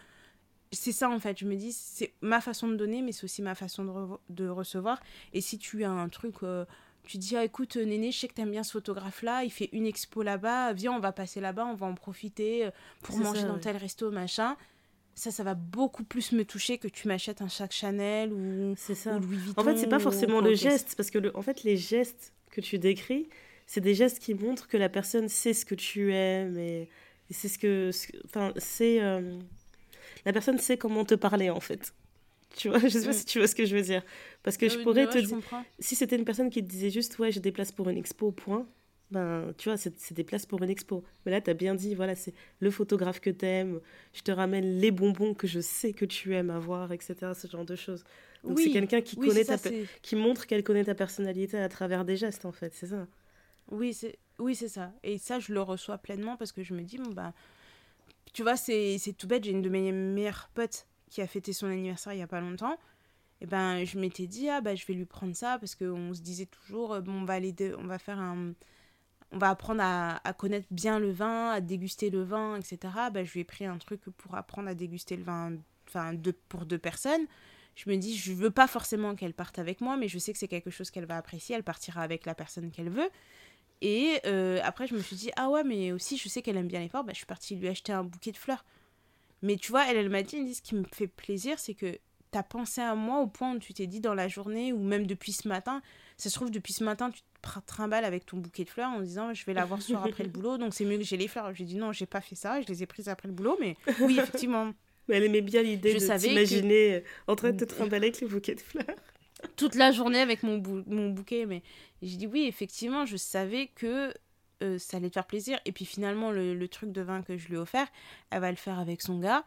C'est 0.75 0.93
ça 0.93 1.09
en 1.09 1.19
fait, 1.19 1.39
je 1.39 1.47
me 1.47 1.57
dis, 1.57 1.73
c'est 1.73 2.13
ma 2.21 2.41
façon 2.41 2.69
de 2.69 2.77
donner, 2.77 3.03
mais 3.03 3.13
c'est 3.13 3.25
aussi 3.25 3.43
ma 3.43 3.55
façon 3.55 3.85
de, 3.85 4.45
de, 4.45 4.49
recevoir. 4.49 5.01
Et 5.33 5.41
si 5.41 5.59
tu 5.59 5.85
as 5.85 5.91
un 5.91 6.09
truc, 6.09 6.37
euh, 6.43 6.65
tu 7.05 7.19
dis, 7.19 7.37
ah, 7.37 7.45
écoute, 7.45 7.77
Néné, 7.77 8.13
je 8.13 8.19
sais 8.19 8.29
que 8.29 8.35
t'aimes 8.35 8.51
bien 8.51 8.63
ce 8.63 8.73
photographe-là, 8.73 9.45
il 9.45 9.51
fait 9.51 9.69
une 9.73 9.87
expo 9.87 10.23
là-bas, 10.23 10.73
viens, 10.73 10.93
on 10.93 11.01
va 11.01 11.13
passer 11.13 11.41
là-bas, 11.41 11.67
on 11.67 11.75
va 11.75 11.87
en 11.87 11.95
profiter 11.95 12.67
euh, 12.67 12.71
pour 13.03 13.17
manger 13.19 13.45
dans 13.45 13.59
tel 13.59 13.77
resto, 13.77 14.11
machin 14.11 14.57
ça, 15.15 15.31
ça 15.31 15.45
va 15.45 15.55
beaucoup 15.55 16.05
plus 16.05 16.33
me 16.33 16.45
toucher 16.45 16.79
que 16.79 16.89
tu 16.89 17.09
m'achètes 17.09 17.41
un 17.41 17.49
sac 17.49 17.73
Chanel 17.73 18.33
ou, 18.33 18.75
ça. 18.77 19.19
Louis 19.19 19.37
Vuitton. 19.37 19.61
En 19.61 19.65
fait, 19.65 19.77
c'est 19.77 19.89
pas 19.89 20.01
forcément 20.01 20.41
le 20.41 20.55
geste, 20.55 20.95
parce 20.97 21.11
que 21.11 21.19
le, 21.19 21.37
en 21.37 21.43
fait, 21.43 21.63
les 21.63 21.77
gestes 21.77 22.33
que 22.51 22.61
tu 22.61 22.79
décris, 22.79 23.29
c'est 23.67 23.81
des 23.81 23.95
gestes 23.95 24.19
qui 24.19 24.35
montrent 24.35 24.69
que 24.69 24.77
la 24.77 24.89
personne 24.89 25.29
sait 25.29 25.55
ce 25.55 25.65
que 25.65 25.75
tu 25.75 26.13
aimes 26.13 26.59
et, 26.59 26.89
c'est 27.31 27.49
ce 27.49 27.59
que, 27.59 27.91
enfin, 28.27 28.53
c'est 28.59 29.01
euh, 29.01 29.39
la 30.25 30.33
personne 30.33 30.59
sait 30.59 30.77
comment 30.77 31.05
te 31.05 31.15
parler 31.15 31.51
en 31.51 31.61
fait. 31.61 31.95
Tu 32.57 32.69
vois, 32.69 32.79
je 32.81 32.89
sais 32.89 33.07
pas 33.07 33.13
si 33.13 33.25
tu 33.25 33.39
vois 33.39 33.49
ce 33.49 33.55
que 33.55 33.67
je 33.67 33.77
veux 33.77 33.83
dire, 33.83 34.03
parce 34.43 34.57
que 34.57 34.69
je 34.69 34.79
pourrais 34.79 35.07
te 35.09 35.19
dire, 35.19 35.39
si 35.79 35.95
c'était 35.95 36.17
une 36.17 36.25
personne 36.25 36.51
qui 36.51 36.63
te 36.63 36.69
disait 36.69 36.91
juste 36.91 37.19
ouais, 37.19 37.33
j'ai 37.33 37.41
des 37.41 37.53
places 37.53 37.73
pour 37.73 37.89
une 37.89 37.99
expo, 37.99 38.31
point 38.31 38.67
ben, 39.11 39.53
tu 39.59 39.69
vois, 39.69 39.77
c'est 39.77 40.13
des 40.13 40.25
places 40.25 40.47
pour 40.47 40.63
une 40.63 40.71
expo. 40.71 41.05
Mais 41.25 41.31
là, 41.31 41.41
tu 41.41 41.49
as 41.49 41.55
bien 41.55 41.75
dit, 41.75 41.95
voilà, 41.95 42.17
c'est 42.17 42.35
le 42.59 42.71
photographe 42.71 43.21
que 43.21 43.31
tu 43.31 43.47
aimes, 43.47 43.81
je 44.13 44.23
te 44.23 44.33
ramène 44.33 44.81
les 44.81 44.91
bonbons 44.91 45.35
que 45.35 45.47
je 45.47 45.61
sais 45.61 45.93
que 45.93 46.05
tu 46.05 46.35
aimes 46.35 46.51
avoir, 46.51 46.91
etc., 46.91 47.33
ce 47.35 47.47
genre 47.47 47.65
de 47.65 47.77
choses. 47.77 48.03
Donc 48.43 48.59
c'est 48.59 48.71
quelqu'un 48.71 49.01
qui, 49.01 49.17
connaît 49.17 49.45
qui 50.03 50.17
montre 50.17 50.47
qu'elle 50.47 50.65
connaît 50.65 50.85
ta 50.85 50.95
personnalité 50.95 51.59
à 51.59 51.69
travers 51.69 52.05
des 52.05 52.17
gestes, 52.17 52.45
en 52.45 52.53
fait, 52.53 52.75
c'est 52.75 52.89
ça. 52.89 53.07
Oui, 53.71 53.95
c'est 53.95 54.19
oui, 54.39 54.57
ça. 54.57 54.93
Et 55.05 55.19
ça, 55.19 55.39
je 55.39 55.53
le 55.53 55.63
reçois 55.63 55.99
pleinement 55.99 56.37
parce 56.37 56.53
que 56.53 56.63
je 56.63 56.75
me 56.75 56.83
dis, 56.83 56.99
bon, 56.99 57.11
bah, 57.13 57.33
tu 58.33 58.43
vois, 58.43 58.57
c'est 58.57 58.99
tout 59.17 59.27
bête, 59.27 59.45
j'ai 59.45 59.53
une 59.53 59.63
de 59.63 59.69
mes 59.69 59.93
meilleures 59.93 60.51
potes 60.55 60.87
qui 61.11 61.23
a 61.23 61.27
fêté 61.27 61.53
son 61.53 61.67
anniversaire 61.67 62.13
il 62.13 62.19
y 62.19 62.23
a 62.23 62.27
pas 62.27 62.41
longtemps. 62.41 62.77
Et 63.41 63.47
ben, 63.47 63.85
je 63.85 63.99
m'étais 63.99 64.27
dit, 64.27 64.49
ah, 64.49 64.61
bah, 64.61 64.75
je 64.75 64.87
vais 64.87 64.95
lui 64.95 65.05
prendre 65.05 65.35
ça 65.35 65.59
parce 65.59 65.75
qu'on 65.75 66.15
se 66.15 66.21
disait 66.21 66.47
toujours, 66.47 67.01
bon, 67.03 67.23
on 67.23 67.25
va, 67.25 67.35
aller 67.35 67.55
on 67.79 67.87
va 67.87 67.99
faire 67.99 68.19
un 68.19 68.55
on 69.35 69.39
va 69.39 69.51
apprendre 69.51 69.83
à, 69.83 70.33
connaître 70.35 70.67
bien 70.71 70.99
le 71.01 71.11
vin, 71.11 71.51
à 71.51 71.61
déguster 71.61 72.09
le 72.09 72.23
vin, 72.23 72.57
etc. 72.57 72.79
Bah, 73.13 73.25
je 73.25 73.33
lui 73.33 73.41
ai 73.41 73.45
pris 73.45 73.67
un 73.67 73.79
truc 73.79 74.03
pour 74.17 74.37
apprendre 74.37 74.69
à 74.69 74.75
déguster 74.75 75.17
le 75.17 75.25
vin 75.25 75.53
enfin, 75.89 76.15
pour 76.49 76.67
deux 76.67 76.79
personnes. 76.79 77.27
Je 77.75 77.91
me 77.91 77.97
dis, 77.97 78.17
je 78.17 78.33
veux 78.33 78.53
pas 78.53 78.69
forcément 78.69 79.17
qu'elle 79.17 79.35
parte 79.35 79.59
avec 79.59 79.81
moi, 79.81 79.97
mais 79.97 80.07
je 80.07 80.19
sais 80.19 80.33
que 80.33 80.39
c'est 80.39 80.49
quelque 80.49 80.71
chose 80.71 80.93
qu'elle 80.93 81.07
va 81.07 81.17
apprécier. 81.17 81.57
Elle 81.57 81.65
partira 81.65 82.03
avec 82.03 82.25
la 82.25 82.37
personne 82.37 82.71
qu'elle 82.71 82.91
veut. 82.91 83.11
Et 83.81 84.21
euh, 84.27 84.61
après, 84.63 84.87
je 84.87 84.95
me 84.95 85.01
suis 85.01 85.17
dit, 85.17 85.31
ah 85.37 85.51
ouais, 85.51 85.65
mais 85.65 85.93
aussi, 85.93 86.17
je 86.17 86.29
sais 86.29 86.43
qu'elle 86.43 86.57
aime 86.57 86.69
bien 86.69 86.81
les 86.81 86.89
fleurs. 86.89 87.05
Bah, 87.05 87.13
je 87.13 87.19
suis 87.19 87.27
partie 87.27 87.55
lui 87.55 87.69
acheter 87.69 87.93
un 87.93 88.05
bouquet 88.05 88.33
de 88.33 88.37
fleurs. 88.37 88.65
Mais 89.43 89.57
tu 89.57 89.71
vois, 89.71 89.91
elle, 89.91 89.97
elle 89.97 90.09
m'a 90.09 90.23
dit, 90.23 90.37
elle 90.37 90.47
dit, 90.47 90.55
ce 90.55 90.63
qui 90.63 90.75
me 90.75 90.85
fait 90.91 91.07
plaisir, 91.07 91.59
c'est 91.59 91.75
que 91.75 91.99
tu 92.33 92.39
as 92.39 92.43
pensé 92.43 92.81
à 92.81 92.95
moi 92.95 93.21
au 93.21 93.27
point 93.27 93.55
où 93.55 93.59
tu 93.59 93.75
t'es 93.75 93.87
dit 93.87 94.01
dans 94.01 94.15
la 94.15 94.27
journée, 94.27 94.73
ou 94.73 94.83
même 94.83 95.07
depuis 95.07 95.33
ce 95.33 95.47
matin, 95.49 95.83
ça 96.17 96.31
se 96.31 96.35
trouve, 96.35 96.51
depuis 96.51 96.73
ce 96.73 96.83
matin, 96.83 97.11
tu 97.11 97.21
te 97.21 97.61
trimbales 97.67 98.05
avec 98.05 98.25
ton 98.27 98.39
bouquet 98.39 98.65
de 98.65 98.71
fleurs 98.71 98.91
en 98.91 99.01
disant 99.01 99.35
je 99.35 99.45
vais 99.45 99.53
l'avoir 99.53 99.83
ce 99.83 99.89
soir 99.89 100.05
après 100.05 100.25
le 100.25 100.31
boulot, 100.31 100.57
donc 100.57 100.73
c'est 100.73 100.85
mieux 100.85 100.97
que 100.97 101.05
j'ai 101.05 101.17
les 101.17 101.29
fleurs. 101.29 101.55
J'ai 101.55 101.65
dit 101.65 101.77
non, 101.77 101.93
j'ai 101.93 102.07
pas 102.07 102.21
fait 102.21 102.35
ça, 102.35 102.61
je 102.63 102.67
les 102.67 102.83
ai 102.83 102.87
prises 102.87 103.09
après 103.09 103.29
le 103.29 103.35
boulot, 103.35 103.57
mais 103.61 103.77
oui, 104.01 104.19
effectivement. 104.19 104.73
mais 105.09 105.17
elle 105.17 105.25
aimait 105.25 105.43
bien 105.43 105.63
l'idée 105.63 105.95
de 105.95 105.99
s'imaginer 105.99 107.05
en 107.27 107.37
train 107.37 107.53
de 107.53 107.59
te 107.59 107.65
trimballer 107.65 108.09
avec 108.09 108.21
les 108.21 108.27
bouquets 108.27 108.55
de 108.55 108.61
fleurs. 108.61 108.97
Toute 109.57 109.75
la 109.75 109.93
journée 109.93 110.21
avec 110.21 110.43
mon, 110.43 110.63
mon 110.87 111.11
bouquet, 111.11 111.47
mais 111.47 111.63
j'ai 112.03 112.17
dit 112.17 112.27
oui, 112.27 112.45
effectivement, 112.47 113.07
je 113.07 113.17
savais 113.17 113.69
que 113.69 114.13
euh, 114.63 114.79
ça 114.79 114.97
allait 114.97 115.09
te 115.09 115.15
faire 115.15 115.27
plaisir. 115.27 115.59
Et 115.65 115.73
puis 115.73 115.85
finalement, 115.85 116.31
le, 116.31 116.55
le, 116.55 116.69
truc 116.69 116.93
de 116.93 117.03
vin 117.03 117.23
que 117.23 117.37
je 117.37 117.49
lui 117.49 117.55
ai 117.55 117.59
offert, 117.59 117.87
elle 118.31 118.41
va 118.41 118.51
le 118.51 118.57
faire 118.57 118.79
avec 118.79 119.03
son 119.03 119.19
gars. 119.19 119.45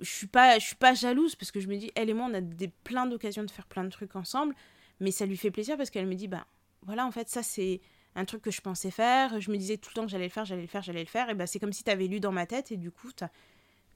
Je 0.00 0.10
suis 0.10 0.26
pas, 0.26 0.58
je 0.58 0.64
suis 0.64 0.76
pas 0.76 0.94
jalouse 0.94 1.36
parce 1.36 1.50
que 1.50 1.60
je 1.60 1.68
me 1.68 1.76
dis, 1.76 1.90
elle 1.94 2.10
et 2.10 2.14
moi, 2.14 2.28
on 2.30 2.34
a 2.34 2.40
des, 2.40 2.68
plein 2.68 3.06
d'occasions 3.06 3.44
de 3.44 3.50
faire 3.50 3.66
plein 3.66 3.84
de 3.84 3.90
trucs 3.90 4.14
ensemble. 4.14 4.54
Mais 5.00 5.10
ça 5.10 5.26
lui 5.26 5.36
fait 5.36 5.50
plaisir 5.50 5.76
parce 5.76 5.90
qu'elle 5.90 6.06
me 6.06 6.14
dit, 6.14 6.28
bah 6.28 6.46
voilà, 6.82 7.06
en 7.06 7.10
fait, 7.10 7.28
ça 7.28 7.42
c'est 7.42 7.80
un 8.14 8.24
truc 8.24 8.42
que 8.42 8.50
je 8.50 8.60
pensais 8.60 8.90
faire. 8.90 9.40
Je 9.40 9.50
me 9.50 9.56
disais 9.56 9.78
tout 9.78 9.90
le 9.90 9.94
temps 9.94 10.04
que 10.04 10.10
j'allais 10.10 10.24
le 10.24 10.30
faire, 10.30 10.44
j'allais 10.44 10.62
le 10.62 10.68
faire, 10.68 10.82
j'allais 10.82 11.00
le 11.00 11.06
faire. 11.06 11.30
Et 11.30 11.34
bah 11.34 11.46
c'est 11.46 11.58
comme 11.58 11.72
si 11.72 11.84
tu 11.84 11.90
avais 11.90 12.06
lu 12.06 12.20
dans 12.20 12.32
ma 12.32 12.46
tête 12.46 12.72
et 12.72 12.76
du 12.76 12.90
coup, 12.90 13.10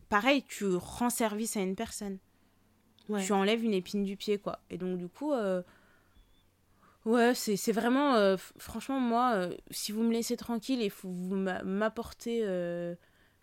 pareil, 0.08 0.44
tu 0.48 0.66
rends 0.74 1.10
service 1.10 1.56
à 1.56 1.60
une 1.60 1.76
personne. 1.76 2.18
Tu 3.18 3.32
enlèves 3.32 3.64
une 3.64 3.74
épine 3.74 4.04
du 4.04 4.16
pied, 4.16 4.38
quoi. 4.38 4.60
Et 4.70 4.78
donc, 4.78 4.98
du 4.98 5.08
coup, 5.08 5.32
euh, 5.32 5.62
ouais, 7.04 7.34
c'est 7.34 7.72
vraiment. 7.72 8.14
Euh, 8.14 8.36
franchement, 8.58 9.00
moi, 9.00 9.32
euh, 9.34 9.56
si 9.70 9.92
vous 9.92 10.02
me 10.02 10.12
laissez 10.12 10.36
tranquille 10.36 10.82
et 10.82 10.92
vous 11.02 11.34
m'apportez. 11.34 12.40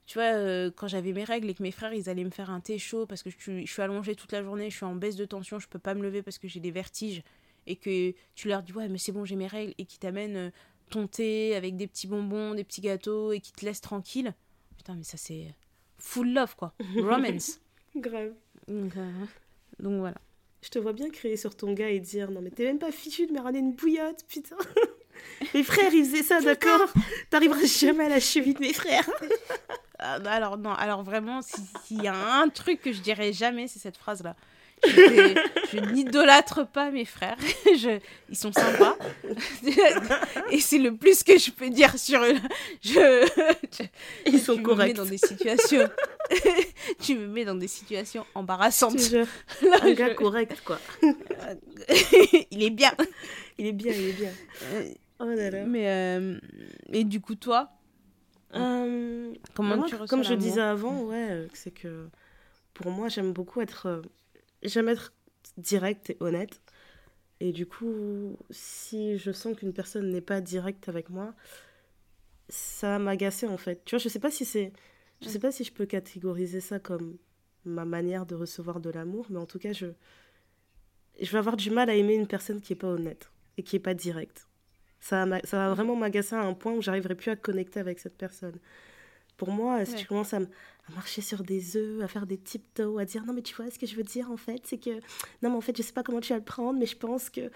tu 0.05 0.18
vois, 0.18 0.72
quand 0.72 0.88
j'avais 0.88 1.11
mes 1.11 1.24
règles 1.24 1.49
et 1.49 1.53
que 1.53 1.63
mes 1.63 1.72
frères, 1.72 1.93
ils 1.93 2.09
allaient 2.09 2.24
me 2.24 2.30
faire 2.30 2.49
un 2.49 2.61
thé 2.61 2.78
chaud 2.78 3.05
parce 3.05 3.24
que 3.24 3.30
je 3.30 3.38
suis, 3.38 3.65
je 3.65 3.72
suis 3.72 3.82
allongée 3.82 4.15
toute 4.15 4.32
la 4.32 4.41
journée, 4.41 4.70
je 4.70 4.76
suis 4.76 4.86
en 4.86 4.95
baisse 4.95 5.15
de 5.15 5.26
tension, 5.26 5.59
je 5.59 5.68
peux 5.68 5.80
pas 5.80 5.93
me 5.93 6.01
lever 6.01 6.22
parce 6.22 6.38
que 6.38 6.47
j'ai 6.47 6.59
des 6.59 6.72
vertiges 6.72 7.24
et 7.65 7.76
que 7.76 8.13
tu 8.34 8.47
leur 8.47 8.63
dis 8.63 8.72
ouais 8.72 8.88
mais 8.88 8.97
c'est 8.97 9.11
bon 9.11 9.26
j'ai 9.26 9.36
mes 9.36 9.47
règles 9.47 9.74
et 9.78 9.84
qui 9.84 9.99
t'amènent 9.99 10.53
ton 10.89 11.05
thé 11.05 11.53
avec 11.53 11.76
des 11.76 11.86
petits 11.86 12.07
bonbons, 12.07 12.53
des 12.53 12.63
petits 12.63 12.80
gâteaux 12.80 13.34
et 13.34 13.41
qui 13.41 13.51
te 13.51 13.65
laissent 13.65 13.82
tranquille. 13.82 14.34
Putain 14.78 14.95
mais 14.95 15.03
ça 15.03 15.18
c'est 15.18 15.53
full 15.97 16.32
love 16.32 16.55
quoi, 16.55 16.74
romance. 16.95 17.59
Grave. 17.95 18.34
Donc, 18.68 18.95
euh, 18.97 19.26
donc, 19.80 19.99
voilà. 19.99 20.17
Je 20.63 20.69
te 20.69 20.80
vois 20.80 20.93
bien 20.93 21.09
crier 21.09 21.38
sur 21.38 21.55
ton 21.55 21.73
gars 21.73 21.89
et 21.89 21.99
dire 21.99 22.32
non 22.32 22.41
mais 22.41 22.49
t'es 22.49 22.63
même 22.63 22.80
pas 22.80 22.91
fichu 22.91 23.28
de 23.28 23.32
me 23.32 23.39
ramener 23.39 23.59
une 23.59 23.73
bouillotte 23.73 24.25
putain. 24.28 24.57
mes 25.53 25.63
frères 25.63 25.93
ils 25.93 26.03
faisaient 26.03 26.23
ça 26.23 26.41
d'accord. 26.41 26.91
T'arriveras 27.30 27.65
jamais 27.65 28.05
à 28.05 28.09
la 28.09 28.19
cheville 28.19 28.55
de 28.55 28.61
mes 28.61 28.73
frères. 28.73 29.09
Ah, 29.99 30.19
bah 30.19 30.32
alors 30.34 30.59
non 30.59 30.73
alors 30.73 31.01
vraiment 31.01 31.41
s'il 31.41 32.03
y 32.03 32.07
a 32.07 32.13
un 32.13 32.49
truc 32.49 32.82
que 32.84 32.91
je 32.93 33.01
dirais 33.01 33.34
jamais 33.34 33.67
c'est 33.67 33.80
cette 33.80 33.97
phrase 33.97 34.21
là 34.86 35.41
je 35.73 35.80
n'idolâtre 35.91 36.67
pas 36.67 36.91
mes 36.91 37.05
frères. 37.05 37.38
Je, 37.65 37.99
ils 38.30 38.36
sont 38.36 38.51
sympas. 38.51 38.97
Et 40.51 40.59
c'est 40.59 40.78
le 40.78 40.95
plus 40.95 41.23
que 41.23 41.38
je 41.38 41.51
peux 41.51 41.69
dire 41.69 41.97
sur 41.97 42.23
eux. 42.23 42.38
Je, 42.82 43.28
ils 44.25 44.39
sont 44.39 44.57
corrects. 44.57 44.95
dans 44.95 45.05
des 45.05 45.17
situations. 45.17 45.88
tu 46.99 47.15
me 47.15 47.28
mets 47.28 47.45
dans 47.45 47.55
des 47.55 47.67
situations 47.67 48.25
embarrassantes. 48.36 48.99
un 49.82 49.93
gars 49.93 50.13
correct, 50.13 50.61
quoi. 50.63 50.80
il 52.51 52.63
est 52.63 52.69
bien. 52.69 52.93
Il 53.57 53.67
est 53.67 53.73
bien, 53.73 53.93
il 53.93 54.09
est 54.09 54.13
bien. 54.13 54.32
Oh 55.19 55.25
là 55.25 55.49
là. 55.49 55.65
Mais, 55.65 55.89
euh, 55.89 56.39
et 56.91 57.03
du 57.03 57.19
coup, 57.19 57.36
toi 57.36 57.71
euh, 58.53 59.34
Comment 59.55 59.84
tu 59.84 59.95
Comme 60.07 60.23
je 60.23 60.34
disais 60.34 60.61
avant, 60.61 61.01
ouais, 61.03 61.47
c'est 61.53 61.71
que 61.71 62.07
pour 62.73 62.91
moi, 62.91 63.09
j'aime 63.09 63.34
beaucoup 63.34 63.61
être 63.61 63.88
euh, 63.88 64.01
j'aime 64.64 64.89
être 64.89 65.14
directe 65.58 66.10
et 66.12 66.18
honnête. 66.20 66.62
Et 67.39 67.51
du 67.51 67.66
coup, 67.68 68.38
si 68.49 69.18
je 69.18 69.32
sens 69.32 69.55
qu'une 69.58 69.74
personne 69.74 70.10
n'est 70.10 70.22
pas 70.22 70.41
directe 70.41 70.89
avec 70.89 71.10
moi, 71.10 71.36
ça 72.49 72.99
m'agacer 72.99 73.47
en 73.47 73.58
fait. 73.58 73.84
Tu 73.86 73.95
vois, 73.95 73.99
je 74.03 74.10
sais 74.10 74.20
pas 74.20 74.32
si 74.32 74.45
c'est 74.45 74.74
je 75.22 75.30
sais 75.30 75.39
pas 75.39 75.51
si 75.51 75.64
je 75.64 75.74
peux 75.74 75.86
catégoriser 75.86 76.62
ça 76.62 76.80
comme 76.80 77.18
ma 77.66 77.86
manière 77.86 78.26
de 78.26 78.36
recevoir 78.36 78.80
de 78.80 78.89
l'amour, 78.89 79.28
mais 79.30 79.39
en 79.39 79.45
tout 79.45 79.60
cas, 79.60 79.74
je 79.74 79.88
je 81.20 81.32
vais 81.32 81.38
avoir 81.39 81.58
du 81.58 81.72
mal 81.72 81.89
à 81.89 81.95
aimer 81.95 82.14
une 82.16 82.28
personne 82.28 82.62
qui 82.62 82.74
est 82.74 82.76
pas 82.76 82.88
honnête 82.88 83.32
et 83.58 83.64
qui 83.64 83.76
est 83.76 83.80
pas 83.80 83.93
directe. 83.93 84.47
Ça 84.99 85.26
ça 85.43 85.58
va 85.58 85.74
vraiment 85.74 85.95
m'agacer 85.95 86.36
à 86.36 86.41
un 86.41 86.53
point 86.53 86.74
où 86.74 86.82
j'arriverai 86.82 87.16
plus 87.16 87.32
à 87.32 87.36
connecter 87.36 87.80
avec 87.80 87.99
cette 87.99 88.18
personne. 88.18 88.60
Pour 89.38 89.52
moi, 89.52 89.86
si 89.86 89.96
tu 89.96 90.08
commences 90.08 90.34
à, 90.34 90.38
à, 90.38 90.92
marcher 90.96 91.22
sur 91.22 91.44
des 91.44 91.78
œufs, 91.78 92.04
à 92.04 92.08
faire 92.08 92.26
des 92.26 92.38
tiptoes, 92.38 92.98
à 92.98 93.06
dire 93.06 93.24
non, 93.26 93.34
mais 93.34 93.44
tu 93.44 93.56
vois, 93.56 93.70
ce 93.70 93.78
que 93.78 93.86
je 93.86 93.96
veux 93.96 94.04
dire 94.04 94.32
en 94.32 94.38
fait, 94.38 94.62
c'est 94.66 94.80
que 94.80 94.96
non, 95.42 95.50
mais 95.50 95.56
en 95.56 95.62
fait, 95.62 95.78
je 95.78 95.84
sais 95.84 95.94
pas 95.94 96.04
comment 96.04 96.22
tu 96.22 96.34
vas 96.34 96.40
le 96.40 96.46
prendre, 96.46 96.80
mais 96.80 96.88
je 96.88 96.98
pense 96.98 97.30
que 97.30 97.52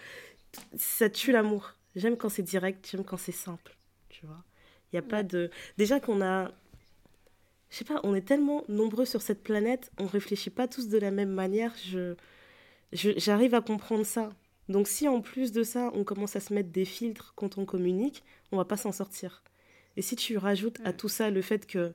ça 0.75 1.09
tue 1.09 1.31
l'amour. 1.31 1.73
J'aime 1.95 2.17
quand 2.17 2.29
c'est 2.29 2.43
direct, 2.43 2.87
j'aime 2.89 3.03
quand 3.03 3.17
c'est 3.17 3.31
simple, 3.31 3.75
tu 4.09 4.25
vois. 4.25 4.43
Il 4.91 4.95
n'y 4.95 4.99
a 4.99 5.07
pas 5.07 5.23
de. 5.23 5.49
Déjà 5.77 5.99
qu'on 5.99 6.21
a. 6.21 6.51
Je 7.69 7.77
sais 7.77 7.85
pas, 7.85 8.01
on 8.03 8.13
est 8.13 8.21
tellement 8.21 8.65
nombreux 8.67 9.05
sur 9.05 9.21
cette 9.21 9.43
planète, 9.43 9.91
on 9.97 10.05
réfléchit 10.05 10.49
pas 10.49 10.67
tous 10.67 10.89
de 10.89 10.97
la 10.97 11.09
même 11.09 11.31
manière. 11.31 11.73
Je 11.85 12.15
j'arrive 12.93 13.55
à 13.55 13.61
comprendre 13.61 14.05
ça. 14.05 14.33
Donc 14.69 14.87
si 14.87 15.07
en 15.07 15.21
plus 15.21 15.51
de 15.51 15.63
ça, 15.63 15.91
on 15.93 16.03
commence 16.03 16.35
à 16.35 16.39
se 16.39 16.53
mettre 16.53 16.69
des 16.69 16.85
filtres 16.85 17.33
quand 17.35 17.57
on 17.57 17.65
communique, 17.65 18.23
on 18.51 18.57
va 18.57 18.65
pas 18.65 18.77
s'en 18.77 18.91
sortir. 18.91 19.43
Et 19.97 20.01
si 20.01 20.15
tu 20.15 20.37
rajoutes 20.37 20.79
à 20.85 20.93
tout 20.93 21.09
ça 21.09 21.29
le 21.29 21.41
fait 21.41 21.65
que 21.65 21.93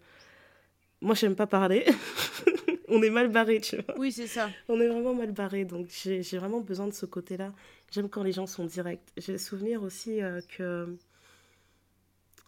moi 1.00 1.14
j'aime 1.14 1.34
pas 1.34 1.46
parler, 1.46 1.86
on 2.88 3.02
est 3.02 3.10
mal 3.10 3.28
barré, 3.28 3.60
tu 3.60 3.76
vois. 3.76 3.98
Oui, 3.98 4.12
c'est 4.12 4.26
ça. 4.26 4.50
On 4.68 4.80
est 4.80 4.88
vraiment 4.88 5.14
mal 5.14 5.32
barré, 5.32 5.64
donc 5.64 5.88
j'ai 5.90 6.38
vraiment 6.38 6.60
besoin 6.60 6.86
de 6.86 6.94
ce 6.94 7.06
côté-là. 7.06 7.52
J'aime 7.90 8.08
quand 8.08 8.22
les 8.22 8.32
gens 8.32 8.46
sont 8.46 8.64
directs. 8.64 9.12
J'ai 9.16 9.32
le 9.32 9.38
souvenir 9.38 9.82
aussi 9.82 10.22
euh, 10.22 10.40
que, 10.56 10.96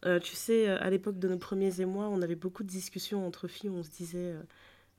euh, 0.05 0.19
tu 0.21 0.35
sais, 0.35 0.69
euh, 0.69 0.79
à 0.81 0.91
l'époque 0.91 1.19
de 1.19 1.29
nos 1.29 1.39
premiers 1.39 1.81
émois, 1.81 2.09
on 2.09 2.23
avait 2.23 2.35
beaucoup 2.35 2.63
de 2.63 2.69
discussions 2.69 3.27
entre 3.27 3.49
filles 3.49 3.71
où 3.71 3.77
on 3.77 3.83
se 3.83 3.91
disait 3.91 4.35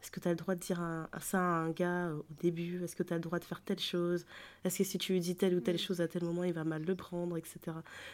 est-ce 0.02 0.12
que 0.12 0.20
tu 0.20 0.28
as 0.28 0.32
le 0.32 0.38
droit 0.38 0.56
de 0.56 0.60
dire 0.60 0.82
ça 1.20 1.40
à 1.40 1.42
un 1.42 1.72
gars 1.72 2.12
au 2.12 2.26
début? 2.42 2.84
Est-ce 2.84 2.96
que 2.96 3.04
tu 3.04 3.14
as 3.14 3.18
le 3.18 3.22
droit 3.22 3.40
de 3.40 3.44
faire 3.44 3.62
telle 3.62 3.80
chose? 3.80 4.26
Est-ce 4.64 4.78
que 4.80 4.84
si 4.84 4.98
tu 4.98 5.14
lui 5.14 5.20
dis 5.20 5.36
telle 5.36 5.56
ou 5.56 5.60
telle 5.60 5.76
mm. 5.76 5.80
chose 5.80 6.02
à 6.02 6.08
tel 6.08 6.24
moment, 6.24 6.44
il 6.44 6.54
va 6.54 6.64
mal 6.64 6.84
le 6.84 6.96
prendre, 6.96 7.38
etc. 7.38 7.60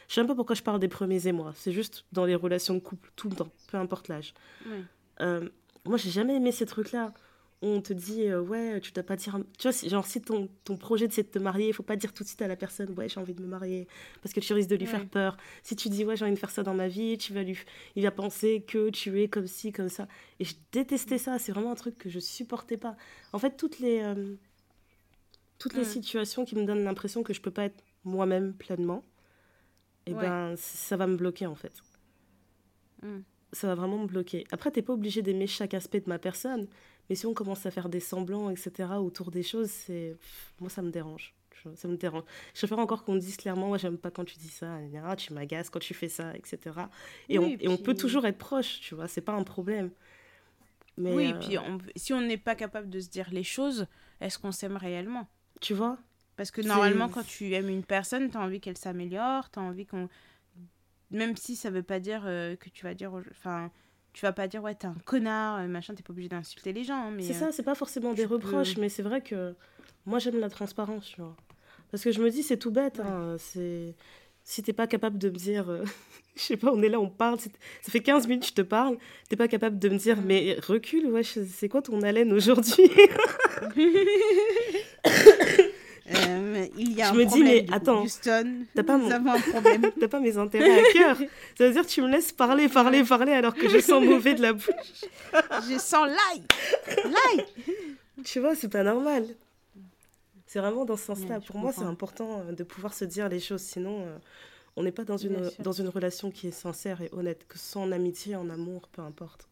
Je 0.07 0.13
sais 0.13 0.21
même 0.21 0.27
pas 0.27 0.35
pourquoi 0.35 0.55
je 0.55 0.63
parle 0.63 0.79
des 0.79 0.87
premiers 0.87 1.27
émois. 1.27 1.53
C'est 1.55 1.71
juste 1.71 2.05
dans 2.11 2.25
les 2.25 2.35
relations 2.35 2.73
de 2.73 2.79
couple, 2.79 3.11
tout 3.15 3.29
le 3.29 3.35
temps, 3.35 3.49
peu 3.67 3.77
importe 3.77 4.07
l'âge. 4.07 4.33
moi, 5.19 5.97
j'ai 5.97 6.11
jamais 6.11 6.35
aimé 6.35 6.51
ces 6.51 6.65
trucs-là 6.65 7.13
on 7.67 7.81
te 7.81 7.93
dit 7.93 8.27
euh, 8.27 8.41
ouais 8.41 8.79
tu 8.81 8.91
dois 8.91 9.03
pas 9.03 9.15
dire 9.15 9.39
tu 9.57 9.69
vois 9.69 9.89
genre 9.89 10.05
si 10.05 10.21
ton, 10.21 10.49
ton 10.63 10.77
projet 10.77 11.07
c'est 11.09 11.23
de 11.23 11.27
te 11.27 11.39
marier 11.39 11.69
il 11.69 11.73
faut 11.73 11.83
pas 11.83 11.95
dire 11.95 12.13
tout 12.13 12.23
de 12.23 12.27
suite 12.27 12.41
à 12.41 12.47
la 12.47 12.55
personne 12.55 12.91
ouais 12.97 13.09
j'ai 13.09 13.19
envie 13.19 13.33
de 13.33 13.41
me 13.41 13.47
marier 13.47 13.87
parce 14.21 14.33
que 14.33 14.39
tu 14.39 14.53
risques 14.53 14.69
de 14.69 14.75
lui 14.75 14.85
faire 14.85 15.07
peur. 15.07 15.37
Si 15.63 15.75
tu 15.75 15.89
dis 15.89 16.05
ouais 16.05 16.15
j'ai 16.15 16.25
envie 16.25 16.33
de 16.33 16.39
faire 16.39 16.51
ça 16.51 16.63
dans 16.63 16.73
ma 16.73 16.87
vie 16.87 17.17
tu 17.17 17.33
vas 17.33 17.43
lui 17.43 17.57
il 17.95 18.03
va 18.03 18.11
penser 18.11 18.63
que 18.67 18.89
tu 18.89 19.21
es 19.21 19.27
comme 19.27 19.47
ci 19.47 19.71
comme 19.71 19.89
ça. 19.89 20.07
Et 20.39 20.45
je 20.45 20.55
détestais 20.71 21.17
ça 21.17 21.39
c'est 21.39 21.51
vraiment 21.51 21.71
un 21.71 21.75
truc 21.75 21.97
que 21.97 22.09
je 22.09 22.19
supportais 22.19 22.77
pas. 22.77 22.95
En 23.33 23.39
fait 23.39 23.57
toutes 23.57 23.79
les 23.79 24.01
euh, 24.01 24.35
toutes 25.57 25.75
les 25.75 25.85
situations 25.85 26.45
qui 26.45 26.55
me 26.55 26.65
donnent 26.65 26.83
l'impression 26.83 27.23
que 27.23 27.33
je 27.33 27.41
peux 27.41 27.51
pas 27.51 27.65
être 27.65 27.83
moi-même 28.03 28.53
pleinement 28.53 29.03
et 30.05 30.11
eh 30.11 30.13
ben 30.13 30.55
ça 30.57 30.97
va 30.97 31.07
me 31.07 31.15
bloquer 31.15 31.47
en 31.47 31.55
fait. 31.55 31.81
Mm. 33.01 33.19
ça 33.51 33.67
va 33.67 33.75
vraiment 33.75 33.97
me 33.97 34.07
bloquer. 34.07 34.45
Après 34.51 34.69
t'es 34.69 34.81
pas 34.81 34.93
obligé 34.93 35.21
d'aimer 35.21 35.47
chaque 35.47 35.73
aspect 35.73 36.01
de 36.01 36.09
ma 36.09 36.19
personne 36.19 36.67
mais 37.09 37.15
si 37.15 37.25
on 37.25 37.33
commence 37.33 37.65
à 37.65 37.71
faire 37.71 37.89
des 37.89 37.99
semblants, 37.99 38.49
etc., 38.49 38.89
autour 38.99 39.31
des 39.31 39.43
choses, 39.43 39.69
c'est 39.69 40.15
moi, 40.59 40.69
ça 40.69 40.81
me 40.81 40.91
dérange. 40.91 41.33
Ça 41.75 41.87
me 41.87 41.97
dérange. 41.97 42.23
Je 42.53 42.59
préfère 42.59 42.79
encore 42.79 43.03
qu'on 43.03 43.15
dise 43.15 43.37
clairement, 43.37 43.67
moi, 43.67 43.77
j'aime 43.77 43.97
pas 43.97 44.11
quand 44.11 44.25
tu 44.25 44.37
dis 44.37 44.49
ça, 44.49 44.77
tu 45.17 45.33
m'agaces 45.33 45.69
quand 45.69 45.79
tu 45.79 45.93
fais 45.95 46.09
ça, 46.09 46.35
etc. 46.35 46.59
Et, 47.27 47.39
on, 47.39 47.47
et 47.59 47.67
on 47.67 47.77
peut 47.77 47.95
toujours 47.95 48.25
être 48.25 48.37
proche, 48.37 48.81
tu 48.81 48.93
vois, 48.93 49.07
c'est 49.07 49.21
pas 49.21 49.33
un 49.33 49.43
problème. 49.43 49.89
Mais 50.97 51.11
oui, 51.11 51.23
et 51.25 51.33
euh, 51.33 51.39
puis 51.39 51.91
si 51.95 52.13
on 52.13 52.21
n'est 52.21 52.37
pas 52.37 52.55
capable 52.55 52.89
de 52.89 52.99
se 52.99 53.09
dire 53.09 53.27
les 53.31 53.43
choses, 53.43 53.87
est-ce 54.21 54.39
qu'on 54.39 54.51
s'aime 54.51 54.77
réellement? 54.77 55.27
Tu 55.59 55.73
vois? 55.73 55.97
Parce 56.37 56.51
que 56.51 56.61
normalement, 56.61 57.09
quand 57.09 57.25
tu 57.25 57.53
aimes 57.53 57.69
une 57.69 57.83
personne, 57.83 58.29
tu 58.29 58.37
as 58.37 58.41
envie 58.41 58.59
qu'elle 58.59 58.77
s'améliore, 58.77 59.49
tu 59.51 59.59
as 59.59 59.61
envie 59.61 59.85
qu'on. 59.85 60.09
Même 61.11 61.35
si 61.35 61.55
ça 61.55 61.69
veut 61.69 61.83
pas 61.83 61.99
dire 61.99 62.23
euh, 62.25 62.55
que 62.55 62.69
tu 62.69 62.83
vas 62.83 62.93
dire. 62.93 63.13
Enfin 63.31 63.71
tu 64.15 64.21
vas 64.21 64.31
pas 64.31 64.47
dire 64.47 64.63
ouais 64.63 64.73
t'es 64.73 64.87
un 64.87 64.95
connard 65.03 65.59
euh, 65.59 65.67
machin 65.67 65.93
t'es 65.93 66.01
pas 66.01 66.11
obligé 66.11 66.29
d'insulter 66.29 66.71
les 66.71 66.85
gens 66.85 67.07
hein, 67.07 67.11
mais 67.13 67.21
c'est 67.21 67.33
ça 67.33 67.47
euh, 67.47 67.51
c'est 67.51 67.63
pas 67.63 67.75
forcément 67.75 68.13
des 68.13 68.23
reproches 68.23 68.77
mais 68.77 68.87
c'est 68.87 69.03
vrai 69.03 69.19
que 69.19 69.53
moi 70.05 70.19
j'aime 70.19 70.39
la 70.39 70.49
transparence 70.49 71.07
tu 71.07 71.19
vois 71.19 71.35
parce 71.91 72.01
que 72.01 72.13
je 72.13 72.21
me 72.21 72.31
dis 72.31 72.41
c'est 72.41 72.55
tout 72.55 72.71
bête 72.71 73.01
hein, 73.01 73.35
c'est 73.37 73.93
si 74.45 74.63
t'es 74.63 74.71
pas 74.71 74.87
capable 74.87 75.17
de 75.17 75.29
me 75.29 75.35
dire 75.35 75.69
euh, 75.69 75.83
je 76.37 76.41
sais 76.41 76.55
pas 76.55 76.71
on 76.71 76.81
est 76.81 76.87
là 76.87 76.97
on 77.01 77.09
parle 77.09 77.41
ça 77.41 77.49
fait 77.91 77.99
15 77.99 78.27
minutes 78.27 78.43
que 78.43 78.49
je 78.49 78.53
te 78.53 78.61
parle 78.61 78.97
t'es 79.27 79.35
pas 79.35 79.49
capable 79.49 79.79
de 79.79 79.89
me 79.89 79.97
dire 79.97 80.21
mais 80.21 80.57
recule 80.65 81.07
ouais 81.07 81.23
c'est 81.23 81.67
quoi 81.67 81.81
ton 81.81 82.01
haleine 82.01 82.31
aujourd'hui 82.31 82.89
Euh, 86.07 86.67
il 86.77 86.93
y 86.93 87.01
a 87.01 87.07
je 87.07 87.11
un 87.11 87.15
me 87.15 87.25
dis, 87.25 87.43
mais 87.43 87.65
attends, 87.71 88.03
Houston, 88.03 88.65
t'as 88.75 88.83
pas, 88.83 88.97
mon... 88.97 89.09
un 89.09 89.39
problème. 89.39 89.91
t'as 89.99 90.07
pas 90.07 90.19
mes 90.19 90.37
intérêts 90.37 90.79
à 90.79 90.93
cœur. 90.93 91.17
Ça 91.57 91.65
veut 91.65 91.71
dire 91.71 91.81
que 91.81 91.87
tu 91.87 92.01
me 92.03 92.09
laisses 92.09 92.31
parler, 92.31 92.69
parler, 92.69 93.03
parler 93.03 93.31
alors 93.31 93.55
que 93.55 93.67
je 93.67 93.79
sens 93.79 94.03
mauvais 94.03 94.35
de 94.35 94.41
la 94.43 94.53
bouche. 94.53 94.69
je 95.33 95.79
sens 95.79 96.07
l'ail. 96.07 96.43
L'ail. 97.05 97.45
Tu 98.23 98.39
vois, 98.39 98.55
c'est 98.55 98.69
pas 98.69 98.83
normal. 98.83 99.25
C'est 100.45 100.59
vraiment 100.59 100.85
dans 100.85 100.95
ce 100.95 101.05
sens-là. 101.05 101.39
Pour 101.39 101.57
moi, 101.57 101.73
c'est 101.73 101.81
important 101.81 102.41
euh, 102.41 102.51
de 102.51 102.63
pouvoir 102.63 102.93
se 102.93 103.05
dire 103.05 103.27
les 103.27 103.39
choses. 103.39 103.61
Sinon, 103.61 104.01
euh, 104.01 104.17
on 104.75 104.83
n'est 104.83 104.91
pas 104.91 105.05
dans 105.05 105.17
une, 105.17 105.49
dans 105.59 105.71
une 105.71 105.89
relation 105.89 106.29
qui 106.29 106.47
est 106.47 106.51
sincère 106.51 107.01
et 107.01 107.09
honnête, 107.13 107.45
que 107.47 107.57
ce 107.57 107.71
soit 107.71 107.81
en 107.81 107.91
amitié, 107.91 108.35
en 108.35 108.51
amour, 108.51 108.87
peu 108.89 109.01
importe. 109.01 109.47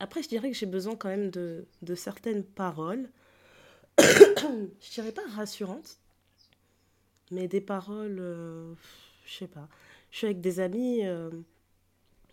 Après, 0.00 0.22
je 0.22 0.28
dirais 0.28 0.48
que 0.48 0.56
j'ai 0.56 0.66
besoin 0.66 0.94
quand 0.94 1.08
même 1.08 1.30
de, 1.30 1.64
de 1.82 1.94
certaines 1.96 2.44
paroles 2.44 3.08
je 4.80 4.90
dirais 4.94 5.12
pas 5.12 5.26
rassurante, 5.34 5.98
mais 7.30 7.48
des 7.48 7.60
paroles, 7.60 8.18
euh, 8.20 8.74
je 9.26 9.34
sais 9.34 9.48
pas. 9.48 9.68
Je 10.10 10.18
suis 10.18 10.26
avec 10.26 10.40
des 10.40 10.60
amis, 10.60 11.06
euh, 11.06 11.30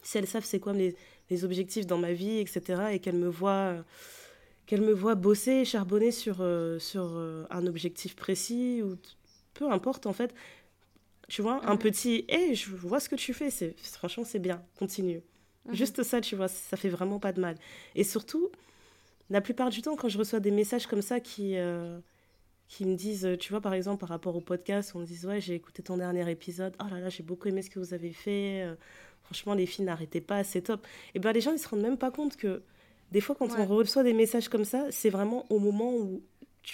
si 0.02 0.18
elles 0.18 0.28
savent 0.28 0.46
c'est 0.46 0.60
quoi 0.60 0.74
les, 0.74 0.96
objectifs 1.44 1.88
dans 1.88 1.98
ma 1.98 2.14
vie, 2.14 2.40
etc., 2.40 2.62
et 2.92 3.00
qu'elles 3.00 3.18
me 3.18 3.28
voient, 3.28 3.84
qu'elles 4.66 4.82
me 4.82 4.94
voient 4.94 5.16
bosser, 5.16 5.66
charbonner 5.66 6.12
sur, 6.12 6.38
euh, 6.40 6.80
sur 6.80 7.18
un 7.50 7.68
objectif 7.68 8.16
précis, 8.16 8.82
ou 8.84 8.98
peu 9.54 9.70
importe 9.72 10.06
en 10.06 10.14
fait. 10.14 10.34
Tu 11.28 11.42
vois, 11.42 11.68
un 11.68 11.76
petit, 11.78 12.26
hé, 12.30 12.54
je 12.54 12.70
vois 12.70 13.00
ce 13.00 13.10
que 13.10 13.16
tu 13.16 13.34
fais, 13.34 13.50
c'est 13.50 13.76
franchement 13.80 14.24
c'est 14.24 14.40
bien, 14.40 14.64
continue. 14.78 15.24
Mhm. 15.66 15.76
Juste 15.76 16.04
ça, 16.04 16.22
tu 16.22 16.36
vois, 16.36 16.48
ça 16.48 16.78
fait 16.78 16.90
vraiment 16.90 17.20
pas 17.20 17.34
de 17.34 17.42
mal. 17.42 17.58
Et 17.96 18.04
surtout, 18.04 18.52
la 19.30 19.42
plupart 19.42 19.70
du 19.70 19.82
temps, 19.82 19.96
quand 19.96 20.10
je 20.10 20.18
reçois 20.18 20.40
des 20.40 20.52
messages 20.52 20.88
comme 20.88 21.02
ça 21.02 21.20
qui, 21.20 21.58
euh, 21.58 22.00
qui 22.68 22.86
me 22.86 22.96
disent, 22.96 23.28
tu 23.40 23.52
vois, 23.52 23.62
par 23.62 23.74
exemple, 23.74 24.00
par 24.00 24.10
rapport 24.10 24.36
au 24.36 24.42
podcast, 24.42 24.92
on 24.96 25.00
me 25.00 25.06
dit 25.06 25.26
Ouais, 25.26 25.42
j'ai 25.42 25.56
écouté 25.56 25.84
ton 25.84 25.98
dernier 25.98 26.30
épisode, 26.30 26.74
oh 26.80 26.88
là 26.90 27.00
là, 27.00 27.10
j'ai 27.10 27.24
beaucoup 27.24 27.48
aimé 27.48 27.62
ce 27.62 27.70
que 27.70 27.80
vous 27.80 27.94
avez 27.94 28.12
fait, 28.12 28.64
euh, 28.64 28.76
franchement, 29.24 29.54
les 29.54 29.66
filles 29.66 29.86
n'arrêtez 29.86 30.22
pas, 30.22 30.44
c'est 30.44 30.62
top. 30.62 30.86
Et 31.14 31.20
bien, 31.20 31.32
les 31.32 31.42
gens, 31.42 31.52
ils 31.52 31.60
se 31.60 31.68
rendent 31.68 31.82
même 31.82 31.98
pas 31.98 32.12
compte 32.12 32.38
que 32.38 32.62
des 33.12 33.22
fois, 33.22 33.36
quand 33.36 33.50
on 33.58 33.66
reçoit 33.66 34.04
des 34.04 34.14
messages 34.14 34.50
comme 34.50 34.66
ça, 34.66 34.88
c'est 34.92 35.10
vraiment 35.10 35.46
au 35.50 35.60
moment 35.60 35.94
où 35.94 36.22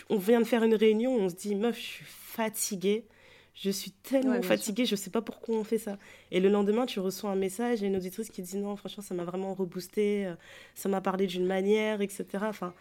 on 0.09 0.17
vient 0.17 0.39
de 0.39 0.45
faire 0.45 0.63
une 0.63 0.75
réunion, 0.75 1.15
on 1.15 1.29
se 1.29 1.35
dit 1.35 1.55
Meuf, 1.55 1.75
je 1.77 1.81
suis 1.81 2.05
fatiguée 2.05 3.05
je 3.53 3.69
suis 3.69 3.91
tellement 3.91 4.41
fatiguée, 4.41 4.85
je 4.85 4.95
sais 4.95 5.09
pas 5.09 5.21
pourquoi 5.21 5.57
on 5.57 5.63
fait 5.63 5.77
ça. 5.77 5.97
Et 6.31 6.39
le 6.39 6.49
lendemain, 6.49 6.85
tu 6.85 6.99
reçois 6.99 7.31
un 7.31 7.35
message 7.35 7.83
et 7.83 7.87
une 7.87 7.97
auditrice 7.97 8.29
qui 8.29 8.41
dit 8.41 8.57
non, 8.57 8.75
franchement, 8.75 9.03
ça 9.03 9.13
m'a 9.13 9.25
vraiment 9.25 9.53
reboosté, 9.53 10.25
euh, 10.25 10.35
ça 10.73 10.87
m'a 10.89 11.01
parlé 11.01 11.27
d'une 11.27 11.45
manière, 11.45 12.01
etc. 12.01 12.25
Enfin, 12.43 12.73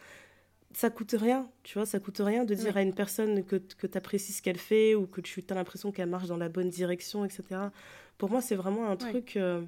ça 0.72 0.88
coûte 0.88 1.16
rien, 1.18 1.48
tu 1.64 1.78
vois, 1.78 1.86
ça 1.86 1.98
coûte 1.98 2.20
rien 2.20 2.44
de 2.44 2.54
dire 2.54 2.76
à 2.76 2.82
une 2.82 2.94
personne 2.94 3.44
que, 3.44 3.56
que 3.56 3.86
tu 3.88 3.98
apprécies 3.98 4.32
ce 4.32 4.42
qu'elle 4.42 4.58
fait 4.58 4.94
ou 4.94 5.06
que 5.06 5.20
tu 5.20 5.44
as 5.50 5.54
l'impression 5.54 5.90
qu'elle 5.90 6.08
marche 6.08 6.28
dans 6.28 6.36
la 6.36 6.48
bonne 6.48 6.70
direction, 6.70 7.24
etc. 7.24 7.42
Pour 8.16 8.30
moi, 8.30 8.40
c'est 8.40 8.54
vraiment 8.54 8.88
un 8.88 8.96
truc. 8.96 9.36
Euh, 9.36 9.62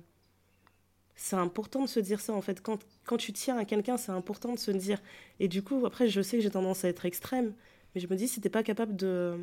c'est 1.17 1.37
important 1.37 1.83
de 1.83 1.89
se 1.89 2.01
dire 2.01 2.21
ça 2.21 2.33
en 2.33 2.41
fait. 2.41 2.63
Quand, 2.63 2.79
quand 3.05 3.17
tu 3.17 3.33
tiens 3.33 3.57
à 3.59 3.65
quelqu'un, 3.65 3.97
c'est 3.97 4.13
important 4.13 4.53
de 4.55 4.59
se 4.59 4.71
dire. 4.71 5.01
Et 5.41 5.49
du 5.49 5.63
coup, 5.63 5.85
après, 5.85 6.09
je 6.09 6.21
sais 6.21 6.37
que 6.37 6.43
j'ai 6.43 6.51
tendance 6.51 6.85
à 6.85 6.89
être 6.89 7.05
extrême, 7.05 7.53
mais 7.95 8.01
je 8.01 8.07
me 8.07 8.15
dis, 8.15 8.29
si 8.29 8.41
t'es 8.41 8.49
pas 8.49 8.63
capable 8.63 8.95
de 8.95 9.39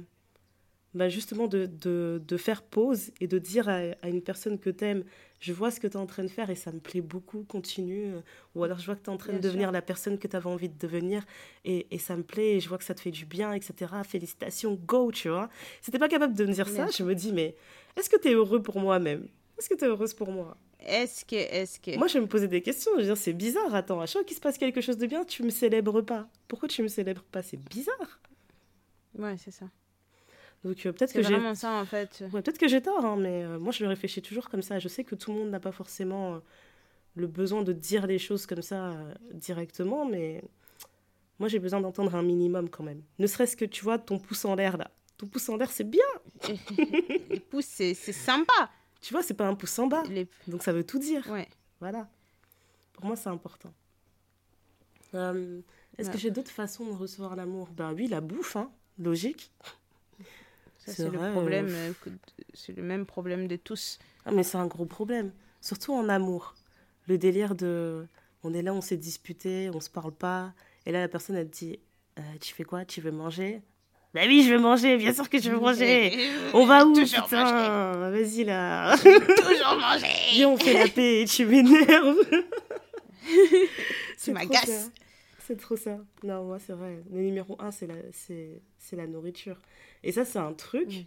bah 0.94 1.10
justement 1.10 1.48
de, 1.48 1.66
de, 1.68 2.22
de, 2.26 2.38
faire 2.38 2.64
pause 2.64 3.12
et 3.22 3.28
de 3.28 3.38
dire 3.38 3.70
à, 3.70 3.80
à 4.02 4.10
une 4.10 4.22
personne 4.22 4.58
que 4.58 4.70
tu 4.70 4.86
aimes, 4.86 5.04
je 5.40 5.54
vois 5.54 5.72
ce 5.72 5.80
que 5.80 5.88
tu 5.88 5.94
es 5.94 5.98
en 5.98 6.06
train 6.06 6.24
de 6.24 6.30
faire 6.30 6.50
et 6.50 6.56
ça 6.56 6.72
me 6.72 6.80
plaît 6.80 7.02
beaucoup, 7.02 7.44
continue. 7.44 8.14
Ou 8.56 8.64
alors 8.64 8.80
je 8.80 8.86
vois 8.86 8.96
que 8.96 9.02
tu 9.04 9.10
es 9.10 9.14
en 9.14 9.18
train 9.18 9.34
de 9.34 9.40
devenir 9.40 9.72
la 9.72 9.82
personne 9.82 10.18
que 10.18 10.28
tu 10.28 10.36
avais 10.36 10.50
envie 10.50 10.70
de 10.70 10.78
devenir 10.78 11.26
et, 11.64 11.88
et, 11.92 12.00
ça 12.00 12.18
me 12.18 12.24
plaît 12.24 12.56
et 12.56 12.60
je 12.60 12.68
vois 12.68 12.78
que 12.78 12.84
ça 12.84 12.96
te 12.96 13.02
fait 13.02 13.12
du 13.12 13.26
bien, 13.26 13.54
etc. 13.54 13.94
Félicitations, 14.04 14.74
go, 14.86 15.12
tu 15.12 15.30
vois. 15.30 15.50
Si 15.82 15.92
t'es 15.92 16.00
pas 16.00 16.10
capable 16.10 16.34
de 16.34 16.46
me 16.46 16.54
dire 16.54 16.68
ça, 16.68 16.88
je 16.88 17.04
me 17.04 17.16
dis, 17.16 17.32
mais 17.32 17.56
est-ce 17.96 18.10
que 18.10 18.20
tu 18.20 18.30
es 18.30 18.34
heureux 18.34 18.62
pour 18.62 18.80
moi-même? 18.80 19.28
Est-ce 19.58 19.70
que 19.70 19.76
tu 19.76 19.86
es 19.86 19.88
heureuse 19.88 20.14
pour 20.14 20.32
moi? 20.32 20.58
Est-ce 20.80 21.26
que, 21.26 21.36
est-ce 21.36 21.80
que... 21.80 21.98
Moi, 21.98 22.08
je 22.08 22.14
vais 22.14 22.22
me 22.22 22.28
poser 22.28 22.48
des 22.48 22.62
questions. 22.62 22.92
Je 22.96 23.02
veux 23.02 23.08
dire, 23.08 23.18
c'est 23.18 23.34
bizarre. 23.34 23.76
Attends, 23.76 24.00
à 24.00 24.06
chaque 24.06 24.22
fois 24.22 24.24
qu'il 24.24 24.38
se 24.38 24.42
passe 24.42 24.58
quelque 24.58 24.80
chose 24.80 24.98
de 24.98 25.06
bien, 25.06 25.26
tu 25.26 25.44
me 25.44 25.50
célèbres 25.50 26.02
pas. 26.02 26.30
Pourquoi 26.48 26.70
tu 26.70 26.82
me 26.82 26.88
célèbres 26.88 27.24
pas? 27.24 27.44
C'est 27.44 27.58
bizarre. 27.58 28.22
Ouais, 29.18 29.36
c'est 29.38 29.52
ça. 29.52 29.66
Donc 30.64 30.86
euh, 30.86 30.92
peut-être 30.92 31.14
que 31.14 31.22
j'ai 31.22 31.34
vraiment 31.34 31.56
ça 31.56 31.74
en 31.74 31.86
fait. 31.86 32.24
peut-être 32.32 32.58
que 32.58 32.68
j'ai 32.68 32.82
tort, 32.82 33.06
hein, 33.06 33.16
mais 33.18 33.44
euh, 33.44 33.60
moi 33.60 33.72
je 33.72 33.84
le 33.84 33.90
réfléchis 33.90 34.22
toujours 34.22 34.50
comme 34.50 34.62
ça. 34.62 34.78
Je 34.80 34.88
sais 34.88 35.04
que 35.04 35.16
tout 35.16 35.32
le 35.32 35.40
monde 35.40 35.50
n'a 35.50 35.60
pas 35.60 35.72
forcément 35.72 36.36
euh, 36.36 36.40
le 37.16 37.28
besoin 37.28 37.62
de 37.64 37.72
dire 37.74 38.08
les 38.08 38.20
choses 38.20 38.46
comme 38.46 38.62
ça 38.62 38.96
directement, 39.34 40.06
mais 40.06 40.44
moi 41.40 41.48
j'ai 41.48 41.60
besoin 41.60 41.80
d'entendre 41.80 42.14
un 42.16 42.24
minimum 42.24 42.70
quand 42.70 42.84
même. 42.84 43.02
Ne 43.20 43.28
serait-ce 43.28 43.56
que 43.56 43.66
tu 43.66 43.84
vois 43.84 43.98
ton 43.98 44.20
pouce 44.20 44.44
en 44.46 44.56
l'air 44.56 44.78
là. 44.78 44.92
Ton 45.18 45.28
pouce 45.28 45.48
en 45.50 45.56
l'air 45.58 45.72
c'est 45.72 45.90
bien. 45.90 46.04
les 47.30 47.40
pouces 47.40 47.66
c'est 47.66 47.94
sympa. 47.94 48.70
Tu 49.02 49.14
vois, 49.14 49.24
c'est 49.24 49.34
pas 49.34 49.48
un 49.48 49.56
pouce 49.56 49.80
en 49.80 49.88
bas. 49.88 50.04
Les... 50.10 50.28
Donc 50.48 50.62
ça 50.62 50.74
veut 50.74 50.84
tout 50.86 51.00
dire. 51.00 51.26
Ouais. 51.32 51.48
Voilà. 51.80 52.10
Pour 52.92 53.06
moi, 53.06 53.16
c'est 53.16 53.30
important. 53.30 53.72
Est-ce 55.14 55.62
Ouais. 56.08 56.12
que 56.12 56.18
j'ai 56.18 56.32
d'autres 56.32 56.52
façons 56.52 56.86
de 56.86 56.92
recevoir 56.92 57.38
l'amour? 57.38 57.70
Ben 57.72 57.94
oui, 57.94 58.08
la 58.08 58.20
bouffe, 58.20 58.58
hein. 58.58 58.70
logique. 58.98 59.54
Ça, 60.90 61.04
C'est 61.04 61.10
le 61.10 61.32
problème. 61.32 61.68
euh, 61.70 61.92
C'est 62.54 62.76
le 62.76 62.84
même 62.84 63.06
problème 63.06 63.48
de 63.48 63.56
tous. 63.56 64.00
Ah, 64.26 64.32
mais 64.32 64.44
c'est 64.44 64.58
un 64.58 64.68
gros 64.68 64.86
problème. 64.86 65.32
Surtout 65.62 65.94
en 65.94 66.10
amour. 66.10 66.56
Le 67.08 67.18
délire 67.18 67.56
de. 67.56 68.06
On 68.44 68.54
est 68.54 68.62
là, 68.62 68.74
on 68.74 68.82
s'est 68.82 68.98
disputé, 68.98 69.70
on 69.74 69.80
se 69.82 69.90
parle 69.90 70.12
pas. 70.14 70.54
Et 70.86 70.92
là, 70.92 71.00
la 71.02 71.08
personne, 71.08 71.36
elle 71.36 71.50
te 71.50 71.58
dit 71.58 71.80
Euh, 72.18 72.22
Tu 72.40 72.54
fais 72.54 72.64
quoi? 72.64 72.86
Tu 72.86 73.02
veux 73.02 73.12
manger? 73.12 73.62
Bah 74.14 74.22
oui, 74.26 74.44
je 74.44 74.54
veux 74.56 74.60
manger, 74.60 74.98
bien 74.98 75.14
sûr 75.14 75.30
que 75.30 75.40
je 75.40 75.52
veux 75.52 75.60
manger. 75.60 76.18
On 76.54 76.66
va 76.66 76.84
où? 76.84 76.94
Toujours 76.96 77.26
Putain, 77.26 78.10
vas-y 78.10 78.44
là. 78.44 78.98
Toujours 78.98 79.78
manger. 79.80 80.08
Viens, 80.34 80.50
on 80.50 80.58
fait 80.58 80.74
la 80.74 80.88
paix 80.88 81.22
et 81.22 81.26
tu 81.26 81.46
m'énerves. 81.46 82.16
Tu 84.24 84.32
m'agaces. 84.32 84.90
C'est 85.46 85.60
trop 85.60 85.76
ça. 85.76 85.98
Non, 86.24 86.44
moi, 86.46 86.58
c'est 86.66 86.74
vrai. 86.74 87.04
Le 87.12 87.22
numéro 87.22 87.56
un, 87.60 87.72
c'est 87.72 87.88
la, 87.88 87.96
c'est, 88.12 88.62
c'est 88.90 88.96
la 88.96 89.08
nourriture. 89.08 89.58
Et 90.04 90.12
ça, 90.12 90.26
c'est 90.26 90.40
un 90.40 90.54
truc. 90.54 91.06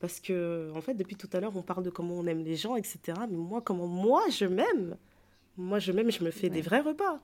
Parce 0.00 0.20
que, 0.20 0.70
en 0.74 0.80
fait, 0.80 0.94
depuis 0.94 1.16
tout 1.16 1.28
à 1.32 1.40
l'heure, 1.40 1.56
on 1.56 1.62
parle 1.62 1.82
de 1.82 1.90
comment 1.90 2.14
on 2.14 2.26
aime 2.26 2.44
les 2.44 2.56
gens, 2.56 2.76
etc. 2.76 2.98
Mais 3.30 3.36
moi, 3.36 3.62
comment 3.62 3.86
moi, 3.86 4.22
je 4.30 4.44
m'aime 4.44 4.96
Moi, 5.56 5.78
je 5.78 5.92
m'aime, 5.92 6.10
je 6.10 6.22
me 6.24 6.30
fais 6.30 6.50
des 6.50 6.60
vrais 6.60 6.80
repas. 6.80 7.20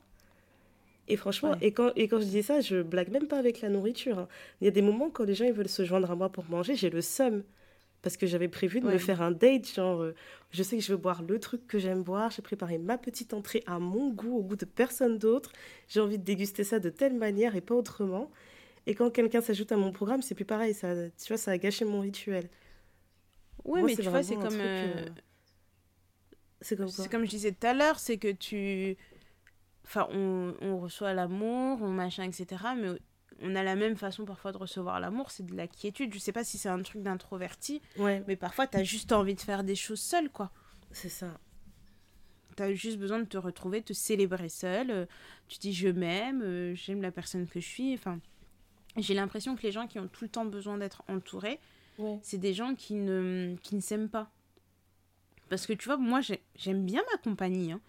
Et 1.09 1.17
franchement, 1.17 1.51
Ouais. 1.51 1.59
et, 1.63 1.73
quand, 1.73 1.91
et 1.97 2.07
quand 2.09 2.21
je 2.21 2.27
dis 2.27 2.43
ça, 2.43 2.61
je 2.61 2.81
blague 2.83 3.11
même 3.11 3.27
pas 3.27 3.39
avec 3.39 3.61
la 3.61 3.69
nourriture. 3.69 4.19
hein. 4.21 4.29
Il 4.61 4.65
y 4.65 4.69
a 4.69 4.71
des 4.71 4.83
moments 4.83 5.11
quand 5.11 5.25
les 5.25 5.35
gens 5.35 5.45
ils 5.45 5.53
veulent 5.53 5.69
se 5.69 5.85
joindre 5.85 6.11
à 6.11 6.15
moi 6.15 6.29
pour 6.31 6.45
manger, 6.49 6.77
j'ai 6.77 6.91
le 6.91 7.01
seum. 7.03 7.43
Parce 8.03 8.17
que 8.17 8.27
j'avais 8.27 8.49
prévu 8.49 8.81
de 8.81 8.87
me 8.87 8.97
faire 8.99 9.21
un 9.21 9.31
date, 9.31 9.69
genre, 9.75 10.01
euh, 10.01 10.15
je 10.53 10.63
sais 10.63 10.79
que 10.79 10.83
je 10.83 10.91
veux 10.93 10.97
boire 10.97 11.23
le 11.23 11.39
truc 11.39 11.67
que 11.67 11.79
j'aime 11.79 12.03
boire, 12.03 12.31
j'ai 12.31 12.41
préparé 12.41 12.79
ma 12.79 12.97
petite 12.97 13.35
entrée 13.35 13.63
à 13.67 13.79
mon 13.79 14.09
goût, 14.11 14.39
au 14.39 14.43
goût 14.43 14.57
de 14.57 14.65
personne 14.65 15.19
d'autre. 15.19 15.53
J'ai 15.87 16.01
envie 16.01 16.17
de 16.17 16.25
déguster 16.25 16.65
ça 16.65 16.79
de 16.79 16.89
telle 16.89 17.13
manière 17.13 17.57
et 17.57 17.61
pas 17.61 17.75
autrement. 17.75 18.31
Et 18.91 18.95
quand 18.95 19.11
quelqu'un 19.11 19.41
s'ajoute 19.41 19.71
à 19.73 19.77
mon 19.77 19.93
programme, 19.93 20.21
c'est 20.21 20.35
plus 20.35 20.45
pareil, 20.45 20.75
ça, 20.75 20.95
tu 21.11 21.29
vois, 21.29 21.37
ça 21.37 21.53
a 21.53 21.59
gâché 21.59 21.85
mon 21.85 22.01
rituel. 22.01 22.49
Ouais, 23.65 23.81
Moi, 23.81 23.89
mais 23.89 23.95
tu 23.97 24.03
vois, 24.03 24.23
c'est 24.23 24.35
comme. 24.35 24.61
euh, 24.61 25.05
euh, 25.07 25.09
C'est 26.61 26.77
comme 26.77 26.89
C'est 26.89 27.09
comme 27.11 27.25
je 27.25 27.31
disais 27.31 27.53
tout 27.53 27.67
à 27.67 27.75
l'heure, 27.75 27.99
c'est 27.99 28.19
que 28.19 28.33
tu. 28.33 28.97
Enfin, 29.85 30.09
on, 30.11 30.55
on 30.61 30.79
reçoit 30.79 31.13
l'amour, 31.15 31.81
on 31.83 31.89
machin, 31.89 32.25
etc. 32.25 32.75
Mais 32.77 32.89
on 33.43 33.55
a 33.55 33.63
la 33.63 33.77
même 33.77 33.97
façon 33.97 34.25
parfois 34.25 34.53
de 34.53 34.59
recevoir 34.59 34.99
l'amour, 35.01 35.31
c'est 35.31 35.47
de 35.47 35.55
la 35.57 35.67
quiétude. 35.69 36.13
Je 36.15 36.19
sais 36.19 36.33
pas 36.33 36.45
si 36.45 36.59
c'est 36.59 36.69
un 36.69 36.83
truc 36.83 37.03
d'introverti, 37.03 37.81
Ouais, 37.97 38.23
mais 38.27 38.37
parfois 38.37 38.67
t'as 38.67 38.83
juste 38.83 39.13
envie 39.13 39.35
de 39.35 39.41
faire 39.41 39.63
des 39.65 39.75
choses 39.77 40.01
seul, 40.01 40.31
quoi. 40.31 40.51
c'est 40.91 41.09
ça. 41.09 41.39
T'as 42.57 42.73
juste 42.75 42.99
besoin 42.99 43.21
de 43.21 43.25
te 43.25 43.39
retrouver, 43.39 43.81
de 43.81 43.87
te 43.87 43.93
célébrer 43.93 44.49
seul. 44.49 44.91
euh, 44.91 45.07
Tu 45.49 45.59
dis 45.59 45.73
je 45.73 45.89
m'aime, 45.89 46.75
j'aime 46.75 47.01
la 47.03 47.11
personne 47.13 47.47
que 47.47 47.61
je 47.61 47.67
suis. 47.67 47.95
Enfin, 47.95 48.21
j'ai 48.97 49.15
l'impression 49.15 49.57
que 49.57 49.63
les 49.63 49.73
gens 49.73 49.87
qui 49.87 49.99
ont 49.99 50.09
tout 50.09 50.25
le 50.25 50.31
temps 50.31 50.45
besoin 50.45 50.79
d'être 50.79 51.03
entourés, 51.09 51.59
Ouais. 51.99 52.19
c'est 52.23 52.39
des 52.39 52.55
gens 52.55 52.75
qui 52.75 52.95
ne, 52.95 53.57
qui 53.63 53.75
ne 53.77 53.81
s'aiment 53.81 54.09
pas. 54.09 54.31
Parce 55.49 55.67
que 55.67 55.73
tu 55.73 55.87
vois, 55.87 55.97
moi 55.97 56.21
j'ai- 56.21 56.43
j'aime 56.57 56.85
bien 56.85 57.03
ma 57.13 57.19
compagnie. 57.19 57.73
hein. 57.73 57.81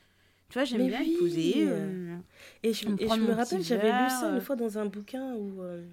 Tu 0.49 0.55
vois, 0.55 0.65
j'aime 0.65 0.87
bien 0.87 1.01
oui. 1.01 1.15
posée. 1.19 1.65
euh, 1.67 2.17
Et 2.63 2.73
je, 2.73 2.85
et 2.89 3.07
me 3.19 3.31
rappelle, 3.33 3.61
j'avais 3.63 3.91
lu 3.91 4.09
ça 4.09 4.27
euh. 4.27 4.35
une 4.35 4.41
fois 4.41 4.55
dans 4.55 4.77
un 4.77 4.85
bouquin 4.85 5.33
où 5.35 5.61
euh, 5.61 5.85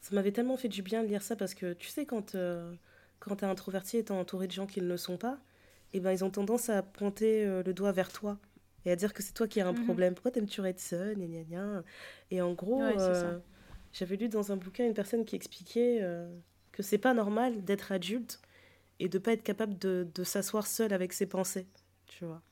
ça 0.00 0.14
m'avait 0.14 0.32
tellement 0.32 0.56
fait 0.56 0.68
du 0.68 0.82
bien 0.82 1.02
de 1.02 1.08
lire 1.08 1.22
ça 1.22 1.36
parce 1.36 1.54
que 1.54 1.72
tu 1.74 1.88
sais, 1.88 2.06
quand, 2.06 2.34
euh, 2.34 2.72
quand 3.18 3.36
t'es 3.36 3.46
introverti 3.46 3.98
et 3.98 4.04
t'es 4.04 4.12
entouré 4.12 4.46
de 4.46 4.52
gens 4.52 4.66
qui 4.66 4.80
ne 4.80 4.88
le 4.88 4.96
sont 4.96 5.16
pas, 5.18 5.38
et 5.92 6.00
ben 6.00 6.12
ils 6.12 6.24
ont 6.24 6.30
tendance 6.30 6.68
à 6.70 6.82
pointer 6.82 7.44
le 7.46 7.72
doigt 7.74 7.92
vers 7.92 8.12
toi 8.12 8.38
et 8.84 8.90
à 8.92 8.96
dire 8.96 9.12
que 9.12 9.22
c'est 9.22 9.32
toi 9.34 9.46
qui 9.48 9.60
as 9.60 9.66
un 9.68 9.72
Mhm. 9.74 9.84
problème. 9.84 10.14
Pourquoi 10.14 10.30
t'aimes-tu 10.30 10.64
être 10.64 10.80
seul? 10.80 11.16
Gna, 11.16 11.26
gna, 11.26 11.42
gna. 11.44 11.82
Et 12.30 12.40
en 12.40 12.54
gros, 12.54 12.82
Ouais. 12.82 12.96
J'avais 13.98 14.16
lu 14.16 14.28
dans 14.28 14.52
un 14.52 14.56
bouquin 14.56 14.86
une 14.86 14.94
personne 14.94 15.24
qui 15.24 15.36
expliquait 15.36 15.98
euh, 16.02 16.28
que 16.72 16.82
c'est 16.82 16.98
pas 16.98 17.14
normal 17.14 17.64
d'être 17.64 17.92
adulte 17.92 18.40
et 19.00 19.08
de 19.08 19.18
pas 19.18 19.32
être 19.32 19.42
capable 19.42 19.78
de, 19.78 20.06
de 20.14 20.24
s'asseoir 20.24 20.66
seul 20.66 20.92
avec 20.92 21.12
ses 21.12 21.26
pensées, 21.26 21.66
tu 22.06 22.24
vois. 22.24 22.42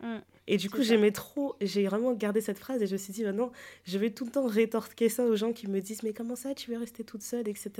Mm. 0.00 0.18
Et 0.46 0.58
du 0.58 0.68
coup, 0.68 0.82
j'aimais 0.82 1.10
trop, 1.12 1.56
j'ai 1.62 1.86
vraiment 1.86 2.12
gardé 2.12 2.42
cette 2.42 2.58
phrase 2.58 2.82
et 2.82 2.86
je 2.86 2.92
me 2.92 2.98
suis 2.98 3.14
dit, 3.14 3.24
maintenant, 3.24 3.50
je 3.84 3.96
vais 3.96 4.10
tout 4.10 4.26
le 4.26 4.30
temps 4.30 4.46
rétorquer 4.46 5.08
ça 5.08 5.24
aux 5.24 5.36
gens 5.36 5.54
qui 5.54 5.66
me 5.68 5.80
disent, 5.80 6.02
mais 6.02 6.12
comment 6.12 6.36
ça, 6.36 6.54
tu 6.54 6.70
veux 6.70 6.76
rester 6.76 7.02
toute 7.04 7.22
seule, 7.22 7.48
etc. 7.48 7.70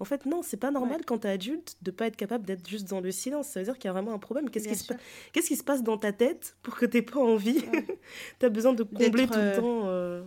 En 0.00 0.04
fait, 0.06 0.24
non, 0.24 0.42
c'est 0.42 0.56
pas 0.56 0.70
normal 0.70 0.98
Ouais. 0.98 1.04
quand 1.06 1.18
t'es 1.18 1.28
adulte 1.28 1.76
de 1.82 1.90
pas 1.90 2.06
être 2.06 2.16
capable 2.16 2.46
d'être 2.46 2.66
juste 2.66 2.88
dans 2.88 3.02
le 3.02 3.10
silence. 3.10 3.48
Ça 3.48 3.60
veut 3.60 3.64
dire 3.66 3.74
qu'il 3.74 3.84
y 3.84 3.90
a 3.90 3.92
vraiment 3.92 4.14
un 4.14 4.18
problème. 4.18 4.48
Qu'est-ce 4.48 4.68
qui, 4.68 4.74
se 4.74 4.84
sûr. 4.84 4.96
pa- 4.96 5.02
Qu'est-ce 5.32 5.48
qui 5.48 5.56
se 5.56 5.64
passe 5.64 5.82
dans 5.82 5.98
ta 5.98 6.12
tête 6.12 6.56
pour 6.62 6.76
que 6.76 6.86
t'aies 6.86 7.02
pas 7.02 7.20
envie? 7.20 7.58
Ouais. 7.70 7.86
T'as 8.38 8.48
besoin 8.48 8.72
de 8.72 8.82
combler 8.82 9.26
tout 9.26 9.34
le 9.34 9.38
euh, 9.38 9.56
temps 9.60 9.82
euh, 9.88 10.22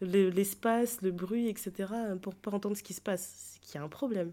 l'espace, 0.00 1.00
le 1.02 1.10
bruit, 1.10 1.48
etc. 1.48 1.92
pour 2.22 2.34
pas 2.34 2.50
entendre 2.52 2.76
ce 2.76 2.82
qui 2.82 2.94
se 2.94 3.00
passe. 3.00 3.52
C'est 3.54 3.60
qu'il 3.60 3.74
y 3.74 3.78
a 3.78 3.82
un 3.82 3.88
problème. 3.88 4.32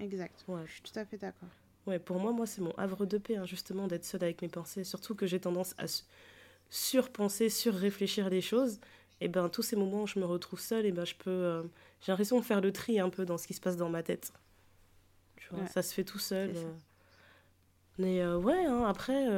Exact. 0.00 0.44
Ouais. 0.48 0.62
Je 0.66 0.72
suis 0.72 0.82
tout 0.82 0.98
à 0.98 1.04
fait 1.04 1.16
d'accord. 1.18 1.48
Ouais, 1.86 1.98
pour 1.98 2.18
moi, 2.20 2.32
moi 2.32 2.46
c'est 2.46 2.60
mon 2.60 2.72
havre 2.76 3.06
de 3.06 3.18
paix, 3.18 3.36
hein, 3.36 3.44
justement, 3.46 3.86
d'être 3.88 4.04
seule 4.04 4.22
avec 4.24 4.42
mes 4.42 4.48
pensées. 4.48 4.84
Surtout 4.84 5.14
que 5.14 5.26
j'ai 5.26 5.40
tendance 5.40 5.74
à 5.78 5.86
su- 5.88 6.04
surpenser, 6.70 7.48
surréfléchir 7.48 8.30
les 8.30 8.40
choses. 8.40 8.80
Et 9.20 9.28
ben, 9.28 9.48
tous 9.48 9.62
ces 9.62 9.76
moments 9.76 10.02
où 10.02 10.06
je 10.06 10.18
me 10.18 10.24
retrouve 10.24 10.60
seule, 10.60 10.86
et 10.86 10.92
ben, 10.92 11.04
je 11.04 11.14
peux. 11.14 11.30
euh, 11.30 11.62
j'ai 12.00 12.10
l'impression 12.12 12.38
de 12.38 12.44
faire 12.44 12.60
le 12.60 12.72
tri 12.72 12.98
un 13.00 13.10
peu 13.10 13.24
dans 13.24 13.38
ce 13.38 13.46
qui 13.46 13.54
se 13.54 13.60
passe 13.60 13.76
dans 13.76 13.88
ma 13.88 14.02
tête. 14.02 14.32
Tu 15.36 15.48
vois, 15.50 15.60
Ouais. 15.60 15.68
ça 15.68 15.82
se 15.82 15.92
fait 15.94 16.04
tout 16.04 16.18
seul. 16.18 16.52
Euh. 16.56 16.72
Mais 17.98 18.20
euh, 18.22 18.38
ouais, 18.38 18.64
hein, 18.64 18.84
après, 18.86 19.28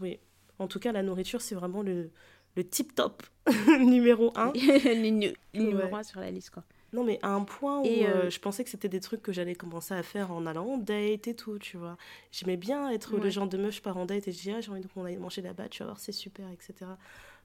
oui. 0.00 0.18
En 0.58 0.66
tout 0.66 0.80
cas, 0.80 0.90
la 0.92 1.02
nourriture, 1.02 1.40
c'est 1.40 1.54
vraiment 1.54 1.82
le, 1.82 2.10
le 2.58 2.64
tip 2.64 2.92
top 2.94 3.22
numéro 3.78 4.32
un. 4.36 4.52
le 4.54 4.98
numéro 5.00 5.36
Ouais. 5.54 5.94
un 5.94 6.02
sur 6.02 6.20
la 6.20 6.30
liste, 6.30 6.50
quoi. 6.50 6.64
Non, 6.92 7.04
mais 7.04 7.18
à 7.22 7.28
un 7.28 7.42
point 7.42 7.80
où 7.80 7.84
Et, 7.84 8.06
euh, 8.06 8.24
euh, 8.24 8.30
je 8.30 8.40
pensais 8.40 8.64
que 8.64 8.70
c'était 8.70 8.88
des 8.88 8.98
trucs 9.00 9.22
que 9.22 9.32
j'allais 9.32 9.54
commencer 9.54 9.94
à 9.94 10.02
faire 10.02 10.32
en 10.32 10.44
allant 10.46 10.64
en 10.66 10.78
date 10.78 11.28
et 11.28 11.34
tout, 11.34 11.58
tu 11.58 11.76
vois. 11.76 11.96
J'aimais 12.32 12.56
bien 12.56 12.90
être 12.90 13.16
le 13.18 13.30
genre 13.30 13.46
de 13.46 13.58
meuf, 13.58 13.76
je 13.76 13.82
pars 13.82 13.96
en 13.96 14.06
date 14.06 14.26
et 14.26 14.32
je 14.32 14.40
dis, 14.40 14.50
ah, 14.50 14.60
j'ai 14.60 14.70
envie 14.70 14.82
qu'on 14.92 15.04
aille 15.04 15.18
manger 15.18 15.42
là-bas, 15.42 15.68
tu 15.68 15.80
vas 15.80 15.86
voir, 15.86 16.00
c'est 16.00 16.12
super, 16.12 16.46
etc. 16.50 16.90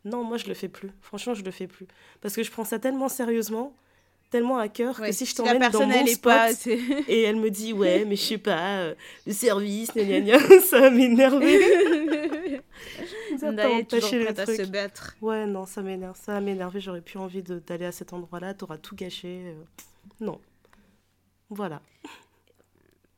Non, 0.06 0.24
moi, 0.24 0.38
je 0.38 0.48
le 0.48 0.54
fais 0.54 0.70
plus. 0.70 0.90
Franchement, 1.02 1.34
je 1.34 1.44
le 1.44 1.52
fais 1.52 1.68
plus. 1.68 1.88
Parce 2.22 2.36
que 2.36 2.42
je 2.44 2.50
prends 2.52 2.64
ça 2.64 2.80
tellement 2.80 3.10
sérieusement, 3.10 3.76
tellement 4.32 4.58
à 4.58 4.68
cœur, 4.70 5.00
Ouais, 5.00 5.10
que 5.10 5.16
si 5.16 5.26
je 5.26 5.36
t'emmène 5.36 5.56
dans 5.56 5.60
personne, 5.60 5.90
mon 5.90 5.96
elle 5.96 6.08
spot 6.08 6.24
pas. 6.24 6.50
et 7.08 7.22
elle 7.24 7.36
me 7.36 7.50
dit, 7.52 7.74
ouais, 7.74 8.06
mais 8.06 8.16
je 8.16 8.22
sais 8.24 8.38
pas, 8.38 8.78
euh, 8.80 8.96
le 9.28 9.34
service, 9.34 9.92
gna 9.94 10.04
gna 10.06 10.22
gna, 10.22 10.40
ça 10.62 10.80
va 10.80 10.90
Zendaya 13.38 13.80
est 13.80 13.90
toujours 13.90 14.10
prête 14.10 14.40
à 14.40 14.46
se 14.46 14.64
battre. 14.72 15.16
Ouais, 15.22 15.46
non, 15.46 15.66
ça 15.66 15.82
m'énerve. 15.82 16.18
Ça 16.18 16.34
va 16.34 16.42
m'énerver. 16.42 16.80
J'aurais 16.80 17.02
plus 17.02 17.18
envie 17.20 17.44
de- 17.44 17.60
d'aller 17.60 17.86
à 17.86 17.92
cet 17.92 18.14
endroit-là. 18.14 18.54
T'auras 18.54 18.78
tout 18.78 18.96
gâché. 18.96 19.44
euh, 19.48 19.64
Non. 20.20 20.40
Voilà. 21.50 21.82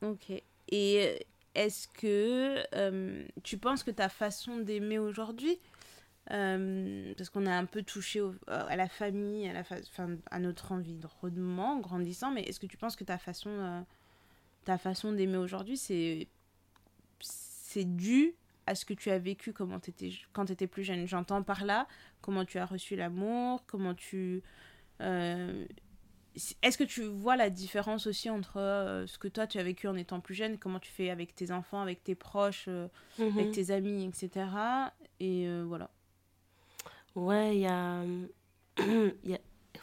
Ok. 0.01 0.29
Et 0.29 0.43
euh, 1.05 1.15
est-ce 1.55 1.87
que 1.87 2.63
euh, 2.75 3.23
tu 3.43 3.57
penses 3.57 3.83
que 3.83 3.91
ta 3.91 4.09
façon 4.09 4.57
d'aimer 4.57 4.99
aujourd'hui, 4.99 5.59
euh, 6.31 7.13
parce 7.17 7.29
qu'on 7.29 7.45
a 7.45 7.53
un 7.55 7.65
peu 7.65 7.81
touché 7.83 8.19
au- 8.21 8.35
à 8.47 8.75
la 8.75 8.87
famille, 8.89 9.47
à, 9.47 9.53
la 9.53 9.63
fa- 9.63 9.75
à 10.31 10.39
notre 10.39 10.71
environnement 10.71 11.73
en 11.73 11.79
grandissant, 11.79 12.31
mais 12.31 12.41
est-ce 12.43 12.59
que 12.59 12.65
tu 12.65 12.77
penses 12.77 12.95
que 12.95 13.03
ta 13.03 13.17
façon, 13.17 13.49
euh, 13.51 13.81
ta 14.65 14.77
façon 14.77 15.11
d'aimer 15.13 15.37
aujourd'hui, 15.37 15.77
c'est 15.77 16.27
c'est 17.19 17.85
dû 17.85 18.33
à 18.67 18.75
ce 18.75 18.85
que 18.85 18.93
tu 18.93 19.09
as 19.11 19.19
vécu 19.19 19.53
comment 19.53 19.77
étais, 19.79 20.11
quand 20.33 20.45
tu 20.45 20.51
étais 20.53 20.67
plus 20.67 20.83
jeune 20.83 21.05
J'entends 21.07 21.43
par 21.43 21.65
là 21.65 21.87
comment 22.21 22.45
tu 22.45 22.57
as 22.57 22.65
reçu 22.65 22.95
l'amour, 22.95 23.63
comment 23.67 23.93
tu... 23.93 24.41
euh, 25.01 25.65
est-ce 26.61 26.77
que 26.77 26.83
tu 26.83 27.03
vois 27.03 27.37
la 27.37 27.49
différence 27.49 28.07
aussi 28.07 28.29
entre 28.29 28.57
euh, 28.59 29.07
ce 29.07 29.17
que 29.17 29.27
toi 29.29 29.47
tu 29.47 29.57
as 29.57 29.63
vécu 29.63 29.87
en 29.87 29.95
étant 29.95 30.19
plus 30.19 30.35
jeune, 30.35 30.57
comment 30.57 30.79
tu 30.79 30.91
fais 30.91 31.09
avec 31.09 31.33
tes 31.35 31.51
enfants, 31.51 31.79
avec 31.81 32.03
tes 32.03 32.15
proches, 32.15 32.65
euh, 32.67 32.87
avec 33.19 33.45
Mhm. 33.47 33.51
tes 33.53 33.71
amis, 33.71 34.05
etc. 34.05 34.45
Et 35.21 35.47
euh, 35.47 35.63
voilà. 35.65 35.89
Ouais, 37.15 37.55
il 37.55 37.61
y 37.61 37.67
a... 37.67 38.03
il 38.79 39.29
y 39.29 39.33
a... 39.35 39.39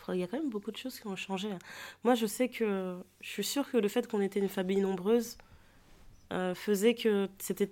Il 0.08 0.16
y 0.16 0.22
a 0.24 0.26
quand 0.26 0.36
même 0.38 0.50
beaucoup 0.50 0.72
de 0.72 0.76
choses 0.76 0.98
qui 0.98 1.06
ont 1.06 1.14
changé. 1.16 1.52
hein. 1.52 1.58
Moi, 2.02 2.14
je 2.16 2.26
sais 2.26 2.48
que... 2.48 2.98
Je 3.20 3.28
suis 3.28 3.44
sûre 3.44 3.70
que 3.70 3.76
le 3.78 3.86
fait 3.88 4.06
qu'on 4.08 4.20
était 4.20 4.40
une 4.40 4.48
famille 4.48 4.80
nombreuse 4.80 5.38
euh, 6.32 6.54
faisait 6.56 6.94
que 6.94 7.28
c'était 7.38 7.70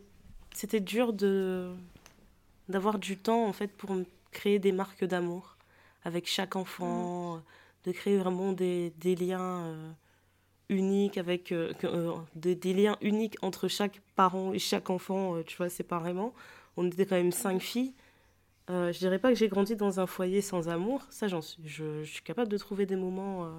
c'était 0.55 0.80
dur 0.80 1.12
de 1.12 1.72
d'avoir 2.68 2.98
du 2.98 3.16
temps, 3.16 3.46
en 3.46 3.53
fait, 3.53 3.68
pour 3.68 3.90
créer 4.30 4.59
des 4.61 4.72
marques 4.72 5.05
d'amour 5.05 5.57
avec 6.05 6.26
chaque 6.28 6.55
enfant, 6.57 7.36
euh, 7.36 7.38
de 7.84 7.92
créer 7.92 8.16
vraiment 8.16 8.53
des, 8.53 8.90
des 9.01 9.16
liens 9.16 9.64
euh, 9.66 9.90
uniques 10.68 11.18
avec... 11.18 11.53
euh, 11.53 11.72
des, 12.36 12.55
des 12.55 12.72
liens 12.74 12.96
uniques 13.01 13.36
entre 13.42 13.68
chaque 13.68 14.01
parent 14.16 14.53
et 14.53 14.59
chaque 14.61 14.88
enfant, 14.90 15.36
euh, 15.36 15.42
tu 15.44 15.57
vois, 15.57 15.68
séparément. 15.68 16.32
On 16.76 16.86
était 16.86 17.07
quand 17.07 17.16
même 17.16 17.32
cinq 17.32 17.61
filles. 17.61 17.94
Je 18.68 18.96
dirais 18.98 19.18
pas 19.18 19.30
que 19.30 19.34
j'ai 19.34 19.48
grandi 19.48 19.74
dans 19.74 19.98
un 19.98 20.07
foyer 20.07 20.40
sans 20.40 20.68
amour, 20.68 21.03
ça 21.11 21.26
j'en 21.26 21.42
suis. 21.42 21.61
Je, 21.66 22.05
je 22.05 22.11
suis 22.12 22.22
capable 22.22 22.48
de 22.48 22.57
trouver 22.57 22.86
des 22.86 22.94
moments 22.94 23.51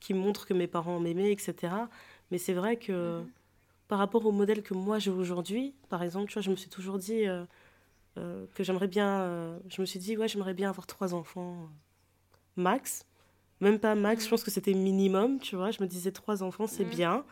qui 0.00 0.12
montrent 0.12 0.44
que 0.44 0.54
mes 0.54 0.66
parents 0.66 0.98
m'aimaient, 0.98 1.30
etc. 1.30 1.72
Mais 2.32 2.38
c'est 2.38 2.52
vrai 2.52 2.76
que 2.76 3.22
par 3.90 3.98
rapport 3.98 4.24
au 4.24 4.30
modèle 4.30 4.62
que 4.62 4.72
moi 4.72 5.00
j'ai 5.00 5.10
aujourd'hui, 5.10 5.74
par 5.88 6.04
exemple, 6.04 6.28
tu 6.28 6.34
vois, 6.34 6.42
je 6.42 6.50
me 6.50 6.54
suis 6.54 6.70
toujours 6.70 6.96
dit 6.96 7.26
euh, 7.26 7.44
euh, 8.18 8.46
que 8.54 8.62
j'aimerais 8.62 8.86
bien. 8.86 9.08
euh, 9.22 9.58
je 9.68 9.80
me 9.80 9.86
suis 9.86 9.98
dit, 9.98 10.16
ouais, 10.16 10.28
j'aimerais 10.28 10.54
bien 10.54 10.70
avoir 10.70 10.86
trois 10.86 11.12
enfants 11.12 11.68
max. 12.54 13.04
Même 13.60 13.80
pas 13.80 13.96
max, 13.96 14.24
je 14.26 14.30
pense 14.30 14.44
que 14.44 14.50
c'était 14.52 14.74
minimum, 14.74 15.40
tu 15.40 15.56
vois. 15.56 15.72
Je 15.72 15.82
me 15.82 15.88
disais 15.88 16.12
trois 16.12 16.44
enfants, 16.44 16.68
c'est 16.68 16.84
bien. 16.84 17.24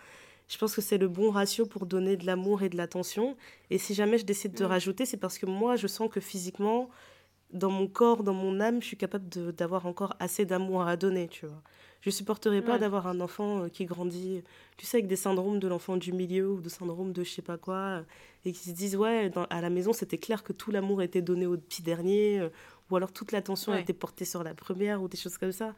Je 0.48 0.58
pense 0.58 0.74
que 0.74 0.80
c'est 0.80 0.98
le 0.98 1.06
bon 1.06 1.30
ratio 1.30 1.64
pour 1.64 1.86
donner 1.86 2.16
de 2.16 2.26
l'amour 2.26 2.62
et 2.64 2.68
de 2.68 2.76
l'attention. 2.76 3.36
Et 3.70 3.78
si 3.78 3.94
jamais 3.94 4.18
je 4.18 4.24
décide 4.24 4.54
de 4.54 4.64
rajouter, 4.64 5.06
c'est 5.06 5.16
parce 5.16 5.38
que 5.38 5.46
moi, 5.46 5.76
je 5.76 5.86
sens 5.86 6.10
que 6.10 6.18
physiquement, 6.18 6.90
dans 7.52 7.70
mon 7.70 7.86
corps, 7.86 8.24
dans 8.24 8.34
mon 8.34 8.58
âme, 8.60 8.82
je 8.82 8.86
suis 8.88 8.96
capable 8.96 9.28
d'avoir 9.52 9.86
encore 9.86 10.14
assez 10.18 10.44
d'amour 10.44 10.82
à 10.82 10.96
donner, 10.96 11.28
tu 11.28 11.46
vois. 11.46 11.62
Je 12.00 12.10
supporterais 12.10 12.62
pas 12.62 12.74
Ouais. 12.74 12.78
d'avoir 12.78 13.06
un 13.08 13.20
enfant 13.20 13.64
euh, 13.64 13.68
qui 13.68 13.84
grandit, 13.84 14.42
tu 14.76 14.86
sais, 14.86 14.98
avec 14.98 15.08
des 15.08 15.16
syndromes 15.16 15.58
de 15.58 15.66
l'enfant 15.66 15.96
du 15.96 16.12
milieu 16.12 16.48
ou 16.52 16.60
de 16.60 16.68
syndrome 16.68 17.12
de 17.12 17.24
je 17.24 17.30
sais 17.30 17.42
pas 17.42 17.58
quoi, 17.58 17.74
euh, 17.76 18.02
et 18.44 18.52
qui 18.52 18.70
se 18.70 18.74
disent, 18.74 18.94
ouais, 18.96 19.30
dans- 19.30 19.46
à 19.50 19.60
la 19.60 19.68
maison, 19.68 19.92
c'était 19.92 20.18
clair 20.18 20.44
que 20.44 20.52
tout 20.52 20.70
l'amour 20.70 21.02
était 21.02 21.22
donné 21.22 21.46
au 21.46 21.56
petit 21.56 21.82
dernier, 21.82 22.38
euh, 22.38 22.50
ou 22.90 22.96
alors 22.96 23.10
toute 23.12 23.32
l'attention 23.32 23.72
Ouais. 23.72 23.80
était 23.82 23.92
portée 23.92 24.24
sur 24.24 24.44
la 24.44 24.54
première, 24.54 25.02
ou 25.02 25.08
des 25.08 25.16
choses 25.16 25.38
comme 25.38 25.50
ça. 25.52 25.74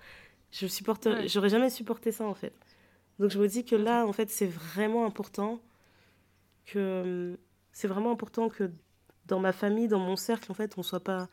Je 0.52 0.66
supporterais, 0.66 1.22
Ouais. 1.22 1.28
j'aurais 1.28 1.48
jamais 1.48 1.70
supporté 1.70 2.12
ça, 2.12 2.24
en 2.26 2.34
fait. 2.34 2.52
Donc 3.18 3.30
je 3.30 3.38
me 3.38 3.48
dis 3.48 3.64
que 3.64 3.76
là, 3.76 4.06
en 4.06 4.12
fait, 4.12 4.28
c'est 4.30 4.46
vraiment 4.46 5.06
important 5.06 5.60
que 6.66 6.78
euh, 6.78 7.36
c'est 7.72 7.88
vraiment 7.88 8.10
important 8.12 8.48
que 8.48 8.70
dans 9.26 9.38
ma 9.40 9.52
famille, 9.52 9.88
dans 9.88 9.98
mon 9.98 10.16
cercle, 10.16 10.50
en 10.50 10.54
fait, 10.54 10.76
on 10.76 10.82
soit 10.82 11.00
pas 11.00 11.28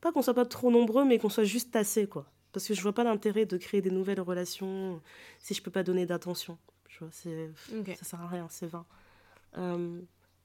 pas 0.00 0.12
qu'on 0.12 0.22
soit 0.22 0.34
pas 0.34 0.44
trop 0.46 0.70
nombreux, 0.70 1.04
mais 1.04 1.18
qu'on 1.18 1.28
soit 1.30 1.44
juste 1.44 1.74
assez, 1.76 2.06
quoi. 2.06 2.26
Parce 2.56 2.68
que 2.68 2.72
je 2.72 2.80
vois 2.80 2.94
pas 2.94 3.04
l'intérêt 3.04 3.44
de 3.44 3.58
créer 3.58 3.82
des 3.82 3.90
nouvelles 3.90 4.18
relations 4.22 5.02
si 5.38 5.52
je 5.52 5.60
peux 5.60 5.70
pas 5.70 5.82
donner 5.82 6.06
d'attention. 6.06 6.56
Tu 6.88 7.00
vois, 7.00 7.10
c'est 7.12 7.50
ça 7.96 8.04
sert 8.06 8.22
à 8.22 8.28
rien, 8.28 8.46
c'est 8.48 8.66
vain. 8.66 8.86
Euh, 9.58 10.00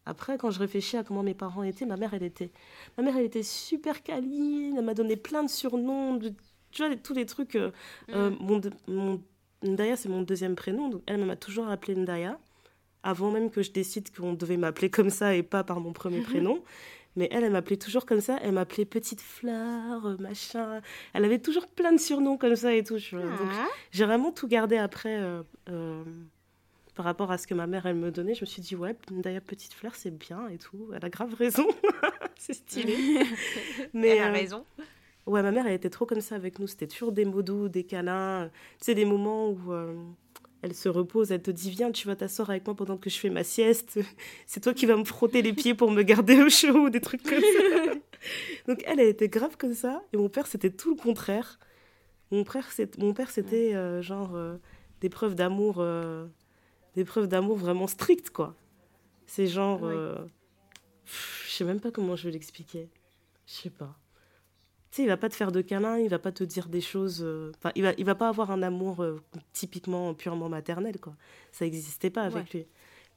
après, 0.05 0.37
quand 0.37 0.51
je 0.51 0.59
réfléchis 0.59 0.97
à 0.97 1.05
comment 1.05 1.23
mes 1.23 1.33
parents 1.33 1.63
étaient, 1.63 1.85
ma 1.85 1.95
mère, 1.95 2.13
elle 2.13 2.23
était, 2.23 2.51
ma 2.97 3.03
mère, 3.03 3.15
elle 3.15 3.23
était 3.23 3.43
super 3.43 4.03
câline. 4.03 4.75
Elle 4.77 4.83
m'a 4.83 4.93
donné 4.93 5.15
plein 5.15 5.41
de 5.43 5.49
surnoms, 5.49 6.15
de- 6.17 6.33
tu 6.71 6.85
vois, 6.85 6.93
tous 6.97 7.13
les 7.13 7.25
trucs. 7.25 7.55
euh, 7.55 7.71
euh, 8.09 8.29
Mm. 8.31 8.37
mon, 8.41 8.59
de- 8.59 8.71
mon 8.87 9.21
Ndaya, 9.63 9.95
c'est 9.95 10.09
mon 10.09 10.21
deuxième 10.21 10.55
prénom, 10.55 10.89
donc 10.89 11.03
elle 11.05 11.23
m'a 11.23 11.37
toujours 11.37 11.69
appelé 11.69 11.95
Ndaya, 11.95 12.37
avant 13.03 13.31
même 13.31 13.49
que 13.49 13.61
je 13.61 13.71
décide 13.71 14.13
qu'on 14.13 14.33
devait 14.33 14.57
m'appeler 14.57 14.89
comme 14.89 15.11
ça 15.11 15.33
et 15.33 15.43
pas 15.43 15.63
par 15.63 15.79
mon 15.79 15.93
premier 15.93 16.19
prénom. 16.19 16.61
Mais 17.17 17.27
elle, 17.31 17.43
elle 17.43 17.51
m'appelait 17.51 17.77
toujours 17.77 18.05
comme 18.05 18.21
ça. 18.21 18.37
Elle 18.41 18.53
m'appelait 18.53 18.85
petite 18.85 19.19
fleur, 19.21 20.05
euh, 20.05 20.15
machin. 20.17 20.81
Elle 21.13 21.25
avait 21.25 21.39
toujours 21.39 21.67
plein 21.67 21.91
de 21.91 21.99
surnoms 21.99 22.37
comme 22.37 22.55
ça 22.55 22.73
et 22.73 22.83
tout. 22.83 22.95
Donc, 23.11 23.49
Ah. 23.53 23.67
j'ai 23.91 24.05
vraiment 24.05 24.31
tout 24.31 24.47
gardé 24.47 24.77
après 24.77 25.17
euh, 25.19 25.43
euh, 25.69 26.03
par 26.95 27.03
rapport 27.05 27.31
à 27.31 27.37
ce 27.37 27.47
que 27.47 27.53
ma 27.53 27.67
mère, 27.67 27.85
elle 27.85 27.95
me 27.95 28.11
donnait. 28.11 28.33
Je 28.33 28.41
me 28.41 28.45
suis 28.45 28.61
dit, 28.61 28.75
ouais, 28.75 28.95
d'ailleurs, 29.09 29.41
petite 29.41 29.73
fleur, 29.73 29.95
c'est 29.95 30.11
bien 30.17 30.47
et 30.47 30.57
tout. 30.57 30.89
Elle 30.95 31.03
a 31.03 31.09
grave 31.09 31.33
raison. 31.33 31.67
c'est 32.37 32.53
stylé. 32.53 33.23
Mais, 33.93 34.09
Elle 34.09 34.19
a 34.23 34.27
euh, 34.29 34.31
raison. 34.33 34.65
Ouais, 35.25 35.41
ma 35.43 35.51
mère, 35.51 35.67
elle 35.67 35.73
était 35.73 35.89
trop 35.89 36.05
comme 36.05 36.21
ça 36.21 36.35
avec 36.35 36.59
nous. 36.59 36.67
C'était 36.67 36.87
toujours 36.87 37.11
des 37.11 37.25
mots 37.25 37.41
doux, 37.43 37.67
des 37.69 37.83
câlins. 37.83 38.49
Tu 38.79 38.85
sais, 38.85 38.95
des 38.95 39.05
moments 39.05 39.49
où 39.49 39.57
elle 40.61 40.73
se 40.75 40.89
repose, 40.89 41.31
elle 41.31 41.41
te 41.41 41.51
dit 41.51 41.69
Viens, 41.71 41.91
tu 41.91 42.07
vas 42.07 42.15
t'asseoir 42.15 42.49
avec 42.51 42.65
moi 42.65 42.75
pendant 42.75 42.97
que 42.97 43.09
je 43.09 43.17
fais 43.17 43.29
ma 43.29 43.43
sieste. 43.43 43.99
C'est 44.45 44.59
toi 44.61 44.73
qui 44.73 44.85
vas 44.85 44.95
me 44.97 45.03
frotter 45.05 45.41
les 45.41 45.53
pieds 45.53 45.73
pour 45.73 45.91
me 45.91 46.03
garder 46.03 46.41
au 46.41 46.49
chaud, 46.49 46.89
des 46.89 47.01
trucs 47.01 47.23
comme 47.23 47.39
ça. 47.41 47.93
Donc, 48.67 48.83
elle, 48.85 48.99
elle 48.99 49.07
était 49.07 49.29
grave 49.29 49.57
comme 49.57 49.73
ça. 49.73 50.03
Et 50.13 50.17
mon 50.17 50.29
père, 50.29 50.45
c'était 50.47 50.69
tout 50.69 50.91
le 50.95 51.01
contraire. 51.01 51.59
Mon, 52.31 52.45
frère, 52.45 52.71
c'est- 52.71 52.97
mon 52.99 53.13
père, 53.13 53.31
c'était 53.31 53.73
euh, 53.73 54.01
genre 54.01 54.35
euh, 54.35 54.57
des 55.01 55.09
preuves 55.09 55.35
d'amour. 55.35 55.77
euh, 55.79 56.27
des 56.95 57.05
preuves 57.05 57.27
d'amour 57.27 57.57
vraiment 57.57 57.87
strictes, 57.87 58.29
quoi. 58.31 58.55
C'est 59.25 59.47
genre. 59.47 59.85
Je 61.45 61.51
sais 61.51 61.63
même 61.63 61.79
pas 61.79 61.89
comment 61.91 62.15
je 62.15 62.25
vais 62.25 62.31
l'expliquer. 62.31 62.89
Je 63.47 63.53
sais 63.53 63.69
pas. 63.69 63.97
Tu 64.91 64.97
sais, 64.97 65.03
il 65.03 65.07
va 65.07 65.15
pas 65.17 65.29
te 65.29 65.35
faire 65.35 65.51
de 65.53 65.61
câlins, 65.61 65.97
il 65.97 66.09
va 66.09 66.19
pas 66.19 66.33
te 66.33 66.43
dire 66.43 66.67
des 66.67 66.81
choses. 66.81 67.21
euh, 67.23 67.51
Enfin, 67.57 67.71
il 67.75 67.83
va, 67.83 67.93
il 67.97 68.03
va 68.05 68.13
pas 68.15 68.27
avoir 68.27 68.51
un 68.51 68.61
amour 68.61 69.01
euh, 69.01 69.21
typiquement 69.53 70.13
purement 70.13 70.49
maternel, 70.49 70.99
quoi. 70.99 71.15
Ça 71.53 71.63
n'existait 71.65 72.09
pas 72.09 72.23
avec 72.23 72.53
lui. 72.53 72.65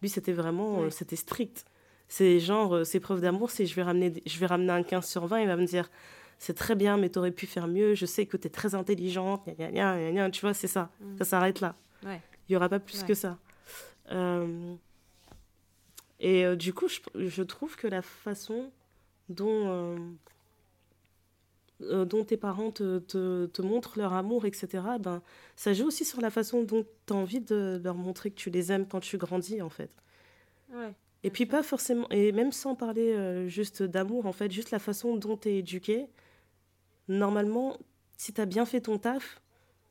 Lui, 0.01 0.09
c'était 0.09 0.33
vraiment, 0.33 0.79
euh, 0.81 0.85
Ouais. 0.85 0.91
c'était 0.91 1.17
strict. 1.17 1.65
C'est 2.07 2.39
genre, 2.39 2.87
ses 2.87 3.01
preuves 3.01 3.21
d'amour, 3.21 3.51
c'est 3.51 3.67
je 3.67 3.75
vais 3.75 3.83
ramener, 3.83 4.23
je 4.25 4.39
vais 4.39 4.47
ramener 4.47 4.71
un 4.71 4.83
15 4.85 5.09
sur 5.09 5.27
20, 5.27 5.41
il 5.41 5.47
va 5.49 5.57
me 5.57 5.65
dire, 5.67 5.91
c'est 6.39 6.55
très 6.55 6.77
bien, 6.77 6.97
mais 6.97 7.09
t'aurais 7.09 7.33
pu 7.33 7.47
faire 7.47 7.67
mieux. 7.67 7.95
Je 7.95 8.07
sais 8.07 8.27
que 8.27 8.37
t'es 8.37 8.51
très 8.51 8.75
intelligente, 8.77 9.43
gna, 9.59 9.71
gna, 9.73 10.13
gna, 10.13 10.31
tu 10.31 10.43
vois, 10.43 10.55
c'est 10.55 10.69
ça. 10.69 10.91
Mm. 11.01 11.17
Ça 11.19 11.25
s'arrête 11.25 11.61
là. 11.61 11.75
Ouais. 12.05 12.21
Il 12.49 12.53
y 12.53 12.57
aura 12.57 12.69
pas 12.69 12.79
plus 12.79 13.01
Ouais. 13.03 13.09
que 13.09 13.15
ça. 13.15 13.39
Et 16.21 16.57
du 16.57 16.73
coup, 16.73 16.87
je, 16.89 17.01
je 17.29 17.43
trouve 17.43 17.75
que 17.77 17.87
la 17.89 18.03
façon 18.03 18.71
dont, 19.29 19.97
euh, 21.83 22.05
dont 22.05 22.25
tes 22.25 22.37
parents 22.37 22.71
te, 22.71 23.01
te, 23.01 23.47
te 23.47 23.63
montrent 23.63 23.99
leur 23.99 24.13
amour, 24.13 24.47
etc., 24.47 24.69
ben, 25.01 25.23
ça 25.57 25.73
joue 25.73 25.87
aussi 25.87 26.05
sur 26.05 26.21
la 26.21 26.31
façon 26.31 26.63
dont 26.63 26.87
tu 27.07 27.13
as 27.13 27.17
envie 27.17 27.41
de 27.41 27.81
leur 27.83 27.97
montrer 27.97 28.31
que 28.31 28.37
tu 28.37 28.49
les 28.49 28.71
aimes 28.71 28.87
quand 28.87 29.01
tu 29.01 29.19
grandis, 29.19 29.61
en 29.61 29.71
fait. 29.71 29.91
Ouais. 30.73 30.93
Et 31.25 31.31
puis 31.31 31.45
sûr. 31.45 31.51
pas 31.51 31.63
forcément, 31.63 32.09
et 32.11 32.31
même 32.31 32.53
sans 32.53 32.77
parler 32.77 33.13
euh, 33.13 33.49
juste 33.49 33.83
d'amour, 33.83 34.27
en 34.27 34.33
fait, 34.33 34.53
juste 34.53 34.71
la 34.71 34.79
façon 34.79 35.17
dont 35.17 35.37
tu 35.37 35.49
es 35.49 35.59
éduqué. 35.59 36.07
Normalement, 37.09 37.77
si 38.17 38.33
tu 38.33 38.41
as 38.41 38.47
bien 38.47 38.67
fait 38.67 38.83
ton 38.83 38.99
taf, 38.99 39.43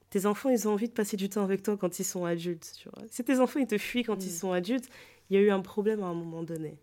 tes 0.10 0.26
enfants, 0.26 0.50
ils 0.50 0.68
ont 0.68 0.72
envie 0.72 0.88
de 0.88 0.94
passer 0.94 1.18
du 1.18 1.28
temps 1.28 1.44
avec 1.44 1.64
toi 1.64 1.76
quand 1.76 2.00
ils 2.00 2.06
sont 2.06 2.24
adultes. 2.24 2.76
Tu 2.80 2.88
vois. 2.88 3.04
Si 3.10 3.24
tes 3.26 3.40
enfants, 3.40 3.60
ils 3.60 3.68
te 3.68 3.78
fuient 3.78 4.04
quand 4.04 4.24
ils 4.24 4.32
sont 4.32 4.54
adultes, 4.54 4.88
il 5.30 5.36
y 5.36 5.40
a 5.40 5.42
eu 5.42 5.50
un 5.50 5.62
problème 5.62 6.02
à 6.02 6.06
un 6.06 6.14
moment 6.14 6.44
donné. 6.44 6.78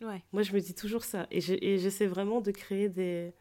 Ouais. 0.00 0.22
Moi, 0.32 0.42
je 0.42 0.52
me 0.52 0.60
dis 0.60 0.74
toujours 0.74 1.04
ça. 1.04 1.26
Et 1.30 1.40
j'essaie 1.40 2.06
vraiment 2.06 2.40
de 2.40 2.50
créer 2.50 2.88
des, 2.88 3.34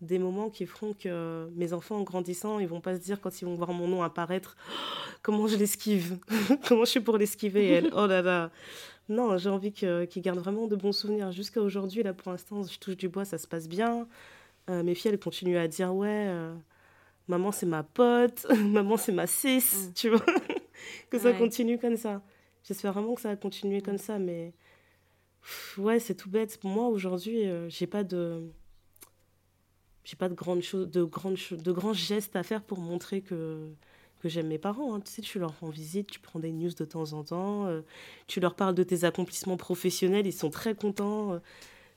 des 0.00 0.18
moments 0.18 0.48
qui 0.50 0.64
feront 0.66 0.94
que 0.94 1.48
mes 1.54 1.72
enfants, 1.72 1.96
en 1.96 2.02
grandissant, 2.02 2.58
ils 2.58 2.66
vont 2.68 2.80
pas 2.80 2.94
se 2.96 3.00
dire 3.00 3.20
quand 3.20 3.40
ils 3.42 3.44
vont 3.44 3.54
voir 3.54 3.72
mon 3.72 3.86
nom 3.88 4.02
apparaître, 4.02 4.56
Oh, 4.58 4.72
comment 5.22 5.46
je 5.46 5.56
l'esquive 5.56 6.18
Comment 6.68 6.84
je 6.84 6.90
suis 6.90 7.00
pour 7.00 7.18
l'esquiver 7.18 7.66
elle? 7.68 7.90
Oh 7.94 8.06
là 8.06 8.22
là 8.22 8.50
Non, 9.08 9.36
j'ai 9.38 9.50
envie 9.50 9.72
qu'ils 9.72 10.08
gardent 10.22 10.38
vraiment 10.38 10.66
de 10.66 10.76
bons 10.76 10.92
souvenirs. 10.92 11.32
Jusqu'à 11.32 11.60
aujourd'hui, 11.60 12.02
là, 12.02 12.14
pour 12.14 12.32
l'instant, 12.32 12.62
je 12.62 12.78
touche 12.78 12.96
du 12.96 13.08
bois, 13.08 13.24
ça 13.26 13.36
se 13.38 13.46
passe 13.46 13.68
bien. 13.68 14.06
Euh, 14.70 14.82
mes 14.82 14.94
filles, 14.94 15.10
elles 15.10 15.18
continuent 15.20 15.58
à 15.58 15.68
dire, 15.68 15.94
ouais, 15.94 16.08
euh, 16.28 16.54
maman, 17.28 17.52
c'est 17.52 17.66
ma 17.66 17.82
pote, 17.82 18.46
maman, 18.64 18.96
c'est 18.96 19.12
ma 19.12 19.26
cis, 19.26 19.58
Mm. 19.58 19.92
tu 19.94 20.08
vois 20.10 20.24
Que 21.10 21.18
ça 21.18 21.30
Ouais. 21.32 21.38
continue 21.38 21.78
comme 21.78 21.96
ça. 21.96 22.22
J'espère 22.64 22.92
vraiment 22.94 23.14
que 23.14 23.20
ça 23.20 23.28
va 23.28 23.36
continuer 23.36 23.82
comme 23.82 23.98
ça, 23.98 24.18
mais... 24.18 24.54
Pff, 25.42 25.78
Ouais, 25.78 25.98
c'est 25.98 26.14
tout 26.14 26.30
bête. 26.30 26.58
Moi, 26.64 26.86
aujourd'hui, 26.88 27.46
euh, 27.46 27.68
j'ai 27.68 27.86
pas 27.86 28.02
de... 28.04 28.50
J'ai 30.04 30.16
pas 30.16 30.28
de 30.28 30.34
grandes 30.34 30.62
choses, 30.62 30.88
de 30.90 31.04
grandes 31.04 31.36
de 31.50 31.72
grands 31.72 31.92
gestes 31.92 32.36
à 32.36 32.42
faire 32.42 32.62
pour 32.62 32.78
montrer 32.78 33.20
que 33.22 33.70
que 34.20 34.28
j'aime 34.28 34.48
mes 34.48 34.58
parents. 34.58 34.94
hein. 34.94 35.00
Tu 35.00 35.10
sais, 35.12 35.22
tu 35.22 35.38
leur 35.38 35.58
rends 35.60 35.70
visite, 35.70 36.08
tu 36.10 36.20
prends 36.20 36.40
des 36.40 36.52
news 36.52 36.70
de 36.72 36.84
temps 36.84 37.12
en 37.14 37.24
temps, 37.24 37.66
euh, 37.66 37.80
tu 38.26 38.40
leur 38.40 38.54
parles 38.54 38.74
de 38.74 38.82
tes 38.82 39.04
accomplissements 39.04 39.56
professionnels, 39.56 40.26
ils 40.26 40.32
sont 40.32 40.50
très 40.50 40.74
contents. 40.74 41.32
euh. 41.34 41.38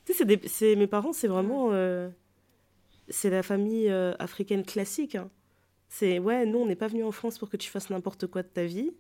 Tu 0.06 0.14
sais, 0.14 0.26
c'est 0.48 0.76
mes 0.76 0.88
parents, 0.88 1.14
c'est 1.14 1.28
vraiment, 1.28 1.70
euh, 1.72 2.10
c'est 3.10 3.30
la 3.30 3.44
famille 3.44 3.90
africaine 4.20 4.64
classique. 4.66 5.16
hein. 5.16 5.30
C'est 5.90 6.20
ouais, 6.20 6.46
nous, 6.46 6.60
on 6.60 6.66
n'est 6.66 6.76
pas 6.76 6.88
venu 6.88 7.04
en 7.04 7.12
France 7.12 7.38
pour 7.38 7.50
que 7.50 7.58
tu 7.58 7.70
fasses 7.70 7.90
n'importe 7.90 8.28
quoi 8.28 8.42
de 8.44 8.48
ta 8.48 8.66
vie. 8.66 8.92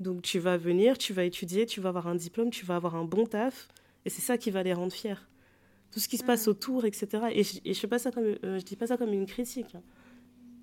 Donc 0.00 0.22
tu 0.22 0.38
vas 0.38 0.56
venir, 0.56 0.96
tu 0.98 1.12
vas 1.12 1.24
étudier, 1.24 1.66
tu 1.66 1.80
vas 1.80 1.90
avoir 1.90 2.06
un 2.08 2.14
diplôme, 2.14 2.50
tu 2.50 2.64
vas 2.64 2.76
avoir 2.76 2.94
un 2.96 3.04
bon 3.04 3.26
taf, 3.26 3.68
et 4.04 4.10
c'est 4.10 4.22
ça 4.22 4.38
qui 4.38 4.50
va 4.50 4.62
les 4.62 4.72
rendre 4.72 4.92
fiers. 4.92 5.14
Tout 5.90 6.00
ce 6.00 6.08
qui 6.08 6.18
se 6.18 6.24
passe 6.24 6.46
Mhm. 6.46 6.50
autour, 6.50 6.84
etc. 6.84 7.06
Et 7.32 7.42
je, 7.44 7.58
et 7.64 7.74
je 7.74 7.80
fais 7.80 7.86
pas 7.88 7.98
ça 7.98 8.10
comme, 8.10 8.24
euh, 8.44 8.58
je 8.58 8.64
dis 8.64 8.76
pas 8.76 8.86
ça 8.86 8.96
comme 8.96 9.12
une 9.12 9.26
critique, 9.26 9.74
hein. 9.74 9.82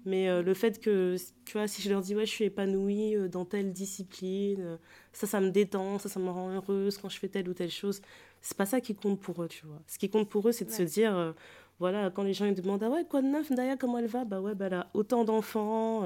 mais 0.05 0.29
euh, 0.29 0.41
le 0.43 0.53
fait 0.53 0.79
que, 0.79 1.15
tu 1.45 1.53
vois, 1.57 1.67
si 1.67 1.81
je 1.81 1.89
leur 1.89 2.01
dis 2.01 2.15
ouais, 2.15 2.25
je 2.25 2.31
suis 2.31 2.45
épanouie 2.45 3.15
euh, 3.15 3.27
dans 3.27 3.43
telle 3.45 3.73
discipline, 3.73 4.77
ça, 5.13 5.25
ça 5.27 5.41
me 5.41 5.49
détend, 5.49 5.97
ça, 5.99 6.09
ça 6.09 6.19
me 6.19 6.29
rend 6.29 6.49
heureuse 6.51 6.97
quand 6.99 7.09
je 7.09 7.17
fais 7.17 7.27
telle 7.27 7.49
ou 7.49 7.53
telle 7.53 7.71
chose, 7.71 8.01
c'est 8.41 8.55
pas 8.57 8.65
ça 8.67 8.79
qui 8.81 8.93
compte 8.95 9.19
pour 9.19 9.41
eux, 9.43 9.47
tu 9.47 9.65
vois. 9.65 9.81
Ce 9.87 9.97
qui 9.97 10.09
compte 10.09 10.29
pour 10.29 10.47
eux, 10.47 10.51
c'est 10.51 10.65
de 10.65 10.71
se 10.71 10.83
dire, 10.83 11.33
voilà, 11.79 12.11
quand 12.11 12.21
les 12.23 12.33
gens 12.33 12.45
ils 12.45 12.53
demandent 12.53 12.83
ah 12.83 12.89
ouais, 12.91 13.03
quoi 13.09 13.21
de 13.23 13.27
neuf, 13.27 13.51
Daya, 13.51 13.77
comment 13.77 13.97
elle 13.97 14.05
va? 14.07 14.25
Bah 14.25 14.39
ouais, 14.41 14.53
bah 14.53 14.65
elle 14.67 14.75
a 14.75 14.87
autant 14.93 15.23
d'enfants. 15.25 16.05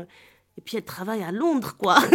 Et 0.58 0.62
puis 0.62 0.78
elle 0.78 0.86
travaille 0.86 1.24
à 1.24 1.32
Londres, 1.34 1.76
quoi. 1.78 1.98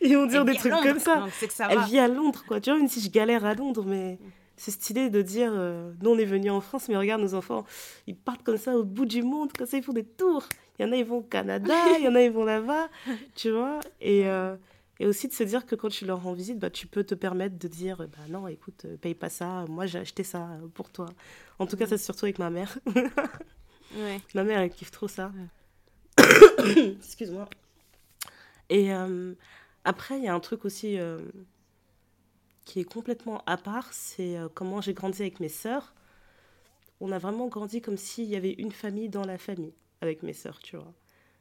Ils 0.00 0.16
vont 0.16 0.26
dire 0.26 0.44
des 0.44 0.54
trucs 0.54 0.72
Londres, 0.72 0.84
comme 0.88 0.98
ça. 0.98 1.26
que 1.40 1.46
Elle 1.70 1.78
va. 1.78 1.84
vit 1.86 1.98
à 1.98 2.08
Londres, 2.08 2.44
quoi. 2.46 2.60
Tu 2.60 2.70
vois, 2.70 2.78
même 2.78 2.88
si 2.88 3.00
je 3.00 3.10
galère 3.10 3.44
à 3.44 3.54
Londres, 3.54 3.84
mais 3.86 4.18
c'est 4.56 4.70
stylé 4.70 5.10
de 5.10 5.22
dire, 5.22 5.50
euh, 5.54 5.92
nous 6.02 6.10
on 6.10 6.18
est 6.18 6.24
venus 6.24 6.52
en 6.52 6.60
France, 6.60 6.88
mais 6.88 6.96
regarde 6.96 7.20
nos 7.22 7.34
enfants, 7.34 7.64
ils 8.06 8.16
partent 8.16 8.42
comme 8.42 8.56
ça 8.58 8.76
au 8.76 8.84
bout 8.84 9.06
du 9.06 9.22
monde, 9.22 9.52
comme 9.52 9.66
ça 9.66 9.76
ils 9.76 9.82
font 9.82 9.92
des 9.92 10.04
tours. 10.04 10.44
Il 10.78 10.86
y 10.86 10.88
en 10.88 10.92
a, 10.92 10.96
ils 10.96 11.04
vont 11.04 11.18
au 11.18 11.22
Canada, 11.22 11.74
il 11.98 12.04
y 12.04 12.08
en 12.08 12.14
a, 12.14 12.22
ils 12.22 12.30
vont 12.30 12.44
là-bas, 12.44 12.88
tu 13.34 13.50
vois. 13.50 13.80
Et, 14.00 14.26
euh, 14.26 14.56
et 15.00 15.06
aussi 15.06 15.26
de 15.28 15.32
se 15.32 15.42
dire 15.42 15.66
que 15.66 15.74
quand 15.74 15.88
tu 15.88 16.04
leur 16.06 16.22
rends 16.22 16.32
visite, 16.32 16.58
bah, 16.58 16.70
tu 16.70 16.86
peux 16.86 17.04
te 17.04 17.14
permettre 17.14 17.58
de 17.58 17.68
dire, 17.68 17.96
bah 17.98 18.24
non, 18.28 18.46
écoute, 18.46 18.84
euh, 18.84 18.96
paye 18.96 19.14
pas 19.14 19.28
ça, 19.28 19.64
moi 19.68 19.86
j'ai 19.86 19.98
acheté 19.98 20.22
ça 20.24 20.48
pour 20.74 20.90
toi. 20.90 21.06
En 21.58 21.66
tout 21.66 21.76
cas, 21.76 21.86
ça 21.86 21.98
c'est 21.98 22.04
surtout 22.04 22.26
avec 22.26 22.38
ma 22.38 22.50
mère. 22.50 22.78
Ouais. 23.96 24.20
Ma 24.34 24.44
mère, 24.44 24.60
elle 24.60 24.70
kiffe 24.70 24.90
trop 24.90 25.08
ça. 25.08 25.32
Excuse-moi. 26.98 27.48
Et, 28.70 28.92
euh, 28.94 29.34
Après, 29.84 30.16
il 30.18 30.24
y 30.24 30.28
a 30.28 30.34
un 30.34 30.40
truc 30.40 30.64
aussi 30.64 30.96
qui 32.64 32.80
est 32.80 32.84
complètement 32.84 33.42
à 33.46 33.56
part, 33.56 33.92
c'est 33.92 34.36
euh, 34.36 34.48
comment 34.52 34.80
j'ai 34.80 34.94
grandi 34.94 35.22
avec 35.22 35.40
mes 35.40 35.48
sœurs. 35.48 35.94
On 37.00 37.10
a 37.12 37.18
vraiment 37.18 37.48
grandi 37.48 37.80
comme 37.80 37.96
s'il 37.96 38.26
y 38.26 38.36
avait 38.36 38.52
une 38.52 38.70
famille 38.72 39.08
dans 39.08 39.24
la 39.24 39.38
famille 39.38 39.74
avec 40.00 40.22
mes 40.22 40.32
sœurs, 40.32 40.58
tu 40.60 40.76
vois. 40.76 40.92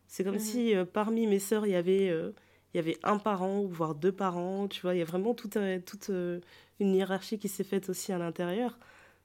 C'est 0.07 0.23
comme 0.23 0.35
Mhm. 0.35 0.39
si 0.39 0.75
euh, 0.75 0.85
parmi 0.85 1.27
mes 1.27 1.39
sœurs, 1.39 1.65
il 1.67 1.71
y 1.73 1.75
avait 1.75 2.09
euh, 2.09 2.31
il 2.73 2.77
y 2.77 2.79
avait 2.79 2.97
un 3.03 3.17
parent, 3.17 3.63
voire 3.65 3.95
deux 3.95 4.13
parents, 4.13 4.67
tu 4.69 4.81
vois. 4.81 4.95
Il 4.95 4.99
y 4.99 5.01
a 5.01 5.05
vraiment 5.05 5.33
toute, 5.33 5.57
un- 5.57 5.79
toute 5.81 6.09
une 6.09 6.95
hiérarchie 6.95 7.37
qui 7.37 7.49
s'est 7.49 7.65
faite 7.65 7.89
aussi 7.89 8.13
à 8.13 8.17
l'intérieur. 8.17 8.79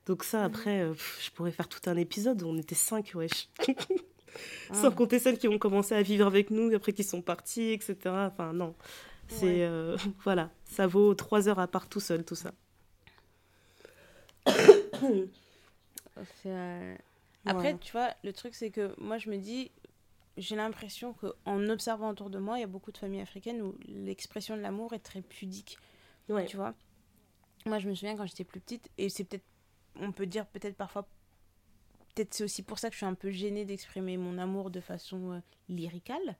Donc 0.07 0.25
ça, 0.25 0.45
après, 0.45 0.81
euh, 0.83 0.91
pff, 0.93 1.21
je 1.25 1.31
pourrais 1.31 1.53
faire 1.53 1.69
tout 1.69 1.81
un 1.89 1.97
épisode 1.97 2.43
où 2.43 2.49
on 2.49 2.59
était 2.59 2.75
cinq, 2.75 3.13
wesh. 3.15 3.49
Sans 4.73 4.89
Ah. 4.89 4.91
compter 4.91 5.19
celles 5.21 5.39
qui 5.39 5.47
ont 5.49 5.59
commencé 5.59 5.95
à 5.95 6.03
vivre 6.03 6.27
avec 6.27 6.51
nous, 6.51 6.75
après 6.75 6.93
qui 6.93 7.05
sont 7.05 7.23
parties, 7.23 7.71
etc. 7.71 7.97
Enfin, 8.33 8.53
non. 8.53 8.75
C'est. 9.29 9.45
Ouais. 9.47 9.63
euh, 9.63 9.97
voilà. 10.25 10.51
Ça 10.65 10.87
vaut 10.87 11.15
trois 11.15 11.49
heures 11.49 11.59
à 11.59 11.67
part 11.69 11.89
tout 11.89 12.01
seul, 12.01 12.25
tout 12.25 12.35
ça. 12.37 12.53
Euh, 16.47 16.97
Après, 17.45 17.73
Ouais. 17.75 17.79
tu 17.79 17.93
vois, 17.93 18.11
le 18.25 18.33
truc, 18.33 18.55
c'est 18.55 18.71
que 18.71 18.95
moi, 18.99 19.19
je 19.19 19.29
me 19.31 19.37
dis, 19.37 19.71
j'ai 20.37 20.57
l'impression 20.57 21.13
qu'en 21.13 21.69
observant 21.69 22.11
autour 22.11 22.31
de 22.31 22.39
moi, 22.39 22.57
il 22.59 22.63
y 22.63 22.65
a 22.65 22.69
beaucoup 22.69 22.91
de 22.91 22.97
familles 22.99 23.21
africaines 23.21 23.61
où 23.63 23.75
l'expression 23.87 24.57
de 24.57 24.63
l'amour 24.63 24.95
est 24.95 24.99
très 25.01 25.21
pudique, 25.21 25.79
Ouais. 26.29 26.47
tu 26.47 26.57
vois. 26.57 26.75
Moi, 27.67 27.79
je 27.79 27.89
me 27.89 27.95
souviens 27.95 28.17
quand 28.17 28.27
j'étais 28.27 28.45
plus 28.45 28.61
petite, 28.61 28.89
et 28.99 29.09
c'est 29.09 29.25
peut-être, 29.25 29.45
on 30.01 30.11
peut 30.13 30.27
dire 30.27 30.47
peut-être 30.47 30.77
parfois, 30.77 31.07
peut-être 32.15 32.33
c'est 32.35 32.45
aussi 32.45 32.63
pour 32.63 32.79
ça 32.79 32.89
que 32.89 32.95
je 32.95 32.99
suis 32.99 33.07
un 33.07 33.15
peu 33.15 33.31
gênée 33.31 33.65
d'exprimer 33.65 34.17
mon 34.17 34.39
amour 34.39 34.71
de 34.71 34.81
façon 34.81 35.33
euh, 35.33 35.39
lyricale. 35.69 36.37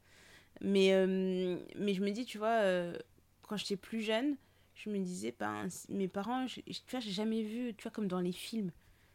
Mais, 0.61 0.93
euh, 0.93 1.59
mais 1.77 1.95
je 1.95 2.03
me 2.03 2.11
dis, 2.11 2.25
tu 2.25 2.39
vois, 2.39 2.61
euh, 2.63 2.97
quand 3.43 3.57
j'étais 3.57 3.77
plus 3.77 4.01
jeune, 4.03 4.37
je 4.75 4.91
me 4.91 4.99
disais, 4.99 5.35
ben, 5.39 5.69
mes 5.89 6.09
parents, 6.09 6.47
je- 6.47 6.61
tu 6.61 6.75
vois, 6.91 7.01
j'ai 7.01 7.11
jamais 7.13 7.43
vu, 7.43 7.75
tu 7.77 7.83
vois, 7.83 7.91
comme 7.93 8.09
dans 8.09 8.21
les 8.21 8.33
films, 8.33 8.71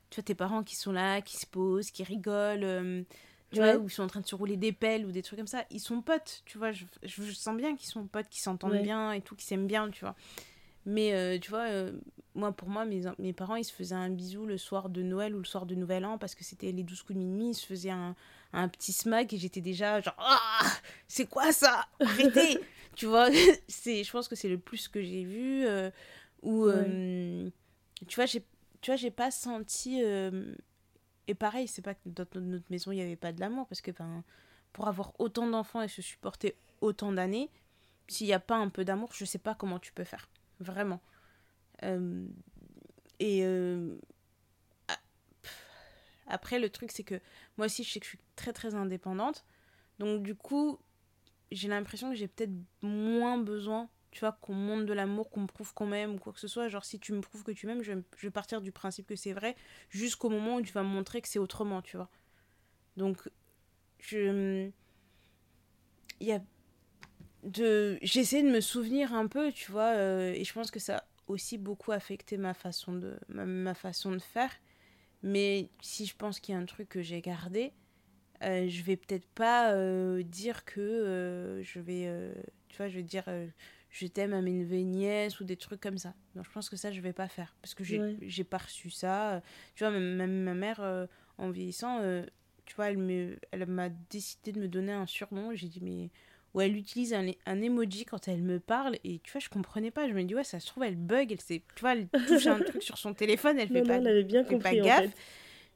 tu 0.09 0.17
vois, 0.17 0.23
tes 0.23 0.35
parents 0.35 0.63
qui 0.63 0.75
sont 0.75 0.91
là, 0.91 1.21
qui 1.21 1.37
se 1.37 1.45
posent, 1.47 1.91
qui 1.91 2.03
rigolent, 2.03 2.63
euh, 2.63 3.03
tu 3.51 3.61
Ouais. 3.61 3.63
vois, 3.63 3.77
ou 3.77 3.87
ils 3.87 3.91
sont 3.91 4.03
en 4.03 4.07
train 4.07 4.21
de 4.21 4.27
se 4.27 4.35
rouler 4.35 4.57
des 4.57 4.71
pelles 4.71 5.05
ou 5.05 5.11
des 5.11 5.21
trucs 5.23 5.39
comme 5.39 5.47
ça. 5.47 5.65
Ils 5.71 5.79
sont 5.81 6.01
potes, 6.01 6.43
tu 6.45 6.57
vois, 6.57 6.71
je, 6.71 6.85
je, 7.03 7.23
sens 7.33 7.55
bien 7.57 7.75
qu'ils 7.75 7.89
sont 7.89 8.07
potes, 8.07 8.29
qu'ils 8.29 8.41
s'entendent 8.43 8.73
Ouais. 8.73 8.81
bien 8.81 9.11
et 9.13 9.21
tout, 9.21 9.35
qu'ils 9.35 9.47
s'aiment 9.47 9.67
bien, 9.67 9.89
tu 9.91 10.01
vois. 10.01 10.15
Mais 10.85 11.13
euh, 11.13 11.37
tu 11.39 11.49
vois, 11.49 11.67
euh, 11.69 11.93
moi, 12.35 12.51
pour 12.51 12.69
moi, 12.69 12.85
mes, 12.85 13.03
mes 13.19 13.33
parents, 13.33 13.55
ils 13.55 13.63
se 13.63 13.73
faisaient 13.73 13.95
un 13.95 14.09
bisou 14.09 14.45
le 14.45 14.57
soir 14.57 14.89
de 14.89 15.01
Noël 15.03 15.35
ou 15.35 15.39
le 15.39 15.45
soir 15.45 15.65
de 15.65 15.75
Nouvel 15.75 16.05
An 16.05 16.17
parce 16.17 16.35
que 16.35 16.43
c'était 16.43 16.71
les 16.71 16.83
12 16.83 17.03
coups 17.03 17.17
de 17.19 17.23
minuit. 17.23 17.49
Ils 17.49 17.53
se 17.55 17.65
faisaient 17.65 17.91
un, 17.91 18.15
un 18.53 18.67
petit 18.67 18.93
smack 18.93 19.33
et 19.33 19.37
j'étais 19.37 19.61
déjà 19.61 20.01
genre, 20.01 20.15
ah, 20.17 20.65
c'est 21.07 21.27
quoi 21.27 21.51
ça? 21.53 21.87
Arrêtez 22.03 22.61
Tu 22.95 23.05
vois, 23.05 23.29
c'est, 23.67 24.03
je 24.03 24.11
pense 24.11 24.27
que 24.27 24.35
c'est 24.35 24.49
le 24.49 24.57
plus 24.59 24.87
que 24.87 25.01
j'ai 25.01 25.23
vu. 25.23 25.65
euh, 25.65 25.91
où, 26.41 26.65
euh, 26.67 27.49
tu 28.07 28.15
vois, 28.15 28.25
j'ai, 28.25 28.43
tu 28.81 28.91
vois, 28.91 28.95
j'ai 28.97 29.11
pas 29.11 29.31
senti. 29.31 30.01
euh, 30.03 30.53
et 31.27 31.35
pareil, 31.35 31.67
c'est 31.67 31.81
pas 31.81 31.93
que 31.95 32.01
dans 32.05 32.23
notre- 32.23 32.39
notre 32.41 32.65
maison, 32.71 32.91
il 32.91 32.95
n'y 32.97 33.01
avait 33.01 33.15
pas 33.15 33.31
de 33.33 33.39
l'amour 33.39 33.67
parce 33.67 33.81
que 33.81 33.91
ben, 33.91 34.23
pour 34.73 34.87
avoir 34.87 35.13
autant 35.19 35.47
d'enfants 35.47 35.81
et 35.81 35.87
se 35.87 36.01
supporter 36.01 36.55
autant 36.81 37.11
d'années, 37.11 37.49
s'il 38.09 38.27
n'y 38.27 38.33
a 38.33 38.39
pas 38.41 38.57
un 38.57 38.69
peu 38.69 38.85
d'amour, 38.85 39.11
je 39.13 39.25
sais 39.25 39.39
pas 39.39 39.55
comment 39.55 39.79
tu 39.79 39.93
peux 39.93 40.05
faire. 40.05 40.29
Vraiment. 40.61 41.01
Euh, 41.83 42.27
et 43.19 43.43
euh, 43.43 43.97
ah, 44.87 44.99
après, 46.27 46.59
le 46.59 46.69
truc, 46.69 46.91
c'est 46.91 47.03
que 47.03 47.19
moi 47.57 47.65
aussi, 47.65 47.83
je 47.83 47.91
sais 47.91 47.99
que 47.99 48.05
je 48.05 48.11
suis 48.11 48.19
très 48.35 48.53
très 48.53 48.75
indépendante. 48.75 49.43
Donc, 49.99 50.23
du 50.23 50.35
coup, 50.35 50.79
j'ai 51.51 51.67
l'impression 51.67 52.09
que 52.11 52.15
j'ai 52.15 52.27
peut-être 52.27 52.53
moins 52.81 53.37
besoin, 53.37 53.89
tu 54.11 54.19
vois, 54.21 54.33
qu'on 54.33 54.53
montre 54.53 54.85
de 54.85 54.93
l'amour, 54.93 55.29
qu'on 55.31 55.41
me 55.41 55.47
prouve 55.47 55.73
qu'on 55.73 55.87
m'aime 55.87 56.15
ou 56.15 56.19
quoi 56.19 56.33
que 56.33 56.39
ce 56.39 56.47
soit. 56.47 56.69
Genre, 56.69 56.85
si 56.85 56.99
tu 56.99 57.13
me 57.13 57.21
prouves 57.21 57.43
que 57.43 57.51
tu 57.51 57.67
m'aimes, 57.67 57.81
je, 57.83 57.93
je 58.17 58.27
vais 58.27 58.31
partir 58.31 58.61
du 58.61 58.71
principe 58.71 59.07
que 59.07 59.15
c'est 59.15 59.33
vrai 59.33 59.55
jusqu'au 59.89 60.29
moment 60.29 60.57
où 60.57 60.61
tu 60.61 60.73
vas 60.73 60.83
me 60.83 60.89
montrer 60.89 61.21
que 61.21 61.27
c'est 61.27 61.39
autrement, 61.39 61.81
tu 61.81 61.97
vois. 61.97 62.09
Donc, 62.97 63.29
je. 63.99 64.69
Il 66.19 66.27
y 66.27 66.31
a. 66.33 66.41
De... 67.43 67.97
J'essaie 68.01 68.43
de 68.43 68.49
me 68.49 68.61
souvenir 68.61 69.13
un 69.13 69.27
peu, 69.27 69.51
tu 69.51 69.71
vois, 69.71 69.95
euh, 69.95 70.33
et 70.33 70.43
je 70.43 70.53
pense 70.53 70.69
que 70.69 70.79
ça 70.79 70.97
a 70.97 71.03
aussi 71.27 71.57
beaucoup 71.57 71.91
affecté 71.91 72.37
ma 72.37 72.53
façon 72.53 72.93
de, 72.93 73.17
ma, 73.29 73.45
ma 73.45 73.73
façon 73.73 74.11
de 74.11 74.19
faire. 74.19 74.51
Mais 75.23 75.69
si 75.81 76.05
je 76.05 76.15
pense 76.15 76.39
qu'il 76.39 76.53
y 76.53 76.57
a 76.57 76.61
un 76.61 76.65
truc 76.65 76.89
que 76.89 77.01
j'ai 77.01 77.21
gardé, 77.21 77.73
euh, 78.43 78.67
je 78.69 78.83
vais 78.83 78.95
peut-être 78.95 79.27
pas 79.29 79.73
euh, 79.73 80.23
dire 80.23 80.65
que 80.65 81.61
je 81.63 81.79
vais, 81.79 82.09
tu 82.69 82.77
vois, 82.77 82.87
je 82.89 82.95
vais 82.95 83.03
dire 83.03 83.25
je 83.89 84.07
t'aime 84.07 84.33
à 84.33 84.41
mes 84.41 84.63
nièces 84.83 85.39
ou 85.39 85.43
des 85.43 85.57
trucs 85.57 85.81
comme 85.81 85.97
ça. 85.97 86.13
Donc 86.35 86.45
je 86.45 86.51
pense 86.51 86.69
que 86.69 86.75
ça, 86.75 86.91
je 86.91 87.01
vais 87.01 87.13
pas 87.13 87.27
faire 87.27 87.55
parce 87.61 87.73
que 87.73 87.83
j'ai 87.83 87.99
Ouais. 87.99 88.17
j'ai 88.21 88.43
pas 88.43 88.57
reçu 88.57 88.89
ça. 88.89 89.41
Tu 89.75 89.83
vois, 89.83 89.91
même, 89.91 90.15
même 90.15 90.43
ma 90.43 90.53
mère, 90.53 91.07
en 91.37 91.49
vieillissant, 91.51 92.01
tu 92.65 92.75
vois, 92.75 92.89
elle 92.89 92.97
me, 92.97 93.37
elle 93.51 93.65
m'a 93.67 93.89
décidé 93.89 94.51
de 94.53 94.59
me 94.59 94.67
donner 94.67 94.93
un 94.93 95.05
surnom. 95.07 95.53
J'ai 95.53 95.67
dit 95.67 95.81
mais 95.81 96.09
où 96.53 96.61
elle 96.61 96.75
utilise 96.75 97.13
un, 97.13 97.27
un 97.45 97.61
emoji 97.61 98.05
quand 98.05 98.27
elle 98.27 98.41
me 98.43 98.59
parle 98.59 98.97
et 99.03 99.19
tu 99.19 99.31
vois 99.31 99.41
je 99.41 99.49
comprenais 99.49 99.91
pas 99.91 100.07
je 100.07 100.13
me 100.13 100.23
dis 100.23 100.35
ouais 100.35 100.43
ça 100.43 100.59
se 100.59 100.67
trouve 100.67 100.83
elle 100.83 100.95
bug 100.97 101.31
elle 101.31 101.41
sait 101.41 101.63
tu 101.75 101.81
vois 101.81 101.93
elle 101.93 102.09
touche 102.25 102.47
un 102.47 102.61
truc 102.61 102.83
sur 102.83 102.97
son 102.97 103.13
téléphone 103.13 103.59
elle 103.59 103.69
fait 103.69 103.81
Non, 103.81 103.85
non, 103.85 103.95
pas 103.95 104.01
elle 104.01 104.07
avait 104.07 104.23
bien 104.23 104.43
fait 104.43 104.57
pas 104.57 104.75
en 104.81 104.91
gaffe. 104.91 105.13
fait. 105.13 105.15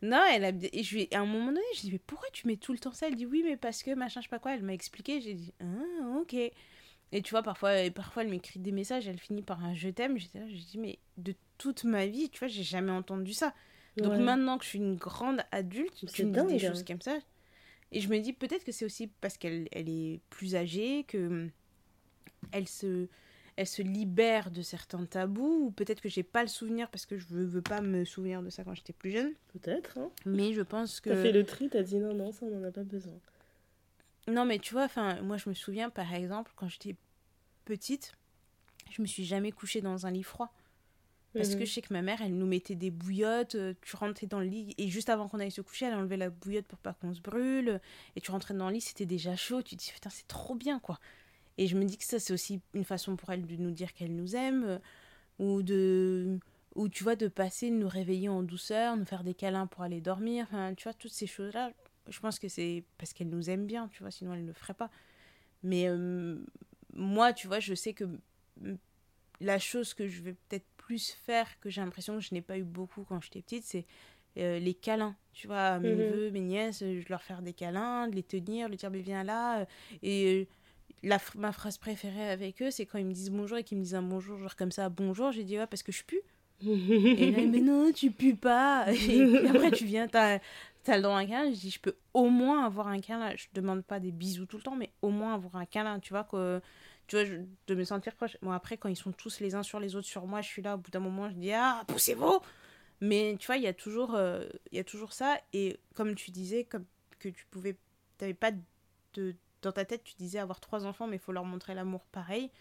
non, 0.02 0.22
elle 0.34 0.46
a 0.46 0.52
et 0.74 0.84
je 0.84 0.96
lui 0.96 1.08
à 1.14 1.20
un 1.22 1.26
moment 1.26 1.48
donné, 1.48 1.62
je 1.76 1.82
dis 1.82 1.92
mais 1.92 2.00
pourquoi 2.00 2.28
tu 2.34 2.48
mets 2.48 2.58
tout 2.58 2.74
le 2.74 2.80
temps 2.80 2.94
ça? 2.94 3.08
Elle 3.08 3.16
dit 3.16 3.26
oui, 3.26 3.44
mais 3.46 3.58
parce 3.58 3.84
que 3.84 3.92
machin, 3.96 4.22
je 4.22 4.26
sais 4.26 4.30
pas 4.30 4.40
quoi. 4.40 4.54
Elle 4.56 4.64
m'a 4.64 4.74
expliqué, 4.74 5.22
j'ai 5.22 5.34
dit 5.34 5.54
ah 5.62 6.20
ok. 6.22 6.34
Et 6.34 7.22
tu 7.22 7.32
vois 7.32 7.44
parfois, 7.44 7.82
et 7.82 7.92
parfois 7.92 8.24
elle 8.24 8.30
m'écrit 8.30 8.60
des 8.60 8.72
messages, 8.72 9.08
elle 9.08 9.20
finit 9.20 9.42
par 9.44 9.64
un 9.64 9.74
je 9.74 9.90
t'aime. 9.90 10.18
J'étais 10.18 10.40
là, 10.40 10.48
je 10.50 10.56
dis 10.56 10.78
mais 10.78 11.00
de 11.18 11.36
toute 11.58 11.84
ma 11.86 12.06
vie, 12.08 12.30
tu 12.30 12.40
vois, 12.40 12.48
j'ai 12.48 12.64
jamais 12.64 12.92
entendu 12.92 13.34
ça. 13.34 13.54
Donc 14.02 14.18
Ouais. 14.18 14.20
maintenant 14.20 14.58
que 14.58 14.66
je 14.66 14.70
suis 14.70 14.80
une 14.80 14.96
grande 14.98 15.42
adulte, 15.52 16.06
tu 16.12 16.26
me 16.26 16.36
dis 16.36 16.48
des 16.48 16.60
dingue. 16.60 16.60
choses 16.60 16.84
comme 16.84 17.02
ça. 17.02 17.18
Et 17.92 18.02
je 18.02 18.10
me 18.10 18.20
dis 18.20 18.34
peut-être 18.34 18.64
que 18.64 18.72
c'est 18.72 18.86
aussi 18.86 19.08
parce 19.22 19.38
qu'elle 19.38 19.68
elle 19.72 19.90
est 19.90 20.20
plus 20.30 20.56
âgée 20.56 21.04
que 21.08 21.18
hum, 21.18 21.52
elle 22.52 22.68
se 22.68 23.08
elle 23.58 23.68
se 23.68 23.82
libère 23.82 24.52
de 24.52 24.62
certains 24.62 25.06
tabous 25.06 25.68
ou 25.68 25.72
peut-être 25.72 26.02
que 26.02 26.10
j'ai 26.10 26.24
pas 26.24 26.42
le 26.42 26.50
souvenir 26.50 26.90
parce 26.90 27.06
que 27.06 27.18
je 27.18 27.26
veux, 27.28 27.46
veux 27.46 27.62
pas 27.62 27.80
me 27.80 28.04
souvenir 28.04 28.42
de 28.42 28.50
ça 28.50 28.66
quand 28.66 28.74
j'étais 28.74 28.92
plus 28.92 29.12
jeune. 29.12 29.32
Peut-être, 29.54 29.98
hein. 29.98 30.12
Mais 30.26 30.52
je 30.54 30.62
pense 30.62 31.00
que 31.00 31.10
T'as 31.10 31.22
fait 31.22 31.32
le 31.32 31.46
tri, 31.46 31.70
t'as 31.70 31.82
dit 31.82 31.98
non, 31.98 32.14
non, 32.14 32.34
ça, 32.34 32.46
on 32.46 32.60
en 32.60 32.64
a 32.66 32.72
pas 32.72 32.84
besoin. 32.84 33.14
Non, 34.28 34.44
mais 34.44 34.60
tu 34.60 34.74
vois, 34.74 34.84
enfin, 34.84 35.22
moi 35.22 35.38
je 35.38 35.48
me 35.48 35.54
souviens 35.54 35.90
par 35.90 36.14
exemple 36.14 36.52
quand 36.56 36.68
j'étais 36.68 36.96
petite, 37.64 38.14
je 38.92 39.02
me 39.02 39.08
suis 39.08 39.24
jamais 39.24 39.52
couchée 39.52 39.82
dans 39.82 40.06
un 40.06 40.12
lit 40.12 40.24
froid. 40.24 40.52
Parce 41.38 41.52
Mhm. 41.52 41.60
que 41.60 41.66
je 41.66 41.72
sais 41.74 41.82
que 41.82 41.94
ma 41.94 42.02
mère, 42.02 42.22
elle 42.22 42.36
nous 42.38 42.46
mettait 42.46 42.76
des 42.76 42.92
bouillottes, 42.92 43.56
euh, 43.56 43.74
tu 43.82 43.96
rentrais 43.96 44.28
dans 44.28 44.40
le 44.40 44.46
lit 44.46 44.74
et 44.78 44.88
juste 44.88 45.10
avant 45.10 45.28
qu'on 45.28 45.40
aille 45.40 45.52
se 45.52 45.62
coucher, 45.62 45.86
elle 45.88 45.96
enlevait 45.96 46.18
la 46.18 46.30
bouillotte 46.30 46.66
pour 46.68 46.80
pas 46.80 46.94
qu'on 46.94 47.14
se 47.14 47.22
brûle. 47.22 47.82
Et 48.16 48.22
tu 48.22 48.32
rentrais 48.32 48.54
dans 48.54 48.68
le 48.70 48.76
lit, 48.76 48.82
c'était 48.82 49.06
déjà 49.06 49.36
chaud. 49.36 49.62
Tu 49.62 49.76
te 49.76 49.84
dis, 49.84 49.92
putain, 49.94 50.10
c'est 50.10 50.28
trop 50.28 50.56
bien 50.56 50.80
quoi. 50.80 51.00
Et 51.58 51.68
je 51.68 51.78
me 51.78 51.86
dis 51.86 51.98
que 51.98 52.04
ça, 52.06 52.20
c'est 52.20 52.34
aussi 52.34 52.62
une 52.74 52.84
façon 52.86 53.16
pour 53.16 53.32
elle 53.32 53.46
de 53.46 53.56
nous 53.58 53.72
dire 53.72 53.94
qu'elle 53.94 54.16
nous 54.16 54.36
aime. 54.36 54.64
euh, 54.66 54.80
ou 55.40 55.64
de. 55.64 56.40
Ou 56.76 56.90
tu 56.90 57.04
vois, 57.04 57.16
de 57.16 57.28
passer, 57.30 57.70
de 57.70 57.76
nous 57.76 57.88
réveiller 57.90 58.30
en 58.30 58.44
douceur, 58.44 58.98
nous 58.98 59.06
faire 59.06 59.24
des 59.24 59.34
câlins 59.34 59.68
pour 59.68 59.84
aller 59.84 60.02
dormir. 60.02 60.46
Enfin, 60.50 60.74
tu 60.76 60.84
vois, 60.84 60.94
toutes 60.94 61.14
ces 61.14 61.28
choses-là, 61.28 61.72
je 62.10 62.20
pense 62.20 62.38
que 62.40 62.50
c'est 62.50 62.84
parce 62.98 63.14
qu'elle 63.14 63.30
nous 63.30 63.50
aime 63.50 63.66
bien, 63.66 63.88
tu 63.90 64.04
vois, 64.04 64.12
sinon 64.12 64.34
elle 64.34 64.42
ne 64.44 64.48
le 64.48 64.54
ferait 64.54 64.74
pas. 64.74 64.90
Mais 65.64 65.88
euh, 65.88 66.38
moi, 66.94 67.34
tu 67.34 67.48
vois, 67.48 67.60
je 67.62 67.74
sais 67.76 67.94
que 67.94 68.06
mm, 68.62 68.76
la 69.42 69.60
chose 69.60 69.94
que 69.94 70.08
je 70.08 70.22
vais 70.22 70.34
peut-être 70.34 70.66
plus 70.86 71.12
faire, 71.12 71.48
que 71.60 71.70
j'ai 71.70 71.82
l'impression 71.82 72.16
que 72.16 72.22
je 72.22 72.34
n'ai 72.34 72.42
pas 72.42 72.58
eu 72.58 72.64
beaucoup 72.64 73.04
quand 73.08 73.20
j'étais 73.22 73.42
petite, 73.42 73.64
c'est 73.66 73.86
euh, 74.38 74.60
les 74.60 74.74
câlins. 74.74 75.16
Tu 75.34 75.48
vois, 75.48 75.80
mes 75.80 75.90
Mhm. 75.90 75.98
neveux, 75.98 76.32
mes 76.32 76.42
nièces, 76.42 76.82
euh, 76.84 77.02
je 77.02 77.10
leur 77.10 77.22
faire 77.24 77.42
des 77.42 77.54
câlins, 77.54 78.08
de 78.08 78.16
les 78.16 78.24
tenir, 78.24 78.68
leur 78.70 78.78
dire, 78.78 78.92
mais 78.92 79.00
viens 79.02 79.24
là. 79.24 79.62
euh, 79.62 79.66
Et 80.04 80.48
la, 81.04 81.20
ma 81.36 81.52
phrase 81.52 81.78
préférée 81.78 82.30
avec 82.30 82.62
eux, 82.62 82.72
c'est 82.72 82.86
quand 82.86 83.00
ils 83.00 83.06
me 83.06 83.14
disent 83.14 83.32
bonjour 83.32 83.58
et 83.58 83.64
qu'ils 83.64 83.78
me 83.78 83.84
disent 83.84 83.96
un 83.96 84.02
bonjour, 84.04 84.38
genre 84.38 84.56
comme 84.56 84.72
ça, 84.72 84.90
bonjour, 84.90 85.32
j'ai 85.32 85.44
dit, 85.44 85.58
ouais, 85.58 85.68
parce 85.68 85.84
que 85.84 85.92
je 85.92 86.04
pue. 86.04 86.22
Et 86.66 87.32
là, 87.32 87.40
mais 87.48 87.60
non, 87.62 87.92
tu 87.92 88.12
pues 88.12 88.36
pas. 88.36 88.86
Et 89.10 89.48
après, 89.48 89.72
tu 89.72 89.86
viens, 89.86 90.08
t'as 90.08 90.40
as 90.88 90.96
le 90.98 91.02
droit 91.02 91.16
à 91.18 91.20
un 91.22 91.26
câlin. 91.26 91.52
Je 91.52 91.60
dis, 91.60 91.72
je 91.72 91.80
peux 91.80 91.96
au 92.14 92.30
moins 92.30 92.66
avoir 92.66 92.88
un 92.88 93.00
câlin. 93.00 93.32
Je 93.36 93.48
demande 93.54 93.84
pas 93.84 94.00
des 94.00 94.12
bisous 94.12 94.46
tout 94.46 94.58
le 94.58 94.64
temps, 94.64 94.76
mais 94.76 94.92
au 95.02 95.10
moins 95.10 95.34
avoir 95.34 95.56
un 95.58 95.66
câlin, 95.66 96.00
tu 96.00 96.14
vois, 96.14 96.24
que, 96.26 96.62
tu 97.08 97.16
vois 97.16 97.26
je- 97.26 97.36
de 97.68 97.76
me 97.76 97.84
sentir 97.84 98.16
proche. 98.16 98.38
Bon, 98.42 98.52
après, 98.52 98.78
quand 98.78 98.90
ils 98.90 98.96
sont 98.96 99.12
tous 99.12 99.40
les 99.40 99.56
uns 99.56 99.64
sur 99.64 99.80
les 99.80 99.96
autres 99.96 100.08
sur 100.08 100.26
moi, 100.28 100.42
je 100.42 100.48
suis 100.48 100.62
là, 100.62 100.76
au 100.76 100.78
bout 100.78 100.92
d'un 100.92 101.00
moment, 101.00 101.30
je 101.30 101.36
dis, 101.36 101.52
ah, 101.52 101.84
poussez-vous 101.88 102.40
Mais 103.02 103.36
tu 103.40 103.48
vois, 103.48 103.58
il 103.58 103.64
y, 103.64 103.68
a 103.68 103.74
toujours, 103.74 104.16
euh, 104.16 104.48
il 104.72 104.78
y 104.78 104.80
a 104.80 104.84
toujours 104.84 105.14
ça. 105.14 105.38
Et 105.54 105.78
comme 105.96 106.16
tu 106.16 106.32
disais, 106.32 106.64
comme 106.64 106.86
que 107.20 107.30
tu 107.30 107.46
pouvais, 107.52 107.76
t'avais 108.18 108.34
pas 108.34 108.52
de. 109.14 109.36
Dans 109.62 109.72
ta 109.72 109.84
tête, 109.84 110.04
tu 110.04 110.14
disais 110.16 110.38
avoir 110.40 110.60
trois 110.60 110.86
enfants, 110.86 111.08
mais 111.08 111.16
il 111.16 111.20
faut 111.20 111.32
leur 111.32 111.44
montrer 111.46 111.74
l'amour 111.74 112.06
pareil. 112.12 112.52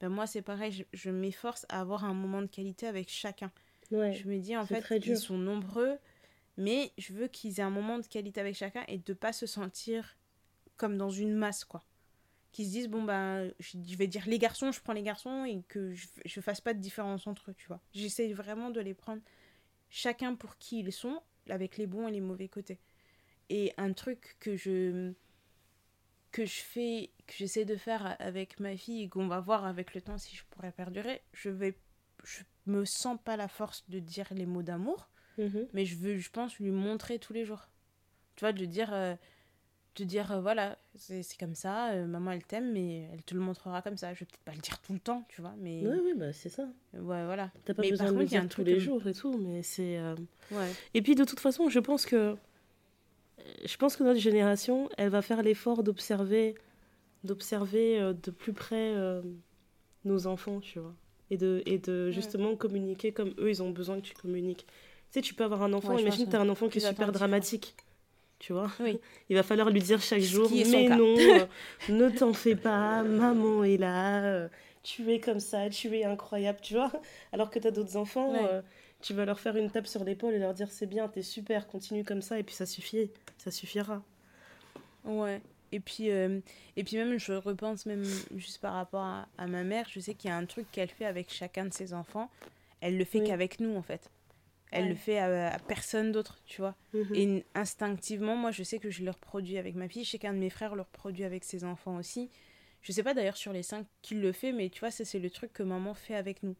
Ben 0.00 0.08
moi, 0.08 0.26
c'est 0.26 0.42
pareil, 0.42 0.72
je, 0.72 0.84
je 0.92 1.10
m'efforce 1.10 1.66
à 1.68 1.80
avoir 1.80 2.04
un 2.04 2.14
moment 2.14 2.40
de 2.40 2.46
qualité 2.46 2.86
avec 2.86 3.08
chacun. 3.08 3.50
Ouais. 3.90 4.12
Je 4.14 4.26
me 4.28 4.38
dis, 4.38 4.56
en 4.56 4.64
fait, 4.66 4.80
ils 5.10 5.18
sont 5.18 5.38
nombreux, 5.38 5.98
mais 6.56 6.92
je 6.98 7.12
veux 7.12 7.26
qu'ils 7.28 7.58
aient 7.60 7.64
un 7.64 7.70
moment 7.70 7.98
de 7.98 8.06
qualité 8.06 8.40
avec 8.40 8.54
chacun 8.56 8.84
et 8.88 8.98
de 8.98 9.12
pas 9.12 9.32
se 9.32 9.46
sentir 9.46 10.16
comme 10.76 10.96
dans 10.96 11.10
une 11.10 11.34
masse, 11.34 11.64
quoi. 11.64 11.82
Qui 12.52 12.66
se 12.66 12.70
disent 12.70 12.88
bon 12.88 13.02
bah 13.02 13.48
je, 13.58 13.96
vais 13.96 14.06
dire 14.06 14.24
les 14.26 14.38
garçons 14.38 14.72
je 14.72 14.80
prends 14.80 14.92
les 14.92 15.02
garçons 15.02 15.44
et 15.44 15.62
que 15.68 15.92
je, 15.94 16.06
je 16.24 16.40
fasse 16.40 16.60
pas 16.60 16.74
de 16.74 16.80
différence 16.80 17.26
entre 17.26 17.50
eux 17.50 17.54
tu 17.54 17.66
vois. 17.66 17.80
J'essaie 17.92 18.32
vraiment 18.32 18.70
de 18.70 18.80
les 18.80 18.94
prendre 18.94 19.22
chacun 19.90 20.34
pour 20.34 20.58
qui 20.58 20.80
ils 20.80 20.92
sont 20.92 21.22
avec 21.48 21.76
les 21.76 21.86
bons 21.86 22.08
et 22.08 22.12
les 22.12 22.20
mauvais 22.20 22.48
côtés. 22.48 22.78
Et 23.48 23.72
un 23.76 23.92
truc 23.92 24.36
que 24.38 24.56
je 24.56 25.12
que 26.30 26.46
je 26.46 26.60
fais 26.62 27.10
que 27.26 27.34
j'essaie 27.36 27.64
de 27.64 27.76
faire 27.76 28.16
avec 28.20 28.60
ma 28.60 28.76
fille 28.76 29.02
et 29.02 29.08
qu'on 29.08 29.28
va 29.28 29.40
voir 29.40 29.66
avec 29.66 29.94
le 29.94 30.00
temps 30.00 30.18
si 30.18 30.36
je 30.36 30.44
pourrais 30.50 30.72
perdurer 30.72 31.22
je 31.32 31.50
vais 31.50 31.76
je 32.24 32.42
me 32.66 32.84
sens 32.84 33.18
pas 33.22 33.36
la 33.36 33.48
force 33.48 33.84
de 33.90 33.98
dire 33.98 34.28
les 34.30 34.46
mots 34.46 34.62
d'amour 34.62 35.08
Mhm. 35.38 35.66
mais 35.72 35.84
je 35.84 35.96
veux 35.96 36.18
je 36.18 36.30
pense 36.30 36.58
lui 36.58 36.70
montrer 36.70 37.18
tous 37.18 37.32
les 37.32 37.44
jours. 37.44 37.68
Tu 38.36 38.40
vois 38.40 38.52
de 38.52 38.64
dire 38.64 38.92
euh, 38.92 39.14
de 39.96 40.04
dire 40.04 40.32
euh, 40.32 40.40
voilà 40.40 40.78
c'est 40.94 41.22
comme 41.38 41.54
ça 41.54 41.90
euh, 41.92 42.06
maman 42.06 42.30
elle 42.32 42.44
t'aime 42.44 42.72
mais 42.72 43.08
elle 43.12 43.22
te 43.24 43.34
le 43.34 43.40
montrera 43.40 43.82
comme 43.82 43.96
ça 43.98 44.14
je 44.14 44.20
vais 44.20 44.26
peut-être 44.26 44.44
pas 44.44 44.52
le 44.52 44.60
dire 44.60 44.78
tout 44.80 44.92
le 44.94 44.98
temps 44.98 45.24
tu 45.28 45.40
vois 45.42 45.54
mais 45.60 45.82
Oui, 45.84 45.96
oui, 46.04 46.12
bah 46.16 46.32
c'est 46.32 46.48
ça. 46.48 46.62
ouais 46.94 47.24
voilà 47.24 47.50
T'as 47.64 47.74
pas 47.74 47.82
Mais 47.82 47.90
besoin 47.90 48.06
par 48.06 48.14
de 48.14 48.18
le 48.18 48.24
contre, 48.24 48.30
dire 48.40 48.48
tous 48.48 48.64
les 48.64 48.80
jours 48.80 49.06
et 49.06 49.12
tout, 49.14 49.36
mais 49.38 49.62
c'est. 49.62 49.98
euh, 49.98 50.14
ouais 50.50 50.68
Et 50.94 51.02
puis 51.02 51.14
de 51.14 51.24
toute 51.24 51.40
façon, 51.40 51.68
je 51.68 51.78
pense 51.78 52.06
que. 52.06 52.36
Je 53.64 53.76
pense 53.76 53.96
que 53.96 54.04
notre 54.04 54.20
génération, 54.20 54.88
elle 54.96 55.08
va 55.10 55.20
faire 55.22 55.42
l'effort 55.42 55.82
d'observer 55.82 56.54
d'observer 57.24 58.12
de 58.22 58.30
plus 58.30 58.52
près 58.52 58.94
nos 60.04 60.26
enfants, 60.26 60.60
tu 60.60 60.78
vois. 60.78 60.94
Et 61.30 61.36
de, 61.36 61.62
et 61.66 61.78
de 61.78 62.10
justement 62.10 62.56
communiquer 62.56 63.12
comme 63.12 63.32
eux, 63.38 63.48
ils 63.50 63.62
ont 63.62 63.70
besoin 63.70 63.96
que 64.00 64.06
tu 64.06 64.14
communiques. 64.14 64.66
Tu 64.66 64.74
sais, 65.18 65.20
tu 65.22 65.34
peux 65.34 65.44
avoir 65.44 65.62
un 65.62 65.72
enfant, 65.72 65.94
Ouais, 65.94 66.02
imagine 66.02 66.26
que 66.26 66.30
tu 66.30 66.36
as 66.36 66.40
un 66.40 66.48
enfant 66.48 66.68
qui 66.68 66.78
est 66.78 66.88
super 66.88 67.12
dramatique. 67.12 67.74
Tu 68.42 68.52
vois 68.52 68.70
Oui. 68.80 68.98
Il 69.30 69.36
va 69.36 69.42
falloir 69.44 69.70
lui 69.70 69.80
dire 69.80 70.02
chaque 70.02 70.20
Ce 70.20 70.26
jour 70.26 70.50
Mais 70.52 70.88
non, 70.88 71.14
euh, 71.16 71.46
ne 71.88 72.08
t'en 72.10 72.32
fais 72.32 72.56
pas, 72.56 73.02
maman 73.04 73.62
est 73.62 73.76
là, 73.76 74.24
euh, 74.24 74.48
tu 74.82 75.08
es 75.12 75.20
comme 75.20 75.38
ça, 75.38 75.70
tu 75.70 75.96
es 75.96 76.02
incroyable, 76.04 76.58
tu 76.60 76.74
vois 76.74 76.90
Alors 77.32 77.50
que 77.50 77.60
tu 77.60 77.68
as 77.68 77.70
d'autres 77.70 77.96
enfants, 77.96 78.32
Ouais. 78.32 78.40
euh, 78.50 78.60
tu 79.00 79.14
vas 79.14 79.24
leur 79.24 79.38
faire 79.38 79.56
une 79.56 79.70
tape 79.70 79.86
sur 79.86 80.02
l'épaule 80.02 80.34
et 80.34 80.40
leur 80.40 80.54
dire 80.54 80.68
C'est 80.72 80.86
bien, 80.86 81.06
t'es 81.06 81.22
super, 81.22 81.68
continue 81.68 82.02
comme 82.04 82.20
ça, 82.20 82.36
et 82.38 82.42
puis 82.42 82.54
ça 82.56 82.66
suffit, 82.66 83.10
ça 83.38 83.52
suffira. 83.52 84.02
Ouais. 85.04 85.40
Et 85.70 85.78
puis, 85.80 86.08
et 86.08 86.84
puis 86.84 86.96
même, 86.96 87.18
je 87.18 87.32
repense 87.32 87.86
même 87.86 88.04
juste 88.36 88.60
par 88.60 88.74
rapport 88.74 89.00
à, 89.04 89.26
à 89.38 89.46
ma 89.46 89.62
mère, 89.62 89.86
je 89.88 90.00
sais 90.00 90.14
qu'il 90.14 90.28
y 90.28 90.32
a 90.32 90.36
un 90.36 90.44
truc 90.44 90.66
qu'elle 90.70 90.90
fait 90.90 91.06
avec 91.06 91.32
chacun 91.32 91.64
de 91.64 91.72
ses 91.72 91.94
enfants. 91.94 92.28
Elle 92.80 92.98
le 92.98 93.04
fait 93.04 93.20
Oui. 93.20 93.26
qu'avec 93.28 93.58
nous, 93.60 93.74
en 93.76 93.82
fait. 93.82 94.10
Elle 94.72 94.84
Ouais. 94.84 94.88
le 94.90 94.94
fait 94.96 95.18
à, 95.18 95.52
à 95.54 95.58
personne 95.58 96.12
d'autre, 96.12 96.40
tu 96.46 96.60
vois. 96.60 96.74
Mhm. 96.94 97.14
Et 97.14 97.44
instinctivement, 97.54 98.36
moi, 98.36 98.50
je 98.50 98.62
sais 98.62 98.78
que 98.78 98.90
je 98.90 99.04
le 99.04 99.10
reproduis 99.10 99.58
avec 99.58 99.74
ma 99.74 99.88
fille. 99.88 100.04
Je 100.04 100.10
sais 100.10 100.18
qu'un 100.18 100.32
de 100.32 100.38
mes 100.38 100.50
frères 100.50 100.74
le 100.74 100.82
reproduit 100.82 101.24
avec 101.24 101.44
ses 101.44 101.62
enfants 101.64 101.96
aussi. 101.98 102.30
Je 102.80 102.90
sais 102.90 103.02
pas 103.02 103.14
d'ailleurs 103.14 103.36
sur 103.36 103.52
les 103.52 103.62
cinq 103.62 103.86
qui 104.00 104.14
le 104.14 104.32
fait, 104.32 104.50
mais 104.52 104.68
tu 104.70 104.80
vois, 104.80 104.90
ça, 104.90 105.04
c'est 105.04 105.18
le 105.20 105.30
truc 105.30 105.52
que 105.52 105.62
maman 105.62 105.94
fait 105.94 106.14
avec 106.16 106.42
nous. 106.42 106.56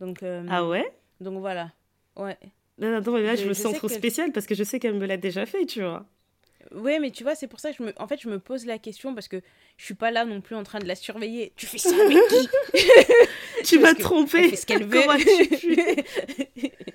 Donc, 0.00 0.22
euh, 0.22 0.44
Ah 0.50 0.66
ouais? 0.66 0.92
donc 1.20 1.38
voilà. 1.38 1.72
Ouais. 2.16 2.36
Non, 2.78 2.94
Attends, 2.96 3.12
mais 3.12 3.22
là, 3.22 3.36
je, 3.36 3.42
Je- 3.44 3.48
me 3.48 3.54
je 3.54 3.60
sens 3.62 3.74
trop 3.76 3.88
spéciale 3.88 4.32
parce 4.32 4.46
que 4.46 4.54
je 4.54 4.64
sais 4.64 4.78
qu'elle 4.80 4.94
me 4.94 5.06
l'a 5.06 5.16
déjà 5.16 5.46
fait, 5.46 5.66
tu 5.66 5.80
vois. 5.82 6.06
Ouais, 6.72 6.98
mais 6.98 7.10
tu 7.10 7.22
vois, 7.24 7.34
c'est 7.34 7.46
pour 7.46 7.58
ça 7.58 7.70
que 7.72 7.78
je 7.78 7.82
me, 7.82 7.92
en 8.00 8.06
fait, 8.06 8.20
je 8.20 8.28
me 8.28 8.38
pose 8.38 8.66
la 8.66 8.78
question 8.78 9.14
parce 9.14 9.28
que 9.28 9.40
je 9.78 9.84
suis 9.84 9.94
pas 9.94 10.10
là 10.10 10.24
non 10.26 10.40
plus 10.42 10.54
en 10.56 10.62
train 10.62 10.78
de 10.78 10.84
la 10.86 10.94
surveiller. 10.94 11.52
Tu 11.56 11.66
fais 11.66 11.78
ça 11.78 11.94
avec 11.94 12.18
qui? 12.28 12.48
Tu 13.64 13.78
m'as 13.78 13.94
que 13.94 14.00
trompé. 14.00 14.38
Elle 14.44 14.50
fait 14.50 14.56
ce 14.56 14.66
qu'elle 14.66 14.84
veut. 14.84 15.00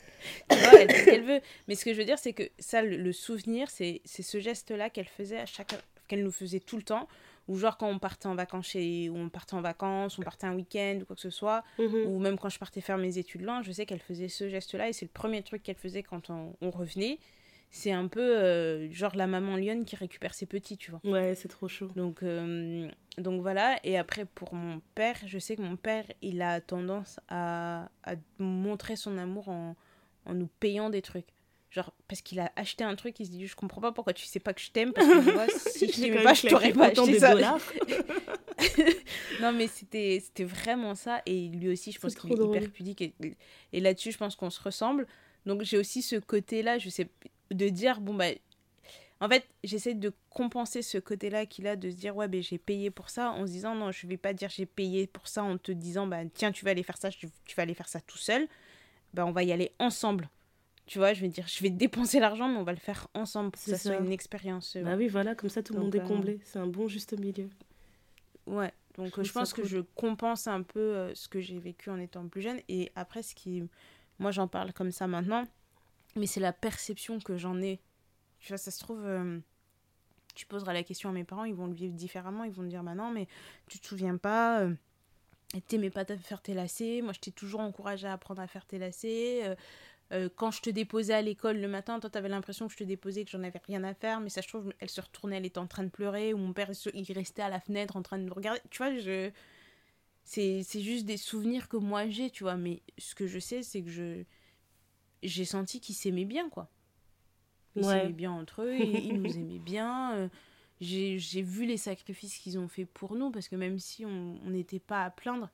Tu 0.50 0.58
vois, 0.58 0.82
elle 0.82 0.92
fait 0.92 1.00
ce 1.00 1.06
qu'elle 1.06 1.24
veut. 1.26 1.42
Mais 1.68 1.76
ce 1.76 1.86
que 1.86 1.94
je 1.94 1.98
veux 2.00 2.06
dire, 2.06 2.20
c'est 2.20 2.34
que 2.34 2.44
ça, 2.60 2.82
le, 2.82 2.98
le 2.98 3.12
souvenir, 3.14 3.70
c'est 3.70 4.02
ce 4.06 4.40
geste-là 4.40 4.90
qu'elle 4.90 5.08
faisait 5.08 5.40
à 5.40 5.46
chaque, 5.46 5.74
qu'elle 6.08 6.24
nous 6.24 6.32
faisait 6.32 6.60
tout 6.60 6.78
le 6.78 6.84
temps. 6.84 7.08
Ou 7.48 7.58
genre 7.60 7.78
quand 7.78 7.88
on 7.88 8.00
partait 8.00 8.26
en 8.26 8.34
vacances 8.34 8.68
chez, 8.70 9.08
ou 9.10 9.18
on 9.18 9.30
partait 9.30 9.54
en 9.54 9.62
vacances, 9.62 10.18
on 10.18 10.24
partait 10.24 10.48
un 10.48 10.56
week-end 10.56 10.98
ou 11.02 11.06
quoi 11.06 11.16
que 11.16 11.22
ce 11.22 11.30
soit, 11.30 11.64
Mhm. 11.78 12.08
ou 12.08 12.18
même 12.20 12.40
quand 12.40 12.50
je 12.50 12.58
partais 12.58 12.82
faire 12.82 12.98
mes 12.98 13.20
études 13.20 13.42
loin, 13.42 13.62
je 13.62 13.72
sais 13.72 13.86
qu'elle 13.86 14.00
faisait 14.00 14.30
ce 14.30 14.50
geste-là 14.50 14.90
et 14.90 14.94
c'est 14.94 15.06
le 15.06 15.12
premier 15.12 15.44
truc 15.44 15.62
qu'elle 15.62 15.76
faisait 15.76 16.02
quand 16.02 16.32
on, 16.32 16.56
on 16.62 16.72
revenait. 16.72 17.20
C'est 17.70 17.92
un 17.92 18.08
peu 18.08 18.22
euh, 18.38 18.90
genre 18.92 19.16
la 19.16 19.28
maman 19.28 19.58
lionne 19.58 19.86
qui 19.86 19.96
récupère 19.96 20.34
ses 20.34 20.46
petits, 20.48 20.78
tu 20.78 20.90
vois. 20.92 21.02
Ouais, 21.04 21.36
c'est 21.36 21.48
trop 21.50 21.68
chaud. 21.68 21.92
Donc, 21.96 22.24
euh, 22.24 22.90
donc 23.20 23.42
voilà. 23.42 23.78
Et 23.84 23.96
après, 23.98 24.26
pour 24.26 24.56
mon 24.56 24.82
père, 24.96 25.18
je 25.28 25.38
sais 25.38 25.56
que 25.56 25.62
mon 25.62 25.76
père, 25.76 26.06
il 26.24 26.42
a 26.42 26.62
tendance 26.62 27.20
à, 27.28 27.90
à 28.06 28.14
montrer 28.40 28.96
son 28.96 29.18
amour 29.20 29.50
en, 29.50 29.76
en 30.26 30.34
nous 30.34 30.48
payant 30.60 30.90
des 30.90 31.02
trucs. 31.02 31.28
Genre, 31.72 31.94
parce 32.08 32.22
qu'il 32.22 32.40
a 32.40 32.54
acheté 32.56 32.86
un 32.86 32.96
truc, 32.96 33.20
il 33.20 33.26
se 33.26 33.32
dit 33.32 33.48
Je 33.48 33.56
comprends 33.56 33.82
pas 33.82 33.92
pourquoi 33.92 34.14
tu 34.14 34.26
sais 34.26 34.40
pas 34.40 34.54
que 34.54 34.62
je 34.62 34.72
t'aime, 34.72 34.94
parce 34.94 35.08
que 35.08 35.34
moi, 35.34 35.46
si 35.58 35.92
je 35.92 36.02
t'aimais 36.02 36.24
pas, 36.24 36.34
je 36.34 36.48
t'aurais 36.48 36.72
pas 36.72 36.88
acheté 36.88 37.20
ça. 37.20 37.36
non, 39.42 39.52
mais 39.52 39.68
c'était 39.68 40.22
c'était 40.24 40.46
vraiment 40.46 40.96
ça. 40.96 41.22
Et 41.26 41.50
lui 41.50 41.68
aussi, 41.68 41.92
je 41.92 42.00
pense 42.00 42.16
qu'il 42.16 42.32
est 42.32 42.36
hyper 42.36 42.72
pudique. 42.72 43.02
Et, 43.02 43.14
et 43.74 43.82
là-dessus, 43.82 44.14
je 44.14 44.18
pense 44.18 44.38
qu'on 44.38 44.50
se 44.50 44.62
ressemble. 44.62 45.06
Donc, 45.46 45.64
j'ai 45.64 45.78
aussi 45.78 46.02
ce 46.02 46.16
côté-là, 46.16 46.78
je 46.78 46.90
sais, 46.90 47.10
de 47.52 47.70
dire 47.70 48.00
Bon, 48.00 48.14
bah. 48.14 48.28
En 49.22 49.30
fait, 49.30 49.48
j'essaie 49.64 49.94
de 49.94 50.12
compenser 50.30 50.82
ce 50.82 50.98
côté-là 50.98 51.46
qu'il 51.46 51.68
a, 51.68 51.78
de 51.78 51.90
se 51.90 51.96
dire, 51.96 52.18
ouais, 52.18 52.28
ben 52.28 52.44
j'ai 52.44 52.58
payé 52.58 52.92
pour 52.92 53.10
ça, 53.10 53.32
en 53.32 53.48
se 53.48 53.52
disant, 53.52 53.74
non, 53.74 53.90
je 53.90 54.06
vais 54.08 54.18
pas 54.18 54.34
dire 54.34 54.50
j'ai 54.50 54.66
payé 54.66 55.08
pour 55.08 55.30
ça 55.30 55.42
en 55.42 55.58
te 55.58 55.72
disant, 55.72 56.06
bah, 56.06 56.20
tiens, 56.34 56.52
tu 56.52 56.66
vas 56.66 56.72
aller 56.72 56.84
faire 56.84 56.98
ça, 56.98 57.10
tu 57.10 57.30
vas 57.56 57.64
aller 57.64 57.74
faire 57.74 57.88
ça 57.88 58.02
tout 58.02 58.18
seul. 58.18 58.46
Bah, 59.16 59.26
on 59.26 59.32
va 59.32 59.44
y 59.44 59.52
aller 59.52 59.72
ensemble. 59.80 60.30
Tu 60.86 61.00
vois, 61.00 61.14
je 61.14 61.22
vais 61.22 61.30
dire, 61.30 61.48
je 61.48 61.64
vais 61.64 61.72
dépenser 61.72 62.20
l'argent, 62.20 62.48
mais 62.48 62.58
on 62.58 62.64
va 62.64 62.74
le 62.74 62.78
faire 62.78 63.08
ensemble 63.16 63.52
pour 63.52 63.64
que 63.64 63.72
ça, 63.72 63.78
soit 63.78 63.96
une 63.96 64.12
expérience. 64.12 64.76
euh, 64.76 64.84
Bah 64.84 64.96
oui, 64.96 65.08
voilà, 65.08 65.34
comme 65.34 65.50
ça 65.50 65.64
tout 65.64 65.74
le 65.74 65.80
monde 65.80 65.96
est 65.96 66.00
euh, 66.00 66.04
comblé. 66.08 66.40
C'est 66.44 66.60
un 66.60 66.68
bon 66.68 66.88
juste 66.88 67.18
milieu. 67.18 67.50
Ouais, 68.46 68.72
donc 68.98 69.08
Je 69.16 69.22
euh, 69.22 69.24
je 69.24 69.32
pense 69.32 69.52
que 69.54 69.62
cool. 69.62 69.70
je 69.70 69.80
compense 69.96 70.48
un 70.48 70.62
peu 70.62 70.80
euh, 70.80 71.16
ce 71.16 71.28
que 71.28 71.40
j'ai 71.42 71.58
vécu 71.58 71.90
en 71.90 71.98
étant 72.00 72.28
plus 72.28 72.42
jeune. 72.42 72.60
Et 72.70 72.92
après, 72.96 73.24
ce 73.24 73.34
qui. 73.34 73.64
Moi, 74.20 74.32
j'en 74.32 74.48
parle 74.48 74.72
comme 74.74 74.92
ça 74.92 75.08
maintenant, 75.08 75.44
mais 76.16 76.28
c'est 76.28 76.40
la 76.40 76.54
perception 76.54 77.20
que 77.20 77.36
j'en 77.38 77.60
ai. 77.62 77.80
Tu 78.40 78.50
vois, 78.50 78.58
ça 78.60 78.70
se 78.70 78.80
trouve. 78.80 79.04
euh, 79.06 79.40
Tu 80.36 80.46
poseras 80.46 80.74
la 80.74 80.84
question 80.84 81.10
à 81.10 81.14
mes 81.14 81.24
parents, 81.24 81.46
ils 81.46 81.56
vont 81.56 81.68
le 81.68 81.74
vivre 81.74 81.96
différemment. 81.96 82.44
Ils 82.44 82.52
vont 82.52 82.62
te 82.64 82.68
dire 82.68 82.84
Bah 82.84 82.94
non, 82.94 83.10
mais 83.12 83.28
tu 83.68 83.80
te 83.80 83.88
souviens 83.88 84.18
pas. 84.18 84.62
euh, 84.62 84.74
T'aimais 85.68 85.90
pas 85.90 86.06
faire 86.18 86.42
tes 86.42 86.54
lacets. 86.54 87.02
Moi, 87.02 87.14
je 87.14 87.20
t'ai 87.20 87.32
toujours 87.32 87.62
encouragé 87.62 88.08
à 88.08 88.14
apprendre 88.14 88.42
à 88.42 88.48
faire 88.48 88.66
tes 88.66 88.78
lacets. 88.78 89.42
euh, 89.46 89.56
euh, 90.14 90.30
quand 90.36 90.52
je 90.52 90.62
te 90.62 90.70
déposais 90.70 91.14
à 91.14 91.22
l'école 91.22 91.58
le 91.60 91.68
matin, 91.68 92.00
toi, 92.00 92.10
t'avais 92.10 92.30
l'impression 92.30 92.68
que 92.68 92.74
je 92.74 92.78
te 92.80 92.84
déposais, 92.84 93.26
que 93.26 93.32
j'en 93.32 93.44
avais 93.44 93.62
rien 93.68 93.84
à 93.84 93.94
faire. 93.94 94.20
Mais 94.22 94.30
ça, 94.30 94.42
je 94.42 94.48
trouve, 94.50 94.74
elle 94.80 94.90
se 94.90 95.02
retournait, 95.02 95.38
elle 95.38 95.46
était 95.46 95.60
en 95.60 95.68
train 95.68 95.84
de 95.84 95.90
pleurer. 95.90 96.34
Ou 96.34 96.38
mon 96.38 96.54
père, 96.54 96.72
il 96.94 97.12
restait 97.14 97.42
à 97.44 97.50
la 97.50 97.60
fenêtre 97.62 97.96
en 97.98 98.02
train 98.04 98.18
de 98.20 98.24
me 98.26 98.34
regarder. 98.34 98.62
Tu 98.72 98.78
vois, 98.80 98.96
je... 98.98 99.32
c'est 100.24 100.64
c'est 100.64 100.82
juste 100.82 101.06
des 101.06 101.18
souvenirs 101.18 101.70
que 101.70 101.78
moi 101.78 102.10
j'ai, 102.10 102.30
tu 102.32 102.44
vois. 102.44 102.56
Mais 102.58 102.82
ce 102.98 103.16
que 103.16 103.28
je 103.28 103.40
sais, 103.40 103.64
c'est 103.64 103.84
que 103.84 103.90
je 103.90 104.24
j'ai 105.24 105.46
senti 105.46 105.82
qu'ils 105.82 105.96
s'aimaient 105.96 106.26
bien, 106.26 106.50
quoi. 106.50 106.70
Ils 107.76 107.84
Ouais. 107.84 108.02
s'aimaient 108.02 108.14
bien 108.14 108.32
entre 108.32 108.64
eux, 108.64 108.76
ils, 108.78 109.06
ils 109.08 109.14
nous 109.14 109.38
aimaient 109.38 109.60
bien. 109.60 110.16
euh, 110.16 110.30
j'ai 110.82 111.42
vu 111.42 111.66
les 111.66 111.78
sacrifices 111.78 112.38
qu'ils 112.38 112.58
ont 112.60 112.68
fait 112.68 112.86
pour 112.86 113.16
nous, 113.16 113.32
parce 113.32 113.48
que 113.48 113.56
même 113.56 113.80
si 113.80 114.06
on 114.06 114.40
on 114.46 114.50
n'était 114.50 114.80
pas 114.80 115.04
à 115.06 115.10
plaindre, 115.10 115.50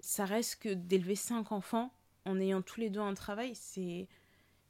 ça 0.00 0.24
reste 0.24 0.56
que 0.62 0.68
d'élever 0.70 1.16
cinq 1.16 1.52
enfants 1.52 1.92
en 2.24 2.38
ayant 2.40 2.62
tous 2.62 2.80
les 2.80 2.90
deux 2.90 3.00
un 3.00 3.14
travail, 3.14 3.52
c'est. 3.54 4.08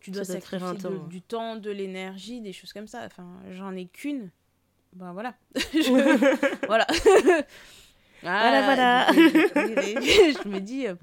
Tu 0.00 0.10
dois 0.10 0.24
Ça 0.24 0.34
sacrifier 0.40 0.66
de- 0.90 1.08
du 1.08 1.22
temps, 1.22 1.56
de 1.56 1.70
l'énergie, 1.70 2.40
des 2.40 2.52
choses 2.52 2.72
comme 2.72 2.88
ça. 2.88 3.04
Enfin, 3.06 3.40
j'en 3.50 3.74
ai 3.76 3.86
qu'une. 3.86 4.30
Ben 4.94 5.12
voilà. 5.12 5.34
Je- 5.54 6.66
voilà. 6.66 6.86
Voilà, 8.22 8.62
voilà. 8.64 9.12
du 9.12 9.32
coup, 9.94 10.42
je 10.42 10.48
me 10.48 10.60
dis, 10.60 10.86
euh, 10.86 10.94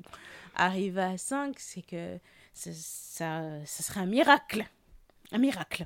arriver 0.56 1.02
à 1.02 1.18
5, 1.18 1.56
c'est 1.60 1.82
que 1.82 2.18
ça, 2.53 2.72
ça, 2.74 3.66
ça 3.66 3.84
serait 3.84 3.99
un 4.02 4.06
miracle. 4.06 4.66
Un 5.32 5.38
miracle. 5.38 5.86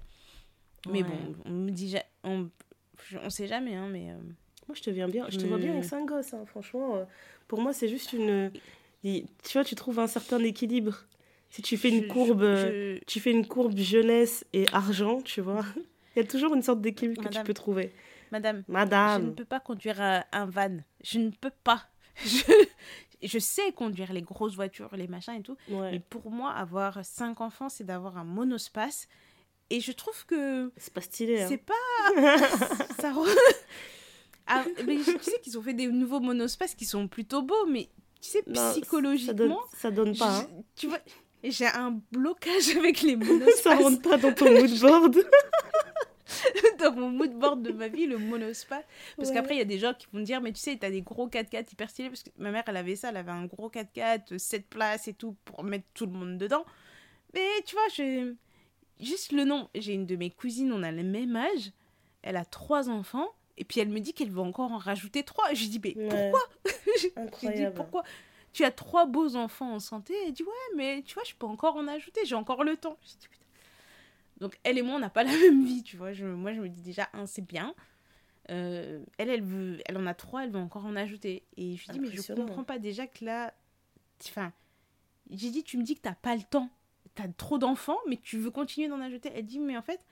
Mais 0.89 1.01
bon, 1.03 1.35
on 1.45 1.49
me 1.51 1.71
dit, 1.71 1.89
ja- 1.89 2.05
on, 3.13 3.25
on 3.25 3.29
sait 3.29 3.47
jamais, 3.47 3.75
hein, 3.75 3.87
mais. 3.91 4.11
euh, 4.11 4.17
Moi, 4.67 4.75
je 4.75 4.81
te 4.81 4.89
viens 4.89 5.07
bien. 5.07 5.25
Je 5.29 5.37
te 5.37 5.45
vois 5.47 5.57
bien 5.57 5.71
avec 5.71 5.83
cinq 5.85 6.05
gosses, 6.07 6.33
hein, 6.33 6.45
franchement. 6.45 6.95
euh, 6.95 7.03
pour 7.47 7.61
moi, 7.61 7.73
c'est 7.73 7.87
juste 7.89 8.13
une. 8.13 8.51
Tu 9.03 9.23
vois, 9.53 9.63
tu 9.65 9.75
trouves 9.75 9.99
un 9.99 10.07
certain 10.07 10.39
équilibre. 10.43 11.05
Si 11.49 11.61
tu 11.61 11.77
fais 11.77 11.89
une 11.89 12.03
je- 12.03 12.07
courbe, 12.07 12.41
je- 12.41 12.45
euh, 12.45 12.99
tu 13.05 13.19
fais 13.19 13.31
une 13.31 13.45
courbe 13.45 13.77
jeunesse 13.77 14.45
et 14.53 14.65
argent, 14.73 15.21
tu 15.21 15.41
vois. 15.41 15.65
Il 16.15 16.19
y 16.19 16.25
a 16.25 16.27
toujours 16.27 16.53
une 16.55 16.61
sorte 16.61 16.81
d'équilibre 16.81 17.17
que 17.17 17.27
tu 17.27 17.29
Madame. 17.29 17.45
peux 17.45 17.53
trouver. 17.53 17.91
Madame, 18.31 18.63
je 18.67 18.71
ne 18.71 18.73
Madame. 18.73 19.35
peux 19.35 19.45
pas 19.45 19.59
conduire 19.59 19.99
un, 20.01 20.45
van. 20.45 20.77
Je 21.03 21.19
ne 21.19 21.29
peux 21.29 21.51
pas. 21.63 21.83
Je, 22.25 22.43
je 23.23 23.39
sais 23.39 23.71
conduire 23.71 24.13
les 24.13 24.21
grosses 24.21 24.55
voitures, 24.55 24.95
les 24.95 25.07
machins 25.07 25.33
et 25.35 25.41
tout. 25.41 25.57
Mais 25.69 25.99
pour 25.99 26.29
moi, 26.29 26.51
avoir 26.51 27.03
cinq 27.05 27.41
enfants, 27.41 27.69
c'est 27.69 27.83
d'avoir 27.83 28.17
un 28.17 28.23
monospace. 28.23 29.07
Et 29.69 29.79
je 29.79 29.91
trouve 29.91 30.25
que 30.25 30.71
C'est 30.77 30.93
pas 30.93 31.01
stylé. 31.01 31.41
Hein. 31.41 31.47
c'est 31.49 31.57
pas. 31.57 31.73
ça 32.99 33.11
re- 33.11 33.27
Ah, 34.45 34.65
mais 34.85 34.97
tu 34.97 35.17
sais 35.21 35.39
qu'ils 35.41 35.57
ont 35.57 35.61
fait 35.61 35.73
des 35.73 35.87
nouveaux 35.87 36.19
monospaces 36.19 36.75
qui 36.75 36.85
sont 36.85 37.07
plutôt 37.07 37.41
beaux, 37.43 37.65
mais 37.65 37.87
tu 38.21 38.29
sais, 38.29 38.43
Non, 38.45 38.55
Ça 38.55 38.61
donne, 38.63 38.73
psychologiquement, 38.81 39.59
ça 39.73 39.89
donne 39.91 40.17
pas. 40.17 40.39
hein. 40.39 40.47
je- 40.49 40.81
tu 40.81 40.87
vois, 40.87 40.99
j'ai 41.43 41.65
un 41.65 41.99
blocage 42.11 42.69
avec 42.77 43.01
les 43.01 43.13
Ça 43.13 43.25
monospaces 43.25 43.81
rentre 43.81 44.01
pas 44.01 44.17
dans 44.17 44.33
ton 44.33 44.51
mood 44.51 44.79
board. 44.79 45.17
dans 46.79 46.91
mon 46.93 47.09
mood 47.09 47.31
board 47.33 47.61
de 47.63 47.71
ma 47.71 47.87
vie, 47.87 48.05
le 48.05 48.17
monospace. 48.17 48.83
Parce 49.15 49.31
qu'après, 49.31 49.55
il 49.55 49.59
y 49.59 49.61
a 49.61 49.65
des 49.65 49.79
gens 49.79 49.93
qui 49.93 50.07
vont 50.11 50.19
me 50.19 50.25
dire, 50.25 50.41
mais 50.41 50.51
tu 50.51 50.59
sais, 50.59 50.75
t'as 50.77 50.89
des 50.89 51.01
gros 51.01 51.29
4x4 51.29 51.71
hyper 51.71 51.89
stylés. 51.89 52.09
Parce 52.09 52.23
que 52.23 52.29
ma 52.37 52.51
mère, 52.51 52.63
elle 52.67 52.77
avait 52.77 52.95
ça, 52.97 53.09
elle 53.09 53.17
avait 53.17 53.31
un 53.31 53.45
gros 53.45 53.69
4x4, 53.69 54.37
7 54.37 54.67
places 54.67 55.07
et 55.07 55.13
tout, 55.13 55.35
pour 55.45 55.63
mettre 55.63 55.85
tout 55.93 56.05
le 56.05 56.11
monde 56.11 56.37
dedans. 56.37 56.65
Mais 57.33 57.47
tu 57.65 57.75
vois, 57.75 57.87
je... 57.95 58.33
juste 59.03 59.31
le 59.31 59.43
nom. 59.43 59.69
J'ai 59.75 59.93
une 59.93 60.05
de 60.05 60.15
mes 60.15 60.29
cousines, 60.29 60.71
on 60.71 60.83
a 60.83 60.91
le 60.91 61.03
même 61.03 61.35
âge. 61.35 61.71
Elle 62.21 62.37
a 62.37 62.45
trois 62.45 62.89
enfants. 62.89 63.27
Et 63.57 63.63
puis 63.65 63.79
elle 63.79 63.89
me 63.89 63.99
dit 63.99 64.13
qu'elle 64.13 64.31
veut 64.31 64.41
encore 64.41 64.71
en 64.71 64.77
rajouter 64.77 65.23
trois. 65.23 65.53
Je 65.53 65.65
dis, 65.67 65.79
mais 65.83 65.93
pourquoi? 65.93 66.41
Je 67.43 67.51
dis, 67.55 67.75
pourquoi? 67.75 68.03
Tu 68.51 68.63
as 68.63 68.71
trois 68.71 69.05
beaux 69.05 69.35
enfants 69.35 69.73
en 69.73 69.79
santé? 69.79 70.13
Elle 70.25 70.33
dit, 70.33 70.43
ouais, 70.43 70.75
mais 70.75 71.03
tu 71.03 71.15
vois, 71.15 71.23
je 71.23 71.33
peux 71.33 71.47
encore 71.47 71.75
en 71.75 71.87
ajouter. 71.87 72.21
J'ai 72.23 72.35
encore 72.35 72.63
le 72.63 72.77
temps. 72.77 72.97
Je 73.03 73.09
dis, 73.09 73.27
putain. 73.27 73.45
Donc 74.39 74.59
elle 74.63 74.77
et 74.77 74.81
moi, 74.81 74.95
on 74.95 74.99
n'a 74.99 75.09
pas 75.09 75.23
la 75.23 75.31
même 75.37 75.65
vie, 75.65 75.83
tu 75.83 75.97
vois. 75.97 76.13
Je, 76.13 76.25
moi, 76.25 76.53
je 76.53 76.61
me 76.61 76.69
dis 76.69 76.81
déjà, 76.81 77.09
un, 77.13 77.25
c'est 77.25 77.45
bien. 77.45 77.73
Euh, 78.49 79.01
elle, 79.17 79.29
elle, 79.29 79.43
veut, 79.43 79.79
elle 79.85 79.97
en 79.97 80.05
a 80.05 80.13
trois, 80.13 80.43
elle 80.43 80.51
veut 80.51 80.59
encore 80.59 80.85
en 80.85 80.95
ajouter. 80.95 81.43
Et 81.57 81.77
je 81.77 81.91
lui 81.91 81.93
dis, 81.93 81.99
mais 81.99 82.11
je 82.11 82.33
comprends 82.33 82.63
pas 82.63 82.79
déjà 82.79 83.07
que 83.07 83.23
là. 83.25 83.53
Enfin, 84.25 84.53
j'ai 85.29 85.49
dit, 85.49 85.63
tu 85.63 85.77
me 85.77 85.83
dis 85.83 85.95
que 85.95 86.01
t'as 86.01 86.15
pas 86.15 86.35
le 86.35 86.43
temps. 86.43 86.69
T'as 87.15 87.27
trop 87.27 87.57
d'enfants, 87.57 87.99
mais 88.07 88.17
tu 88.21 88.37
veux 88.37 88.51
continuer 88.51 88.87
d'en 88.87 88.99
ajouter. 88.99 89.31
Elle 89.35 89.45
dit, 89.45 89.59
mais 89.59 89.77
en 89.77 89.81
fait, 89.81 90.05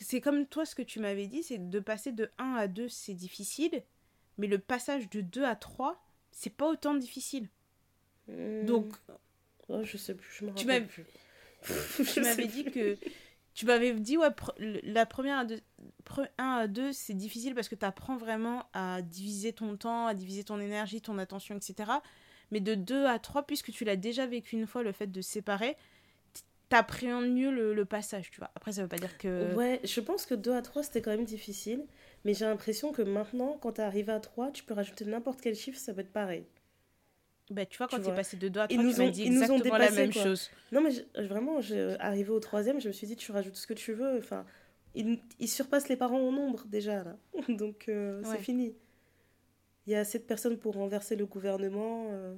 c'est 0.00 0.20
comme 0.20 0.46
toi 0.46 0.66
ce 0.66 0.74
que 0.74 0.82
tu 0.82 1.00
m'avais 1.00 1.26
dit, 1.26 1.42
c'est 1.42 1.70
de 1.70 1.80
passer 1.80 2.12
de 2.12 2.30
1 2.38 2.54
à 2.54 2.68
2, 2.68 2.88
c'est 2.88 3.14
difficile, 3.14 3.82
mais 4.38 4.46
le 4.46 4.58
passage 4.58 5.08
de 5.10 5.20
2 5.20 5.44
à 5.44 5.56
3, 5.56 6.04
c'est 6.32 6.50
pas 6.50 6.68
autant 6.68 6.94
difficile. 6.94 7.48
Hmm. 8.28 8.64
Donc, 8.64 8.86
oh, 9.68 9.82
je 9.84 9.96
sais 9.96 10.14
plus, 10.14 10.30
je 10.38 10.44
me 10.46 10.54
tu 10.54 10.66
rappelle 10.66 10.86
plus. 10.86 11.04
tu 12.12 12.20
m'avais 12.20 12.46
dit 12.46 12.64
que 12.64 12.98
tu 13.54 13.66
m'avais 13.66 13.94
dit 13.94 14.18
ouais 14.18 14.28
la 14.58 15.06
première 15.06 15.38
à 15.38 15.44
deux, 15.44 15.60
1 16.38 16.44
à 16.44 16.66
2 16.66 16.92
c'est 16.92 17.14
difficile 17.14 17.54
parce 17.54 17.68
que 17.68 17.74
tu 17.74 17.86
apprends 17.86 18.16
vraiment 18.16 18.68
à 18.74 19.00
diviser 19.00 19.52
ton 19.52 19.76
temps, 19.76 20.06
à 20.06 20.14
diviser 20.14 20.44
ton 20.44 20.60
énergie, 20.60 21.00
ton 21.00 21.18
attention, 21.18 21.56
etc. 21.56 21.90
Mais 22.50 22.60
de 22.60 22.74
2 22.74 23.06
à 23.06 23.18
3, 23.18 23.46
puisque 23.46 23.70
tu 23.72 23.84
l'as 23.84 23.96
déjà 23.96 24.26
vécu 24.26 24.56
une 24.56 24.66
fois, 24.66 24.82
le 24.82 24.92
fait 24.92 25.06
de 25.06 25.20
séparer, 25.20 25.76
t'appréhendes 26.68 27.30
mieux 27.30 27.50
le, 27.50 27.84
passage, 27.84 28.30
tu 28.30 28.40
vois. 28.40 28.50
Après, 28.54 28.72
ça 28.72 28.82
veut 28.82 28.88
pas 28.88 28.96
dire 28.96 29.16
que... 29.18 29.54
Ouais, 29.54 29.80
je 29.84 30.00
pense 30.00 30.26
que 30.26 30.34
2 30.34 30.52
à 30.52 30.62
3, 30.62 30.82
c'était 30.82 31.02
quand 31.02 31.10
même 31.10 31.24
difficile. 31.24 31.84
Mais 32.24 32.34
j'ai 32.34 32.46
l'impression 32.46 32.92
que 32.92 33.02
maintenant, 33.02 33.58
quand 33.60 33.72
t'arrives 33.72 34.10
à 34.10 34.18
3, 34.18 34.50
tu 34.50 34.64
peux 34.64 34.74
rajouter 34.74 35.04
n'importe 35.04 35.40
quel 35.40 35.54
chiffre, 35.54 35.78
ça 35.78 35.92
peut 35.92 36.00
être 36.00 36.12
pareil. 36.12 36.46
Bah, 37.50 37.66
tu 37.66 37.76
vois, 37.76 37.88
quand 37.88 38.00
tu 38.00 38.08
es 38.08 38.14
passé 38.14 38.38
de 38.38 38.48
2 38.48 38.60
à 38.60 38.68
3, 38.68 38.82
tu 38.82 38.98
m'as 38.98 39.10
dit 39.10 39.26
exactement 39.26 39.76
la 39.76 39.90
même 39.90 40.12
chose. 40.12 40.50
Non, 40.72 40.80
mais 40.80 41.24
vraiment, 41.26 41.58
arrivé 41.98 42.30
au 42.30 42.40
troisième, 42.40 42.80
je 42.80 42.88
me 42.88 42.92
suis 42.92 43.06
dit, 43.06 43.16
tu 43.16 43.32
rajoutes 43.32 43.56
ce 43.56 43.66
que 43.66 43.74
tu 43.74 43.92
veux. 43.92 44.16
Enfin, 44.18 44.46
ils, 44.94 45.20
ils 45.38 45.48
surpassent 45.48 45.88
les 45.88 45.96
parents 45.96 46.20
en 46.20 46.32
nombre, 46.32 46.64
déjà, 46.66 47.04
là. 47.04 47.16
Donc, 47.48 47.86
euh, 47.88 48.22
c'est 48.24 48.38
fini. 48.38 48.74
Il 49.86 49.92
y 49.92 49.94
a 49.94 50.00
assez 50.00 50.18
de 50.18 50.24
personnes 50.24 50.58
pour 50.58 50.74
renverser 50.74 51.16
le 51.16 51.26
gouvernement. 51.26 52.08
Euh, 52.10 52.34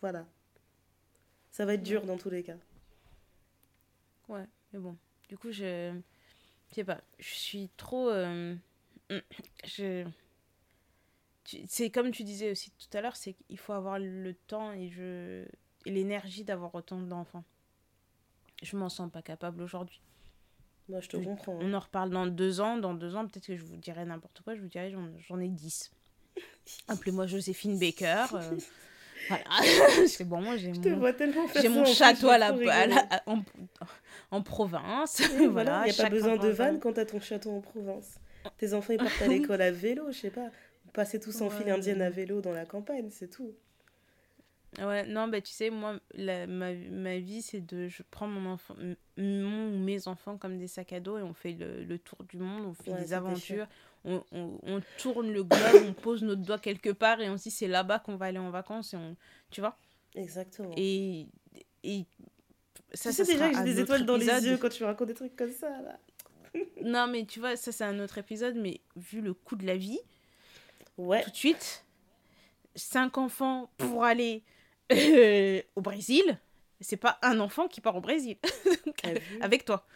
voilà. 0.00 0.26
Ça 1.52 1.64
va 1.64 1.74
être 1.74 1.82
dur 1.82 2.04
dans 2.04 2.16
tous 2.16 2.30
les 2.30 2.42
cas. 2.42 2.56
Ouais, 4.28 4.46
mais 4.72 4.78
bon. 4.78 4.96
Du 5.28 5.38
coup, 5.38 5.52
je. 5.52 5.98
Je 6.70 6.74
sais 6.74 6.84
pas. 6.84 7.00
Je 7.18 7.34
suis 7.34 7.70
trop. 7.76 8.10
Euh, 8.10 8.54
je. 9.64 10.06
C'est 11.66 11.90
comme 11.90 12.12
tu 12.12 12.22
disais 12.22 12.50
aussi 12.50 12.70
tout 12.70 12.96
à 12.96 13.00
l'heure, 13.00 13.16
c'est 13.16 13.32
qu'il 13.32 13.58
faut 13.58 13.72
avoir 13.72 13.98
le 13.98 14.34
temps 14.46 14.72
et, 14.72 14.88
je... 14.88 15.44
et 15.84 15.90
l'énergie 15.90 16.44
d'avoir 16.44 16.72
autant 16.76 17.00
d'enfants. 17.00 17.44
Je 18.62 18.76
m'en 18.76 18.88
sens 18.88 19.10
pas 19.10 19.22
capable 19.22 19.62
aujourd'hui. 19.62 20.00
Moi, 20.88 21.00
je 21.00 21.08
te 21.08 21.16
comprends. 21.16 21.58
On 21.60 21.72
en 21.72 21.78
reparle 21.80 22.10
dans 22.10 22.26
deux 22.26 22.60
ans. 22.60 22.76
Dans 22.76 22.94
deux 22.94 23.16
ans, 23.16 23.26
peut-être 23.26 23.46
que 23.46 23.56
je 23.56 23.64
vous 23.64 23.76
dirai 23.76 24.04
n'importe 24.04 24.42
quoi. 24.42 24.54
Je 24.54 24.60
vous 24.60 24.68
dirai, 24.68 24.94
j'en 25.26 25.40
ai 25.40 25.48
dix. 25.48 25.90
Appelez-moi 26.88 27.26
Joséphine 27.26 27.78
Baker. 27.78 28.26
Euh, 28.34 28.56
voilà, 29.28 29.44
c'est 30.06 30.24
bon, 30.24 30.56
j'ai 30.56 30.72
mon, 30.72 31.70
mon 31.70 31.84
château 31.84 32.28
à 32.28 32.38
la, 32.38 32.52
en, 33.26 33.42
en, 34.30 34.42
province. 34.42 35.22
voilà, 35.50 35.84
il 35.86 35.92
n'y 35.92 36.00
a 36.00 36.02
pas 36.02 36.10
besoin 36.10 36.36
de 36.36 36.48
vanne 36.48 36.80
quand 36.80 36.94
tu 36.94 37.00
as 37.00 37.06
ton 37.06 37.20
château 37.20 37.50
en 37.50 37.60
province. 37.60 38.18
Tes 38.56 38.72
enfants 38.74 38.92
ils 38.94 38.98
partent 38.98 39.22
à 39.22 39.26
l'école 39.26 39.62
à 39.62 39.70
vélo, 39.70 40.10
je 40.10 40.18
sais 40.18 40.30
pas. 40.30 40.48
Passer 40.92 41.20
tous 41.20 41.40
en 41.42 41.50
file 41.50 41.70
indienne 41.70 42.02
à 42.02 42.10
vélo 42.10 42.40
dans 42.40 42.52
la 42.52 42.64
campagne, 42.64 43.10
c'est 43.10 43.28
tout. 43.28 43.54
Ouais, 44.78 45.04
non, 45.04 45.26
bah 45.26 45.40
tu 45.40 45.52
sais, 45.52 45.68
moi, 45.68 45.98
la, 46.14 46.46
ma, 46.46 46.72
ma 46.72 47.18
vie, 47.18 47.42
c'est 47.42 47.60
de. 47.60 47.88
Je 47.88 48.02
prends 48.08 48.28
mon 48.28 48.52
enfant, 48.52 48.76
mon, 49.16 49.78
mes 49.78 50.06
enfants 50.06 50.38
comme 50.38 50.58
des 50.58 50.68
sacs 50.68 50.92
à 50.92 51.00
dos 51.00 51.18
et 51.18 51.22
on 51.22 51.34
fait 51.34 51.52
le, 51.52 51.82
le 51.82 51.98
tour 51.98 52.18
du 52.28 52.38
monde, 52.38 52.66
on 52.66 52.74
fait 52.74 52.92
des 52.92 53.12
aventures, 53.12 53.66
on, 54.04 54.22
on, 54.32 54.58
on, 54.62 54.80
tourne 54.98 55.30
le 55.32 55.44
globe, 55.44 55.82
on 55.86 55.92
pose 55.92 56.22
notre 56.22 56.42
doigt 56.42 56.58
quelque 56.58 56.90
part 56.90 57.20
et 57.20 57.28
on 57.28 57.36
se 57.36 57.44
dit 57.44 57.50
c'est 57.50 57.68
là-bas 57.68 57.98
qu'on 57.98 58.16
va 58.16 58.26
aller 58.26 58.38
en 58.38 58.50
vacances, 58.50 58.94
et 58.94 58.96
on, 58.96 59.16
tu 59.50 59.60
vois 59.60 59.76
Exactement. 60.14 60.72
Et. 60.76 61.26
et 61.84 62.04
ça, 62.92 63.10
tu 63.10 63.16
sais 63.16 63.24
déjà 63.24 63.50
que 63.50 63.56
j'ai 63.56 63.64
des 63.64 63.80
étoiles 63.80 64.04
dans 64.04 64.16
les 64.16 64.26
yeux 64.26 64.56
quand 64.56 64.68
tu 64.68 64.82
racontes 64.84 65.08
des 65.08 65.14
trucs 65.14 65.36
comme 65.36 65.52
ça, 65.52 65.68
là. 65.82 65.98
non, 66.82 67.06
mais 67.06 67.24
tu 67.24 67.40
vois, 67.40 67.56
ça, 67.56 67.72
c'est 67.72 67.84
un 67.84 68.00
autre 68.00 68.18
épisode, 68.18 68.56
mais 68.56 68.80
vu 68.96 69.20
le 69.20 69.34
coût 69.34 69.56
de 69.56 69.66
la 69.66 69.76
vie, 69.76 70.00
ouais. 70.96 71.22
tout 71.22 71.30
de 71.30 71.36
suite, 71.36 71.84
cinq 72.74 73.18
enfants 73.18 73.70
pour 73.76 74.04
aller 74.04 74.42
euh, 74.92 75.62
au 75.76 75.80
Brésil, 75.80 76.38
c'est 76.80 76.96
pas 76.96 77.18
un 77.22 77.38
enfant 77.40 77.68
qui 77.68 77.80
part 77.80 77.96
au 77.96 78.00
Brésil 78.00 78.36
avec 79.40 79.64
toi. 79.64 79.86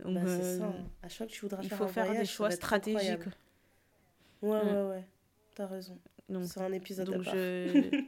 Donc, 0.00 0.14
bah, 0.14 0.22
c'est 0.26 0.58
ça. 0.58 0.64
Euh, 0.64 0.82
à 1.02 1.08
chaque 1.08 1.18
fois 1.18 1.26
que 1.26 1.32
tu 1.32 1.40
voudras 1.40 1.62
il 1.62 1.68
faire 1.68 1.78
faut 1.78 1.88
faire 1.88 2.12
des 2.12 2.24
choix 2.24 2.50
stratégiques. 2.50 3.26
Ouais, 4.42 4.64
mm. 4.64 4.68
ouais, 4.68 4.88
ouais. 4.88 5.04
T'as 5.54 5.66
raison. 5.66 5.98
C'est 6.42 6.60
un 6.60 6.72
épisode 6.72 7.06
donc 7.06 7.22
à 7.22 7.24
part. 7.24 7.34
Je... 7.34 8.04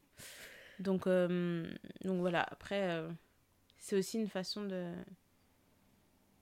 donc, 0.80 1.06
euh, 1.06 1.66
donc 2.04 2.20
voilà. 2.20 2.42
Après, 2.42 3.02
c'est 3.78 3.96
aussi 3.96 4.18
une 4.18 4.28
façon 4.28 4.64
de... 4.64 4.92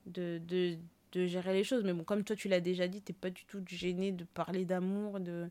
De, 0.07 0.39
de, 0.39 0.77
de 1.13 1.25
gérer 1.25 1.55
les 1.55 1.65
choses. 1.65 1.83
Mais 1.83 1.95
bon, 1.95 2.05
comme 2.05 2.25
toi, 2.25 2.37
tu 2.37 2.49
l'as 2.49 2.61
déjà 2.61 2.89
dit, 2.89 3.01
t'es 3.01 3.15
pas 3.15 3.31
du 3.31 3.47
tout 3.47 3.63
gêné 3.67 4.13
de 4.13 4.25
parler 4.25 4.67
d'amour, 4.67 5.19
de 5.19 5.49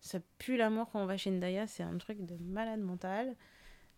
ça 0.00 0.18
pue 0.38 0.56
l'amour 0.56 0.88
quand 0.90 1.02
on 1.02 1.06
va 1.06 1.16
chez 1.16 1.30
Ndaya, 1.30 1.66
c'est 1.66 1.82
un 1.82 1.96
truc 1.98 2.24
de 2.24 2.36
malade 2.40 2.80
mental. 2.80 3.34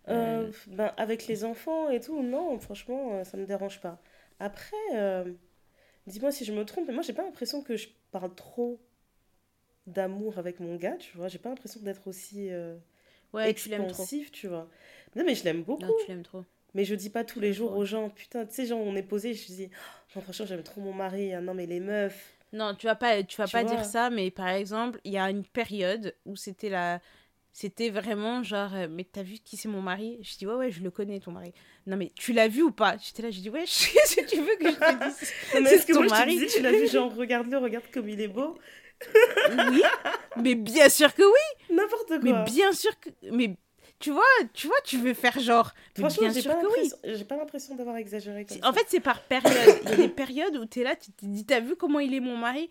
Euh, 0.08 0.46
euh, 0.46 0.52
ben, 0.68 0.92
avec 0.96 1.26
les 1.26 1.44
enfants 1.44 1.90
et 1.90 2.00
tout, 2.00 2.22
non, 2.22 2.58
franchement, 2.58 3.10
euh, 3.12 3.24
ça 3.24 3.36
me 3.36 3.44
dérange 3.44 3.80
pas. 3.80 4.00
Après, 4.40 4.76
dis-moi 6.06 6.32
si 6.32 6.44
je 6.44 6.52
me 6.52 6.64
trompe, 6.64 6.88
mais 6.88 6.94
moi, 6.94 7.02
j'ai 7.02 7.12
pas 7.12 7.22
l'impression 7.22 7.62
que 7.62 7.76
je 7.76 7.88
parle 8.10 8.34
trop 8.34 8.80
d'amour 9.86 10.38
avec 10.38 10.60
mon 10.60 10.76
gars, 10.76 10.96
tu 10.96 11.16
vois. 11.16 11.28
J'ai 11.28 11.38
pas 11.38 11.50
l'impression 11.50 11.80
d'être 11.82 12.08
aussi 12.08 12.50
ouais, 13.32 13.50
expansif, 13.50 14.32
tu, 14.32 14.40
tu 14.40 14.48
vois. 14.48 14.68
Non, 15.14 15.24
mais 15.24 15.34
je 15.34 15.44
l'aime 15.44 15.62
beaucoup. 15.62 15.82
Non, 15.82 15.92
tu 16.04 16.08
l'aimes 16.08 16.22
trop. 16.22 16.44
Mais 16.74 16.84
je 16.84 16.94
dis 16.94 17.10
pas 17.10 17.24
tous 17.24 17.40
les 17.40 17.52
jours 17.52 17.76
aux 17.76 17.84
gens, 17.84 18.10
putain, 18.10 18.46
tu 18.46 18.54
sais, 18.54 18.66
genre, 18.66 18.80
on 18.80 18.94
est 18.94 19.02
posé, 19.02 19.34
je 19.34 19.46
dis, 19.46 19.70
oh, 20.16 20.20
franchement, 20.20 20.46
j'aime 20.46 20.62
trop 20.62 20.80
mon 20.80 20.92
mari. 20.92 21.34
Hein. 21.34 21.40
Non, 21.40 21.52
mais 21.52 21.66
les 21.66 21.80
meufs, 21.80 22.36
non, 22.52 22.74
tu 22.74 22.86
vas 22.86 22.96
pas, 22.96 23.22
tu 23.22 23.36
vas 23.36 23.46
pas 23.46 23.64
dire 23.64 23.84
ça, 23.84 24.10
mais 24.10 24.30
par 24.30 24.48
exemple, 24.48 25.00
il 25.04 25.12
y 25.12 25.18
a 25.18 25.30
une 25.30 25.44
période 25.44 26.14
où 26.26 26.36
c'était 26.36 26.68
la. 26.68 27.00
C'était 27.52 27.90
vraiment 27.90 28.42
genre, 28.42 28.74
euh, 28.74 28.86
mais 28.88 29.04
t'as 29.04 29.22
vu 29.22 29.38
qui 29.38 29.56
c'est 29.56 29.68
mon 29.68 29.82
mari? 29.82 30.18
Je 30.22 30.36
dis, 30.36 30.46
ouais, 30.46 30.54
ouais, 30.54 30.70
je 30.70 30.82
le 30.82 30.90
connais, 30.90 31.18
ton 31.18 31.32
mari. 31.32 31.52
Non, 31.86 31.96
mais 31.96 32.12
tu 32.14 32.32
l'as 32.32 32.48
vu 32.48 32.62
ou 32.62 32.70
pas? 32.70 32.96
J'étais 33.02 33.22
là, 33.22 33.30
je 33.30 33.40
dis, 33.40 33.50
ouais, 33.50 33.64
si 33.66 33.90
tu 34.26 34.40
veux 34.40 34.56
que 34.56 34.70
je 34.70 34.76
te 34.76 35.04
dise? 35.04 35.34
c'est 35.84 35.92
ton 35.92 36.04
mari. 36.04 36.38
Je 36.38 36.56
tu 36.56 36.62
l'as 36.62 36.72
vu, 36.72 36.86
genre, 36.88 37.14
regarde-le, 37.14 37.58
regarde 37.58 37.84
comme 37.92 38.08
il 38.08 38.20
est 38.20 38.28
beau. 38.28 38.56
oui, 39.72 39.82
mais 40.36 40.54
bien 40.54 40.88
sûr 40.88 41.12
que 41.14 41.22
oui. 41.22 41.74
N'importe 41.74 42.06
quoi. 42.06 42.18
Mais 42.22 42.44
bien 42.44 42.72
sûr 42.72 42.92
que. 43.00 43.08
Mais 43.32 43.56
tu 43.98 44.10
vois, 44.10 44.24
tu 44.54 44.66
vois, 44.66 44.80
tu 44.84 44.98
veux 44.98 45.14
faire 45.14 45.38
genre. 45.38 45.72
Franchement, 45.96 46.28
bien 46.28 46.40
sûr 46.40 46.58
que 46.58 46.80
oui. 46.80 46.90
J'ai 47.04 47.24
pas 47.24 47.36
l'impression 47.36 47.74
d'avoir 47.74 47.96
exagéré. 47.96 48.46
Comme 48.46 48.58
en 48.62 48.72
fait, 48.72 48.86
c'est 48.88 49.00
par 49.00 49.22
période. 49.22 49.78
Il 49.84 49.90
y 49.90 49.92
a 49.92 49.96
des 49.96 50.08
périodes 50.08 50.56
où 50.56 50.64
t'es 50.64 50.82
là, 50.82 50.96
tu 50.96 51.12
te 51.12 51.26
dis, 51.26 51.44
t'as 51.44 51.60
vu 51.60 51.76
comment 51.76 52.00
il 52.00 52.14
est 52.14 52.20
mon 52.20 52.36
mari? 52.36 52.70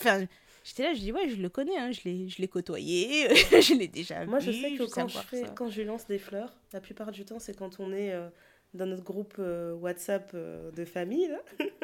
Enfin, 0.00 0.26
j'étais 0.68 0.82
là, 0.82 0.94
je 0.94 1.00
dis, 1.00 1.12
ouais, 1.12 1.28
je 1.28 1.36
le 1.36 1.48
connais, 1.48 1.76
hein, 1.76 1.90
je 1.92 2.38
l'ai 2.38 2.48
côtoyé, 2.48 3.28
je 3.34 3.74
l'ai 3.74 3.88
déjà 3.88 4.26
Moi, 4.26 4.38
je 4.38 4.50
sais 4.50 4.72
que 4.72 4.84
quand 4.84 5.08
je, 5.08 5.18
fais, 5.18 5.44
quand 5.54 5.70
je 5.70 5.82
lance 5.82 6.06
des 6.06 6.18
fleurs, 6.18 6.52
la 6.72 6.80
plupart 6.80 7.10
du 7.10 7.24
temps, 7.24 7.38
c'est 7.38 7.56
quand 7.56 7.80
on 7.80 7.92
est 7.92 8.12
euh, 8.12 8.28
dans 8.74 8.86
notre 8.86 9.02
groupe 9.04 9.34
euh, 9.38 9.72
WhatsApp 9.74 10.30
euh, 10.34 10.70
de 10.72 10.84
famille. 10.84 11.28
Là. 11.28 11.40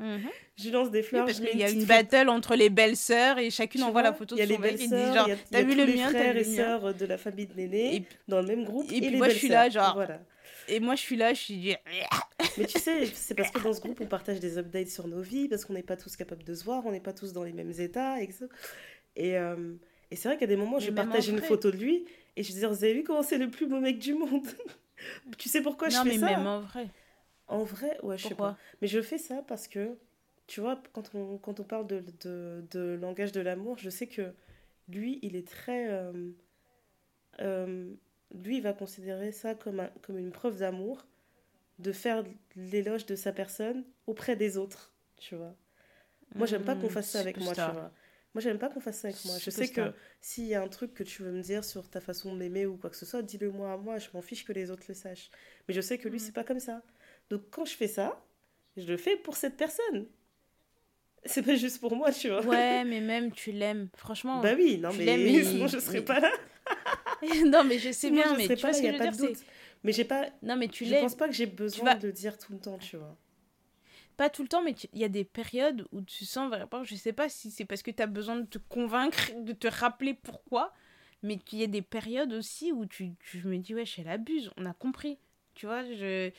Mhm. 0.00 0.28
Je 0.56 0.70
lance 0.70 0.92
des 0.92 1.02
fleurs. 1.02 1.26
parce 1.26 1.40
qu'il 1.40 1.58
y 1.58 1.64
a 1.64 1.70
une 1.70 1.84
battle 1.84 2.28
entre 2.28 2.54
les 2.54 2.70
belles 2.70 2.96
sœurs 2.96 3.38
et 3.38 3.50
chacune 3.50 3.82
envoie 3.82 4.00
la 4.00 4.12
photo 4.12 4.36
de 4.36 4.46
son 4.46 4.58
mec 4.60 4.74
et 4.74 4.86
dit 4.86 4.88
genre, 4.88 5.28
t'as 5.50 5.62
vu 5.62 5.74
le 5.74 5.86
mien, 5.86 6.08
frères 6.08 6.36
et 6.36 6.44
sœurs 6.44 6.94
de 6.94 7.04
la 7.04 7.18
famille 7.18 7.48
de 7.48 7.54
Néné 7.54 8.04
dans 8.28 8.40
le 8.40 8.46
même 8.46 8.64
groupe. 8.64 8.86
Et, 8.92 9.00
puis 9.00 9.16
moi 9.16 9.28
je 9.28 9.34
suis 9.34 9.48
là 9.48 9.68
genre. 9.68 9.94
Voilà. 9.94 10.20
Et 10.68 10.80
moi 10.80 10.94
je 10.94 11.00
suis 11.00 11.16
là, 11.16 11.34
je 11.34 11.40
suis. 11.40 11.76
Mais 12.56 12.66
tu 12.66 12.78
sais, 12.78 13.06
c'est 13.14 13.34
parce 13.34 13.50
que 13.50 13.58
dans 13.60 13.72
ce 13.72 13.80
groupe 13.80 14.00
on 14.00 14.06
partage 14.06 14.40
des 14.40 14.58
updates 14.58 14.88
sur 14.88 15.08
nos 15.08 15.20
vies 15.20 15.48
parce 15.48 15.64
qu'on 15.64 15.72
n'est 15.74 15.82
pas 15.82 15.96
tous 15.96 16.16
capables 16.16 16.44
de 16.44 16.54
se 16.54 16.64
voir, 16.64 16.84
on 16.86 16.92
n'est 16.92 17.00
pas 17.00 17.12
tous 17.12 17.32
dans 17.32 17.42
les 17.44 17.52
mêmes 17.52 17.72
états 17.78 18.20
et 18.22 18.28
et, 19.16 19.36
euh, 19.36 19.74
et 20.10 20.16
c'est 20.16 20.28
vrai 20.28 20.38
qu'à 20.38 20.46
des 20.46 20.56
moments 20.56 20.78
je 20.78 20.90
partage 20.90 21.28
une 21.28 21.40
photo 21.40 21.70
de 21.70 21.76
lui 21.76 22.04
et 22.36 22.42
je 22.42 22.52
dis 22.52 22.60
vous 22.64 22.84
avez 22.84 22.94
vu 22.94 23.04
comment 23.04 23.22
c'est 23.22 23.38
le 23.38 23.50
plus 23.50 23.66
beau 23.66 23.80
mec 23.80 23.98
du 23.98 24.14
monde? 24.14 24.46
tu 25.38 25.48
sais 25.48 25.62
pourquoi 25.62 25.88
je 25.88 25.96
fais 25.96 26.12
ça? 26.18 26.26
Non 26.26 26.32
mais 26.32 26.36
même 26.36 26.46
en 26.46 26.60
vrai. 26.60 26.88
En 27.48 27.64
vrai, 27.64 27.98
ouais, 28.02 28.18
je 28.18 28.28
sais 28.28 28.34
pas. 28.34 28.58
Mais 28.82 28.88
je 28.88 29.00
fais 29.00 29.18
ça 29.18 29.42
parce 29.46 29.68
que 29.68 29.96
tu 30.46 30.60
vois, 30.60 30.82
quand 30.92 31.14
on, 31.14 31.38
quand 31.38 31.60
on 31.60 31.64
parle 31.64 31.86
de, 31.86 32.04
de, 32.20 32.64
de 32.70 32.98
langage 33.00 33.32
de 33.32 33.40
l'amour, 33.40 33.78
je 33.78 33.90
sais 33.90 34.06
que 34.06 34.32
lui, 34.88 35.18
il 35.22 35.36
est 35.36 35.46
très. 35.46 35.88
euh, 35.90 36.12
euh, 37.40 37.90
lui, 38.34 38.58
il 38.58 38.62
va 38.62 38.72
considérer 38.72 39.32
ça 39.32 39.54
comme, 39.54 39.80
un- 39.80 39.90
comme 40.02 40.18
une 40.18 40.32
preuve 40.32 40.58
d'amour, 40.58 41.06
de 41.80 41.92
faire 41.92 42.24
l'éloge 42.56 43.06
de 43.06 43.16
sa 43.16 43.32
personne 43.32 43.84
auprès 44.06 44.36
des 44.36 44.58
autres, 44.58 44.92
tu 45.18 45.36
vois. 45.36 45.56
Moi, 46.36 46.46
j'aime 46.46 46.64
pas 46.64 46.76
qu'on 46.76 46.88
Mmh, 46.88 46.90
fasse 46.90 47.10
ça 47.10 47.20
avec 47.20 47.40
moi, 47.40 47.56
tu 47.56 47.70
vois. 47.70 47.92
Moi, 48.34 48.42
j'aime 48.42 48.58
pas 48.58 48.68
qu'on 48.68 48.80
fasse 48.80 48.98
ça 49.00 49.08
avec 49.08 49.24
moi. 49.24 49.38
Je 49.38 49.50
sais 49.50 49.70
que 49.70 49.94
s'il 50.20 50.46
y 50.46 50.54
a 50.54 50.62
un 50.62 50.68
truc 50.68 50.94
que 50.94 51.02
tu 51.04 51.22
veux 51.22 51.32
me 51.32 51.42
dire 51.42 51.64
sur 51.64 51.88
ta 51.90 52.00
façon 52.00 52.32
de 52.34 52.38
m'aimer 52.38 52.66
ou 52.66 52.76
quoi 52.76 52.90
que 52.90 52.96
ce 52.96 53.06
soit, 53.06 53.22
dis-le 53.22 53.50
moi 53.50 53.72
à 53.72 53.76
moi. 53.76 53.98
Je 53.98 54.08
m'en 54.14 54.22
fiche 54.22 54.44
que 54.44 54.52
les 54.52 54.70
autres 54.70 54.84
le 54.88 54.94
sachent. 54.94 55.30
Mais 55.68 55.74
je 55.74 55.80
sais 55.80 55.98
que 55.98 56.08
lui, 56.08 56.18
Mhm. 56.18 56.20
c'est 56.20 56.32
pas 56.32 56.44
comme 56.44 56.60
ça. 56.60 56.82
Donc, 57.30 57.42
quand 57.50 57.64
je 57.64 57.74
fais 57.74 57.88
ça, 57.88 58.22
je 58.76 58.86
le 58.86 58.96
fais 58.96 59.16
pour 59.16 59.36
cette 59.36 59.56
personne. 59.56 60.06
C'est 61.24 61.42
pas 61.42 61.56
juste 61.56 61.80
pour 61.80 61.94
moi, 61.96 62.12
tu 62.12 62.28
vois. 62.28 62.42
Ouais, 62.42 62.84
mais 62.84 63.00
même 63.00 63.32
tu 63.32 63.52
l'aimes. 63.52 63.88
Franchement. 63.96 64.40
Bah 64.40 64.54
oui, 64.56 64.78
non, 64.78 64.92
mais 64.92 65.42
sinon 65.44 65.66
je 65.66 65.78
serais 65.78 66.02
pas 66.02 66.20
là. 66.20 66.30
non, 67.46 67.64
mais 67.64 67.78
je 67.78 67.90
sais 67.90 68.08
Sinon, 68.08 68.22
bien, 68.22 68.32
je 68.34 68.38
mais 68.38 68.48
tu 68.48 68.62
pas 68.62 68.68
vois 68.68 68.72
ce 68.72 68.82
y 68.82 68.86
que 68.86 68.88
a 68.88 68.92
je 68.92 68.98
pas 68.98 69.06
veux 69.06 69.10
de 69.12 69.16
dire. 69.34 69.46
Mais 69.84 69.92
j'ai 69.92 70.04
pas. 70.04 70.26
Non, 70.42 70.56
mais 70.56 70.68
tu 70.68 70.84
je 70.84 70.94
pense 70.94 71.14
pas 71.16 71.28
que 71.28 71.34
j'ai 71.34 71.46
besoin 71.46 71.84
vas- 71.84 71.94
de 71.94 72.06
le 72.08 72.12
dire 72.12 72.38
tout 72.38 72.52
le 72.52 72.58
temps, 72.58 72.78
tu 72.78 72.96
vois. 72.96 73.16
Pas 74.16 74.30
tout 74.30 74.42
le 74.42 74.48
temps, 74.48 74.62
mais 74.62 74.74
tu- 74.74 74.88
il 74.92 74.98
y 75.00 75.04
a 75.04 75.08
des 75.08 75.24
périodes 75.24 75.86
où 75.92 76.00
tu 76.02 76.24
sens 76.24 76.48
vraiment, 76.48 76.82
je 76.84 76.94
sais 76.96 77.12
pas 77.12 77.28
si 77.28 77.50
c'est 77.50 77.64
parce 77.64 77.82
que 77.82 77.90
tu 77.90 78.02
as 78.02 78.06
besoin 78.06 78.36
de 78.36 78.46
te 78.46 78.58
convaincre, 78.58 79.16
de 79.44 79.52
te 79.52 79.68
rappeler 79.68 80.14
pourquoi, 80.14 80.72
mais 81.22 81.38
qu'il 81.38 81.60
y 81.60 81.64
a 81.64 81.68
des 81.68 81.82
périodes 81.82 82.32
aussi 82.32 82.72
où 82.72 82.84
tu, 82.86 83.14
tu- 83.20 83.38
je 83.40 83.48
me 83.48 83.56
dis, 83.58 83.74
ouais, 83.74 83.84
elle 83.98 84.08
abuse, 84.08 84.50
on 84.56 84.66
a 84.66 84.72
compris. 84.74 85.18
Tu 85.54 85.66
vois, 85.66 85.84
je... 85.84 86.30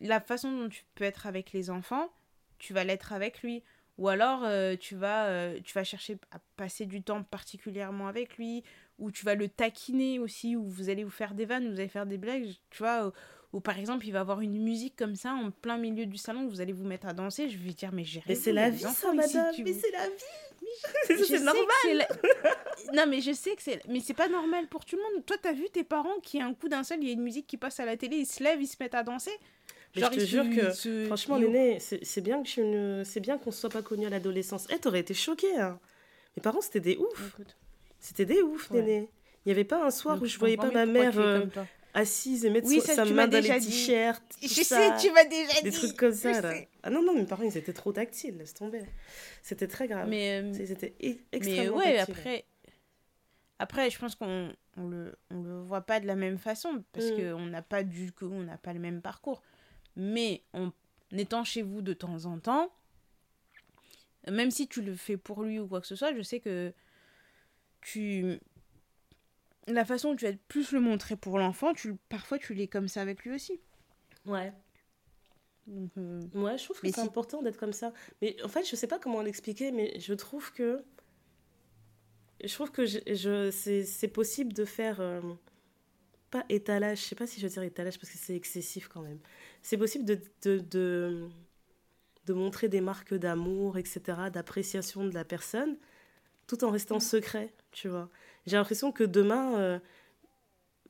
la 0.00 0.20
façon 0.20 0.50
dont 0.50 0.68
tu 0.68 0.84
peux 0.94 1.04
être 1.04 1.26
avec 1.26 1.52
les 1.52 1.68
enfants, 1.70 2.10
tu 2.58 2.72
vas 2.72 2.84
l'être 2.84 3.12
avec 3.12 3.42
lui. 3.42 3.62
Ou 3.98 4.08
alors, 4.08 4.44
euh, 4.44 4.76
tu, 4.76 4.94
vas, 4.94 5.26
euh, 5.28 5.58
tu 5.64 5.72
vas 5.72 5.84
chercher 5.84 6.18
à 6.30 6.38
passer 6.56 6.84
du 6.84 7.02
temps 7.02 7.22
particulièrement 7.22 8.08
avec 8.08 8.36
lui, 8.36 8.62
ou 8.98 9.10
tu 9.10 9.24
vas 9.24 9.34
le 9.34 9.48
taquiner 9.48 10.18
aussi, 10.18 10.56
ou 10.56 10.64
vous 10.68 10.88
allez 10.88 11.04
vous 11.04 11.10
faire 11.10 11.34
des 11.34 11.44
vannes, 11.44 11.68
vous 11.72 11.78
allez 11.80 11.88
faire 11.88 12.06
des 12.06 12.18
blagues, 12.18 12.54
tu 12.70 12.78
vois. 12.78 13.08
Ou, 13.08 13.12
ou 13.52 13.60
par 13.60 13.78
exemple, 13.78 14.06
il 14.06 14.10
va 14.12 14.20
avoir 14.20 14.40
une 14.40 14.62
musique 14.62 14.96
comme 14.96 15.14
ça 15.16 15.32
en 15.32 15.50
plein 15.50 15.78
milieu 15.78 16.06
du 16.06 16.16
salon, 16.18 16.46
vous 16.48 16.60
allez 16.60 16.72
vous 16.72 16.84
mettre 16.84 17.06
à 17.06 17.12
danser, 17.12 17.48
je 17.48 17.58
vais 17.58 17.72
dire, 17.72 17.90
mais 17.92 18.04
j'ai 18.04 18.22
Mais 18.28 18.34
c'est 18.34 18.52
la 18.52 18.70
vie, 18.70 18.82
ça, 18.82 19.12
madame. 19.12 19.52
Mais 19.64 19.72
c'est 19.72 19.90
la 19.92 20.08
vie. 20.08 21.24
c'est 21.24 21.40
normal. 21.40 21.64
la- 21.94 22.08
Non, 22.94 23.04
mais 23.08 23.20
je 23.20 23.32
sais 23.32 23.54
que 23.56 23.62
c'est. 23.62 23.80
Mais 23.88 24.00
c'est 24.00 24.14
pas 24.14 24.28
normal 24.28 24.66
pour 24.68 24.84
tout 24.84 24.96
le 24.96 25.02
monde. 25.02 25.24
Toi, 25.26 25.36
t'as 25.40 25.52
vu 25.52 25.68
tes 25.72 25.84
parents 25.84 26.18
qui, 26.22 26.40
un 26.40 26.54
coup 26.54 26.68
d'un 26.68 26.82
seul, 26.82 26.98
il 27.02 27.06
y 27.06 27.10
a 27.10 27.12
une 27.14 27.22
musique 27.22 27.46
qui 27.46 27.56
passe 27.56 27.80
à 27.80 27.84
la 27.84 27.96
télé, 27.96 28.16
ils 28.16 28.26
se 28.26 28.42
lèvent, 28.42 28.60
ils 28.60 28.66
se 28.66 28.76
mettent 28.80 28.94
à 28.94 29.02
danser? 29.02 29.30
Mais 29.94 30.02
je 30.02 30.08
te 30.08 30.20
jure 30.20 30.44
que, 30.50 30.72
se- 30.72 31.06
Franchement, 31.06 31.38
Néné, 31.38 31.78
c'est 31.80 32.20
bien 32.20 32.42
que 32.42 32.48
je 32.48 32.60
ne... 32.60 33.02
c'est 33.04 33.20
bien 33.20 33.38
qu'on 33.38 33.50
soit 33.50 33.70
pas 33.70 33.82
connus 33.82 34.06
à 34.06 34.10
l'adolescence. 34.10 34.66
Eh, 34.70 34.78
t'aurais 34.78 35.00
été 35.00 35.14
choquée. 35.14 35.56
Hein. 35.58 35.78
Mes 36.36 36.42
parents, 36.42 36.60
c'était 36.60 36.80
des 36.80 36.96
ouf. 36.96 37.28
Écoute, 37.34 37.56
C'était 38.06 38.24
des 38.26 38.40
ouf, 38.42 38.70
Ouais. 38.70 38.82
Néné. 38.82 39.10
Il 39.44 39.48
n'y 39.48 39.52
avait 39.52 39.64
pas 39.64 39.84
un 39.84 39.90
soir 39.90 40.14
donc 40.16 40.24
où 40.24 40.26
je 40.26 40.38
voyais 40.38 40.56
pas 40.56 40.70
ma 40.70 40.86
mère 40.86 41.18
euh, 41.18 41.44
assise 41.94 42.44
et 42.44 42.50
mettre 42.50 42.68
Oui, 42.68 42.80
ça, 42.80 42.94
sa 42.94 43.04
main 43.04 43.26
dans 43.26 43.36
les 43.36 43.42
déjà 43.42 43.58
dit. 43.58 43.66
t-shirts. 43.66 44.22
Je 44.42 44.46
sais, 44.48 44.64
ça. 44.64 44.96
tu 45.00 45.10
m'as 45.12 45.24
déjà 45.24 45.60
Des 45.62 45.70
dit. 45.70 45.76
trucs 45.76 45.96
comme 45.96 46.12
ça, 46.12 46.40
là. 46.40 46.54
Ah 46.82 46.90
non, 46.90 47.02
non, 47.02 47.14
mes 47.14 47.24
parents, 47.24 47.42
ils 47.44 47.56
étaient 47.56 47.72
trop 47.72 47.92
tactiles, 47.92 48.38
laisse 48.38 48.54
tomber. 48.54 48.82
C'était 49.42 49.66
très 49.68 49.88
grave. 49.88 50.08
Mais, 50.08 50.40
euh, 50.42 50.52
C'était 50.66 50.94
e- 51.02 51.02
mais 51.02 51.18
extrêmement 51.32 51.76
ouais, 51.78 51.96
tactile. 51.96 52.14
après. 52.16 52.44
Après, 53.58 53.90
je 53.90 53.98
pense 53.98 54.14
qu'on 54.14 54.52
on 54.76 54.86
le, 54.88 55.16
on 55.30 55.42
le 55.42 55.60
voit 55.62 55.80
pas 55.80 55.98
de 56.00 56.06
la 56.06 56.14
même 56.16 56.38
façon 56.38 56.84
parce 56.92 57.06
Mm. 57.06 57.16
qu'on 57.32 57.46
n'a 57.46 57.62
pas 57.62 57.82
du 57.82 58.12
coup, 58.12 58.26
on 58.30 58.42
n'a 58.42 58.58
pas 58.58 58.72
le 58.72 58.80
même 58.80 59.00
parcours. 59.00 59.42
Mais 59.96 60.42
en 60.52 60.70
étant 61.12 61.42
chez 61.44 61.62
vous 61.62 61.80
de 61.82 61.92
temps 61.94 62.26
en 62.26 62.38
temps, 62.38 62.70
même 64.30 64.50
si 64.50 64.66
tu 64.68 64.82
le 64.82 64.94
fais 64.94 65.16
pour 65.16 65.42
lui 65.44 65.58
ou 65.60 65.66
quoi 65.68 65.80
que 65.80 65.86
ce 65.86 65.94
soit, 65.96 66.14
je 66.14 66.20
sais 66.22 66.40
que 66.40 66.72
tu 67.80 68.38
la 69.68 69.84
façon 69.84 70.10
dont 70.10 70.16
tu 70.16 70.26
vas 70.26 70.32
plus 70.48 70.72
le 70.72 70.80
montrer 70.80 71.16
pour 71.16 71.38
l'enfant, 71.38 71.72
tu 71.74 71.96
parfois 72.08 72.38
tu 72.38 72.54
l'es 72.54 72.68
comme 72.68 72.88
ça 72.88 73.02
avec 73.02 73.24
lui 73.24 73.32
aussi. 73.34 73.60
Ouais. 74.24 74.52
Donc, 75.66 75.90
euh, 75.98 76.20
Ouais, 76.34 76.56
je 76.56 76.64
trouve 76.64 76.80
que 76.80 76.86
c'est 76.86 76.94
si- 76.94 77.00
important 77.00 77.42
d'être 77.42 77.58
comme 77.58 77.72
ça. 77.72 77.92
Mais 78.22 78.36
en 78.44 78.48
fait, 78.48 78.64
je 78.68 78.76
sais 78.76 78.86
pas 78.86 79.00
comment 79.00 79.22
l'expliquer, 79.22 79.72
mais 79.72 79.98
je 79.98 80.14
trouve 80.14 80.52
que. 80.52 80.84
Je 82.44 82.52
trouve 82.52 82.70
que 82.70 82.86
je, 82.86 82.98
je- 83.06 83.50
c'est 83.50 83.84
c'est 83.84 84.08
possible 84.08 84.52
de 84.52 84.64
faire. 84.64 85.00
euh, 85.00 85.20
pas 86.30 86.44
étalage, 86.48 86.98
je 86.98 87.04
sais 87.04 87.14
pas 87.14 87.26
si 87.26 87.40
je 87.40 87.46
veux 87.46 87.52
dire 87.52 87.62
étalage 87.62 87.98
parce 88.00 88.10
que 88.12 88.18
c'est 88.18 88.34
excessif 88.34 88.88
quand 88.88 89.00
même. 89.00 89.20
C'est 89.62 89.78
possible 89.78 90.04
de, 90.04 90.20
de, 90.42 90.58
de, 90.58 91.28
de 92.26 92.32
montrer 92.34 92.68
des 92.68 92.80
marques 92.80 93.14
d'amour, 93.14 93.78
etc., 93.78 94.28
d'appréciation 94.32 95.04
de 95.04 95.14
la 95.14 95.24
personne, 95.24 95.76
tout 96.48 96.64
en 96.64 96.70
restant 96.70 96.98
secret, 96.98 97.54
tu 97.76 97.88
vois. 97.88 98.08
J'ai 98.46 98.56
l'impression 98.56 98.90
que 98.90 99.04
demain, 99.04 99.58
euh, 99.58 99.78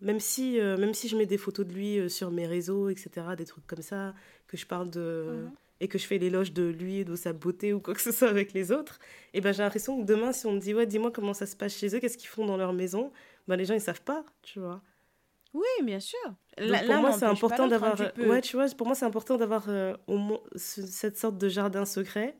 même, 0.00 0.20
si, 0.20 0.60
euh, 0.60 0.76
même 0.76 0.94
si 0.94 1.08
je 1.08 1.16
mets 1.16 1.26
des 1.26 1.38
photos 1.38 1.66
de 1.66 1.72
lui 1.72 1.98
euh, 1.98 2.08
sur 2.08 2.30
mes 2.30 2.46
réseaux, 2.46 2.88
etc., 2.90 3.10
des 3.36 3.44
trucs 3.44 3.66
comme 3.66 3.82
ça, 3.82 4.14
que 4.46 4.56
je 4.56 4.66
parle 4.66 4.90
de 4.90 5.26
Mhm. 5.46 5.52
et 5.80 5.88
que 5.88 5.98
je 5.98 6.06
fais 6.06 6.16
l'éloge 6.18 6.52
de 6.52 6.64
lui, 6.68 7.04
de 7.04 7.16
sa 7.16 7.32
beauté 7.32 7.72
ou 7.74 7.80
quoi 7.80 7.92
que 7.94 8.00
ce 8.00 8.12
soit 8.12 8.28
avec 8.28 8.52
les 8.54 8.72
autres, 8.72 8.98
et 9.34 9.40
ben 9.42 9.52
j'ai 9.52 9.62
l'impression 9.62 10.00
que 10.00 10.06
demain, 10.06 10.32
si 10.32 10.46
on 10.46 10.52
me 10.52 10.58
dit 10.60 10.72
ouais, 10.74 10.86
dis-moi 10.86 11.10
comment 11.10 11.34
ça 11.34 11.44
se 11.46 11.54
passe 11.56 11.76
chez 11.76 11.94
eux, 11.94 11.98
qu'est-ce 12.00 12.16
qu'ils 12.16 12.28
font 12.28 12.46
dans 12.46 12.56
leur 12.56 12.72
maison, 12.72 13.12
ben 13.48 13.56
les 13.56 13.64
gens 13.66 13.74
ils 13.74 13.80
savent 13.80 14.00
pas, 14.02 14.24
tu 14.42 14.58
vois. 14.60 14.80
Oui, 15.52 15.64
bien 15.82 16.00
sûr. 16.00 16.18
Donc, 16.58 16.68
Là- 16.70 16.82
pour 16.86 16.96
moi, 16.96 17.12
c'est 17.12 17.24
important 17.26 17.64
hein, 17.64 17.68
d'avoir, 17.68 17.96
peux- 18.14 18.28
ouais, 18.30 18.40
tu 18.42 18.56
vois, 18.56 18.66
pour 18.76 18.86
moi 18.86 18.94
c'est 18.94 19.04
important 19.06 19.36
d'avoir 19.36 19.64
euh, 19.68 19.94
cette 20.56 21.18
sorte 21.18 21.36
de 21.38 21.48
jardin 21.48 21.84
secret, 21.84 22.36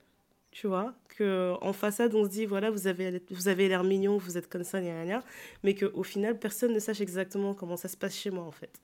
tu 0.56 0.68
vois, 0.68 0.94
que 1.08 1.52
en 1.60 1.74
façade 1.74 2.14
on 2.14 2.24
se 2.24 2.30
dit 2.30 2.46
voilà 2.46 2.70
vous 2.70 2.86
avez 2.86 3.22
vous 3.28 3.48
avez 3.48 3.68
l'air 3.68 3.84
mignon, 3.84 4.16
vous 4.16 4.38
êtes 4.38 4.48
comme 4.48 4.64
ça, 4.64 4.80
gna, 4.80 5.04
gna, 5.04 5.22
mais 5.62 5.74
que 5.74 5.84
au 5.84 6.02
final 6.02 6.38
personne 6.38 6.72
ne 6.72 6.78
sache 6.78 7.02
exactement 7.02 7.52
comment 7.52 7.76
ça 7.76 7.88
se 7.88 7.96
passe 7.98 8.16
chez 8.16 8.30
moi 8.30 8.44
en 8.44 8.50
fait. 8.50 8.80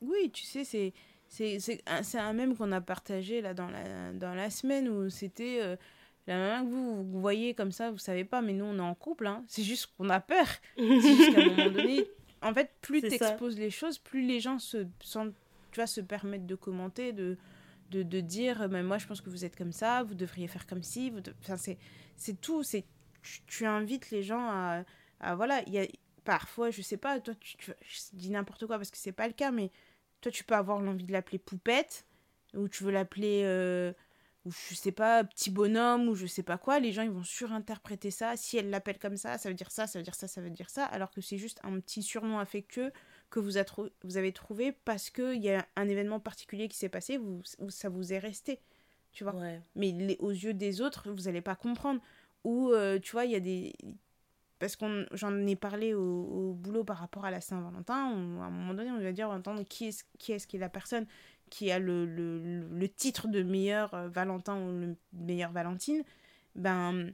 Oui, 0.00 0.30
tu 0.32 0.44
sais, 0.44 0.62
c'est 0.62 0.92
c'est 1.26 1.58
c'est 1.58 1.82
un, 1.88 2.04
c'est 2.04 2.18
un 2.18 2.32
mème 2.32 2.56
qu'on 2.56 2.70
a 2.70 2.80
partagé 2.80 3.40
là 3.40 3.54
dans 3.54 3.68
la 3.70 4.12
dans 4.12 4.34
la 4.34 4.50
semaine 4.50 4.88
où 4.88 5.10
c'était 5.10 5.58
euh, 5.60 5.74
la 6.28 6.36
maman 6.38 6.64
que 6.64 6.70
vous, 6.72 7.10
vous 7.10 7.20
voyez 7.20 7.54
comme 7.54 7.72
ça, 7.72 7.90
vous 7.90 7.98
savez 7.98 8.24
pas, 8.24 8.40
mais 8.40 8.52
nous 8.52 8.64
on 8.64 8.76
est 8.76 8.88
en 8.88 8.94
couple, 8.94 9.26
hein. 9.26 9.42
C'est 9.48 9.64
juste 9.64 9.88
qu'on 9.98 10.10
a 10.10 10.20
peur. 10.20 10.46
C'est 10.76 11.00
juste 11.00 11.34
qu'à 11.34 11.40
un 11.40 11.46
moment 11.46 11.70
donné, 11.74 12.06
en 12.40 12.54
fait, 12.54 12.70
plus 12.82 13.00
C'est 13.00 13.08
tu 13.08 13.16
ça. 13.18 13.30
exposes 13.30 13.58
les 13.58 13.70
choses, 13.70 13.98
plus 13.98 14.22
les 14.22 14.38
gens 14.38 14.60
se 14.60 14.86
sentent, 15.00 15.34
tu 15.72 15.80
vois, 15.80 15.88
se 15.88 16.00
permettent 16.00 16.46
de 16.46 16.54
commenter, 16.54 17.12
de 17.12 17.36
de, 17.92 18.20
dire, 18.20 18.68
mais 18.68 18.82
moi 18.82 18.98
je 18.98 19.06
pense 19.06 19.20
que 19.20 19.30
vous 19.30 19.44
êtes 19.44 19.56
comme 19.56 19.72
ça, 19.72 20.02
vous 20.02 20.14
devriez 20.14 20.48
faire 20.48 20.66
comme 20.66 20.82
si, 20.82 21.10
vous 21.10 21.20
c'est 21.56 21.78
c'est 22.16 22.40
tout, 22.40 22.62
c'est 22.62 22.84
tu, 23.46 23.66
invites 23.66 24.10
les 24.10 24.22
gens 24.22 24.48
à, 24.50 24.84
voilà, 25.34 25.62
il 25.66 25.72
y 25.72 25.78
a 25.78 25.86
parfois, 26.24 26.70
je 26.70 26.82
sais 26.82 26.96
pas, 26.96 27.20
toi 27.20 27.34
tu- 27.40 27.56
je 27.80 28.00
dis 28.12 28.30
n'importe 28.30 28.66
quoi 28.66 28.76
parce 28.76 28.90
que 28.90 28.98
c'est 28.98 29.12
pas 29.12 29.26
le 29.26 29.34
cas, 29.34 29.50
mais 29.50 29.70
toi, 30.22 30.32
tu 30.32 30.44
peux 30.44 30.54
avoir 30.54 30.80
l'envie 30.80 31.04
de 31.04 31.12
l'appeler 31.12 31.38
poupette, 31.38 32.06
ou 32.54 32.68
tu 32.68 32.84
veux 32.84 32.92
l'appeler, 32.92 33.42
euh, 33.44 33.92
ou 34.44 34.52
je 34.70 34.74
sais 34.74 34.92
pas, 34.92 35.24
petit 35.24 35.50
bonhomme, 35.50 36.08
ou 36.08 36.14
je 36.14 36.26
sais 36.26 36.42
pas 36.44 36.58
quoi. 36.58 36.80
Les 36.80 36.92
gens, 36.92 37.02
ils 37.02 37.10
vont 37.10 37.24
surinterpréter 37.24 38.10
ça. 38.10 38.36
Si 38.36 38.56
elle 38.56 38.70
l'appelle 38.70 38.98
comme 38.98 39.16
ça, 39.16 39.36
ça 39.36 39.48
veut 39.48 39.54
dire 39.54 39.70
ça, 39.70 39.86
ça 39.86 39.98
veut 39.98 40.04
dire 40.04 40.14
ça, 40.14 40.28
ça 40.28 40.40
veut 40.40 40.50
dire 40.50 40.70
ça. 40.70 40.84
Alors 40.86 41.10
que 41.10 41.20
c'est 41.20 41.38
juste 41.38 41.60
un 41.64 41.78
petit 41.80 42.02
surnom 42.02 42.38
affectueux 42.38 42.92
que 43.32 43.40
vous, 43.40 43.56
a 43.58 43.64
trou- 43.64 43.88
vous 44.04 44.16
avez 44.18 44.30
trouvé 44.32 44.70
parce 44.84 45.10
qu'il 45.10 45.42
y 45.42 45.50
a 45.50 45.66
un 45.74 45.88
événement 45.88 46.20
particulier 46.20 46.68
qui 46.68 46.76
s'est 46.76 46.88
passé, 46.90 47.16
vous, 47.16 47.40
ça 47.70 47.88
vous 47.88 48.12
est 48.12 48.18
resté. 48.18 48.60
Tu 49.12 49.24
vois 49.24 49.34
Ouais. 49.34 49.60
mais 49.74 49.90
les- 49.90 50.16
aux 50.20 50.30
yeux 50.30 50.54
des 50.54 50.80
autres, 50.80 51.10
vous 51.10 51.22
n'allez 51.22 51.40
pas 51.40 51.56
comprendre. 51.56 52.00
Ou, 52.44 52.70
euh, 52.70 52.98
tu 53.00 53.12
vois, 53.12 53.24
il 53.24 53.32
y 53.32 53.34
a 53.36 53.40
des... 53.40 53.72
Parce 54.58 54.76
que 54.76 55.06
j'en 55.12 55.34
ai 55.46 55.56
parlé 55.56 55.92
au, 55.94 56.00
au 56.02 56.52
boulot 56.52 56.84
par 56.84 56.98
rapport 56.98 57.24
à 57.24 57.30
la 57.30 57.40
Saint-Valentin, 57.40 57.94
à 57.94 58.46
un 58.46 58.50
moment 58.50 58.74
donné, 58.74 58.90
on 58.92 59.00
va 59.00 59.12
dire, 59.12 59.28
entendre 59.30 59.64
qui 59.64 59.86
est-ce 59.86 60.04
qui, 60.18 60.32
est, 60.32 60.46
qui 60.46 60.56
est 60.56 60.60
la 60.60 60.68
personne 60.68 61.06
qui 61.50 61.70
a 61.72 61.78
le, 61.78 62.06
le, 62.06 62.38
le- 62.38 62.68
le 62.68 62.88
titre 62.88 63.28
de 63.28 63.42
meilleur 63.42 63.92
euh, 63.94 64.08
Valentin 64.08 64.56
ou 64.60 64.70
le 64.78 64.96
meilleur 65.12 65.52
Valentine. 65.52 66.02
Ben, 66.54 67.12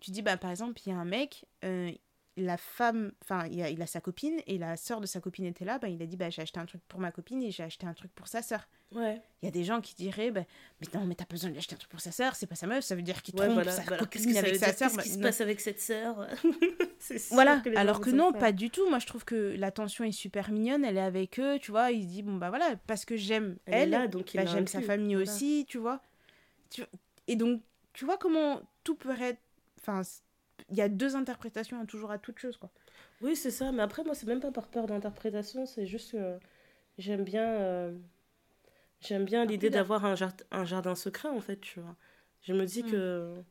tu 0.00 0.10
dis, 0.10 0.22
bah, 0.22 0.36
par 0.36 0.50
exemple, 0.50 0.80
il 0.86 0.90
y 0.90 0.92
a 0.92 0.98
un 0.98 1.04
mec, 1.04 1.44
euh, 1.64 1.90
la 2.36 2.56
femme, 2.56 3.12
enfin, 3.22 3.46
il 3.50 3.62
a, 3.62 3.70
il 3.70 3.80
a 3.80 3.86
sa 3.86 4.00
copine, 4.00 4.40
et 4.46 4.58
la 4.58 4.76
sœur 4.76 5.00
de 5.00 5.06
sa 5.06 5.20
copine 5.20 5.44
était 5.44 5.64
là, 5.64 5.78
ben, 5.78 5.88
il 5.88 6.02
a 6.02 6.06
dit, 6.06 6.16
bah, 6.16 6.30
j'ai 6.30 6.42
acheté 6.42 6.58
un 6.58 6.66
truc 6.66 6.80
pour 6.88 6.98
ma 6.98 7.12
copine 7.12 7.42
et 7.42 7.50
j'ai 7.50 7.62
acheté 7.62 7.86
un 7.86 7.94
truc 7.94 8.12
pour 8.12 8.26
sa 8.26 8.42
sœur. 8.42 8.66
Ouais. 8.92 9.20
Il 9.42 9.46
y 9.46 9.48
a 9.48 9.52
des 9.52 9.62
gens 9.64 9.80
qui 9.80 9.94
diraient, 9.94 10.30
bah, 10.30 10.42
mais 10.80 10.86
non, 10.98 11.06
mais 11.06 11.14
t'as 11.14 11.26
besoin 11.26 11.50
de 11.50 11.56
un 11.58 11.60
truc 11.60 11.88
pour 11.88 12.00
sa 12.00 12.10
sœur, 12.12 12.34
c'est 12.34 12.46
pas 12.46 12.54
sa 12.56 12.66
meuf, 12.66 12.84
ça 12.84 12.96
veut 12.96 13.02
dire 13.02 13.22
qu'il 13.22 13.34
Ouais, 13.36 13.42
trompe 13.46 13.54
voilà. 13.54 13.72
sa 13.72 13.84
copine 13.84 14.32
que 14.32 14.38
avec 14.38 14.56
sa 14.56 14.72
sœur? 14.72 14.90
Qu'est-ce 14.92 15.02
qui 15.04 15.10
se 15.10 15.18
passe 15.18 15.40
avec 15.40 15.60
cette 15.60 15.80
sœur? 15.80 16.26
Voilà, 17.32 17.60
que 17.60 17.76
alors 17.76 18.00
que 18.00 18.08
non, 18.10 18.32
pas. 18.32 18.38
pas 18.38 18.52
du 18.52 18.70
tout. 18.70 18.88
Moi, 18.88 18.98
je 18.98 19.06
trouve 19.06 19.26
que 19.26 19.54
l'attention 19.58 20.04
est 20.04 20.12
super 20.12 20.50
mignonne, 20.50 20.84
elle 20.86 20.96
est 20.96 21.00
avec 21.02 21.38
eux, 21.38 21.58
tu 21.60 21.70
vois. 21.70 21.90
Il 21.90 22.02
se 22.04 22.08
dit, 22.08 22.22
bon, 22.22 22.36
bah 22.36 22.48
voilà, 22.48 22.76
parce 22.86 23.04
que 23.04 23.14
j'aime 23.16 23.58
Elle, 23.66 23.74
est 23.74 23.78
elle, 23.82 23.90
là, 23.90 24.08
donc 24.08 24.30
bah, 24.34 24.44
l'a 24.44 24.50
j'aime 24.50 24.66
sa 24.66 24.80
famille 24.80 25.14
Voilà. 25.14 25.30
aussi, 25.30 25.66
tu 25.68 25.76
vois. 25.76 26.00
Et 27.28 27.36
donc, 27.36 27.60
tu 27.92 28.06
vois 28.06 28.16
comment 28.16 28.60
tout 28.84 28.94
peut 28.94 29.14
être. 29.20 29.38
Enfin, 29.80 30.00
il 30.70 30.76
y 30.76 30.82
a 30.82 30.88
deux 30.88 31.16
interprétations 31.16 31.80
à 31.80 31.86
toujours 31.86 32.10
à 32.10 32.18
toute 32.18 32.38
chose, 32.38 32.56
quoi. 32.56 32.70
Oui, 33.20 33.36
c'est 33.36 33.50
ça. 33.50 33.72
Mais 33.72 33.82
après, 33.82 34.04
moi, 34.04 34.14
c'est 34.14 34.26
même 34.26 34.40
pas 34.40 34.52
par 34.52 34.68
peur 34.68 34.86
d'interprétation. 34.86 35.66
C'est 35.66 35.86
juste 35.86 36.12
que 36.12 36.38
j'aime 36.98 37.24
bien, 37.24 37.46
euh, 37.48 37.96
j'aime 39.00 39.24
bien 39.24 39.44
l'idée 39.44 39.68
Après, 39.68 39.78
d'avoir 39.78 40.04
un, 40.04 40.14
jard- 40.14 40.32
un 40.50 40.64
jardin 40.64 40.94
secret, 40.94 41.28
en 41.28 41.40
fait, 41.40 41.60
tu 41.60 41.80
vois. 41.80 41.96
Je 42.42 42.52
me 42.52 42.64
dis 42.66 42.82
que. 42.82 43.42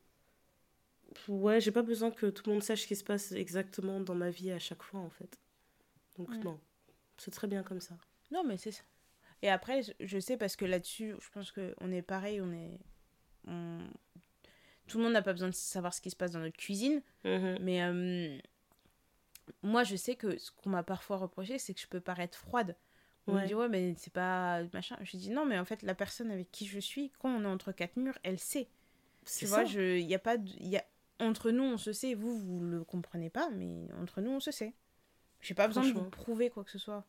Ouais, 1.28 1.62
j'ai 1.62 1.72
pas 1.72 1.84
besoin 1.84 2.12
que 2.12 2.28
tout 2.28 2.44
le 2.48 2.54
monde 2.54 2.64
sache 2.64 2.82
ce 2.82 2.88
qui 2.88 2.96
se 2.96 3.04
passe 3.04 3.32
exactement 3.34 4.00
dans 4.00 4.16
ma 4.16 4.30
vie 4.30 4.52
à 4.52 4.60
chaque 4.60 4.82
fois, 4.84 5.00
en 5.00 5.10
fait. 5.10 5.38
Donc, 6.18 6.30
non. 6.44 6.60
C'est 7.18 7.32
très 7.32 7.48
bien 7.48 7.64
comme 7.64 7.80
ça. 7.80 7.96
Non, 8.32 8.44
mais 8.44 8.58
c'est 8.58 8.72
ça. 8.72 8.84
Et 9.42 9.50
après, 9.50 9.82
je 10.00 10.20
sais 10.20 10.38
parce 10.38 10.56
que 10.56 10.66
là-dessus, 10.66 11.16
je 11.20 11.30
pense 11.32 11.52
qu'on 11.52 11.92
est 11.92 12.02
pareil, 12.02 12.42
on 12.42 12.52
est. 12.54 12.80
Tout 14.88 14.97
le 14.97 15.05
monde 15.05 15.14
n'a 15.14 15.22
pas 15.22 15.34
besoin 15.34 15.49
de 15.49 15.53
savoir 15.53 15.93
ce 15.93 16.01
qui 16.01 16.10
se 16.10 16.15
passe 16.15 16.31
dans 16.31 16.39
notre 16.39 16.57
cuisine. 16.57 17.01
Mhm. 17.23 17.57
Mais 17.61 17.84
euh, 17.84 18.38
moi, 19.61 19.84
je 19.84 19.95
sais 19.95 20.15
que 20.15 20.38
ce 20.38 20.51
qu'on 20.51 20.69
m'a 20.69 20.84
parfois 20.84 21.18
reproché, 21.18 21.57
c'est 21.57 21.73
que 21.73 21.80
je 21.80 21.88
peux 21.88 22.01
paraître 22.01 22.38
froide. 22.38 22.76
On 23.26 23.35
me 23.35 23.47
dit, 23.47 23.55
ouais, 23.55 23.69
mais 23.69 23.95
c'est 23.97 24.11
pas 24.11 24.64
machin. 24.73 24.97
Je 25.01 25.15
dis, 25.15 25.30
non, 25.30 25.45
mais 25.45 25.57
en 25.57 25.64
fait, 25.64 25.81
la 25.81 25.95
personne 25.95 26.30
avec 26.30 26.51
qui 26.51 26.65
je 26.65 26.80
suis, 26.80 27.10
quand 27.19 27.30
on 27.30 27.43
est 27.43 27.47
entre 27.47 27.72
quatre 27.72 27.95
murs, 27.95 28.18
elle 28.23 28.38
sait. 28.38 28.68
Tu 29.26 29.47
ça. 29.47 29.55
vois, 29.55 29.65
je, 29.65 29.97
y 29.97 30.14
a 30.14 30.19
pas 30.19 30.38
de, 30.38 30.49
y 30.60 30.76
a, 30.76 30.84
entre 31.19 31.51
nous, 31.51 31.64
on 31.64 31.77
se 31.77 31.93
sait. 31.93 32.15
Vous, 32.15 32.38
vous 32.38 32.60
le 32.60 32.84
comprenez 32.84 33.30
pas, 33.30 33.49
mais 33.51 33.88
entre 34.01 34.19
nous, 34.19 34.31
on 34.31 34.39
se 34.41 34.51
sait. 34.51 34.73
J'ai 35.39 35.53
pas 35.53 35.68
besoin 35.68 35.88
de 35.88 35.93
vous 35.93 36.10
prouver 36.10 36.49
quoi 36.49 36.64
que 36.64 36.72
ce 36.72 36.77
soit. 36.77 37.05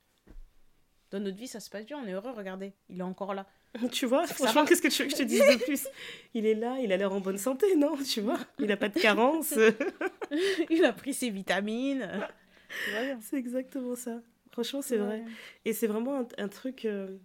Dans 1.10 1.20
notre 1.20 1.36
vie, 1.36 1.48
ça 1.48 1.60
se 1.60 1.70
passe 1.70 1.86
bien, 1.86 1.98
on 1.98 2.06
est 2.06 2.12
heureux, 2.12 2.32
regardez. 2.32 2.74
Il 2.88 3.00
est 3.00 3.02
encore 3.04 3.34
là. 3.34 3.46
Tu 3.92 4.06
vois, 4.06 4.26
franchement, 4.26 4.64
qu'est-ce 4.64 4.82
que 4.82 4.88
tu 4.88 5.02
veux 5.02 5.08
que 5.08 5.14
je 5.14 5.18
te 5.22 5.26
dise 5.26 5.40
de 5.40 5.62
plus? 5.64 5.86
Il 6.32 6.46
est 6.46 6.54
là, 6.54 6.76
il 6.80 6.92
a 6.92 6.96
l'air 6.96 7.12
en 7.12 7.20
bonne 7.20 7.38
santé, 7.38 7.74
non? 7.76 7.96
Tu 7.96 8.20
vois 8.20 8.38
Il 8.58 8.70
a 8.70 8.76
pas 8.76 8.88
de 8.88 8.98
carence. 8.98 9.54
Il 10.70 10.84
a 10.84 10.92
pris 10.92 11.14
ses 11.14 11.30
vitamines. 11.30 12.08
C'est 13.20 13.36
exactement 13.36 13.94
ça. 13.94 14.20
Franchement, 14.52 14.82
c'est 14.82 14.96
vrai. 14.98 15.24
Et 15.64 15.72
c'est 15.72 15.86
vraiment 15.88 16.20
un, 16.20 16.28
un 16.38 16.48
truc. 16.48 16.84
euh, 16.84 17.16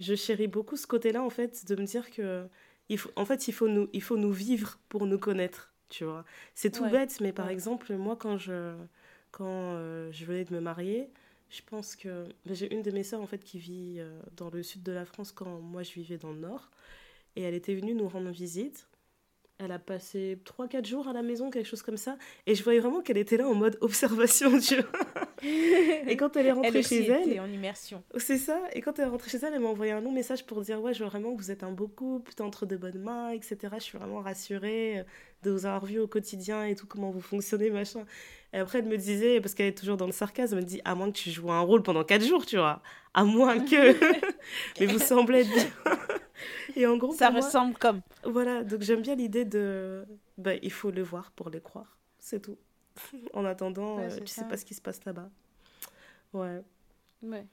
je 0.00 0.14
chéris 0.14 0.48
beaucoup 0.48 0.76
ce 0.76 0.86
côté-là, 0.86 1.22
en 1.22 1.30
fait, 1.30 1.66
de 1.66 1.76
me 1.76 1.84
dire 1.86 2.10
que. 2.10 2.46
Il 2.88 2.98
faut, 2.98 3.10
en 3.16 3.24
fait, 3.24 3.48
il 3.48 3.52
faut, 3.52 3.66
nous, 3.68 3.88
il 3.92 4.02
faut 4.02 4.16
nous 4.16 4.30
vivre 4.32 4.78
pour 4.88 5.06
nous 5.06 5.18
connaître, 5.18 5.72
tu 5.88 6.04
vois. 6.04 6.24
C'est 6.54 6.70
tout 6.70 6.84
Ouais. 6.84 6.90
bête, 6.90 7.18
mais 7.20 7.32
par 7.32 7.48
exemple, 7.48 7.92
moi, 7.96 8.14
quand 8.16 8.38
je, 8.38 8.74
quand, 9.32 9.44
euh, 9.74 10.08
je 10.12 10.24
venais 10.24 10.44
de 10.44 10.54
me 10.54 10.60
marier, 10.60 11.10
je 11.50 11.60
pense 11.64 11.96
que. 11.96 12.24
ben, 12.44 12.54
J'ai 12.54 12.72
une 12.74 12.82
de 12.82 12.90
mes 12.90 13.02
sœurs, 13.04 13.20
en 13.20 13.26
fait, 13.26 13.42
qui 13.44 13.58
vit 13.58 13.96
euh, 13.98 14.18
dans 14.36 14.50
le 14.50 14.62
sud 14.62 14.82
de 14.82 14.92
la 14.92 15.04
France 15.04 15.32
quand 15.32 15.60
moi, 15.60 15.82
je 15.82 15.92
vivais 15.92 16.18
dans 16.18 16.32
le 16.32 16.38
nord. 16.40 16.70
Et 17.36 17.42
elle 17.42 17.54
était 17.54 17.74
venue 17.74 17.94
nous 17.94 18.08
rendre 18.08 18.30
visite. 18.30 18.88
Elle 19.58 19.72
a 19.72 19.78
passé 19.78 20.38
3-4 20.44 20.84
jours 20.84 21.08
à 21.08 21.14
la 21.14 21.22
maison, 21.22 21.48
quelque 21.50 21.66
chose 21.66 21.80
comme 21.82 21.96
ça. 21.96 22.18
Et 22.46 22.54
je 22.54 22.62
voyais 22.62 22.78
vraiment 22.80 23.00
qu'elle 23.00 23.16
était 23.16 23.38
là 23.38 23.48
en 23.48 23.54
mode 23.54 23.78
observation, 23.80 24.58
tu 24.60 24.76
vois. 24.76 25.00
Et 26.06 26.16
quand 26.16 26.36
elle 26.36 26.46
est 26.46 26.52
rentrée 26.52 26.78
Elle 26.78 26.86
chez 26.86 27.06
elle, 27.06 27.30
était 27.30 27.40
en 27.40 27.46
immersion. 27.50 28.02
c'est 28.18 28.36
ça. 28.36 28.60
Et 28.74 28.82
quand 28.82 28.98
elle 28.98 29.06
est 29.06 29.08
rentrée 29.08 29.30
chez 29.30 29.38
elle, 29.38 29.54
elle 29.54 29.60
m'a 29.60 29.68
envoyé 29.68 29.92
un 29.92 30.00
long 30.02 30.12
message 30.12 30.44
pour 30.44 30.60
dire 30.60 30.80
Ouais, 30.82 30.92
je 30.92 30.98
vois 30.98 31.08
vraiment 31.08 31.34
que 31.34 31.40
vous 31.40 31.50
êtes 31.50 31.62
un 31.62 31.72
beau 31.72 31.88
couple, 31.88 32.34
t'es 32.34 32.42
entre 32.42 32.66
de 32.66 32.76
bonnes 32.76 32.98
mains, 33.00 33.30
etc. 33.30 33.56
Je 33.74 33.82
suis 33.82 33.96
vraiment 33.98 34.20
rassurée 34.20 35.04
de 35.42 35.50
vous 35.50 35.64
avoir 35.64 35.86
vu 35.86 36.00
au 36.00 36.06
quotidien 36.08 36.64
et 36.66 36.74
tout, 36.74 36.86
comment 36.86 37.10
vous 37.10 37.20
fonctionnez, 37.22 37.70
machin. 37.70 38.04
Et 38.56 38.58
après, 38.58 38.78
elle 38.78 38.86
me 38.86 38.96
disait, 38.96 39.38
parce 39.42 39.52
qu'elle 39.52 39.66
est 39.66 39.76
toujours 39.76 39.98
dans 39.98 40.06
le 40.06 40.12
sarcasme, 40.12 40.56
elle 40.56 40.64
me 40.64 40.66
dit 40.66 40.80
À 40.86 40.94
moins 40.94 41.12
que 41.12 41.16
tu 41.18 41.30
joues 41.30 41.52
un 41.52 41.60
rôle 41.60 41.82
pendant 41.82 42.02
4 42.04 42.24
jours, 42.24 42.46
tu 42.46 42.56
vois. 42.56 42.80
À 43.12 43.22
moins 43.22 43.60
que. 43.60 43.94
Mais 44.80 44.86
vous 44.86 44.98
semblez 44.98 45.40
être 45.42 45.50
bien. 45.52 45.98
Et 46.74 46.86
en 46.86 46.96
gros, 46.96 47.12
Ça 47.12 47.26
pour 47.26 47.34
moi, 47.36 47.44
ressemble 47.44 47.74
comme. 47.76 48.00
voilà, 48.24 48.64
donc 48.64 48.80
j'aime 48.80 49.02
bien 49.02 49.14
l'idée 49.14 49.44
de. 49.44 50.06
Bah, 50.38 50.54
il 50.62 50.72
faut 50.72 50.90
le 50.90 51.02
voir 51.02 51.32
pour 51.32 51.50
le 51.50 51.60
croire. 51.60 51.98
C'est 52.18 52.40
tout. 52.40 52.56
en 53.34 53.44
attendant, 53.44 53.98
Ouais, 53.98 54.10
euh, 54.10 54.20
tu 54.20 54.26
ça. 54.26 54.40
sais 54.42 54.48
pas 54.48 54.56
ce 54.56 54.64
qui 54.64 54.72
se 54.72 54.80
passe 54.80 55.04
là-bas. 55.04 55.28
Ouais. 56.32 56.62
Ouais. 57.22 57.46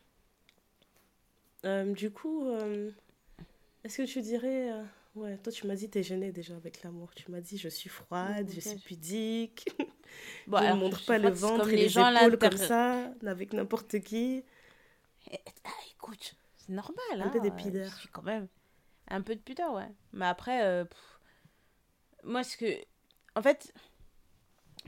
Euh, 1.65 1.91
du 1.93 2.11
coup, 2.11 2.47
euh, 2.47 2.91
est-ce 3.84 3.97
que 4.03 4.07
tu 4.07 4.21
dirais. 4.21 4.71
Ouais, 5.15 5.38
toi 5.38 5.53
tu 5.53 5.68
m'as 5.68 5.76
dit 5.76 5.90
t'es 5.90 6.02
gênée 6.02 6.31
déjà 6.31 6.56
avec 6.56 6.81
l'amour. 6.84 7.14
Tu 7.15 7.30
m'as 7.30 7.41
dit 7.41 7.57
je 7.57 7.69
suis 7.69 7.90
froide, 7.90 8.49
je 8.49 8.57
Ok. 8.57 8.61
suis 8.61 8.80
pudique, 8.80 9.69
Bon, 10.48 10.57
je 10.60 10.64
ne 10.65 10.73
montre 10.73 10.99
je 10.99 11.06
pas 11.06 11.18
le 11.18 11.30
ventre 11.30 11.69
et 11.69 11.77
les, 11.77 11.90
gens, 11.90 12.10
épaules 12.10 12.38
comme 12.38 12.57
ça, 12.57 13.14
avec 13.26 13.53
n'importe 13.53 13.99
qui. 13.99 14.44
Eh, 15.31 15.38
Ah, 15.64 15.69
écoute, 15.91 16.35
c'est 16.56 16.73
normal. 16.73 16.98
Un 17.14 17.22
hein, 17.22 17.30
peu 17.30 17.40
de 17.40 17.49
pudeur. 17.49 17.90
Je 17.91 17.99
suis 17.99 18.10
quand 18.10 18.23
même. 18.23 18.48
Un 19.10 19.22
peu 19.22 19.35
de 19.35 19.41
pudeur, 19.41 19.73
ouais. 19.73 19.90
Mais 20.14 20.26
après, 20.26 20.65
euh, 20.65 20.85
moi, 22.23 22.44
ce 22.44 22.57
que. 22.57 22.65
En 23.35 23.41
fait, 23.41 23.73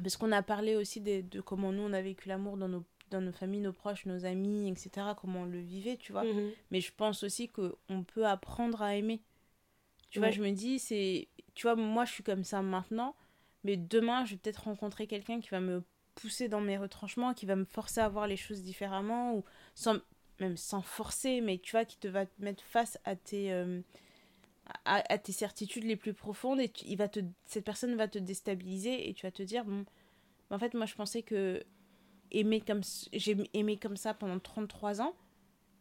parce 0.02 0.18
qu'on 0.18 0.32
a 0.32 0.42
parlé 0.42 0.76
aussi 0.76 1.02
de, 1.02 1.22
de 1.22 1.42
comment 1.42 1.72
nous, 1.72 1.84
on 1.84 1.94
a 1.94 2.02
vécu 2.02 2.30
l'amour 2.30 2.58
dans 2.58 2.68
nos, 2.68 2.84
dans 3.12 3.22
nos 3.22 3.32
familles, 3.32 3.62
nos 3.62 3.74
proches, 3.74 4.06
nos 4.06 4.26
amis, 4.26 4.70
etc., 4.70 5.08
comment 5.20 5.42
on 5.42 5.46
le 5.46 5.60
vivait, 5.60 5.98
tu 5.98 6.12
vois. 6.12 6.24
Mhm. 6.24 6.52
Mais 6.72 6.82
je 6.82 6.92
pense 6.96 7.24
aussi 7.24 7.50
qu'on 7.50 8.04
peut 8.04 8.26
apprendre 8.26 8.82
à 8.82 8.96
aimer. 8.96 9.22
Tu 10.10 10.20
vois, 10.20 10.32
je 10.32 10.42
me 10.42 10.52
dis, 10.52 10.80
c'est. 10.80 11.28
Tu 11.56 11.64
vois, 11.68 11.76
moi, 11.76 12.06
je 12.06 12.12
suis 12.14 12.24
comme 12.24 12.44
ça 12.44 12.62
maintenant, 12.62 13.16
mais 13.64 13.78
demain, 13.78 14.26
je 14.26 14.32
vais 14.32 14.38
peut-être 14.38 14.64
rencontrer 14.66 15.08
quelqu'un 15.08 15.40
qui 15.42 15.50
va 15.50 15.60
me 15.60 15.84
pousser 16.16 16.48
dans 16.48 16.62
mes 16.62 16.78
retranchements, 16.78 17.34
qui 17.34 17.46
va 17.46 17.56
me 17.56 17.66
forcer 17.66 18.02
à 18.02 18.10
voir 18.10 18.28
les 18.28 18.38
choses 18.38 18.64
différemment, 18.64 19.36
ou 19.36 19.44
sans, 19.76 19.98
même 20.40 20.58
sans 20.58 20.82
forcer, 20.82 21.42
mais 21.42 21.58
tu 21.60 21.72
vois, 21.72 21.86
qui 21.86 21.98
te 21.98 22.08
va 22.08 22.26
te 22.26 22.42
mettre 22.42 22.64
face 22.64 22.98
à 23.06 23.16
tes. 23.16 23.52
euh, 23.52 23.82
à, 24.86 25.04
à 25.14 25.18
tes 25.18 25.32
certitudes 25.32 25.84
les 25.84 25.96
plus 25.96 26.14
profondes 26.14 26.60
et 26.60 26.70
tu- 26.70 26.86
il 26.86 26.98
va 26.98 27.08
te, 27.08 27.20
cette 27.46 27.66
personne 27.66 27.96
va 27.96 28.08
te 28.08 28.20
déstabiliser 28.20 29.10
et 29.10 29.14
tu 29.14 29.26
vas 29.26 29.32
te 29.32 29.44
dire 29.44 29.66
bon 29.66 29.86
en 30.52 30.60
fait 30.60 30.74
moi 30.76 30.86
je 30.86 30.96
pensais 30.96 31.24
que 31.24 31.64
aimer 32.32 32.62
comme 32.62 32.82
j'ai 33.14 33.38
aimé 33.54 33.78
comme 33.78 33.98
ça 33.98 34.14
pendant 34.14 34.40
33 34.40 35.02
ans 35.02 35.16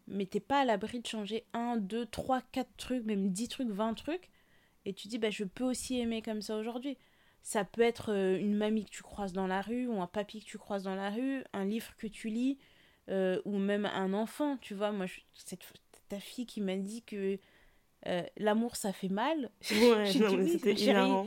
mais 0.07 0.27
t'es 0.27 0.41
pas 0.41 0.61
à 0.61 0.65
l'abri 0.65 1.01
de 1.01 1.07
changer 1.07 1.45
1, 1.53 1.77
2, 1.79 2.07
3, 2.07 2.43
4 2.53 2.71
trucs, 2.77 3.05
même 3.05 3.31
10 3.31 3.49
trucs, 3.49 3.69
20 3.71 3.95
trucs. 3.95 4.29
Et 4.85 4.93
tu 4.93 5.09
dis, 5.09 5.19
bah, 5.19 5.31
je 5.31 5.45
peux 5.45 5.65
aussi 5.65 5.99
aimer 5.99 6.21
comme 6.23 6.43
ça 6.43 6.57
aujourd'hui. 6.57 6.97
Ça 7.43 7.65
peut 7.65 7.83
être 7.83 8.13
euh, 8.13 8.39
une 8.39 8.55
mamie 8.55 8.85
que 8.85 8.91
tu 8.91 9.03
croises 9.03 9.33
dans 9.33 9.47
la 9.47 9.61
rue, 9.63 9.87
ou 9.87 10.01
un 10.01 10.07
papy 10.07 10.41
que 10.41 10.45
tu 10.47 10.59
croises 10.59 10.83
dans 10.85 10.95
la 10.95 11.11
rue, 11.11 11.43
un 11.53 11.65
livre 11.65 11.95
que 11.99 12.07
tu 12.07 12.29
lis, 12.29 12.59
euh, 13.11 13.41
ou 13.45 13.59
même 13.59 13.87
un 13.87 14.13
enfant, 14.15 14.57
tu 14.59 14.75
vois. 14.75 14.93
Moi, 14.93 15.07
je- 15.07 15.21
cette, 15.35 15.65
ta 16.09 16.21
fille 16.21 16.47
qui 16.47 16.61
m'a 16.61 16.77
dit 16.77 17.03
que 17.03 17.39
euh, 18.07 18.23
l'amour, 18.37 18.77
ça 18.77 18.93
fait 18.93 19.09
mal. 19.09 19.51
Ouais, 19.71 20.05
J'ai 20.07 20.19
non, 20.21 20.29
dit 20.29 20.37
mais 20.37 20.45
oui, 20.45 20.49
c'était 20.51 20.71
ma 20.71 20.77
chérie. 20.77 20.91
hilarant. 20.91 21.27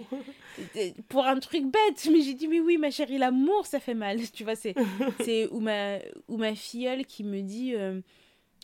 Pour 1.09 1.25
un 1.25 1.39
truc 1.39 1.65
bête 1.65 2.07
mais 2.11 2.21
j'ai 2.21 2.33
dit 2.33 2.47
mais 2.47 2.59
oui 2.59 2.77
ma 2.79 2.89
chérie 2.89 3.19
l'amour 3.19 3.67
ça 3.67 3.79
fait 3.79 3.93
mal 3.93 4.19
tu 4.33 4.43
vois 4.43 4.55
c'est 4.55 4.73
c'est 5.23 5.47
ou 5.49 5.59
ma 5.59 5.99
ou 6.27 6.37
ma 6.37 6.55
filleule 6.55 7.05
qui 7.05 7.23
me 7.23 7.41
dit 7.41 7.75
euh, 7.75 8.01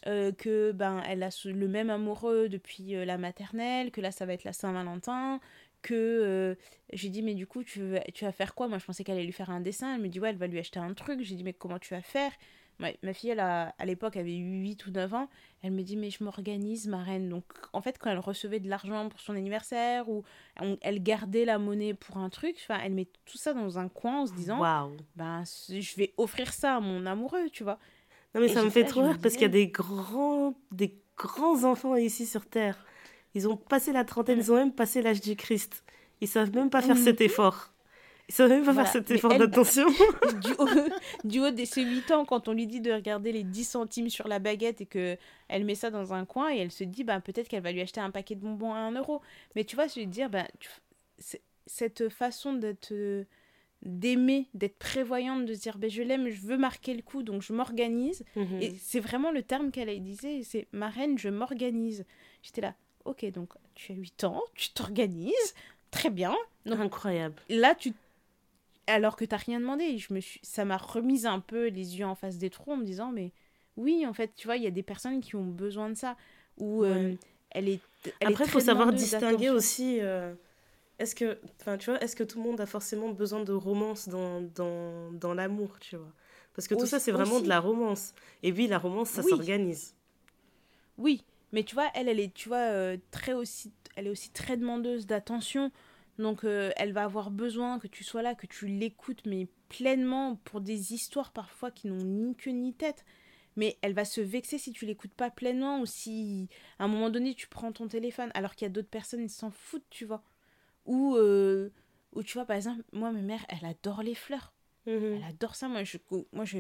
euh, 0.08 0.32
que 0.32 0.72
ben 0.72 1.02
elle 1.08 1.24
a 1.24 1.30
le 1.46 1.68
même 1.68 1.90
amoureux 1.90 2.50
depuis 2.50 2.96
euh, 2.96 3.06
la 3.06 3.18
maternelle 3.18 3.92
que 3.92 4.02
là 4.02 4.12
ça 4.12 4.26
va 4.26 4.34
être 4.34 4.44
la 4.44 4.54
Saint-Valentin 4.54 5.40
que 5.82 5.94
euh, 5.94 6.56
j'ai 6.94 7.10
dit 7.10 7.22
mais 7.22 7.34
du 7.36 7.46
coup 7.48 7.64
tu 7.64 7.82
vas, 7.82 8.00
tu 8.14 8.26
vas 8.26 8.32
faire 8.32 8.56
quoi? 8.56 8.68
Moi 8.68 8.78
je 8.78 8.86
pensais 8.86 9.04
qu'elle 9.04 9.16
allait 9.16 9.26
lui 9.26 9.34
faire 9.34 9.50
un 9.50 9.60
dessin. 9.62 9.96
Elle 9.96 10.02
me 10.02 10.08
dit 10.10 10.20
ouais 10.20 10.30
elle 10.30 10.38
va 10.38 10.48
lui 10.48 10.60
acheter 10.60 10.80
un 10.80 10.94
truc. 10.94 11.22
J'ai 11.22 11.36
dit 11.36 11.44
mais 11.44 11.54
comment 11.54 11.80
tu 11.80 11.94
vas 11.94 12.02
faire? 12.02 12.32
Ma, 12.80 12.88
ma 13.04 13.14
fille 13.14 13.30
elle 13.30 13.40
a, 13.40 13.76
à 13.78 13.86
l'époque 13.86 14.16
avait 14.18 14.34
8 14.34 14.88
ou 14.88 14.92
9 14.92 15.14
ans. 15.14 15.30
Elle 15.62 15.72
me 15.72 15.84
dit 15.84 15.96
mais 15.98 16.10
je 16.10 16.24
m'organise 16.24 16.88
ma 16.88 17.04
reine. 17.04 17.30
Donc 17.30 17.44
en 17.74 17.82
fait 17.82 17.98
quand 18.00 18.10
elle 18.10 18.20
recevait 18.20 18.60
de 18.62 18.70
l'argent 18.70 19.10
pour 19.10 19.20
son 19.20 19.36
anniversaire 19.36 20.10
ou 20.10 20.24
on- 20.60 20.78
elle 20.82 21.04
gardait 21.04 21.46
la 21.46 21.60
monnaie 21.60 21.94
pour 21.94 22.18
un 22.18 22.30
truc 22.30 22.66
elle 22.84 22.94
met 22.94 23.08
tout 23.26 23.38
ça 23.38 23.54
dans 23.54 23.78
un 23.78 23.90
coin 23.90 24.22
en 24.22 24.26
se 24.26 24.34
disant 24.34 24.60
ben 25.16 25.44
je 25.70 25.96
vais 25.98 26.14
offrir 26.18 26.52
ça 26.54 26.78
à 26.78 26.80
mon 26.80 27.06
amoureux 27.06 27.50
tu 27.52 27.64
vois 27.64 27.78
Non, 28.36 28.42
mais 28.42 28.48
Et 28.48 28.54
ça 28.54 28.64
me 28.64 28.70
fait 28.70 28.84
trop 28.86 29.04
rire 29.04 29.20
parce 29.22 29.34
qu'il 29.36 29.44
y 29.44 29.46
a 29.46 29.50
des 29.50 29.68
grands, 29.68 30.54
des 30.72 30.96
grands 31.18 31.64
enfants 31.64 31.96
ici 31.96 32.26
sur 32.26 32.46
Terre. 32.46 32.84
Ils 33.36 33.48
ont 33.48 33.58
passé 33.58 33.92
la 33.92 34.04
trentaine, 34.04 34.40
ils 34.40 34.52
ont 34.52 34.56
même 34.56 34.72
passé 34.74 35.02
l'âge 35.02 35.22
du 35.22 35.36
Christ. 35.36 35.84
Ils 36.22 36.28
savent 36.28 36.54
même 36.54 36.70
pas 36.70 36.82
faire 36.82 36.98
cet 36.98 37.22
effort. 37.22 37.70
Ils 38.30 38.34
savent 38.34 38.50
même 38.50 38.64
pas 38.64 38.72
Voilà. 38.72 38.90
faire 38.90 39.02
cet 39.04 39.12
effort 39.12 39.38
d'attention. 39.38 39.86
du 40.42 40.52
haut, 40.58 40.68
du 41.26 41.40
haut 41.42 41.52
de 41.52 41.66
ses 41.66 41.84
8 41.84 42.12
ans, 42.12 42.26
quand 42.26 42.48
on 42.48 42.54
lui 42.54 42.66
dit 42.68 42.80
de 42.80 42.92
regarder 42.92 43.32
les 43.32 43.44
10 43.44 43.64
centimes 43.66 44.10
sur 44.10 44.28
la 44.28 44.40
baguette 44.40 44.82
et 44.82 44.86
que 44.86 45.18
elle 45.50 45.66
met 45.66 45.76
ça 45.76 45.90
dans 45.92 46.14
un 46.14 46.26
coin 46.26 46.52
et 46.54 46.58
elle 46.60 46.72
se 46.72 46.84
dit, 46.86 47.04
bah, 47.04 47.20
peut-être 47.20 47.48
qu'elle 47.50 47.64
va 47.64 47.72
lui 47.72 47.82
acheter 47.82 48.00
un 48.02 48.12
paquet 48.12 48.36
de 48.36 48.40
bonbons 48.42 48.74
à 48.74 48.78
1 48.78 48.92
euro. 48.94 49.22
Mais 49.56 49.64
tu 49.66 49.76
vois, 49.76 49.88
je 49.88 50.00
veux 50.00 50.06
dire, 50.06 50.30
bah, 50.30 50.46
tu- 50.60 51.38
cette 51.66 52.10
façon 52.10 52.54
d'être 52.54 52.94
d'aimer, 53.86 54.48
d'être 54.54 54.78
prévoyante, 54.78 55.46
de 55.46 55.54
se 55.54 55.60
dire, 55.60 55.78
ben 55.78 55.90
je 55.90 56.02
l'aime, 56.02 56.30
je 56.30 56.42
veux 56.42 56.58
marquer 56.58 56.94
le 56.94 57.02
coup, 57.02 57.22
donc 57.24 57.42
je 57.42 57.54
m'organise. 57.54 58.24
Mhm. 58.36 58.62
Et 58.62 58.76
c'est 58.82 59.00
vraiment 59.00 59.32
le 59.32 59.44
terme 59.44 59.72
qu'elle 59.72 59.90
a 59.90 59.96
disait, 59.98 60.42
c'est 60.44 60.68
ma 60.72 60.90
reine, 60.90 61.18
je 61.18 61.30
m'organise. 61.30 62.06
J'étais 62.42 62.62
là, 62.62 62.76
ok, 63.06 63.26
donc 63.32 63.54
tu 63.76 63.92
as 63.92 63.96
8 63.96 64.24
ans, 64.24 64.42
tu 64.56 64.70
t'organises, 64.72 65.54
très 65.92 66.10
bien. 66.10 66.36
Donc 66.66 66.80
Incroyable. 66.80 67.36
là, 67.50 67.76
tu. 67.76 67.94
Alors 68.88 69.16
que 69.16 69.24
t'as 69.26 69.38
rien 69.38 69.60
demandé, 69.60 69.98
je 69.98 70.14
me 70.14 70.20
suis... 70.20 70.40
ça 70.44 70.66
m'a 70.66 70.78
remise 70.78 71.26
un 71.26 71.40
peu 71.40 71.68
les 71.68 72.00
yeux 72.00 72.06
en 72.06 72.16
face 72.16 72.38
des 72.38 72.50
trous 72.50 72.72
en 72.74 72.78
me 72.78 72.84
disant, 72.86 73.12
mais 73.12 73.32
oui, 73.78 74.06
en 74.06 74.14
fait, 74.14 74.32
tu 74.36 74.48
vois, 74.48 74.58
il 74.58 74.64
y 74.64 74.68
a 74.68 74.72
des 74.72 74.84
personnes 74.84 75.22
qui 75.22 75.36
ont 75.36 75.46
besoin 75.46 75.90
de 75.90 75.96
ça. 75.96 76.16
Ou 76.58 76.84
euh, 76.84 77.14
elle 77.50 77.70
est. 77.70 77.80
elle 78.20 78.30
Après, 78.30 78.46
il 78.46 78.50
faut 78.50 78.60
savoir 78.60 78.92
distinguer 78.94 79.50
aussi. 79.50 80.00
euh, 80.02 80.34
est-ce 81.00 81.16
que, 81.16 81.40
enfin, 81.62 81.78
tu 81.78 81.90
vois, 81.90 82.02
est-ce 82.02 82.16
que 82.16 82.24
tout 82.24 82.38
le 82.42 82.44
monde 82.50 82.62
a 82.62 82.66
forcément 82.66 83.10
besoin 83.10 83.44
de 83.44 83.52
romance 83.54 84.08
dans, 84.10 84.42
dans, 84.42 85.12
dans 85.14 85.34
l'amour, 85.34 85.80
tu 85.80 85.98
vois? 85.98 86.14
Parce 86.56 86.68
que 86.68 86.76
tout 86.76 86.82
Aussi- 86.82 86.92
ça, 86.92 87.00
c'est 87.00 87.12
vraiment 87.12 87.36
aussi. 87.36 87.44
de 87.44 87.50
la 87.50 87.60
romance. 87.60 88.14
Et 88.44 88.52
oui, 88.52 88.68
la 88.68 88.78
romance, 88.80 89.10
ça 89.10 89.24
Oui. 89.24 89.30
s'organise. 89.30 89.96
Oui, 90.98 91.24
Mais 91.52 91.64
tu 91.64 91.76
vois, 91.76 91.90
elle, 91.94 92.08
elle 92.10 92.20
est, 92.20 92.34
tu 92.34 92.50
vois, 92.50 92.58
euh, 92.72 92.98
très 93.12 93.34
aussi, 93.34 93.72
elle 93.96 94.08
est 94.08 94.10
aussi 94.10 94.32
très 94.32 94.58
demandeuse 94.58 95.06
d'attention. 95.06 95.72
Donc, 96.18 96.44
euh, 96.44 96.72
elle 96.78 96.94
va 96.94 97.04
avoir 97.04 97.30
besoin 97.32 97.78
que 97.80 97.88
tu 97.88 98.04
sois 98.04 98.24
là, 98.24 98.34
que 98.36 98.48
tu 98.48 98.66
l'écoutes, 98.68 99.24
mais 99.28 99.48
pleinement 99.70 100.36
pour 100.46 100.62
des 100.62 100.94
histoires 100.94 101.32
parfois 101.32 101.70
qui 101.72 101.88
n'ont 101.88 102.04
ni 102.04 102.36
queue 102.36 102.52
ni 102.52 102.74
tête. 102.74 103.06
Mais 103.56 103.78
elle 103.84 103.94
va 103.94 104.04
se 104.06 104.20
vexer 104.22 104.58
si 104.58 104.72
tu 104.72 104.86
l'écoutes 104.88 105.14
pas 105.14 105.30
pleinement 105.30 105.80
ou 105.80 105.86
si 105.86 106.50
à 106.80 106.86
un 106.86 106.88
moment 106.88 107.12
donné 107.12 107.36
tu 107.36 107.48
prends 107.48 107.72
ton 107.72 107.88
téléphone 107.88 108.32
alors 108.34 108.56
qu'il 108.56 108.66
y 108.66 108.70
a 108.70 108.74
d'autres 108.74 108.90
personnes 108.90 109.28
qui 109.28 109.34
s'en 109.34 109.52
foutent, 109.52 109.86
tu 109.92 110.06
vois. 110.06 110.24
Ou, 110.86 111.16
euh, 111.16 111.70
ou 112.14 112.24
tu 112.24 112.34
vois, 112.34 112.46
par 112.46 112.56
exemple, 112.58 112.84
moi, 112.92 113.12
ma 113.12 113.22
mère, 113.22 113.46
elle 113.50 113.66
adore 113.66 114.04
les 114.04 114.16
fleurs. 114.16 114.54
Mhm. 114.86 115.16
Elle 115.18 115.24
adore 115.24 115.56
ça. 115.56 115.68
Moi, 115.68 115.84
je, 115.84 115.98
moi, 116.34 116.46
je, 116.46 116.60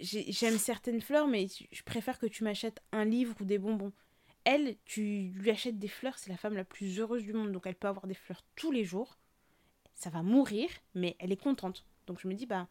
j'ai- 0.00 0.30
j'aime 0.32 0.58
certaines 0.58 1.00
fleurs, 1.00 1.26
mais 1.28 1.46
je 1.70 1.82
préfère 1.82 2.18
que 2.18 2.26
tu 2.26 2.44
m'achètes 2.44 2.80
un 2.92 3.04
livre 3.04 3.34
ou 3.40 3.44
des 3.44 3.58
bonbons. 3.58 3.92
Elle, 4.44 4.76
tu 4.84 5.30
lui 5.34 5.50
achètes 5.50 5.78
des 5.78 5.88
fleurs, 5.88 6.18
c'est 6.18 6.30
la 6.30 6.36
femme 6.36 6.54
la 6.54 6.64
plus 6.64 6.98
heureuse 7.00 7.22
du 7.22 7.32
monde. 7.32 7.52
Donc, 7.52 7.66
elle 7.66 7.74
peut 7.76 7.88
avoir 7.88 8.06
des 8.06 8.14
fleurs 8.14 8.42
tous 8.56 8.70
les 8.72 8.84
jours. 8.84 9.18
Ça 9.94 10.10
va 10.10 10.22
mourir, 10.22 10.68
mais 10.94 11.16
elle 11.20 11.32
est 11.32 11.42
contente. 11.42 11.86
Donc, 12.06 12.20
je 12.20 12.28
me 12.28 12.34
dis, 12.34 12.46
bah, 12.46 12.68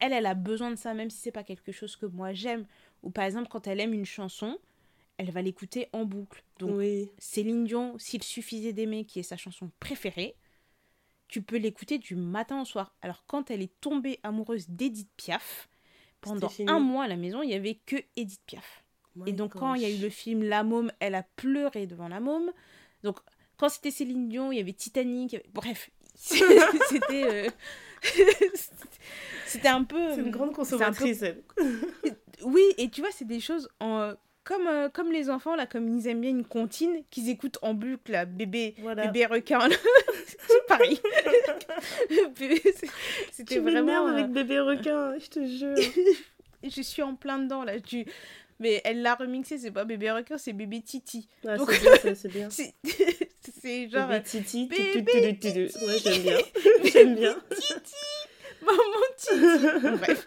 elle, 0.00 0.12
elle 0.12 0.26
a 0.26 0.34
besoin 0.34 0.70
de 0.70 0.76
ça, 0.76 0.94
même 0.94 1.10
si 1.10 1.18
c'est 1.18 1.32
pas 1.32 1.44
quelque 1.44 1.72
chose 1.72 1.96
que 1.96 2.06
moi 2.06 2.32
j'aime. 2.32 2.66
Ou 3.02 3.10
par 3.10 3.24
exemple, 3.24 3.48
quand 3.50 3.66
elle 3.66 3.80
aime 3.80 3.94
une 3.94 4.06
chanson, 4.06 4.58
elle 5.18 5.30
va 5.30 5.42
l'écouter 5.42 5.88
en 5.92 6.04
boucle. 6.04 6.44
Donc, 6.58 6.70
Oui. 6.76 7.10
Céline 7.18 7.64
Dion, 7.64 7.96
S'il 7.98 8.22
suffisait 8.22 8.72
d'aimer, 8.72 9.04
qui 9.04 9.18
est 9.20 9.22
sa 9.24 9.36
chanson 9.36 9.70
préférée, 9.80 10.36
tu 11.28 11.42
peux 11.42 11.56
l'écouter 11.56 11.98
du 11.98 12.14
matin 12.16 12.60
au 12.62 12.64
soir. 12.64 12.94
Alors 13.02 13.24
quand 13.26 13.50
elle 13.50 13.62
est 13.62 13.80
tombée 13.80 14.20
amoureuse 14.22 14.68
d'Edith 14.68 15.08
Piaf, 15.16 15.68
pendant 16.20 16.50
un 16.66 16.78
mois 16.78 17.04
à 17.04 17.08
la 17.08 17.16
maison, 17.16 17.42
il 17.42 17.50
y 17.50 17.54
avait 17.54 17.74
que 17.86 17.96
Edith 18.16 18.40
Piaf. 18.46 18.84
Et 19.26 19.32
donc 19.32 19.54
quand 19.54 19.74
il 19.74 19.82
y 19.82 19.84
a 19.86 19.90
eu 19.90 19.98
le 19.98 20.10
film 20.10 20.42
La 20.42 20.62
Môme, 20.62 20.92
elle 21.00 21.14
a 21.14 21.22
pleuré 21.22 21.86
devant 21.86 22.08
La 22.08 22.20
Môme. 22.20 22.52
Donc 23.02 23.18
quand 23.56 23.68
c'était 23.70 23.90
Céline 23.90 24.28
Dion, 24.28 24.52
il 24.52 24.58
y 24.58 24.60
avait 24.60 24.72
Titanic. 24.74 25.32
il 25.32 25.36
y 25.36 25.38
avait- 25.38 25.50
Bref, 25.52 25.90
c'était... 26.14 27.24
euh, 27.24 27.50
c'était 29.46 29.68
un 29.68 29.84
peu... 29.84 30.14
C'est 30.14 30.20
une 30.20 30.30
grande 30.30 30.50
c'est 30.50 30.74
un 30.74 30.92
peu 30.92 31.00
consommatrice, 31.02 31.22
elle. 31.22 31.42
oui, 32.44 32.62
et 32.78 32.90
tu 32.90 33.00
vois, 33.00 33.10
c'est 33.10 33.24
des 33.24 33.40
choses 33.40 33.68
en, 33.80 34.14
comme, 34.46 34.68
euh, 34.68 34.88
comme 34.88 35.10
les 35.10 35.28
enfants, 35.28 35.56
là, 35.56 35.66
comme 35.66 35.88
ils 35.88 36.06
aiment 36.06 36.20
bien 36.20 36.30
une 36.30 36.44
comptine, 36.44 37.02
qu'ils 37.10 37.28
écoutent 37.28 37.58
en 37.62 37.74
boucle, 37.74 38.12
là, 38.12 38.24
bébé, 38.24 38.76
Voilà. 38.78 39.06
bébé 39.08 39.26
requin. 39.26 39.58
C'est 40.48 40.66
pareil. 40.68 41.00
C'était 43.32 43.58
vraiment. 43.58 43.80
m'énerves 43.86 44.06
euh, 44.06 44.12
avec 44.12 44.30
bébé 44.30 44.60
requin, 44.60 45.18
je 45.18 45.26
te 45.26 45.44
jure. 45.44 45.74
Je 46.62 46.80
suis 46.82 47.02
en 47.02 47.14
plein 47.16 47.38
dedans, 47.38 47.64
là. 47.64 47.78
Tu... 47.80 48.06
Mais 48.58 48.80
elle 48.84 49.02
l'a 49.02 49.14
remixé, 49.16 49.58
c'est 49.58 49.70
pas 49.70 49.84
bébé 49.84 50.10
requin, 50.12 50.38
c'est 50.38 50.52
bébé 50.52 50.80
Titi. 50.80 51.28
Ah, 51.46 51.56
Donc- 51.56 51.70
c'est 51.72 52.02
bien, 52.02 52.14
c'est 52.14 52.28
bien. 52.32 52.48
C'est 52.50 52.74
c'est 53.60 53.88
genre. 53.88 54.08
Bébé 54.08 54.22
Titi, 54.22 54.68
tu, 54.68 54.82
tu, 54.92 55.02
bébé 55.02 55.38
tu. 55.40 55.48
Ouais, 55.48 55.98
j'aime 56.02 56.22
bien. 56.22 56.38
J'aime 56.84 57.14
bien. 57.16 57.36
Maman 58.62 59.02
Titi. 59.16 59.98
Bref. 59.98 60.26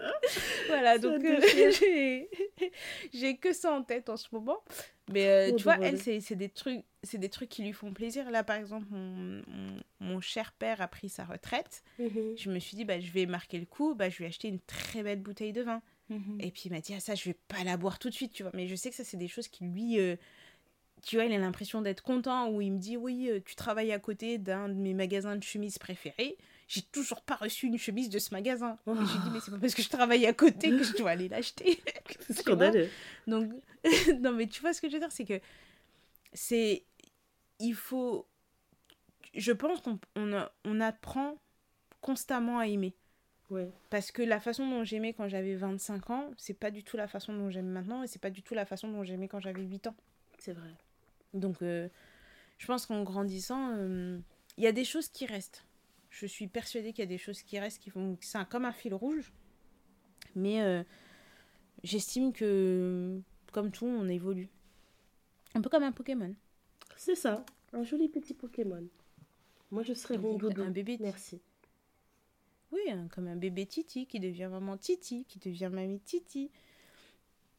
voilà, 0.68 0.92
Ça 0.94 0.98
donc 0.98 1.24
euh, 1.24 1.40
j'ai 1.80 2.28
j'ai 3.12 3.36
que 3.36 3.52
ça 3.52 3.72
en 3.72 3.82
tête 3.82 4.08
en 4.08 4.16
ce 4.16 4.28
moment. 4.32 4.62
Mais 5.10 5.26
euh, 5.26 5.56
tu 5.56 5.62
vois, 5.64 5.76
drôle. 5.76 5.86
elle, 5.86 5.98
c'est 6.00 6.20
c'est 6.20 6.36
des 6.36 6.48
trucs, 6.48 6.84
c'est 7.02 7.18
des 7.18 7.28
trucs 7.28 7.48
qui 7.48 7.62
lui 7.62 7.72
font 7.72 7.92
plaisir. 7.92 8.30
Là, 8.30 8.44
par 8.44 8.56
exemple, 8.56 8.86
mon, 8.90 9.42
mon, 9.46 9.80
mon 10.00 10.20
cher 10.20 10.52
père 10.52 10.80
a 10.80 10.88
pris 10.88 11.08
sa 11.08 11.24
retraite. 11.24 11.82
Mhm. 11.98 12.34
Je 12.36 12.50
me 12.50 12.58
suis 12.58 12.76
dit, 12.76 12.84
bah, 12.84 13.00
je 13.00 13.10
vais 13.10 13.26
marquer 13.26 13.58
le 13.58 13.66
coup. 13.66 13.94
Bah, 13.94 14.10
je 14.10 14.18
lui 14.18 14.24
ai 14.24 14.28
acheté 14.28 14.48
une 14.48 14.60
très 14.60 15.02
belle 15.02 15.20
bouteille 15.20 15.52
de 15.52 15.62
vin. 15.62 15.82
Mhm. 16.10 16.38
Et 16.40 16.50
puis 16.50 16.62
il 16.66 16.72
m'a 16.72 16.80
dit, 16.80 16.94
ah 16.94 17.00
ça, 17.00 17.14
je 17.14 17.24
vais 17.24 17.36
pas 17.48 17.64
la 17.64 17.76
boire 17.76 17.98
tout 17.98 18.08
de 18.10 18.14
suite, 18.14 18.32
tu 18.32 18.42
vois. 18.42 18.52
Mais 18.54 18.66
je 18.66 18.74
sais 18.74 18.90
que 18.90 18.96
ça, 18.96 19.04
c'est 19.04 19.16
des 19.16 19.28
choses 19.28 19.48
qui 19.48 19.64
lui... 19.64 19.98
euh, 19.98 20.16
tu 21.02 21.16
vois, 21.16 21.26
il 21.26 21.32
a 21.32 21.38
l'impression 21.38 21.80
d'être 21.80 22.02
content, 22.02 22.50
ou 22.50 22.60
il 22.60 22.72
me 22.72 22.78
dit, 22.78 22.96
oui, 22.96 23.30
tu 23.44 23.54
travailles 23.54 23.92
à 23.92 23.98
côté 24.00 24.36
d'un 24.36 24.68
de 24.68 24.74
mes 24.74 24.94
magasins 24.94 25.36
de 25.36 25.44
chemises 25.44 25.78
préférés. 25.78 26.36
J'ai 26.68 26.82
toujours 26.82 27.22
pas 27.22 27.34
reçu 27.36 27.66
une 27.66 27.78
chemise 27.78 28.10
de 28.10 28.18
ce 28.18 28.32
magasin. 28.32 28.78
Et 28.86 28.90
j'ai 28.94 29.18
dit, 29.18 29.30
mais 29.32 29.40
c'est 29.40 29.50
pas 29.50 29.58
parce 29.58 29.74
que 29.74 29.82
je 29.82 29.88
travaille 29.88 30.26
à 30.26 30.34
côté 30.34 30.68
que 30.68 30.82
je 30.82 30.94
dois 30.96 31.10
aller 31.10 31.28
l'acheter. 31.28 31.82
C'est 32.20 32.34
scandaleux. 32.34 32.90
Donc, 33.26 33.50
non, 34.20 34.32
mais 34.32 34.46
tu 34.46 34.60
vois 34.60 34.74
ce 34.74 34.82
que 34.82 34.88
je 34.88 34.94
veux 34.94 35.00
dire, 35.00 35.10
c'est 35.10 35.24
que 35.24 35.40
c'est. 36.34 36.84
Il 37.58 37.74
faut. 37.74 38.28
Je 39.34 39.52
pense 39.52 39.80
qu'on 39.80 39.98
on, 40.14 40.46
on 40.64 40.80
apprend 40.80 41.38
constamment 42.02 42.58
à 42.58 42.66
aimer. 42.66 42.94
Ouais. 43.50 43.70
Parce 43.88 44.12
que 44.12 44.20
la 44.20 44.40
façon 44.40 44.68
dont 44.68 44.84
j'aimais 44.84 45.14
quand 45.14 45.26
j'avais 45.26 45.54
25 45.54 46.10
ans, 46.10 46.30
c'est 46.36 46.54
pas 46.54 46.70
du 46.70 46.84
tout 46.84 46.98
la 46.98 47.08
façon 47.08 47.32
dont 47.32 47.48
j'aime 47.48 47.68
maintenant, 47.68 48.02
et 48.02 48.06
c'est 48.06 48.20
pas 48.20 48.30
du 48.30 48.42
tout 48.42 48.54
la 48.54 48.66
façon 48.66 48.88
dont 48.88 49.04
j'aimais 49.04 49.28
quand 49.28 49.40
j'avais 49.40 49.62
8 49.62 49.86
ans. 49.86 49.96
C'est 50.38 50.52
vrai. 50.52 50.70
Donc, 51.32 51.62
euh, 51.62 51.88
je 52.58 52.66
pense 52.66 52.84
qu'en 52.84 53.02
grandissant, 53.04 53.72
euh, 53.76 54.18
il 54.58 54.64
y 54.64 54.66
a 54.66 54.72
des 54.72 54.84
choses 54.84 55.08
qui 55.08 55.24
restent. 55.24 55.64
Je 56.10 56.26
suis 56.26 56.46
persuadée 56.48 56.92
qu'il 56.92 57.02
y 57.02 57.06
a 57.06 57.06
des 57.06 57.18
choses 57.18 57.42
qui 57.42 57.58
restent, 57.58 57.80
qui 57.82 57.90
font. 57.90 58.16
C'est 58.20 58.38
un- 58.38 58.44
comme 58.44 58.64
un 58.64 58.72
fil 58.72 58.94
rouge. 58.94 59.32
Mais 60.34 60.62
euh, 60.62 60.82
j'estime 61.84 62.32
que, 62.32 63.20
comme 63.52 63.70
tout, 63.70 63.86
on 63.86 64.08
évolue. 64.08 64.48
Un 65.54 65.60
peu 65.60 65.68
comme 65.70 65.82
un 65.82 65.92
Pokémon. 65.92 66.34
C'est 66.96 67.14
ça. 67.14 67.44
Un 67.72 67.82
joli 67.84 68.08
petit 68.08 68.34
Pokémon. 68.34 68.86
Moi, 69.70 69.82
je 69.82 69.92
serais 69.92 70.16
rondoudou. 70.16 70.62
un 70.62 70.70
bébé. 70.70 70.96
Merci. 71.00 71.40
Oui, 72.72 72.80
hein, 72.90 73.08
comme 73.14 73.28
un 73.28 73.36
bébé 73.36 73.66
Titi 73.66 74.06
qui 74.06 74.20
devient 74.20 74.48
maman 74.50 74.76
Titi, 74.76 75.24
qui 75.26 75.38
devient 75.38 75.70
mamie 75.72 76.00
Titi. 76.00 76.50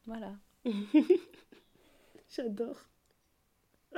Voilà. 0.06 0.34
J'adore. 2.30 2.86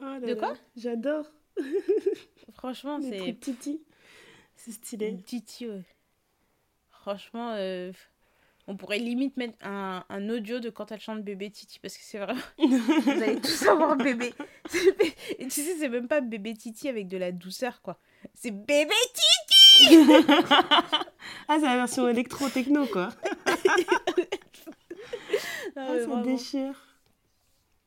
Oh 0.00 0.04
là 0.04 0.20
De 0.20 0.34
quoi? 0.34 0.54
J'adore. 0.76 1.26
Franchement, 2.58 3.00
c'est. 3.00 3.38
titi. 3.40 3.80
C'est 4.56 4.72
stylé. 4.72 5.16
Titi, 5.24 5.68
ouais. 5.68 5.82
Franchement, 6.90 7.52
euh, 7.54 7.92
on 8.66 8.76
pourrait 8.76 8.98
limite 8.98 9.36
mettre 9.36 9.54
un, 9.62 10.04
un 10.08 10.28
audio 10.28 10.58
de 10.58 10.68
quand 10.68 10.90
elle 10.92 11.00
chante 11.00 11.22
bébé 11.22 11.50
Titi 11.50 11.78
parce 11.78 11.96
que 11.96 12.02
c'est 12.02 12.18
vraiment. 12.18 12.40
Vous 12.58 13.10
allez 13.22 13.40
tous 13.40 13.66
avoir 13.66 13.96
bébé. 13.96 14.34
Et 15.38 15.44
tu 15.44 15.50
sais, 15.62 15.76
c'est 15.78 15.88
même 15.88 16.08
pas 16.08 16.20
bébé 16.20 16.54
Titi 16.54 16.88
avec 16.88 17.06
de 17.08 17.16
la 17.16 17.30
douceur, 17.32 17.80
quoi. 17.80 17.98
C'est 18.34 18.50
bébé 18.50 18.92
Titi 19.14 19.96
Ah, 21.46 21.56
c'est 21.60 21.66
la 21.66 21.76
version 21.76 22.08
électro-techno, 22.08 22.86
quoi. 22.86 23.10
Ah, 25.76 25.86
Ah, 25.86 25.86
ça 25.86 26.06
vraiment. 26.06 26.22
déchire. 26.22 26.74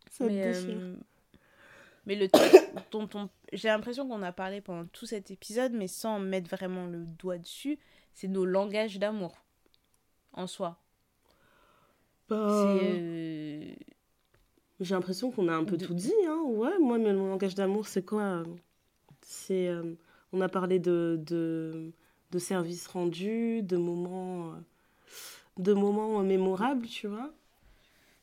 Ça 0.09 0.25
mais, 0.25 0.41
déchire. 0.53 0.69
euh, 0.69 0.95
mais 2.05 2.15
le 2.15 2.29
truc 2.29 2.51
dont 2.91 3.09
on... 3.15 3.29
J'ai 3.51 3.67
l'impression 3.67 4.07
qu'on 4.07 4.21
a 4.21 4.31
parlé 4.31 4.61
pendant 4.61 4.85
tout 4.85 5.05
cet 5.05 5.29
épisode, 5.31 5.73
mais 5.73 5.87
sans 5.87 6.19
mettre 6.19 6.49
vraiment 6.49 6.85
le 6.85 6.99
doigt 7.05 7.37
dessus, 7.37 7.77
c'est 8.13 8.27
nos 8.27 8.45
langages 8.45 8.97
d'amour. 8.99 9.33
En 10.33 10.47
soi. 10.47 10.77
Bah, 12.29 12.35
euh, 12.37 13.73
J'ai 14.79 14.95
l'impression 14.95 15.31
qu'on 15.31 15.47
a 15.49 15.53
un 15.53 15.65
peu 15.65 15.75
de- 15.77 15.85
tout 15.85 15.93
dit. 15.93 16.13
Hein. 16.27 16.41
Ouais, 16.45 16.79
moi, 16.79 16.97
mais 16.97 17.13
mon 17.13 17.27
langage 17.29 17.55
d'amour, 17.55 17.87
c'est 17.87 18.05
quoi 18.05 18.21
euh, 18.21 18.45
C'est. 19.21 19.67
euh, 19.67 19.93
on 20.33 20.39
a 20.39 20.47
parlé 20.47 20.79
de, 20.79 21.19
de, 21.25 21.91
de 22.31 22.39
services 22.39 22.87
rendus, 22.87 23.61
de 23.63 23.75
moments, 23.75 24.53
de 25.57 25.73
moments 25.73 26.19
mémorables, 26.23 26.87
tu 26.87 27.07
vois. 27.07 27.33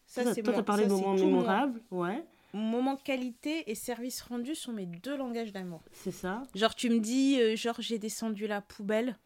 Ça, 0.06 0.22
toi, 0.22 0.32
c'est 0.34 0.42
toi, 0.42 0.55
t'as 0.55 0.62
parlé 0.62 0.84
Ça, 0.84 0.88
de 0.88 0.94
moments 0.94 1.14
moi. 1.14 1.26
mémorables. 1.26 1.80
Ouais, 1.90 2.24
Moment 2.55 2.97
qualité 2.97 3.70
et 3.70 3.75
service 3.75 4.23
rendu 4.23 4.55
sont 4.55 4.73
mes 4.73 4.87
deux 4.87 5.16
langages 5.16 5.53
d'amour. 5.53 5.83
c'est 5.93 6.11
ça. 6.11 6.43
Genre, 6.55 6.75
tu 6.75 6.89
me 6.89 6.99
dis, 6.99 7.41
euh, 7.41 7.57
genre, 7.57 7.77
j'ai 7.79 7.99
descendu 7.99 8.47
la 8.47 8.61
poubelle. 8.61 9.16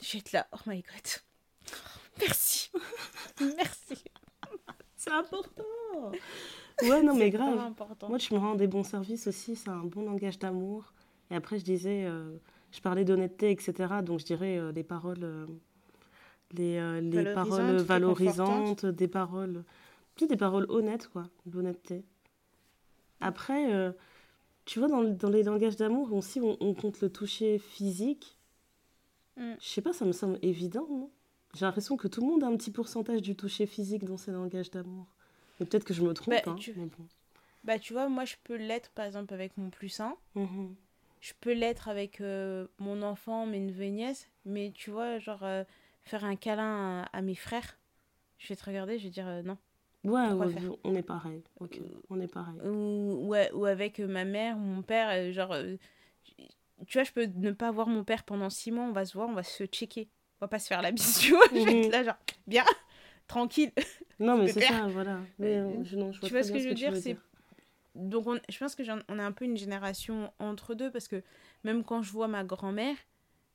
Je 0.00 0.12
vais 0.12 0.18
être 0.20 0.32
là, 0.32 0.46
oh 0.52 0.58
my 0.66 0.82
god. 0.82 1.72
Merci. 2.20 2.70
Merci. 3.40 4.04
C'est 4.96 5.10
important. 5.10 5.64
Ouais, 6.82 7.02
non, 7.02 7.16
mais 7.16 7.30
grave. 7.30 7.58
important. 7.58 8.08
Moi, 8.08 8.18
tu 8.18 8.32
me 8.34 8.38
rends 8.38 8.54
des 8.54 8.68
bons 8.68 8.84
services 8.84 9.26
aussi, 9.26 9.56
c'est 9.56 9.68
un 9.68 9.82
bon 9.82 10.04
langage 10.04 10.38
d'amour. 10.38 10.92
Et 11.28 11.34
après, 11.34 11.58
je 11.58 11.64
disais, 11.64 12.04
euh, 12.04 12.36
je 12.70 12.80
parlais 12.80 13.04
d'honnêteté, 13.04 13.50
etc. 13.50 13.94
Donc, 14.00 14.20
je 14.20 14.24
dirais 14.24 14.58
euh, 14.58 14.70
les 14.70 14.84
paroles, 14.84 15.24
euh, 15.24 15.46
les, 16.52 16.74
les 17.00 17.32
Valorisantes, 17.32 17.34
paroles 17.34 17.76
valorisantes, 17.78 18.86
des 18.86 19.08
paroles, 19.08 19.64
tu 20.14 20.24
sais, 20.24 20.28
des 20.28 20.36
paroles 20.36 20.66
honnêtes, 20.68 21.08
quoi, 21.08 21.24
d'honnêteté. 21.46 22.04
Après, 23.20 23.72
euh, 23.72 23.92
tu 24.64 24.78
vois, 24.78 24.88
dans, 24.88 25.00
le- 25.02 25.14
dans 25.14 25.30
les 25.30 25.42
langages 25.42 25.76
d'amour, 25.76 26.12
aussi, 26.12 26.40
on, 26.40 26.56
on 26.60 26.74
compte 26.74 27.00
le 27.00 27.10
toucher 27.10 27.58
physique. 27.58 28.38
Mm. 29.36 29.54
Je 29.60 29.66
sais 29.68 29.82
pas, 29.82 29.92
ça 29.92 30.04
me 30.04 30.12
semble 30.12 30.38
évident, 30.42 30.86
non? 30.90 31.10
J'ai 31.54 31.64
l'impression 31.64 31.96
que 31.96 32.08
tout 32.08 32.20
le 32.20 32.26
monde 32.26 32.44
a 32.44 32.46
un 32.46 32.56
petit 32.56 32.70
pourcentage 32.70 33.22
du 33.22 33.34
toucher 33.34 33.66
physique 33.66 34.04
dans 34.04 34.16
ses 34.18 34.32
langages 34.32 34.70
d'amour. 34.70 35.06
Mais 35.58 35.66
peut-être 35.66 35.84
que 35.84 35.94
je 35.94 36.02
me 36.02 36.12
trompe, 36.12 36.34
Bah, 36.44 36.50
hein, 36.52 36.56
tu- 36.58 36.74
mais 36.76 36.86
bon. 36.86 37.06
Bah, 37.64 37.78
tu 37.78 37.92
vois, 37.92 38.08
moi, 38.08 38.24
je 38.24 38.36
peux 38.44 38.56
l'être, 38.56 38.90
par 38.90 39.06
exemple, 39.06 39.32
avec 39.34 39.56
mon 39.56 39.70
plus 39.70 39.98
1. 40.00 40.16
Mhm. 40.34 40.74
Je 41.20 41.32
peux 41.40 41.52
l'être 41.52 41.88
avec 41.88 42.20
euh, 42.20 42.68
mon 42.78 43.02
enfant, 43.02 43.46
mes 43.46 43.58
neveux 43.60 43.84
et 43.84 43.90
nièces. 43.90 44.28
Mais 44.44 44.72
tu 44.74 44.90
vois, 44.90 45.18
genre, 45.18 45.42
euh, 45.42 45.64
faire 46.04 46.24
un 46.24 46.36
câlin 46.36 47.02
à, 47.12 47.18
à 47.18 47.22
mes 47.22 47.34
frères, 47.34 47.76
je 48.38 48.48
vais 48.48 48.56
te 48.56 48.64
regarder, 48.64 48.98
je 48.98 49.04
vais 49.04 49.10
dire 49.10 49.42
non. 49.44 49.58
Ouais, 50.04 50.28
on 50.84 50.94
est 50.94 51.02
pareil. 51.02 51.42
Ok, 51.60 51.80
on 52.10 52.20
est 52.20 52.28
pareil. 52.32 52.60
ou, 52.64 53.34
ou 53.52 53.64
avec 53.66 53.98
ma 53.98 54.24
mère 54.24 54.56
ou 54.56 54.60
mon 54.60 54.82
père, 54.82 55.08
euh, 55.10 55.32
genre, 55.32 55.52
euh, 55.52 55.76
tu 56.86 56.98
vois, 56.98 57.04
je 57.04 57.12
peux 57.12 57.26
ne 57.26 57.50
pas 57.52 57.70
voir 57.70 57.88
mon 57.88 58.04
père 58.04 58.24
pendant 58.24 58.50
six 58.50 58.70
mois, 58.70 58.84
on 58.84 58.92
va 58.92 59.04
se 59.04 59.14
voir, 59.14 59.28
on 59.28 59.34
va 59.34 59.42
se 59.42 59.64
checker. 59.64 60.08
On 60.40 60.44
va 60.44 60.48
pas 60.48 60.60
se 60.60 60.68
faire 60.68 60.82
la 60.82 60.92
bise, 60.92 61.18
tu 61.18 61.32
vois. 61.32 61.46
Je 61.52 61.58
vais 61.58 61.80
être 61.80 61.88
là, 61.88 62.04
genre, 62.04 62.16
bien, 62.46 62.64
tranquille. 63.26 63.72
Non, 64.20 64.36
mais 64.38 64.48
c'est 64.48 64.60
ça, 64.60 64.86
voilà. 64.88 65.20
Mais 65.38 65.56
euh, 65.56 65.84
je, 65.84 65.96
non, 65.96 66.12
je 66.12 66.20
vois 66.20 66.28
tu 66.28 66.34
vois 66.34 66.42
ce 66.44 66.52
que 66.52 66.58
je 66.60 66.68
veux 66.68 66.74
dire, 66.74 66.94
c'est 66.96 67.16
donc 67.94 68.28
on- 68.28 68.38
je 68.48 68.58
pense 68.58 68.76
que 68.76 68.82
on 69.08 69.18
est 69.18 69.22
un 69.22 69.32
peu 69.32 69.44
une 69.44 69.56
génération 69.56 70.32
entre 70.38 70.74
deux 70.74 70.90
parce 70.92 71.08
que 71.08 71.22
même 71.64 71.82
quand 71.82 72.02
je 72.02 72.12
vois 72.12 72.28
ma 72.28 72.44
grand-mère, 72.44 72.94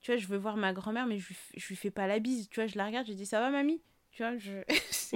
tu 0.02 0.11
vois, 0.11 0.18
je 0.20 0.28
veux 0.28 0.38
voir 0.38 0.57
ma 0.57 0.74
grand-mère 0.74 1.06
mais 1.06 1.18
je, 1.20 1.34
je 1.56 1.68
lui 1.70 1.78
fais 1.78 1.91
pas 1.91 2.07
la 2.07 2.20
bise, 2.20 2.49
tu 2.49 2.60
vois, 2.60 2.68
je 2.68 2.78
la 2.78 2.86
regarde, 2.86 3.07
je 3.07 3.14
dis 3.14 3.26
ça 3.26 3.40
va 3.40 3.49
mamie, 3.52 3.82
tu 4.11 4.24
vois, 4.24 4.38
je 4.38 4.64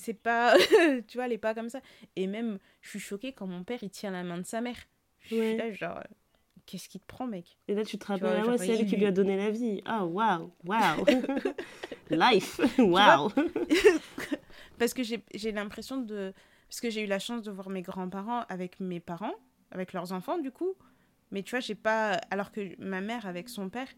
c'est 0.00 0.14
pas 0.14 0.54
tu 1.08 1.16
vois, 1.18 1.26
elle 1.26 1.32
est 1.32 1.38
pas 1.38 1.54
comme 1.54 1.68
ça 1.68 1.80
et 2.16 2.26
même 2.26 2.58
je 2.80 2.88
suis 2.90 2.98
choquée 3.00 3.32
quand 3.32 3.46
mon 3.46 3.62
père 3.64 3.78
il 3.82 3.90
tient 3.90 4.10
la 4.10 4.22
main 4.24 4.38
de 4.38 4.46
sa 4.46 4.60
mère. 4.60 4.76
Je 5.20 5.36
Ouais. 5.36 5.48
suis 5.50 5.56
là 5.56 5.72
genre 5.72 6.00
qu'est-ce 6.66 6.88
qui 6.88 7.00
te 7.00 7.06
prend 7.06 7.26
mec? 7.26 7.58
Et 7.68 7.74
là, 7.74 7.84
tu 7.84 7.98
te 7.98 8.06
rappelles, 8.06 8.42
ah 8.44 8.46
ouais, 8.46 8.58
c'est 8.58 8.68
elle 8.78 8.86
qui 8.86 8.96
lui- 8.96 9.06
a 9.06 9.10
donné 9.10 9.36
la 9.36 9.50
vie. 9.50 9.82
Ah, 9.84 10.04
waouh, 10.06 10.52
waouh. 10.64 11.04
Life, 12.10 12.60
waouh. 12.78 13.28
parce 14.78 14.94
que 14.94 15.02
j'ai 15.02 15.22
j'ai 15.34 15.52
l'impression 15.52 15.96
de 15.98 16.32
parce 16.68 16.80
que 16.80 16.90
j'ai 16.90 17.02
eu 17.02 17.06
la 17.06 17.18
chance 17.18 17.42
de 17.42 17.50
voir 17.50 17.68
mes 17.70 17.82
grands-parents 17.82 18.44
avec 18.48 18.80
mes 18.80 19.00
parents 19.00 19.34
avec 19.70 19.92
leurs 19.92 20.12
enfants 20.12 20.38
du 20.38 20.50
coup 20.50 20.74
mais 21.30 21.42
tu 21.42 21.50
vois 21.50 21.60
j'ai 21.60 21.74
pas 21.74 22.12
alors 22.30 22.50
que 22.52 22.60
ma 22.82 23.00
mère 23.00 23.26
avec 23.26 23.48
son 23.48 23.68
père 23.68 23.88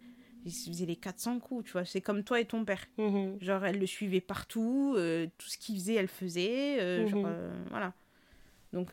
ils 0.44 0.52
se 0.52 0.69
faisaient 0.70 0.86
les 0.86 0.97
400 0.97 1.39
coups 1.40 1.66
tu 1.66 1.73
vois 1.73 1.85
c'est 1.85 2.01
comme 2.01 2.24
toi 2.24 2.40
et 2.40 2.44
ton 2.47 2.64
père 2.64 2.85
Mhm. 2.98 3.39
genre 3.40 3.64
elle 3.64 3.78
le 3.78 3.86
suivait 3.86 4.20
partout 4.20 4.94
euh, 4.97 5.27
tout 5.39 5.48
ce 5.48 5.56
qu'il 5.59 5.77
faisait 5.77 5.94
elle 5.94 6.09
faisait 6.09 6.81
euh, 6.81 7.06
genre, 7.06 7.20
Mhm. 7.20 7.27
euh, 7.27 7.64
voilà 7.70 7.94
donc 8.73 8.93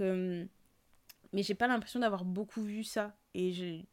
mais 1.34 1.44
j'ai 1.44 1.56
pas 1.56 1.68
l'impression 1.68 2.00
d'avoir 2.00 2.24
beaucoup 2.26 2.62
vu 2.62 2.84
ça 2.84 3.16
et 3.34 3.84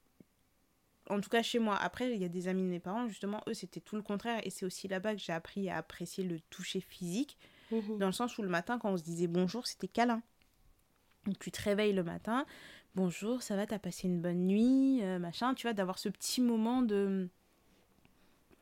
en 1.09 1.21
tout 1.21 1.29
cas 1.31 1.43
chez 1.43 1.59
moi 1.59 1.77
après 1.77 2.13
il 2.13 2.21
y 2.21 2.25
a 2.25 2.29
des 2.29 2.49
amis 2.49 2.63
de 2.63 2.69
mes 2.69 2.81
parents 2.81 3.07
justement 3.09 3.43
eux 3.49 3.55
c'était 3.55 3.81
tout 3.81 3.97
le 3.97 4.03
contraire 4.03 4.41
et 4.45 4.51
c'est 4.51 4.67
aussi 4.67 4.89
là-bas 4.89 5.15
que 5.15 5.21
j'ai 5.21 5.33
appris 5.33 5.69
à 5.71 5.77
apprécier 5.77 6.25
le 6.25 6.41
toucher 6.51 6.81
physique 6.81 7.37
Mhm. 7.71 7.99
dans 7.99 8.07
le 8.07 8.13
sens 8.13 8.39
où 8.39 8.43
le 8.43 8.49
matin, 8.49 8.79
quand 8.79 8.93
on 8.93 8.97
se 8.97 9.03
disait 9.03 9.27
bonjour, 9.27 9.67
c'était 9.67 9.89
câlin. 9.89 10.23
Donc 11.25 11.37
tu 11.41 11.51
te 11.51 11.61
réveilles 11.61 11.93
le 11.93 12.05
matin, 12.05 12.47
bonjour, 12.95 13.43
ça 13.43 13.57
va, 13.57 13.67
t'as 13.67 13.81
passé 13.81 14.07
une 14.07 14.21
bonne 14.23 14.47
nuit, 14.47 15.03
machin, 15.19 15.55
tu 15.55 15.67
vois, 15.67 15.73
d'avoir 15.75 15.99
ce 15.99 16.09
petit 16.09 16.41
moment 16.41 16.83
de... 16.83 17.29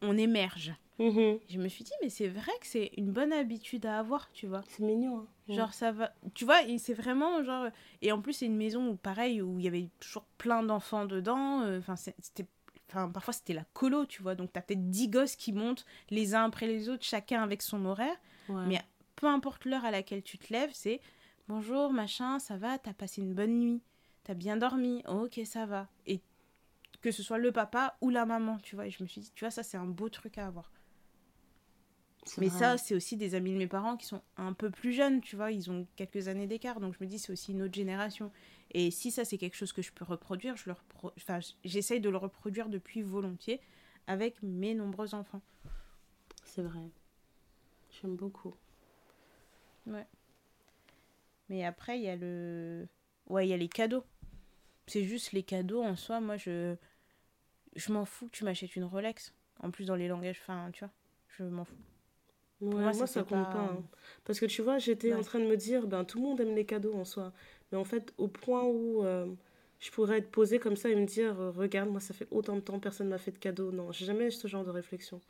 On 0.09 0.16
émerge. 0.16 0.74
Mhm. 0.98 1.39
Je 1.48 1.59
me 1.59 1.66
suis 1.68 1.82
dit, 1.82 1.93
mais 2.02 2.09
c'est 2.09 2.28
vrai 2.28 2.52
que 2.60 2.66
c'est 2.66 2.93
une 2.97 3.10
bonne 3.10 3.32
habitude 3.32 3.85
à 3.86 3.98
avoir, 3.98 4.31
tu 4.32 4.47
vois. 4.47 4.62
C'est 4.68 4.82
mignon. 4.85 5.18
hein. 5.18 5.26
Ouais. 5.48 5.55
Genre 5.56 5.74
ça 5.74 5.90
va... 5.93 6.12
Tu 6.35 6.44
vois, 6.44 6.62
et 6.62 6.78
c'est 6.78 6.94
vraiment 6.94 7.43
genre... 7.43 7.66
Et 8.01 8.12
en 8.12 8.20
plus, 8.20 8.32
c'est 8.35 8.47
une 8.47 8.56
maison 8.56 8.89
où, 8.89 8.97
pareil, 8.97 9.43
où 9.43 9.59
il 9.59 9.64
y 9.64 9.68
avait 9.68 9.89
toujours 10.01 10.24
plein 10.39 10.62
d'enfants 10.62 11.05
dedans. 11.05 11.62
euh, 11.62 11.78
Enfin, 11.81 11.97
c'était... 11.97 12.47
Enfin, 12.89 13.09
parfois, 13.10 13.35
c'était 13.35 13.55
la 13.55 13.64
colo, 13.72 14.06
tu 14.06 14.22
vois. 14.22 14.36
Donc, 14.36 14.52
t'as 14.52 14.60
peut-être 14.60 14.89
10 14.89 15.09
gosses 15.09 15.35
qui 15.36 15.52
montent 15.52 15.85
les 16.10 16.35
uns 16.36 16.44
après 16.44 16.66
les 16.68 16.89
autres, 16.89 17.05
chacun 17.05 17.43
avec 17.43 17.60
son 17.62 17.85
horaire 17.86 18.16
Ouais. 18.48 18.66
mais- 18.66 18.82
peu 19.16 19.26
importe 19.26 19.64
l'heure 19.64 19.85
à 19.85 19.90
laquelle 19.90 20.22
tu 20.22 20.39
te 20.39 20.52
lèves, 20.52 20.70
c'est 20.74 21.01
bonjour, 21.48 21.93
machin, 21.93 22.39
ça 22.39 22.56
va, 22.56 22.78
t'as 22.78 22.93
passé 22.93 23.22
une 23.22 23.32
bonne 23.32 23.59
nuit, 23.59 23.81
t'as 24.24 24.35
bien 24.35 24.56
dormi, 24.56 25.02
ok, 25.09 25.40
ça 25.44 25.66
va. 25.66 25.89
Et 26.06 26.20
que 27.05 27.12
ce 27.12 27.22
soit 27.22 27.36
le 27.36 27.52
papa 27.52 27.98
ou 28.01 28.09
la 28.09 28.24
maman, 28.24 28.56
tu 28.62 28.76
vois. 28.76 28.86
Et 28.86 28.90
je 28.90 29.02
me 29.02 29.06
suis 29.06 29.20
dit, 29.20 29.31
tu 29.35 29.44
vois, 29.44 29.51
ça, 29.51 29.62
c'est 29.62 29.76
un 29.76 29.85
beau 29.85 30.09
truc 30.09 30.39
à 30.39 30.47
avoir. 30.47 30.72
Mais 32.39 32.48
vrai. 32.48 32.59
ça, 32.59 32.78
c'est 32.78 32.94
aussi 32.94 33.18
des 33.18 33.35
amis 33.35 33.52
de 33.52 33.59
mes 33.59 33.66
parents 33.66 33.98
qui 33.98 34.06
sont 34.06 34.22
un 34.39 34.55
peu 34.55 34.70
plus 34.70 34.94
jeunes, 34.94 35.20
tu 35.20 35.36
vois, 35.36 35.52
ils 35.52 35.70
ont 35.70 35.86
quelques 35.97 36.28
années 36.28 36.47
d'écart, 36.47 36.81
donc 36.81 36.94
je 36.98 37.05
me 37.05 37.09
dis, 37.09 37.18
c'est 37.18 37.31
aussi 37.31 37.52
une 37.52 37.60
autre 37.60 37.74
génération. 37.74 38.32
Et 38.72 38.90
si 38.90 39.10
ça, 39.10 39.26
c'est 39.26 39.36
quelque 39.36 39.55
chose 39.56 39.74
que 39.74 39.82
je 39.82 39.93
peux 39.93 40.06
reproduire, 40.06 40.56
je 40.56 40.70
le 40.70 40.72
repro- 40.72 41.12
enfin, 41.18 41.40
j'essaye 41.62 42.01
de 42.01 42.09
le 42.09 42.16
reproduire 42.16 42.70
depuis 42.70 43.02
volontiers 43.02 43.60
avec 44.06 44.43
mes 44.43 44.74
nombreux 44.74 45.14
enfants. 45.14 45.43
C'est 46.44 46.62
vrai. 46.62 46.89
J'aime 48.01 48.16
beaucoup. 48.16 48.55
Mais 51.48 51.64
après, 51.64 51.98
il 51.98 52.05
y 52.05 52.09
a 52.09 52.16
le. 52.16 52.89
Ouais, 53.28 53.47
il 53.47 53.51
y 53.51 53.52
a 53.55 53.56
les 53.56 53.68
cadeaux. 53.68 54.05
C'est 54.86 55.05
juste 55.05 55.32
les 55.32 55.43
cadeaux 55.43 55.82
en 55.82 55.97
soi. 55.97 56.20
Moi, 56.20 56.36
je. 56.36 56.76
Je 57.77 57.93
m'en 57.93 58.05
fous 58.05 58.27
que 58.27 58.33
tu 58.33 58.45
m'achètes 58.45 58.77
une 58.77 58.85
Rolex. 58.85 59.33
En 59.61 59.71
plus, 59.71 59.87
dans 59.87 59.97
les 59.97 60.09
langages. 60.09 60.39
Enfin, 60.43 60.71
tu 60.73 60.81
vois. 60.85 60.93
Je 61.39 61.45
m'en 61.45 61.65
fous. 61.65 61.75
Ouais, 62.61 62.71
moi, 62.83 62.93
moi, 62.93 63.07
ça, 63.07 63.07
ça 63.07 63.23
compte 63.25 63.49
pas- 63.49 63.51
pas. 63.51 63.59
hein. 63.59 63.83
Parce 64.25 64.41
que 64.41 64.47
tu 64.47 64.63
vois, 64.63 64.79
j'étais 64.79 65.13
en 65.15 65.23
train 65.23 65.39
de 65.41 65.45
me 65.47 65.57
dire, 65.57 65.87
ben 65.87 66.05
tout 66.05 66.19
le 66.19 66.25
monde 66.25 66.41
aime 66.41 66.55
les 66.55 66.65
cadeaux 66.65 66.95
en 66.95 67.05
soi. 67.05 67.33
Mais 67.71 67.79
en 67.79 67.85
fait, 67.85 68.13
au 68.17 68.29
point 68.29 68.63
où 68.65 69.05
euh, 69.05 69.27
je 69.81 69.91
pourrais 69.91 70.19
être 70.19 70.31
posée 70.31 70.59
comme 70.59 70.77
ça 70.77 70.89
et 70.89 70.95
me 70.95 71.05
dire, 71.05 71.39
euh, 71.41 71.51
regarde, 71.51 71.91
moi, 71.91 72.01
ça 72.01 72.15
fait 72.15 72.29
autant 72.31 72.55
de 72.57 72.61
temps, 72.61 72.79
personne 72.81 73.09
m'a 73.09 73.19
fait 73.19 73.33
de 73.33 73.39
cadeau. 73.39 73.71
Non, 73.73 73.93
j'ai 73.93 74.07
jamais 74.07 74.27
eu 74.29 74.31
ce 74.33 74.49
genre 74.49 74.65
de 74.65 74.71
réflexion. 74.71 75.21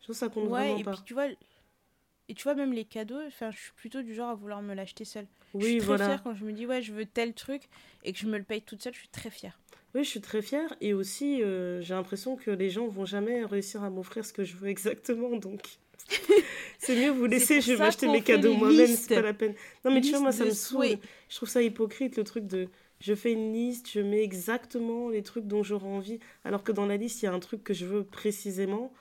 Je 0.00 0.04
trouve 0.04 0.14
que 0.16 0.18
ça 0.20 0.28
compte 0.28 0.48
Ouais, 0.48 0.68
vraiment 0.68 0.80
et 0.80 0.84
pas. 0.84 0.92
puis 0.92 1.02
tu 1.04 1.14
vois. 1.14 1.28
Et 2.28 2.34
tu 2.34 2.42
vois, 2.44 2.54
même 2.54 2.72
les 2.72 2.84
cadeaux, 2.84 3.20
je 3.30 3.56
suis 3.56 3.72
plutôt 3.74 4.02
du 4.02 4.14
genre 4.14 4.30
à 4.30 4.34
vouloir 4.34 4.62
me 4.62 4.74
l'acheter 4.74 5.04
seule. 5.04 5.26
je 5.58 5.64
suis 5.66 5.76
Oui, 5.76 5.78
très 5.78 5.86
voilà. 5.86 6.04
fière 6.06 6.22
quand 6.22 6.34
je 6.34 6.44
me 6.44 6.52
dis, 6.52 6.66
ouais, 6.66 6.82
je 6.82 6.92
veux 6.92 7.06
tel 7.06 7.34
truc 7.34 7.68
et 8.04 8.12
que 8.12 8.18
je 8.18 8.26
me 8.26 8.38
le 8.38 8.44
paye 8.44 8.62
toute 8.62 8.82
seule, 8.82 8.94
je 8.94 8.98
suis 9.00 9.08
très 9.08 9.30
fière. 9.30 9.58
Oui, 9.96 10.04
je 10.04 10.10
suis 10.10 10.20
très 10.20 10.42
fière. 10.42 10.76
Et 10.82 10.92
aussi, 10.92 11.42
euh, 11.42 11.80
j'ai 11.80 11.94
l'impression 11.94 12.36
que 12.36 12.50
les 12.50 12.68
gens 12.68 12.86
vont 12.86 13.06
jamais 13.06 13.46
réussir 13.46 13.82
à 13.82 13.88
m'offrir 13.88 14.26
ce 14.26 14.32
que 14.34 14.44
je 14.44 14.54
veux 14.54 14.68
exactement. 14.68 15.36
Donc, 15.36 15.62
c'est 16.78 16.94
mieux 16.94 17.10
vous 17.10 17.24
laisser, 17.24 17.62
je 17.62 17.72
vais 17.72 17.78
m'acheter 17.78 18.06
mes 18.06 18.20
cadeaux 18.20 18.52
moi-même, 18.52 18.88
c'est 18.88 19.14
pas 19.14 19.22
la 19.22 19.32
peine. 19.32 19.54
Non, 19.86 19.90
mais 19.90 20.02
tu 20.02 20.10
vois, 20.10 20.20
moi, 20.20 20.32
ça 20.32 20.44
me 20.44 20.50
saoule. 20.50 20.98
Je 21.30 21.36
trouve 21.36 21.48
ça 21.48 21.62
hypocrite, 21.62 22.18
le 22.18 22.24
truc 22.24 22.46
de 22.46 22.68
je 23.00 23.14
fais 23.14 23.32
une 23.32 23.54
liste, 23.54 23.90
je 23.90 24.00
mets 24.00 24.22
exactement 24.22 25.08
les 25.08 25.22
trucs 25.22 25.46
dont 25.46 25.62
j'aurai 25.62 25.86
envie, 25.86 26.20
alors 26.44 26.62
que 26.62 26.72
dans 26.72 26.86
la 26.86 26.98
liste, 26.98 27.22
il 27.22 27.26
y 27.26 27.28
a 27.28 27.32
un 27.32 27.40
truc 27.40 27.64
que 27.64 27.72
je 27.72 27.86
veux 27.86 28.04
précisément. 28.04 28.92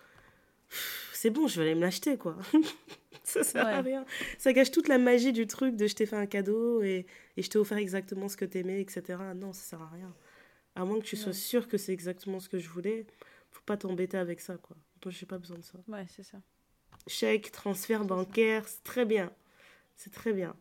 C'est 1.11 1.30
bon, 1.30 1.47
je 1.47 1.59
vais 1.59 1.67
aller 1.67 1.76
me 1.76 1.81
l'acheter, 1.81 2.17
quoi. 2.17 2.38
ça 3.26 3.43
sert 3.43 3.67
à 3.67 3.81
rien. 3.81 4.05
Ça 4.38 4.53
gâche 4.53 4.72
toute 4.72 4.88
la 4.88 4.97
magie 4.97 5.34
du 5.34 5.45
truc 5.45 5.76
de 5.76 5.88
je 5.88 5.95
t'ai 5.95 6.05
fait 6.05 6.15
un 6.15 6.26
cadeau 6.26 6.81
et, 6.84 7.05
et 7.35 7.41
je 7.41 7.49
t'ai 7.49 7.57
offert 7.57 7.77
exactement 7.77 8.30
ce 8.30 8.38
que 8.38 8.45
t'aimais, 8.45 8.80
etc. 8.80 9.19
Non, 9.35 9.51
ça 9.51 9.61
sert 9.61 9.81
à 9.81 9.89
rien. 9.93 10.13
À 10.76 10.84
moins 10.85 10.99
que 10.99 11.06
tu 11.06 11.15
sois 11.15 11.27
Ouais. 11.27 11.34
sûr 11.34 11.68
que 11.68 11.77
c'est 11.77 11.93
exactement 11.93 12.39
ce 12.39 12.49
que 12.49 12.60
je 12.60 12.69
voulais, 12.69 13.07
faut 13.52 13.64
pas 13.65 13.77
t'embêter 13.77 14.18
avec 14.18 14.41
ça, 14.41 14.57
quoi. 14.57 14.76
Moi, 15.03 15.11
j'ai 15.11 15.26
pas 15.26 15.38
besoin 15.38 15.57
de 15.57 15.64
ça. 15.64 15.77
Ouais, 15.88 16.06
c'est 16.10 16.23
ça. 16.23 16.39
Chèque, 17.07 17.52
transfert 17.52 18.03
bancaire, 18.06 18.68
c'est 18.68 18.84
très 18.84 19.06
bien. 19.06 19.31
C'est 19.95 20.11
très 20.11 20.34
bien. 20.34 20.56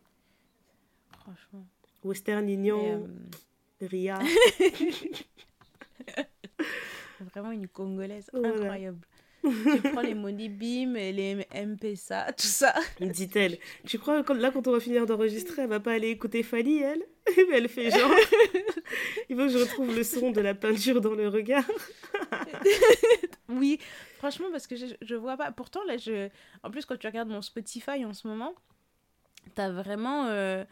Franchement. 1.19 1.67
Western 2.03 2.47
Union, 2.47 3.07
euh, 3.81 3.87
Ria. 3.87 4.19
vraiment 7.19 7.51
une 7.51 7.67
Congolaise 7.67 8.29
Voilà. 8.31 8.49
incroyable. 8.49 8.99
Tu 9.51 9.89
prends 9.91 10.01
les 10.01 10.13
Money 10.15 10.49
Beam 10.49 10.95
et 10.97 11.11
les 11.11 11.35
MPSA, 11.53 12.33
tout 12.33 12.47
ça. 12.47 12.73
dit-elle. 12.99 13.57
Tu 13.85 13.99
crois 13.99 14.23
que 14.23 14.33
là, 14.33 14.51
quand 14.51 14.67
on 14.67 14.71
va 14.71 14.79
finir 14.79 15.05
d'enregistrer, 15.05 15.63
elle 15.63 15.69
va 15.69 15.79
pas 15.79 15.93
aller 15.93 16.09
écouter 16.09 16.43
Fali, 16.43 16.79
elle? 16.79 17.03
Mais 17.37 17.43
Elle 17.57 17.69
fait 17.69 17.89
genre. 17.91 18.11
Il 19.29 19.35
faut 19.35 19.43
que 19.43 19.49
je 19.49 19.57
retrouve 19.57 19.95
le 19.95 20.03
son 20.03 20.31
de 20.31 20.41
la 20.41 20.53
peinture 20.53 21.01
dans 21.01 21.13
le 21.13 21.27
regard. 21.27 21.63
Oui, 23.47 23.79
franchement, 24.17 24.47
parce 24.51 24.67
que 24.67 24.75
je, 24.75 24.87
je 25.01 25.15
vois 25.15 25.37
pas. 25.37 25.51
Pourtant, 25.51 25.83
là, 25.85 25.97
je... 25.97 26.29
en 26.63 26.71
plus, 26.71 26.85
quand 26.85 26.97
tu 26.97 27.07
regardes 27.07 27.29
mon 27.29 27.41
Spotify 27.41 28.03
en 28.03 28.13
ce 28.13 28.27
moment, 28.27 28.53
t'as 29.53 29.69
vraiment, 29.69 30.25
euh, 30.27 30.63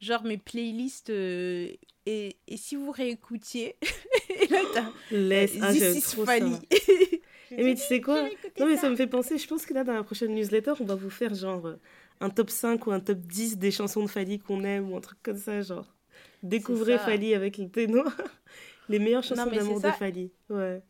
genre, 0.00 0.22
mes 0.24 0.38
playlists. 0.38 1.10
euh, 1.10 1.68
et, 2.06 2.36
et 2.46 2.56
si 2.56 2.76
vous 2.76 2.90
réécoutiez, 2.92 3.76
et 4.28 4.46
là, 4.46 4.60
t'as 4.72 4.90
Laisse. 5.10 5.56
Ah, 5.60 5.72
This 5.72 5.96
is 5.96 6.02
trop 6.02 6.24
Mais 7.56 7.74
tu 7.74 7.82
sais 7.82 8.00
quoi 8.00 8.22
Non, 8.58 8.66
mais 8.66 8.76
ça 8.76 8.88
me 8.90 8.96
fait 8.96 9.06
penser. 9.06 9.38
Je 9.38 9.46
pense 9.46 9.66
que 9.66 9.74
là, 9.74 9.84
dans 9.84 9.92
la 9.94 10.02
prochaine 10.04 10.34
newsletter, 10.34 10.72
on 10.80 10.84
va 10.84 10.94
vous 10.94 11.10
faire 11.10 11.34
genre 11.34 11.66
euh, 11.66 11.76
un 12.20 12.30
top 12.30 12.50
5 12.50 12.86
ou 12.86 12.92
un 12.92 13.00
top 13.00 13.18
10 13.18 13.58
des 13.58 13.70
chansons 13.70 14.02
de 14.02 14.08
Fali 14.10 14.38
qu'on 14.38 14.62
aime 14.64 14.90
ou 14.92 14.96
un 14.96 15.00
truc 15.00 15.18
comme 15.22 15.36
ça, 15.36 15.60
genre. 15.60 15.86
Découvrez. 16.42 16.98
Fali 16.98 17.34
avec 17.34 17.58
le 17.58 17.68
ténor. 17.68 18.04
Les 18.88 18.98
meilleures 18.98 19.22
chansons 19.22 19.50
d'amour 19.50 19.80
de. 19.80 19.90
Fali. 19.90 20.32
Ouais. 20.48 20.82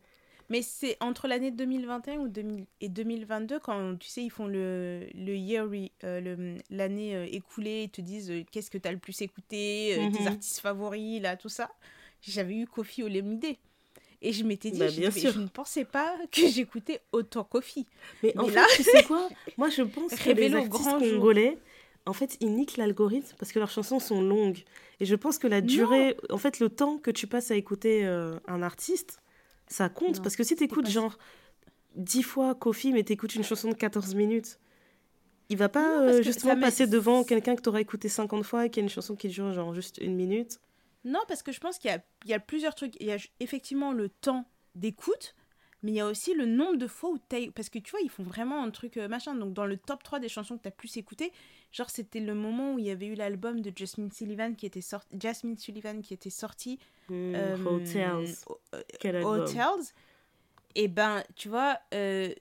Mais 0.49 0.61
c'est 0.61 0.97
entre 0.99 1.29
l'année 1.29 1.51
2021 1.51 2.17
ou 2.17 2.27
2000 2.27 2.65
et 2.81 2.89
2022, 2.89 3.59
quand 3.59 3.95
tu 3.97 4.09
sais, 4.09 4.21
ils 4.21 4.29
font 4.29 4.47
le, 4.47 5.07
le 5.13 5.33
year, 5.35 5.65
euh, 6.03 6.57
l'année 6.69 7.15
euh, 7.15 7.25
écoulée, 7.31 7.83
ils 7.83 7.89
te 7.89 8.01
disent 8.01 8.29
euh, 8.29 8.43
qu'est-ce 8.51 8.69
que 8.69 8.77
t'as 8.77 8.91
le 8.91 8.97
plus 8.97 9.21
écouté, 9.21 9.93
euh, 9.97 10.11
tes 10.11 10.19
Mhm. 10.19 10.27
artistes 10.27 10.59
favoris, 10.59 11.21
là, 11.21 11.37
tout 11.37 11.47
ça. 11.47 11.71
J'avais 12.21 12.55
eu 12.55 12.67
Kofi 12.67 13.01
Olomide. 13.03 13.55
Et 14.21 14.33
je 14.33 14.43
m'étais 14.43 14.69
dit, 14.71 14.79
Bah, 14.79 14.87
bien 14.87 15.09
dit, 15.09 15.15
mais 15.15 15.21
sûr. 15.21 15.31
je 15.33 15.39
ne 15.39 15.47
pensais 15.47 15.83
pas 15.85 16.15
que 16.31 16.47
j'écoutais 16.47 17.01
autant 17.11 17.43
Kofi. 17.43 17.87
Mais 18.21 18.37
en 18.37 18.43
Mais 18.43 18.49
fait, 18.49 18.55
là- 18.55 18.65
tu 18.75 18.83
sais 18.83 19.03
quoi? 19.03 19.27
Moi, 19.57 19.69
je 19.69 19.81
pense 19.81 20.13
que 20.13 20.29
les 20.29 20.53
artistes 20.53 20.71
grand 20.71 20.99
jour. 20.99 21.09
congolais, 21.15 21.57
en 22.05 22.13
fait, 22.13 22.37
ils 22.39 22.53
niquent 22.53 22.77
l'algorithme 22.77 23.35
parce 23.39 23.51
que 23.51 23.59
leurs 23.59 23.71
chansons 23.71 23.99
sont 23.99 24.21
longues. 24.21 24.59
Et 24.99 25.05
je 25.05 25.15
pense 25.15 25.39
que 25.39 25.47
la 25.47 25.61
durée, 25.61 26.15
en 26.29 26.37
fait, 26.37 26.59
le 26.59 26.69
temps 26.69 26.97
que 26.99 27.09
tu 27.09 27.25
passes 27.25 27.49
à 27.51 27.55
écouter 27.55 28.05
euh, 28.05 28.37
un 28.47 28.61
artiste, 28.61 29.19
ça 29.67 29.89
compte. 29.89 30.17
Non, 30.17 30.21
parce 30.21 30.35
que 30.35 30.43
si 30.43 30.55
tu 30.55 30.63
écoutes 30.65 30.87
genre 30.89 31.17
10 31.95 32.21
fois 32.23 32.53
Kofi, 32.55 32.93
mais 32.93 33.03
tu 33.03 33.13
écoutes 33.13 33.33
une 33.35 33.43
chanson 33.43 33.69
de 33.69 33.73
14 33.75 34.13
minutes, 34.15 34.59
Il 35.49 35.57
va 35.57 35.67
pas 35.67 35.81
Non, 35.97 36.03
euh, 36.07 36.21
justement 36.21 36.57
passer 36.59 36.87
devant 36.87 37.23
quelqu'un 37.25 37.55
que 37.55 37.61
tu 37.61 37.69
auras 37.69 37.81
écouté 37.81 38.07
50 38.07 38.43
fois 38.43 38.67
et 38.67 38.69
qui 38.69 38.79
a 38.79 38.83
une 38.83 38.89
chanson 38.89 39.15
qui 39.17 39.27
dure 39.27 39.51
genre 39.51 39.73
juste 39.73 39.97
une 39.99 40.15
minute. 40.15 40.59
Non, 41.03 41.19
parce 41.27 41.41
que 41.43 41.51
je 41.51 41.59
pense 41.59 41.77
qu'il 41.77 41.89
y 41.89 41.93
a, 41.93 42.03
il 42.25 42.29
y 42.29 42.33
a 42.33 42.39
plusieurs 42.39 42.75
trucs. 42.75 42.95
Il 42.99 43.07
y 43.07 43.11
a 43.11 43.17
effectivement 43.39 43.91
le 43.91 44.09
temps 44.09 44.45
d'écoute, 44.75 45.35
mais 45.83 45.91
il 45.91 45.95
y 45.95 45.99
a 45.99 46.05
aussi 46.05 46.33
le 46.35 46.45
nombre 46.45 46.77
de 46.77 46.85
fois 46.87 47.09
où 47.09 47.17
tu 47.29 47.35
as... 47.35 47.51
Parce 47.51 47.69
que 47.69 47.79
tu 47.79 47.91
vois, 47.91 48.01
ils 48.01 48.09
font 48.09 48.23
vraiment 48.23 48.63
un 48.63 48.69
truc 48.69 48.97
euh, 48.97 49.07
machin. 49.07 49.33
Donc, 49.35 49.53
dans 49.53 49.65
le 49.65 49.77
top 49.77 50.03
3 50.03 50.19
des 50.19 50.29
chansons 50.29 50.57
que 50.57 50.61
tu 50.63 50.67
as 50.67 50.71
plus 50.71 50.95
écoutées, 50.97 51.31
genre, 51.71 51.89
c'était 51.89 52.19
le 52.19 52.35
moment 52.35 52.73
où 52.75 52.79
il 52.79 52.85
y 52.85 52.91
avait 52.91 53.07
eu 53.07 53.15
l'album 53.15 53.61
de 53.61 53.71
Jasmine 53.75 54.11
Sullivan 54.11 54.55
qui 54.55 54.65
était 54.67 54.81
sorti. 54.81 55.07
Jasmine 55.19 55.57
Sullivan 55.57 56.01
qui 56.01 56.13
était 56.13 56.29
sorti. 56.29 56.77
Hmm, 57.09 57.33
euh, 57.35 57.57
Hotels. 57.65 58.35
euh, 58.75 58.81
Quel 58.99 59.15
album? 59.15 59.39
Hotels. 59.41 59.85
Et 60.75 60.87
ben, 60.87 61.23
tu 61.35 61.49
vois, 61.49 61.79
euh, 61.95 62.33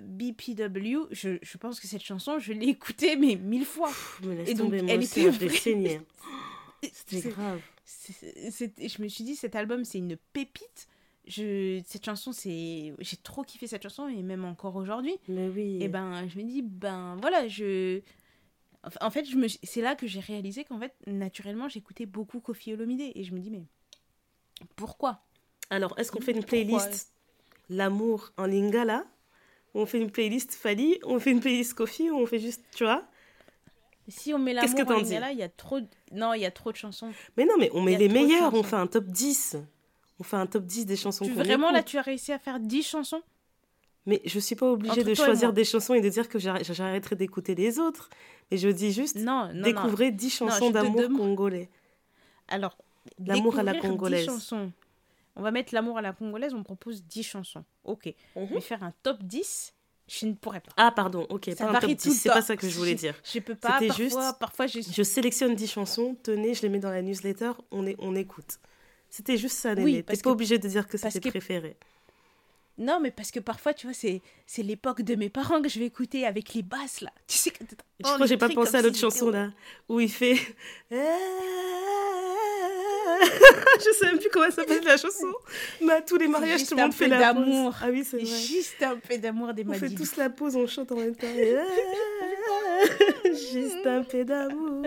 BPW, 0.00 1.06
je, 1.10 1.38
je 1.42 1.58
pense 1.58 1.78
que 1.80 1.86
cette 1.86 2.02
chanson, 2.02 2.38
je 2.38 2.52
l'ai 2.52 2.68
écoutée, 2.68 3.16
mais 3.16 3.36
mille 3.36 3.64
fois. 3.66 3.88
Pff, 3.88 4.20
me 4.22 4.34
laisse 4.34 4.48
Et 4.48 4.54
donc, 4.54 4.66
tomber, 4.70 4.82
moi 4.82 4.92
elle 4.92 4.98
aussi, 5.00 5.20
était 5.20 5.28
hein, 5.28 5.32
je 5.32 5.70
l'ai 5.70 6.00
C'était 6.82 7.20
C'est- 7.20 7.30
grave. 7.30 7.60
je 7.86 9.02
me 9.02 9.08
suis 9.08 9.24
dit, 9.24 9.36
cet 9.36 9.54
album, 9.56 9.84
c'est 9.84 9.98
une 9.98 10.16
pépite. 10.32 10.88
Je, 11.26 11.80
cette 11.86 12.04
chanson, 12.04 12.32
c'est, 12.32 12.94
j'ai 13.00 13.16
trop 13.16 13.42
kiffé 13.42 13.66
cette 13.66 13.82
chanson 13.82 14.08
et 14.08 14.22
même 14.22 14.44
encore 14.44 14.76
aujourd'hui. 14.76 15.16
Mais 15.28 15.48
oui. 15.48 15.78
Et 15.82 15.88
ben, 15.88 16.28
je 16.28 16.38
me 16.38 16.44
dis, 16.44 16.62
ben 16.62 17.16
voilà, 17.20 17.48
je, 17.48 18.00
en 19.00 19.10
fait, 19.10 19.24
je 19.24 19.36
me, 19.36 19.48
c'est 19.48 19.80
là 19.80 19.96
que 19.96 20.06
j'ai 20.06 20.20
réalisé 20.20 20.64
qu'en 20.64 20.78
fait, 20.78 20.94
naturellement, 21.06 21.68
j'écoutais 21.68 22.06
beaucoup 22.06 22.40
Kofi 22.40 22.72
Olomide 22.74 23.10
et 23.14 23.24
je 23.24 23.32
me 23.34 23.40
dis, 23.40 23.50
mais 23.50 23.64
pourquoi? 24.76 25.20
Alors, 25.70 25.98
est-ce 25.98 26.12
qu'on 26.12 26.20
fait 26.20 26.32
une 26.32 26.44
playlist 26.44 27.12
L'amour 27.68 28.32
en 28.36 28.46
lingala? 28.46 29.04
Ou 29.74 29.80
on 29.80 29.86
fait 29.86 29.98
une 30.00 30.10
playlist 30.10 30.54
Fali? 30.54 30.98
Ou 31.04 31.10
on 31.14 31.18
fait 31.20 31.32
une 31.32 31.40
playlist 31.40 31.74
Kofi? 31.74 32.10
Ou 32.10 32.18
on 32.18 32.26
fait 32.26 32.38
juste, 32.38 32.62
tu 32.74 32.84
vois? 32.84 33.04
Si 34.08 34.32
on 34.32 34.38
met 34.38 34.54
Qu'est-ce 34.54 34.74
que 34.74 34.82
t'en 34.82 35.00
dis 35.00 35.14
il 35.14 35.38
y 35.38 35.42
a 35.42 35.48
trop, 35.48 35.80
de- 35.80 35.86
non, 36.12 36.32
il 36.34 36.40
y 36.42 36.46
a 36.46 36.50
trop 36.50 36.70
de 36.72 36.76
chansons. 36.76 37.10
Mais 37.36 37.44
non, 37.44 37.54
mais 37.58 37.70
on 37.74 37.82
met 37.82 37.96
les 37.96 38.08
meilleurs. 38.08 38.54
On 38.54 38.62
fait 38.62 38.76
un 38.76 38.86
top 38.86 39.04
10. 39.06 39.56
On 40.18 40.22
fait 40.22 40.36
un 40.36 40.46
top 40.46 40.64
10 40.64 40.86
des 40.86 40.96
chansons 40.96 41.24
Tu, 41.24 41.32
vraiment, 41.32 41.70
là, 41.70 41.82
tu 41.82 41.98
as 41.98 42.02
réussi 42.02 42.32
à 42.32 42.38
faire 42.38 42.58
10 42.60 42.82
chansons? 42.82 43.20
Mais 44.06 44.22
je 44.24 44.38
suis 44.38 44.54
pas 44.54 44.70
obligée 44.70 45.00
Entre 45.00 45.10
de 45.10 45.14
choisir 45.14 45.52
des 45.52 45.64
chansons 45.64 45.94
et 45.94 46.00
de 46.00 46.08
dire 46.08 46.28
que 46.28 46.38
j'arr- 46.38 46.62
j'arrêterai 46.62 47.16
d'écouter 47.16 47.54
les 47.56 47.78
autres. 47.80 48.08
Mais 48.50 48.56
je 48.56 48.68
dis 48.68 48.92
juste, 48.92 49.16
Non, 49.16 49.48
non, 49.48 49.54
non. 49.54 49.62
découvrez 49.62 50.12
10 50.12 50.30
chansons 50.30 50.70
d'amour 50.70 51.08
congolais. 51.16 51.68
Alors, 52.48 52.78
L'amour 53.18 53.58
à 53.58 53.62
la 53.64 53.72
découvrir 53.72 53.90
10 53.92 53.98
congolaise. 53.98 54.26
chansons. 54.26 54.72
On 55.34 55.42
va 55.42 55.50
mettre 55.50 55.74
l'amour 55.74 55.98
à 55.98 56.02
la 56.02 56.12
congolaise, 56.12 56.54
on 56.54 56.62
propose 56.62 57.02
10 57.04 57.24
chansons. 57.24 57.64
Ok. 57.84 58.14
Mhm. 58.36 58.48
Mais 58.52 58.60
faire 58.60 58.82
un 58.84 58.92
top 59.02 59.22
10, 59.22 59.74
je 60.08 60.26
ne 60.26 60.34
pourrais 60.34 60.60
pas. 60.60 60.72
Ah, 60.76 60.92
pardon, 60.92 61.26
ok, 61.30 61.46
Ça 61.50 61.64
pas 61.64 61.70
un 61.70 61.72
varie 61.72 61.96
top 61.96 62.02
tout 62.02 62.08
le 62.08 62.14
10, 62.14 62.20
c'est 62.20 62.28
pas 62.28 62.42
ça 62.42 62.56
que 62.56 62.68
je 62.68 62.78
voulais 62.78 62.94
dire. 62.94 63.14
Je 63.24 63.40
peux 63.40 63.54
pas. 63.54 63.78
C'était 63.80 63.88
Parfois, 63.88 64.04
juste- 64.04 64.38
parfois 64.40 64.66
je... 64.66 64.80
Je 64.80 65.02
sélectionne 65.02 65.54
10 65.54 65.66
chansons, 65.70 66.16
tenez, 66.22 66.54
je 66.54 66.62
les 66.62 66.68
mets 66.68 66.78
dans 66.78 66.90
la 66.90 67.02
newsletter, 67.02 67.52
on, 67.70 67.86
est, 67.86 67.96
on 67.98 68.14
écoute. 68.14 68.58
C'était 69.10 69.36
juste 69.36 69.56
ça, 69.56 69.74
Néné. 69.74 70.02
parce 70.02 70.18
T'es 70.18 70.22
pas 70.24 70.30
obligé 70.30 70.58
de 70.58 70.68
dire 70.68 70.86
que 70.86 70.98
c'était 70.98 71.20
que- 71.20 71.28
préféré. 71.28 71.76
Non, 72.78 73.00
mais 73.00 73.10
parce 73.10 73.30
que 73.30 73.40
parfois, 73.40 73.72
tu 73.72 73.86
vois, 73.86 73.94
c'est 73.94 74.20
c'est 74.44 74.62
l'époque 74.62 75.00
de 75.00 75.14
mes 75.14 75.30
parents 75.30 75.62
que 75.62 75.68
je 75.70 75.78
vais 75.78 75.86
écouter 75.86 76.26
avec 76.26 76.52
les 76.52 76.60
basses, 76.62 77.00
là. 77.00 77.10
Tu 77.26 77.38
sais 77.38 77.50
que 77.50 77.64
Je 77.64 78.02
crois 78.02 78.18
que 78.18 78.26
j'ai 78.26 78.36
pas 78.36 78.50
pensé 78.50 78.76
à 78.76 78.82
l'autre 78.82 78.98
chanson 78.98 79.30
là, 79.30 79.50
où 79.88 79.98
il 79.98 80.10
fait. 80.12 80.36
je 83.78 83.90
sais 83.98 84.06
même 84.06 84.18
plus 84.18 84.28
comment 84.30 84.50
s'appelle 84.50 84.82
la 84.84 84.96
chanson. 84.96 85.32
Mais 85.82 85.92
à 85.94 86.02
tous 86.02 86.16
les 86.16 86.28
mariages, 86.28 86.66
tout 86.66 86.74
le 86.76 86.82
monde 86.82 86.92
fait 86.94 87.08
la 87.08 87.34
pause. 87.34 87.74
Ah 87.82 87.86
oui, 87.90 88.04
c'est 88.04 88.16
vrai. 88.18 88.26
Juste 88.26 88.82
un 88.82 88.96
peu 88.96 89.18
d'amour 89.18 89.52
des 89.54 89.64
On 89.66 89.72
fait 89.74 89.90
tous 89.90 90.16
la 90.16 90.30
pause, 90.30 90.56
on 90.56 90.66
chante 90.66 90.92
en 90.92 90.96
même 90.96 91.14
temps. 91.16 91.26
Juste 93.24 93.86
un 93.86 94.02
peu 94.02 94.24
d'amour. 94.24 94.82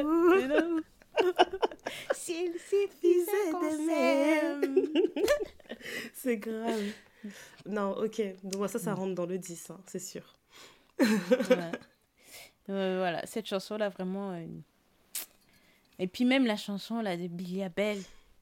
S'il 2.14 2.53
suffisait 2.53 3.51
qu'on 3.51 3.85
s'aime. 3.88 4.85
C'est 6.14 6.38
grave. 6.38 6.81
Non, 7.65 7.91
ok. 7.97 8.22
Donc 8.43 8.69
ça, 8.69 8.80
ça 8.80 8.93
rentre 8.93 9.15
dans 9.15 9.26
le 9.26 9.38
10, 9.38 9.72
hein, 9.72 9.80
c'est 9.88 9.99
sûr. 9.99 10.23
voilà. 10.99 11.72
Euh, 12.69 12.97
voilà, 12.99 13.26
cette 13.26 13.47
chanson-là, 13.47 13.89
vraiment. 13.89 14.31
euh, 14.34 14.45
Et 15.97 16.07
puis 16.07 16.23
même 16.23 16.45
la 16.45 16.56
chanson 16.56 17.01
là, 17.01 17.18
de 17.18 17.27
Billy 17.27 17.64
Abel. 17.64 17.97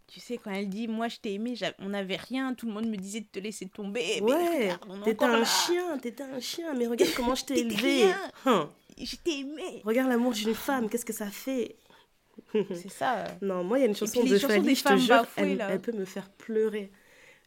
Tu 0.08 0.20
sais, 0.22 0.38
quand 0.38 0.52
elle 0.52 0.70
dit 0.70 0.88
Moi 0.88 1.08
je 1.10 1.18
t'ai 1.18 1.34
aimé, 1.34 1.54
on 1.80 1.90
n'avait 1.90 2.16
rien, 2.16 2.54
tout 2.54 2.66
le 2.66 2.72
monde 2.74 2.88
me 2.88 2.96
disait 2.96 3.22
de 3.22 3.26
te 3.32 3.40
laisser 3.40 3.68
tomber. 3.68 4.22
mais 4.22 4.32
Ouais, 4.32 4.70
t'étais 5.04 5.26
un 5.26 5.40
là. 5.40 5.46
chien, 5.46 5.98
t'étais 5.98 6.24
un 6.24 6.40
chien, 6.40 6.74
mais 6.74 6.88
regarde 6.88 7.12
comment 7.16 7.36
je 7.36 7.46
t'ai 7.46 7.60
élevé. 7.60 8.06
Hein. 8.46 8.70
Je 8.98 9.16
t'ai 9.18 9.40
aimé. 9.42 9.82
Regarde 9.84 10.10
l'amour 10.10 10.32
d'une 10.34 10.56
femme, 10.56 10.90
qu'est-ce 10.90 11.06
que 11.06 11.14
ça 11.14 11.30
fait? 11.30 11.76
C'est 12.54 12.90
ça. 12.90 13.26
euh. 13.26 13.28
Non, 13.42 13.64
moi, 13.64 13.78
il 13.80 13.82
y 13.82 13.84
a 13.84 13.88
une 13.88 13.96
chanson 13.96 14.24
de 14.24 14.30
des 14.30 14.38
je 14.40 14.48
te 14.48 14.98
jure, 14.98 15.26
elle, 15.36 15.82
peut 15.82 15.92
me 15.92 16.06
faire 16.06 16.30
pleurer. 16.32 16.92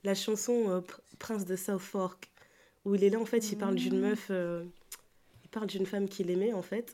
La 0.04 0.14
chanson 0.14 0.68
euh, 0.70 0.80
Pr- 0.80 0.98
Prince 1.18 1.44
de 1.46 1.56
Southfork, 1.56 2.28
où 2.84 2.94
il 2.94 3.04
est 3.04 3.10
là, 3.10 3.18
en 3.20 3.24
fait, 3.24 3.50
il 3.52 3.56
parle 3.58 3.74
d'une 3.76 3.98
Mm. 3.98 4.00
meuf, 4.02 4.26
euh, 4.30 4.64
il 5.44 5.48
parle 5.48 5.66
d'une 5.66 5.86
femme 5.86 6.08
qu'il 6.08 6.30
aimait, 6.30 6.52
en 6.52 6.62
fait. 6.62 6.92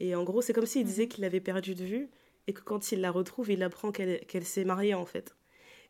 Et 0.00 0.14
en 0.14 0.24
gros, 0.24 0.42
c'est 0.42 0.52
comme 0.52 0.66
s'il 0.66 0.82
Mm. 0.82 0.86
disait 0.88 1.08
qu'il 1.08 1.22
l'avait 1.22 1.40
perdue 1.40 1.74
de 1.74 1.84
vue, 1.84 2.08
et 2.46 2.52
que 2.52 2.60
quand 2.62 2.92
il 2.92 3.00
la 3.00 3.10
retrouve, 3.10 3.50
il 3.50 3.62
apprend 3.62 3.90
qu'elle 3.92 4.44
s'est 4.44 4.64
mariée, 4.64 4.94
en 4.94 5.06
fait. 5.06 5.34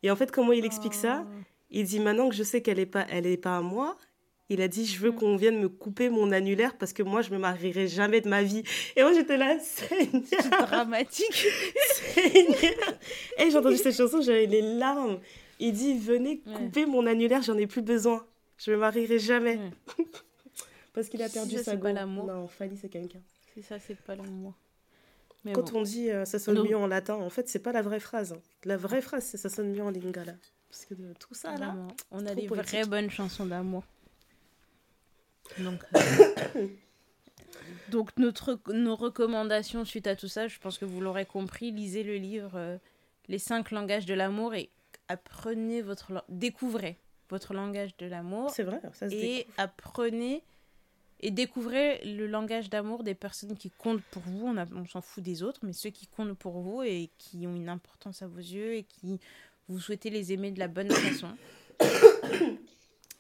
Et 0.03 0.11
en 0.11 0.16
fait, 0.16 0.31
comment 0.31 0.53
il 0.53 0.65
explique 0.65 0.95
ça? 0.95 1.24
Oh. 1.27 1.33
Il 1.70 1.85
dit 1.85 2.01
maintenant 2.01 2.28
que 2.28 2.35
je 2.35 2.43
sais 2.43 2.62
qu'elle 2.62 2.77
n'est 2.78 2.87
pas, 2.87 3.07
elle 3.11 3.27
est 3.27 3.37
pas 3.37 3.57
à 3.57 3.61
moi, 3.61 3.97
il 4.49 4.61
a 4.61 4.69
dit 4.69 4.87
je 4.87 5.01
veux 5.01 5.11
Mm. 5.11 5.15
qu'on 5.16 5.37
vienne 5.37 5.61
me 5.61 5.69
couper 5.69 6.09
mon 6.09 6.31
annulaire 6.31 6.78
parce 6.78 6.93
que 6.93 7.03
moi 7.03 7.20
je 7.20 7.31
me 7.31 7.39
marierai 7.39 7.89
jamais 7.89 8.20
de 8.20 8.28
ma 8.28 8.45
vie. 8.45 8.62
Et 8.95 9.03
moi 9.03 9.12
j'étais 9.12 9.37
là, 9.37 9.59
Seigneur, 9.61 10.23
C'est 10.24 10.49
dramatique. 10.51 11.33
Seigneur. 11.95 12.73
Et 13.39 13.51
j'ai 13.51 13.57
entendu 13.57 13.77
cette 13.77 13.97
chanson, 13.97 14.20
j'avais 14.20 14.47
les 14.47 14.62
larmes. 14.62 15.19
Il 15.59 15.73
dit 15.73 15.99
venez 15.99 16.41
Ouais. 16.47 16.53
couper 16.55 16.87
mon 16.87 17.07
annulaire, 17.07 17.43
j'en 17.43 17.57
ai 17.59 17.66
plus 17.66 17.83
besoin. 17.83 18.24
Je 18.59 18.70
me 18.70 18.77
marierai 18.77 19.19
jamais. 19.19 19.57
Ouais. 19.57 20.05
parce 20.95 21.09
qu'il 21.09 21.23
a 21.23 21.28
perdu 21.28 21.57
ça, 21.57 21.65
sa 21.65 21.70
c'est 21.73 21.78
pas 21.78 21.89
go. 21.91 21.95
l'amour. 21.97 22.27
Non, 22.27 22.47
Fali 22.47 22.77
c'est 22.81 22.89
quelqu'un. 22.89 23.20
C'est 23.55 23.62
ça, 23.62 23.78
c'est 23.81 23.97
pas 24.01 24.15
l'amour. 24.15 24.55
Mais 25.47 25.52
Quand 25.52 25.70
bon. 25.73 25.78
on 25.78 25.82
dit 25.82 26.10
euh, 26.10 26.24
ça 26.24 26.39
sonne 26.40 26.56
Non. 26.56 26.64
mieux 26.64 26.77
en 26.77 26.86
latin, 26.89 27.14
en 27.14 27.31
fait 27.31 27.48
c'est 27.48 27.60
pas 27.60 27.70
la 27.73 27.81
vraie 27.82 28.01
phrase. 28.01 28.32
hein. 28.32 28.40
La 28.64 28.77
vraie 28.77 29.01
phrase 29.01 29.23
c'est 29.24 29.36
ça 29.36 29.48
sonne 29.48 29.70
mieux 29.73 29.82
en 29.82 29.90
lingala. 29.90 30.35
Parce 30.68 30.85
que 30.86 30.94
de 30.94 31.12
tout 31.20 31.35
ça 31.35 31.52
là. 31.56 31.66
Vraiment, 31.68 31.89
on 32.10 32.27
a 32.27 32.35
des 32.35 32.47
poétique. 32.48 32.68
vraies 32.68 32.85
bonnes 32.86 33.10
chansons 33.10 33.47
d'amour. 33.47 33.85
Donc, 35.59 35.81
euh, 36.56 36.66
donc 37.90 38.10
notre, 38.18 38.59
nos 38.73 38.97
recommandations 38.97 39.85
suite 39.85 40.09
à 40.09 40.16
tout 40.16 40.27
ça, 40.28 40.48
je 40.48 40.59
pense 40.59 40.77
que 40.78 40.85
vous 40.85 41.01
l'aurez 41.01 41.24
compris, 41.27 41.70
lisez 41.70 42.02
le 42.02 42.16
livre 42.16 42.52
euh, 42.56 42.77
Les 43.28 43.39
cinq 43.39 43.70
langages 43.70 44.06
de 44.06 44.14
l'amour 44.14 44.55
et 44.55 44.70
apprenez 45.09 45.82
votre 45.82 46.24
découvrez 46.28 46.98
votre 47.31 47.55
langage 47.55 47.97
de 47.97 48.06
l'amour 48.06 48.51
C'est 48.51 48.62
vrai, 48.64 48.81
ça 48.93 49.09
se 49.09 49.14
et 49.14 49.20
découvre. 49.39 49.55
apprenez 49.59 50.43
et 51.20 51.30
découvrez 51.30 52.02
le 52.05 52.26
langage 52.26 52.68
d'amour 52.70 53.02
des 53.02 53.14
personnes 53.14 53.56
qui 53.56 53.70
comptent 53.70 54.02
pour 54.10 54.22
vous. 54.22 54.47
On, 54.47 54.56
a- 54.56 54.66
on 54.74 54.84
s'en 54.86 55.01
fout 55.01 55.22
des 55.22 55.43
autres, 55.43 55.60
mais 55.62 55.72
ceux 55.72 55.90
qui 55.90 56.06
comptent 56.06 56.36
pour 56.38 56.60
vous 56.60 56.82
et 56.82 57.10
qui 57.18 57.47
ont 57.47 57.55
une 57.55 57.68
importance 57.68 58.22
à 58.22 58.26
vos 58.26 58.38
yeux 58.38 58.74
et 58.74 58.82
qui 58.84 59.18
vous 59.68 59.80
souhaitez 59.80 60.10
les 60.10 60.32
aimer 60.32 60.51
de 60.51 60.59
la 60.59 60.68
bonne 60.68 60.90
façon. 60.93 61.28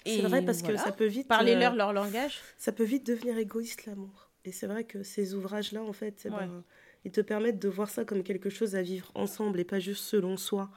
C'est 0.04 0.20
vrai 0.22 0.42
parce 0.44 0.60
voilà. 0.60 0.76
que 0.78 0.84
ça 0.84 0.92
peut 0.92 1.06
vite. 1.06 1.26
Parlez-leur 1.26 1.72
euh, 1.72 1.76
leur 1.76 1.92
langage. 1.92 2.40
ça 2.58 2.70
peut 2.72 2.84
vite 2.84 3.04
devenir 3.06 3.36
égoïste 3.38 3.86
l'amour. 3.86 4.30
Et 4.44 4.52
c'est 4.52 4.66
vrai 4.68 4.84
que 4.84 5.02
ces 5.02 5.34
ouvrages-là, 5.34 5.82
en 5.82 5.92
fait, 5.92 6.22
eh 6.26 6.30
Ouais. 6.30 6.36
ben, 6.46 6.62
ils 7.04 7.10
te 7.10 7.20
permettent 7.20 7.58
de 7.58 7.68
voir 7.68 7.88
ça 7.88 8.04
comme 8.04 8.22
quelque 8.22 8.50
chose 8.50 8.76
à 8.76 8.82
vivre 8.82 9.10
ensemble 9.14 9.58
et 9.58 9.64
pas 9.64 9.80
juste 9.80 10.04
selon 10.04 10.36
soi. 10.36 10.70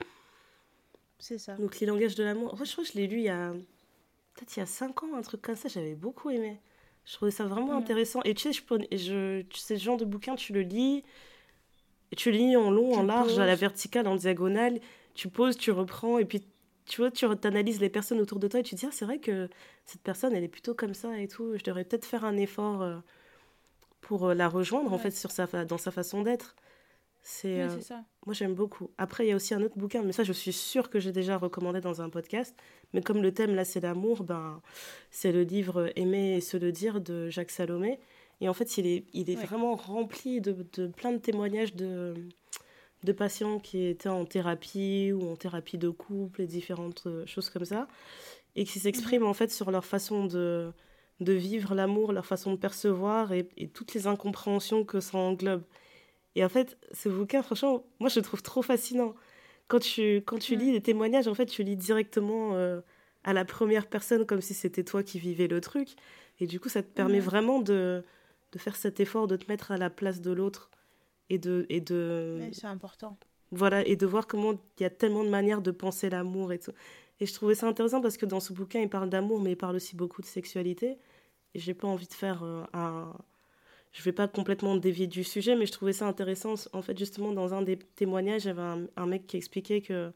C'est 1.19 1.37
ça. 1.37 1.55
Donc 1.55 1.79
les 1.79 1.85
langages 1.85 2.15
de 2.15 2.23
l'amour, 2.23 2.55
moi, 2.55 2.65
je 2.65 2.71
crois 2.71 2.83
que 2.83 2.89
je 2.91 2.95
l'ai 2.97 3.07
lu 3.07 3.17
il 3.17 3.23
y 3.23 3.29
a 3.29 3.51
peut-être 4.35 4.55
il 4.55 4.59
y 4.59 4.63
a 4.63 4.65
5 4.65 5.03
ans, 5.03 5.15
un 5.15 5.21
truc 5.21 5.41
comme 5.41 5.55
ça, 5.55 5.67
j'avais 5.69 5.95
beaucoup 5.95 6.29
aimé. 6.29 6.59
Je 7.09 7.15
trouvais 7.15 7.31
ça 7.31 7.45
vraiment 7.45 7.71
Mhm. 7.73 7.81
intéressant. 7.81 8.21
Et 8.23 8.35
tu 8.35 8.43
sais, 8.43 8.53
je, 8.53 8.63
prenais- 8.63 8.87
et 8.91 8.97
je, 8.99 9.41
tu 9.41 9.57
sais, 9.57 9.77
ce 9.79 9.83
genre 9.83 9.97
de 9.97 10.05
bouquin, 10.05 10.35
tu 10.35 10.53
le 10.53 10.61
lis, 10.61 11.03
et 12.11 12.15
tu 12.15 12.29
le 12.31 12.37
lis 12.37 12.55
en 12.55 12.69
long, 12.69 12.91
Tu 12.91 12.99
en 12.99 13.03
large, 13.03 13.39
à 13.39 13.47
la 13.47 13.55
verticale, 13.55 14.07
en 14.07 14.15
diagonale, 14.15 14.79
tu 15.15 15.27
poses, 15.27 15.57
tu 15.57 15.71
reprends, 15.71 16.19
et 16.19 16.25
puis 16.25 16.43
tu 16.85 17.01
vois, 17.01 17.09
tu 17.09 17.25
analyses 17.25 17.79
les 17.81 17.89
personnes 17.89 18.19
autour 18.19 18.39
de 18.39 18.47
toi 18.47 18.59
et 18.59 18.63
tu 18.63 18.75
te 18.75 18.79
dis, 18.79 18.85
ah, 18.85 18.91
c'est 18.91 19.05
vrai 19.05 19.17
que 19.17 19.49
cette 19.85 20.01
personne, 20.01 20.35
elle 20.35 20.43
est 20.43 20.47
plutôt 20.47 20.75
comme 20.75 20.93
ça 20.93 21.19
et 21.19 21.27
tout, 21.27 21.57
je 21.57 21.63
devrais 21.63 21.83
peut-être 21.83 22.05
faire 22.05 22.25
un 22.25 22.37
effort 22.37 22.83
euh, 22.83 22.97
pour 24.01 24.27
euh, 24.29 24.33
la 24.35 24.47
rejoindre, 24.47 24.93
en 24.93 24.97
fait, 24.99 25.11
sur 25.11 25.31
sa 25.31 25.47
dans 25.65 25.77
sa 25.79 25.89
façon 25.91 26.21
d'être. 26.21 26.55
C'est, 27.21 27.53
Oui, 27.55 27.61
euh, 27.61 27.69
c'est 27.69 27.81
ça. 27.83 28.03
moi, 28.25 28.33
j'aime 28.33 28.53
beaucoup. 28.55 28.89
Après, 28.97 29.25
il 29.25 29.29
y 29.29 29.31
a 29.31 29.35
aussi 29.35 29.53
un 29.53 29.61
autre 29.61 29.77
bouquin, 29.77 30.01
mais 30.03 30.13
ça, 30.13 30.23
je 30.23 30.33
suis 30.33 30.53
sûre 30.53 30.89
que 30.89 30.99
j'ai 30.99 31.11
déjà 31.11 31.37
recommandé 31.37 31.81
dans 31.81 32.01
un 32.01 32.09
podcast. 32.09 32.55
Mais 32.93 33.01
comme 33.01 33.21
le 33.21 33.33
thème, 33.33 33.55
là, 33.55 33.65
c'est 33.65 33.81
l'amour, 33.81 34.23
ben, 34.23 34.61
c'est 35.11 35.31
le 35.31 35.43
livre 35.43 35.91
Aimer 35.95 36.35
et 36.37 36.41
se 36.41 36.57
le 36.57 36.71
dire 36.71 37.01
de 37.01 37.29
Jacques 37.29 37.51
Salomé. 37.51 37.99
Et 38.41 38.47
en 38.49 38.53
fait, 38.53 38.77
il 38.77 38.87
est, 38.87 39.03
il 39.13 39.29
est 39.29 39.37
Ouais. 39.37 39.45
vraiment 39.45 39.75
rempli 39.75 40.39
de, 40.41 40.55
de 40.73 40.87
plein 40.87 41.11
de 41.11 41.17
témoignages 41.17 41.75
de, 41.75 42.13
de 43.03 43.11
patients 43.11 43.59
qui 43.59 43.85
étaient 43.87 44.09
en 44.09 44.25
thérapie 44.25 45.11
ou 45.13 45.29
en 45.31 45.35
thérapie 45.35 45.77
de 45.77 45.89
couple 45.89 46.41
et 46.41 46.47
différentes 46.47 47.03
euh, 47.05 47.25
choses 47.25 47.49
comme 47.49 47.65
ça. 47.65 47.87
Et 48.55 48.63
qui 48.65 48.79
s'expriment, 48.79 49.25
en 49.27 49.33
fait, 49.33 49.51
sur 49.51 49.71
leur 49.71 49.85
façon 49.85 50.25
de 50.25 50.71
de 51.21 51.33
vivre 51.33 51.75
l'amour, 51.75 52.13
leur 52.13 52.25
façon 52.25 52.51
de 52.53 52.55
percevoir 52.57 53.33
et, 53.33 53.45
toutes 53.73 53.93
les 53.93 54.07
incompréhensions 54.07 54.85
que 54.85 55.01
ça 55.01 55.17
englobe. 55.17 55.63
Et 56.35 56.43
en 56.43 56.49
fait, 56.49 56.77
ce 56.91 57.09
bouquin, 57.09 57.41
franchement, 57.41 57.85
moi 57.99 58.09
je 58.09 58.19
le 58.19 58.23
trouve 58.23 58.41
trop 58.41 58.61
fascinant. 58.61 59.15
Quand 59.67 59.79
tu, 59.79 60.17
quand 60.25 60.39
tu 60.39 60.55
lis 60.55 60.71
les 60.71 60.81
témoignages, 60.81 61.27
en 61.27 61.33
fait, 61.33 61.45
tu 61.45 61.63
lis 61.63 61.75
directement 61.75 62.55
euh, 62.55 62.81
à 63.23 63.33
la 63.33 63.45
première 63.45 63.87
personne 63.87 64.25
comme 64.25 64.41
si 64.41 64.53
c'était 64.53 64.83
toi 64.83 65.03
qui 65.03 65.19
vivais 65.19 65.47
le 65.47 65.61
truc. 65.61 65.89
Et 66.39 66.47
du 66.47 66.59
coup, 66.59 66.69
ça 66.69 66.81
te 66.81 66.87
permet 66.87 67.19
vraiment 67.19 67.59
de, 67.59 68.03
de 68.51 68.59
faire 68.59 68.75
cet 68.75 68.99
effort 68.99 69.27
de 69.27 69.35
te 69.35 69.47
mettre 69.51 69.71
à 69.71 69.77
la 69.77 69.89
place 69.89 70.21
de 70.21 70.31
l'autre 70.31 70.69
et 71.29 71.37
de 71.37 71.65
et 71.69 71.81
de 71.81 72.39
c'est 72.51 72.67
important. 72.67 73.17
Voilà 73.51 73.85
et 73.85 73.95
de 73.95 74.05
voir 74.05 74.27
comment 74.27 74.53
il 74.53 74.83
y 74.83 74.85
a 74.85 74.89
tellement 74.89 75.23
de 75.23 75.29
manières 75.29 75.61
de 75.61 75.71
penser 75.71 76.09
l'amour 76.09 76.51
et 76.53 76.59
tout. 76.59 76.71
Et 77.19 77.25
je 77.25 77.33
trouvais 77.33 77.55
ça 77.55 77.67
intéressant 77.67 78.01
parce 78.01 78.17
que 78.17 78.25
dans 78.25 78.39
ce 78.39 78.53
bouquin 78.53 78.79
il 78.79 78.89
parle 78.89 79.09
d'amour 79.09 79.39
mais 79.41 79.51
il 79.51 79.57
parle 79.57 79.75
aussi 79.75 79.95
beaucoup 79.95 80.21
de 80.21 80.27
sexualité. 80.27 80.97
Et 81.55 81.59
j'ai 81.59 81.73
pas 81.73 81.87
envie 81.87 82.07
de 82.07 82.13
faire 82.13 82.43
euh, 82.43 82.63
un 82.73 83.13
je 83.91 84.03
vais 84.03 84.11
pas 84.11 84.27
complètement 84.27 84.75
dévier 84.75 85.07
du 85.07 85.23
sujet 85.23 85.55
mais 85.55 85.65
je 85.65 85.71
trouvais 85.71 85.93
ça 85.93 86.05
intéressant 86.07 86.55
en 86.73 86.81
fait 86.81 86.97
justement 86.97 87.31
dans 87.31 87.53
un 87.53 87.61
des 87.61 87.77
témoignages 87.77 88.45
il 88.45 88.47
y 88.47 88.51
avait 88.51 88.61
un, 88.61 88.87
un 88.95 89.05
mec 89.05 89.27
qui 89.27 89.37
expliquait 89.37 89.81
que 89.81 90.11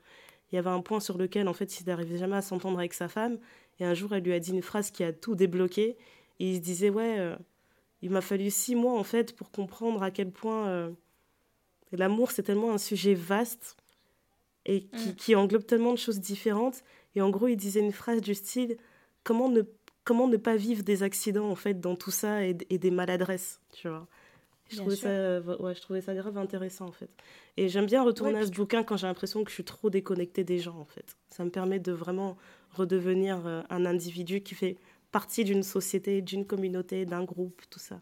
il 0.51 0.55
y 0.55 0.59
avait 0.59 0.69
un 0.69 0.81
point 0.81 0.99
sur 0.99 1.17
lequel 1.17 1.47
en 1.47 1.53
fait 1.53 1.79
il 1.79 1.87
n'arrivait 1.87 2.17
jamais 2.17 2.35
à 2.35 2.41
s'entendre 2.41 2.77
avec 2.77 2.93
sa 2.93 3.07
femme 3.07 3.39
et 3.79 3.85
un 3.85 3.93
jour 3.93 4.13
elle 4.13 4.23
lui 4.23 4.33
a 4.33 4.39
dit 4.39 4.51
une 4.51 4.61
phrase 4.61 4.91
qui 4.91 5.03
a 5.03 5.11
tout 5.11 5.35
débloqué 5.35 5.97
et 6.39 6.51
il 6.51 6.55
se 6.57 6.61
disait 6.61 6.89
ouais 6.89 7.19
euh, 7.19 7.35
il 8.01 8.11
m'a 8.11 8.21
fallu 8.21 8.51
six 8.51 8.75
mois 8.75 8.99
en 8.99 9.03
fait 9.03 9.35
pour 9.35 9.49
comprendre 9.49 10.03
à 10.03 10.11
quel 10.11 10.31
point 10.31 10.67
euh, 10.67 10.91
l'amour 11.91 12.31
c'est 12.31 12.43
tellement 12.43 12.71
un 12.71 12.77
sujet 12.77 13.13
vaste 13.13 13.77
et 14.65 14.87
mm. 14.91 15.15
qui, 15.15 15.35
englobe 15.35 15.65
tellement 15.65 15.91
de 15.91 15.97
choses 15.97 16.19
différentes. 16.19 16.83
Et 17.15 17.21
en 17.21 17.29
gros, 17.29 17.47
il 17.47 17.57
disait 17.57 17.79
une 17.79 17.91
phrase 17.91 18.21
du 18.21 18.33
style 18.33 18.77
comment 19.23 19.49
ne, 19.49 19.61
comment 20.03 20.27
ne 20.27 20.37
pas 20.37 20.55
vivre 20.55 20.83
des 20.83 21.03
accidents 21.03 21.49
en 21.49 21.55
fait 21.55 21.79
dans 21.79 21.95
tout 21.95 22.11
ça 22.11 22.45
et, 22.45 22.53
des 22.53 22.91
maladresses, 22.91 23.59
tu 23.71 23.87
vois. 23.87 24.07
Je 24.69 24.77
trouvais, 24.77 24.95
ça, 24.95 25.41
ouais, 25.41 25.75
je 25.75 25.81
trouvais 25.81 26.01
ça 26.01 26.15
grave 26.15 26.37
intéressant 26.37 26.87
en 26.87 26.91
fait. 26.91 27.09
Et 27.57 27.69
j'aime 27.69 27.85
bien 27.85 28.01
retourner 28.01 28.39
à 28.39 28.45
ce 28.45 28.51
bouquin 28.51 28.83
quand 28.83 28.97
j'ai 28.97 29.07
l'impression 29.07 29.43
que 29.43 29.49
je 29.49 29.55
suis 29.55 29.63
trop 29.63 29.89
déconnectée 29.89 30.43
des 30.43 30.59
gens 30.59 30.77
en 30.79 30.85
fait. 30.85 31.15
Ça 31.29 31.43
me 31.43 31.49
permet 31.49 31.79
de 31.79 31.91
vraiment 31.91 32.37
redevenir 32.71 33.45
euh, 33.45 33.61
un 33.69 33.85
individu 33.85 34.41
qui 34.41 34.55
fait 34.55 34.77
partie 35.11 35.43
d'une 35.43 35.63
société, 35.63 36.21
d'une 36.21 36.45
communauté, 36.45 37.05
d'un 37.05 37.23
groupe, 37.23 37.61
tout 37.69 37.79
ça. 37.79 37.99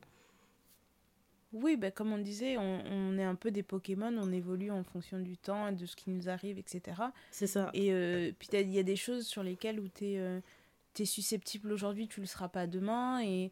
Oui, 1.53 1.75
ben, 1.75 1.91
comme 1.91 2.13
on 2.13 2.17
disait, 2.17 2.57
on, 2.57 3.17
est 3.17 3.23
un 3.23 3.35
peu 3.35 3.51
des 3.51 3.63
Pokémon, 3.63 4.15
on 4.17 4.31
évolue 4.31 4.71
en 4.71 4.83
fonction 4.85 5.19
du 5.19 5.35
temps 5.35 5.67
et 5.67 5.73
de 5.73 5.85
ce 5.85 5.97
qui 5.97 6.09
nous 6.09 6.29
arrive, 6.29 6.57
etc. 6.57 7.01
C'est 7.29 7.47
ça. 7.47 7.69
Et 7.73 7.91
euh, 7.91 8.31
puis 8.39 8.47
il 8.53 8.71
y 8.71 8.79
a 8.79 8.83
des 8.83 8.95
choses 8.95 9.27
sur 9.27 9.43
lesquelles 9.43 9.81
où 9.81 9.89
tu 9.89 10.05
es, 10.05 10.19
euh, 10.19 10.39
susceptible 11.05 11.71
aujourd'hui, 11.71 12.07
tu 12.07 12.19
le 12.19 12.25
seras 12.25 12.49
pas 12.49 12.67
demain. 12.67 13.23
Et, 13.23 13.51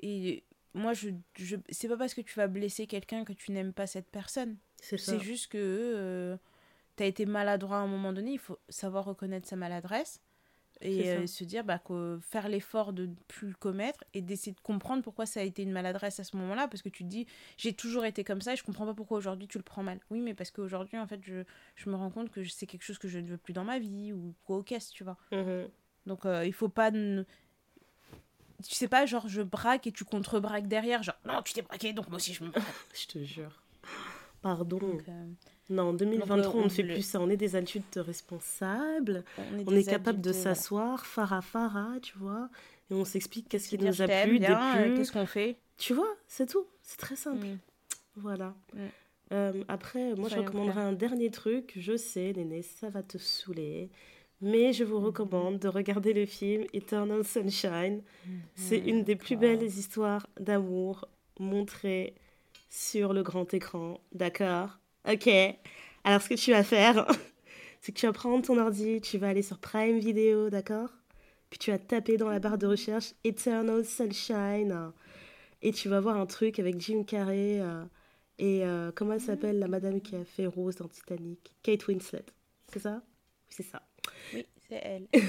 et 0.00 0.44
moi, 0.74 0.92
je, 0.92 1.10
je 1.36 1.56
c'est 1.68 1.88
pas 1.88 1.96
parce 1.96 2.14
que 2.14 2.20
tu 2.20 2.34
vas 2.36 2.46
blesser 2.46 2.86
quelqu'un 2.86 3.24
que 3.24 3.32
tu 3.32 3.52
n'aimes 3.52 3.72
pas 3.72 3.86
cette 3.86 4.10
personne. 4.10 4.56
C'est 4.80 5.20
juste 5.20 5.48
que 5.48 5.58
euh, 5.58 6.36
tu 6.96 7.02
as 7.02 7.06
été 7.06 7.26
maladroit 7.26 7.78
à 7.78 7.80
un 7.80 7.86
moment 7.86 8.12
donné, 8.12 8.32
il 8.32 8.38
faut 8.38 8.58
savoir 8.68 9.04
reconnaître 9.04 9.48
sa 9.48 9.56
maladresse 9.56 10.20
et 10.80 11.10
euh, 11.10 11.26
se 11.26 11.44
dire 11.44 11.64
bah, 11.64 11.78
que 11.78 12.18
faire 12.22 12.48
l'effort 12.48 12.92
de 12.92 13.06
ne 13.06 13.14
plus 13.28 13.48
le 13.48 13.54
commettre 13.54 14.04
et 14.14 14.22
d'essayer 14.22 14.52
de 14.52 14.60
comprendre 14.60 15.02
pourquoi 15.02 15.26
ça 15.26 15.40
a 15.40 15.42
été 15.42 15.62
une 15.62 15.72
maladresse 15.72 16.20
à 16.20 16.24
ce 16.24 16.36
moment-là 16.38 16.68
parce 16.68 16.82
que 16.82 16.88
tu 16.88 17.04
te 17.04 17.08
dis 17.08 17.26
j'ai 17.56 17.74
toujours 17.74 18.04
été 18.04 18.24
comme 18.24 18.40
ça 18.40 18.54
et 18.54 18.56
je 18.56 18.64
comprends 18.64 18.86
pas 18.86 18.94
pourquoi 18.94 19.18
aujourd'hui 19.18 19.46
tu 19.46 19.58
le 19.58 19.64
prends 19.64 19.82
mal 19.82 20.00
oui 20.10 20.20
mais 20.20 20.34
parce 20.34 20.50
qu'aujourd'hui 20.50 20.98
en 20.98 21.06
fait 21.06 21.20
je, 21.22 21.44
je, 21.76 21.90
me 21.90 21.96
rends 21.96 22.10
compte 22.10 22.30
que 22.30 22.44
c'est 22.44 22.66
quelque 22.66 22.82
chose 22.82 22.98
que 22.98 23.08
je 23.08 23.18
ne 23.18 23.26
veux 23.26 23.36
plus 23.36 23.52
dans 23.52 23.64
ma 23.64 23.78
vie 23.78 24.12
ou 24.12 24.34
quoi 24.44 24.56
au 24.56 24.62
caisse 24.62 24.90
tu 24.90 25.04
vois 25.04 25.18
mm-hmm. 25.32 25.68
Donc 26.06 26.26
euh, 26.26 26.44
il 26.44 26.52
faut 26.52 26.68
pas 26.68 26.90
tu 26.90 27.24
sais 28.74 28.88
pas 28.88 29.06
genre 29.06 29.28
je 29.28 29.42
braque 29.42 29.86
et 29.86 29.92
tu 29.92 30.04
contre-braques 30.04 30.68
derrière 30.68 31.02
genre 31.02 31.18
non 31.24 31.42
tu 31.42 31.52
t'es 31.52 31.62
braqué 31.62 31.92
donc 31.92 32.08
moi 32.08 32.16
aussi 32.16 32.34
je 32.34 32.44
me 32.44 32.50
braque 32.50 32.64
je 32.94 33.06
te 33.06 33.24
jure 33.24 33.62
pardon 34.42 34.80
euh, 35.08 35.24
non, 35.70 35.90
en 35.90 35.92
2023, 35.92 36.56
on, 36.56 36.64
ne 36.64 36.68
fait 36.68 36.82
plus 36.82 37.02
ça. 37.02 37.20
On 37.20 37.30
est 37.30 37.36
des 37.36 37.54
adultes 37.54 38.00
responsables. 38.04 39.24
On 39.38 39.74
est, 39.74 39.88
capable 39.88 40.20
de 40.20 40.32
s'asseoir, 40.32 41.06
fara 41.06 41.40
fara, 41.42 41.92
tu 42.02 42.18
vois. 42.18 42.50
Et 42.90 42.94
on 42.94 43.04
s'explique 43.04 43.48
qu'est-ce 43.48 43.68
qui 43.68 43.78
nous 43.78 44.02
a 44.02 44.08
plu, 44.08 44.40
déplu. 44.40 44.94
Qu'est-ce 44.96 45.12
qu'on 45.12 45.26
fait 45.26 45.56
Tu 45.78 45.94
vois, 45.94 46.12
c'est 46.26 46.46
tout. 46.46 46.66
C'est 46.82 46.98
très 46.98 47.14
simple. 47.14 47.46
Mm. 47.46 47.58
Voilà. 48.16 48.54
Mm. 48.74 48.78
Euh, 49.32 49.64
après, 49.68 50.14
moi, 50.16 50.28
je 50.28 50.36
recommanderais 50.38 50.80
un 50.80 50.92
dernier 50.92 51.30
truc. 51.30 51.74
Je 51.76 51.96
sais, 51.96 52.32
Néné, 52.34 52.62
ça 52.62 52.90
va 52.90 53.04
te 53.04 53.16
saouler. 53.16 53.90
Mais 54.40 54.72
je 54.72 54.84
vous 54.84 55.00
recommande 55.00 55.58
de 55.58 55.68
regarder 55.68 56.12
le 56.12 56.24
film 56.26 56.64
Eternal 56.72 57.24
Sunshine. 57.24 58.02
C'est 58.54 58.78
mm-hmm. 58.78 58.88
une 58.88 59.04
des 59.04 59.16
plus 59.16 59.36
belles 59.36 59.62
histoires 59.62 60.26
d'amour 60.38 61.08
montrées 61.38 62.14
sur 62.68 63.12
le 63.12 63.22
grand 63.22 63.52
écran. 63.52 64.00
D'accord 64.12 64.78
Ok. 65.10 65.28
Alors, 66.04 66.22
ce 66.22 66.28
que 66.28 66.34
tu 66.34 66.52
vas 66.52 66.62
faire, 66.62 67.06
c'est 67.80 67.92
que 67.92 67.98
tu 67.98 68.06
vas 68.06 68.12
prendre 68.12 68.44
ton 68.44 68.58
ordi, 68.58 69.00
tu 69.00 69.18
vas 69.18 69.28
aller 69.28 69.42
sur 69.42 69.58
Prime 69.58 69.98
Video, 69.98 70.48
d'accord? 70.48 70.90
Puis 71.50 71.58
tu 71.58 71.70
vas 71.70 71.78
taper 71.78 72.16
dans 72.16 72.28
la 72.28 72.38
barre 72.38 72.58
de 72.58 72.66
recherche 72.66 73.12
Eternal 73.24 73.84
Sunshine. 73.84 74.92
Et 75.62 75.72
tu 75.72 75.88
vas 75.88 76.00
voir 76.00 76.16
un 76.16 76.26
truc 76.26 76.58
avec 76.58 76.80
Jim 76.80 77.02
Carrey 77.02 77.60
euh, 77.60 77.84
et 78.38 78.64
euh, 78.64 78.90
comment 78.94 79.12
elle 79.12 79.20
s'appelle 79.20 79.58
la 79.58 79.68
madame 79.68 80.00
qui 80.00 80.16
a 80.16 80.24
fait 80.24 80.46
Rose 80.46 80.76
dans 80.76 80.88
Titanic? 80.88 81.52
Kate 81.62 81.86
Winslet. 81.86 82.24
C'est 82.72 82.78
ça? 82.78 83.02
C'est 83.50 83.64
ça. 83.64 83.82
Oui, 84.34 84.46
c'est 84.68 84.80
elle. 84.82 85.06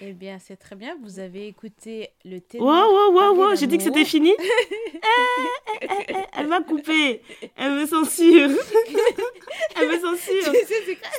Eh 0.00 0.12
bien, 0.12 0.38
c'est 0.38 0.56
très 0.56 0.76
bien. 0.76 0.96
Vous 1.02 1.18
avez 1.18 1.46
écouté 1.46 2.10
le 2.24 2.40
thé. 2.40 2.58
Wow, 2.58 2.66
wow, 2.66 3.12
wow, 3.12 3.34
wow, 3.36 3.56
j'ai 3.56 3.66
dit 3.66 3.78
que 3.78 3.84
c'était 3.84 4.04
fini. 4.04 4.32
Eh, 5.82 5.86
eh, 5.86 6.04
eh, 6.08 6.14
elle 6.38 6.46
m'a 6.46 6.62
coupé. 6.62 7.20
Elle 7.56 7.72
me 7.72 7.86
censure. 7.86 8.48
elle 9.76 9.88
me 9.88 9.98
censure. 9.98 10.52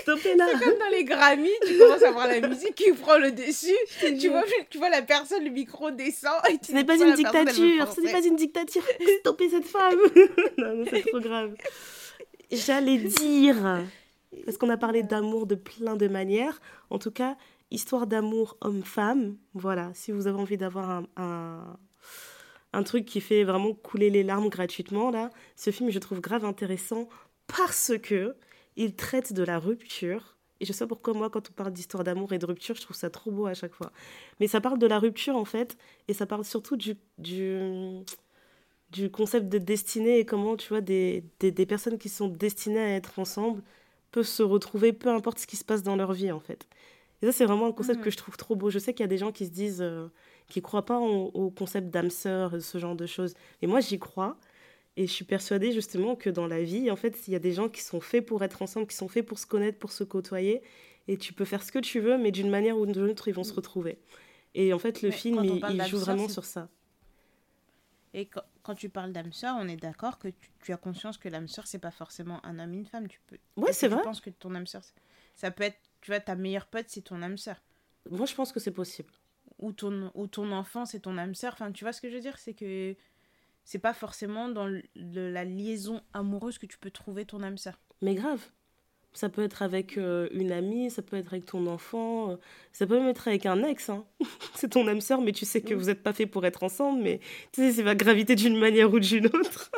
C'est 0.06 0.08
comme 0.08 0.80
dans 0.80 0.90
les 0.92 1.04
Grammys, 1.04 1.50
tu 1.68 1.78
commences 1.78 2.04
à 2.04 2.12
voir 2.12 2.28
la 2.28 2.48
musique 2.48 2.74
qui 2.74 2.92
prend 2.94 3.18
le 3.18 3.32
dessus. 3.32 3.76
Tu 4.20 4.30
vois, 4.30 4.44
tu 4.70 4.78
vois 4.78 4.90
la 4.90 5.02
personne, 5.02 5.44
le 5.44 5.52
micro 5.52 5.92
descend. 5.92 6.34
Et 6.50 6.58
ce 6.66 6.72
n'est 6.72 6.86
pas 6.86 6.96
une 6.96 7.14
dictature. 7.14 7.94
Ce 7.94 8.02
n'est 8.02 8.12
pas 8.12 8.26
une 8.26 8.38
dictature. 8.38 8.82
Stoppez 9.20 9.50
cette 9.50 9.66
femme. 9.66 10.00
non, 10.58 10.76
non 10.76 10.86
c'est 10.90 11.06
trop 11.06 11.20
grave. 11.20 11.54
J'allais 12.52 12.98
dire. 12.98 13.84
Parce 14.44 14.58
qu'on 14.58 14.70
a 14.70 14.78
parlé 14.78 15.04
d'amour 15.04 15.46
de 15.46 15.56
plein 15.56 15.96
de 15.96 16.08
manières. 16.08 16.60
En 16.90 17.00
tout 17.00 17.12
cas, 17.12 17.38
histoire 17.72 18.08
d'amour 18.08 18.58
homme-femme. 18.62 19.38
Voilà, 19.54 19.92
si 19.94 20.12
vous 20.12 20.28
avez 20.28 20.40
envie 20.40 20.58
d'avoir 20.58 21.04
un, 21.16 21.78
un, 22.74 22.84
truc 22.84 23.06
qui 23.06 23.22
fait 23.22 23.44
vraiment 23.44 23.74
couler 23.74 24.10
les 24.10 24.24
larmes 24.24 24.50
gratuitement, 24.50 25.12
là, 25.12 25.30
ce 25.56 25.72
film, 25.72 25.90
je 25.90 26.00
trouve 26.00 26.22
grave 26.22 26.46
intéressant 26.46 27.08
parce 27.48 27.94
que 28.02 28.36
il 28.76 28.96
traite 28.96 29.34
de 29.34 29.44
la 29.44 29.60
rupture. 29.60 30.36
Et 30.62 30.66
je 30.66 30.74
sais 30.74 30.88
pourquoi 30.88 31.14
moi, 31.14 31.30
quand 31.30 31.50
on 31.50 31.54
parle 31.54 31.74
d'histoire 31.74 32.04
d'amour 32.04 32.32
et 32.34 32.40
de 32.40 32.46
rupture, 32.46 32.76
je 32.76 32.82
trouve 32.82 32.96
ça 32.96 33.10
trop 33.10 33.32
beau 33.32 33.46
à 33.46 33.54
chaque 33.54 33.74
fois. 33.74 33.92
Mais 34.40 34.48
ça 34.48 34.62
parle 34.62 34.80
de 34.80 34.88
la 34.88 35.00
rupture, 35.00 35.36
en 35.36 35.46
fait, 35.46 35.78
et 36.08 36.14
ça 36.14 36.26
parle 36.26 36.46
surtout 36.46 36.78
du, 36.78 36.96
du, 37.18 38.04
concept 39.12 39.50
de 39.50 39.58
destinée 39.58 40.20
et 40.20 40.26
comment, 40.26 40.56
tu 40.56 40.70
vois, 40.70 40.82
des, 40.82 41.24
des 41.40 41.66
personnes 41.66 41.98
qui 41.98 42.08
sont 42.10 42.30
destinées 42.30 42.80
à 42.80 42.96
être 42.96 43.20
ensemble 43.20 43.62
peuvent 44.16 44.26
se 44.26 44.44
retrouver, 44.44 44.94
peu 44.94 45.10
importe 45.10 45.40
ce 45.40 45.46
qui 45.46 45.58
se 45.58 45.66
passe 45.66 45.84
dans 45.84 45.98
leur 45.98 46.14
vie, 46.14 46.32
en 46.32 46.40
fait. 46.40 46.68
Et 47.22 47.26
ça, 47.26 47.34
c'est 47.34 47.46
vraiment 47.46 47.68
un 47.68 47.74
concept 47.74 48.00
que 48.00 48.06
mhm. 48.06 48.12
je 48.12 48.18
trouve 48.18 48.38
trop 48.38 48.56
beau. 48.56 48.70
Je 48.70 48.80
sais 48.80 48.94
qu'il 48.94 49.04
y 49.04 49.06
a 49.06 49.08
des 49.10 49.18
gens 49.18 49.34
qui 49.34 49.46
se 49.46 49.52
disent, 49.52 49.82
euh, 49.82 50.08
qui 50.48 50.62
croient 50.62 50.86
pas 50.86 51.00
au 51.00 51.50
concept 51.50 51.90
d'âme 51.90 52.10
sœur, 52.10 52.62
ce 52.62 52.78
genre 52.78 52.96
de 52.96 53.06
choses. 53.06 53.34
Et 53.62 53.68
moi, 53.68 53.82
j'y 53.82 54.00
crois. 54.00 54.38
Et 54.96 55.08
je 55.08 55.12
suis 55.12 55.26
persuadée 55.26 55.74
justement 55.74 56.16
que 56.16 56.30
dans 56.30 56.48
la 56.48 56.64
vie, 56.64 56.90
en 56.90 56.96
fait, 56.96 57.28
il 57.28 57.34
y 57.34 57.36
a 57.36 57.40
des 57.40 57.52
gens 57.52 57.68
qui 57.68 57.82
sont 57.82 58.00
faits 58.00 58.26
pour 58.26 58.42
être 58.44 58.62
ensemble, 58.62 58.88
qui 58.88 58.96
sont 58.96 59.10
faits 59.10 59.26
pour 59.26 59.38
se 59.38 59.46
connaître, 59.46 59.78
pour 59.78 59.92
se 59.92 60.06
côtoyer. 60.06 60.62
Et 61.10 61.18
tu 61.18 61.34
peux 61.34 61.44
faire 61.44 61.62
ce 61.62 61.74
que 61.74 61.80
tu 61.80 62.00
veux, 62.00 62.18
mais 62.18 62.32
d'une 62.32 62.50
manière 62.50 62.78
ou 62.78 62.86
d'une 62.86 63.10
autre, 63.10 63.28
ils 63.28 63.34
vont 63.34 63.44
se 63.44 63.54
retrouver. 63.54 63.98
Et 64.54 64.72
en 64.72 64.80
fait, 64.80 65.02
le 65.02 65.12
film, 65.12 65.44
il, 65.44 65.84
joue 65.88 65.98
vraiment 65.98 66.30
sur 66.30 66.46
ça. 66.46 66.70
Et 68.14 68.30
quand, 68.66 68.76
tu 68.76 68.90
parles 68.90 69.12
d'âme 69.12 69.32
sœur, 69.32 69.56
on 69.60 69.68
est 69.68 69.78
d'accord 69.78 70.18
que 70.18 70.30
tu, 70.62 70.74
as 70.74 70.78
conscience 70.78 71.18
que 71.18 71.30
l'âme 71.30 71.48
sœur, 71.48 71.68
c'est 71.68 71.80
pas 71.80 71.92
forcément 71.92 72.46
un 72.46 72.60
homme 72.60 72.74
et 72.74 72.78
une 72.78 72.86
femme. 72.86 73.08
Tu 73.08 73.20
peux. 73.28 73.38
Ouais, 73.56 73.74
c'est 73.74 73.88
vrai. 73.88 74.00
Je 74.00 74.04
pense 74.04 74.22
que 74.22 74.30
ton 74.30 74.56
âme 74.56 74.68
sœur, 74.68 74.82
ça 75.36 75.52
peut 75.52 75.64
être 75.64 75.80
tu 76.06 76.12
vois, 76.12 76.20
ta 76.20 76.36
meilleure 76.36 76.68
pote, 76.68 76.86
c'est 76.88 77.02
ton 77.02 77.24
âme 77.24 77.36
sœur. 77.36 77.60
Moi, 78.12 78.28
je 78.28 78.36
pense 78.36 78.52
que 78.52 78.60
c'est 78.60 78.70
possible. 78.70 79.12
Ou 79.58 79.72
ton, 79.72 80.12
ou 80.14 80.28
ton 80.28 80.52
enfant, 80.52 80.86
c'est 80.86 81.00
ton 81.00 81.18
âme 81.18 81.34
sœur. 81.34 81.54
Enfin, 81.54 81.72
tu 81.72 81.84
vois 81.84 81.94
ce 81.94 82.00
que 82.00 82.10
je 82.10 82.14
veux 82.14 82.22
dire? 82.22 82.38
C'est 82.38 82.54
que 82.54 82.96
c'est 83.64 83.80
pas 83.80 83.94
forcément 83.94 84.50
dans 84.50 84.70
la 84.96 85.44
liaison 85.44 86.04
amoureuse 86.14 86.60
que 86.60 86.68
tu 86.68 86.78
peux 86.78 86.92
trouver 86.92 87.26
ton 87.26 87.42
âme 87.42 87.58
sœur. 87.58 87.80
Mais 88.04 88.14
grave. 88.14 88.52
Ça 89.16 89.30
peut 89.30 89.44
être 89.44 89.62
avec 89.62 89.98
euh, 89.98 90.28
une 90.32 90.52
amie, 90.52 90.92
ça 90.92 91.02
peut 91.02 91.16
être 91.16 91.32
avec 91.32 91.46
ton 91.46 91.68
enfant, 91.68 92.32
euh, 92.32 92.36
ça 92.74 92.86
peut 92.86 93.00
même 93.00 93.08
être 93.08 93.30
avec 93.30 93.46
un 93.46 93.64
ex. 93.64 93.90
Hein. 93.90 94.04
c'est 94.56 94.72
ton 94.72 94.86
âme 94.90 95.00
sœur, 95.00 95.22
mais 95.22 95.32
tu 95.32 95.46
sais 95.46 95.62
que 95.62 95.74
vous 95.74 95.86
n'êtes 95.86 96.04
pas 96.04 96.12
fait 96.12 96.26
pour 96.26 96.46
être 96.46 96.64
ensemble, 96.64 97.02
mais 97.02 97.22
tu 97.54 97.62
sais, 97.62 97.72
c'est 97.72 97.82
va 97.82 97.96
graviter 97.96 98.36
d'une 98.36 98.60
manière 98.60 98.94
ou 98.94 99.00
d'une 99.00 99.28
autre. 99.28 99.72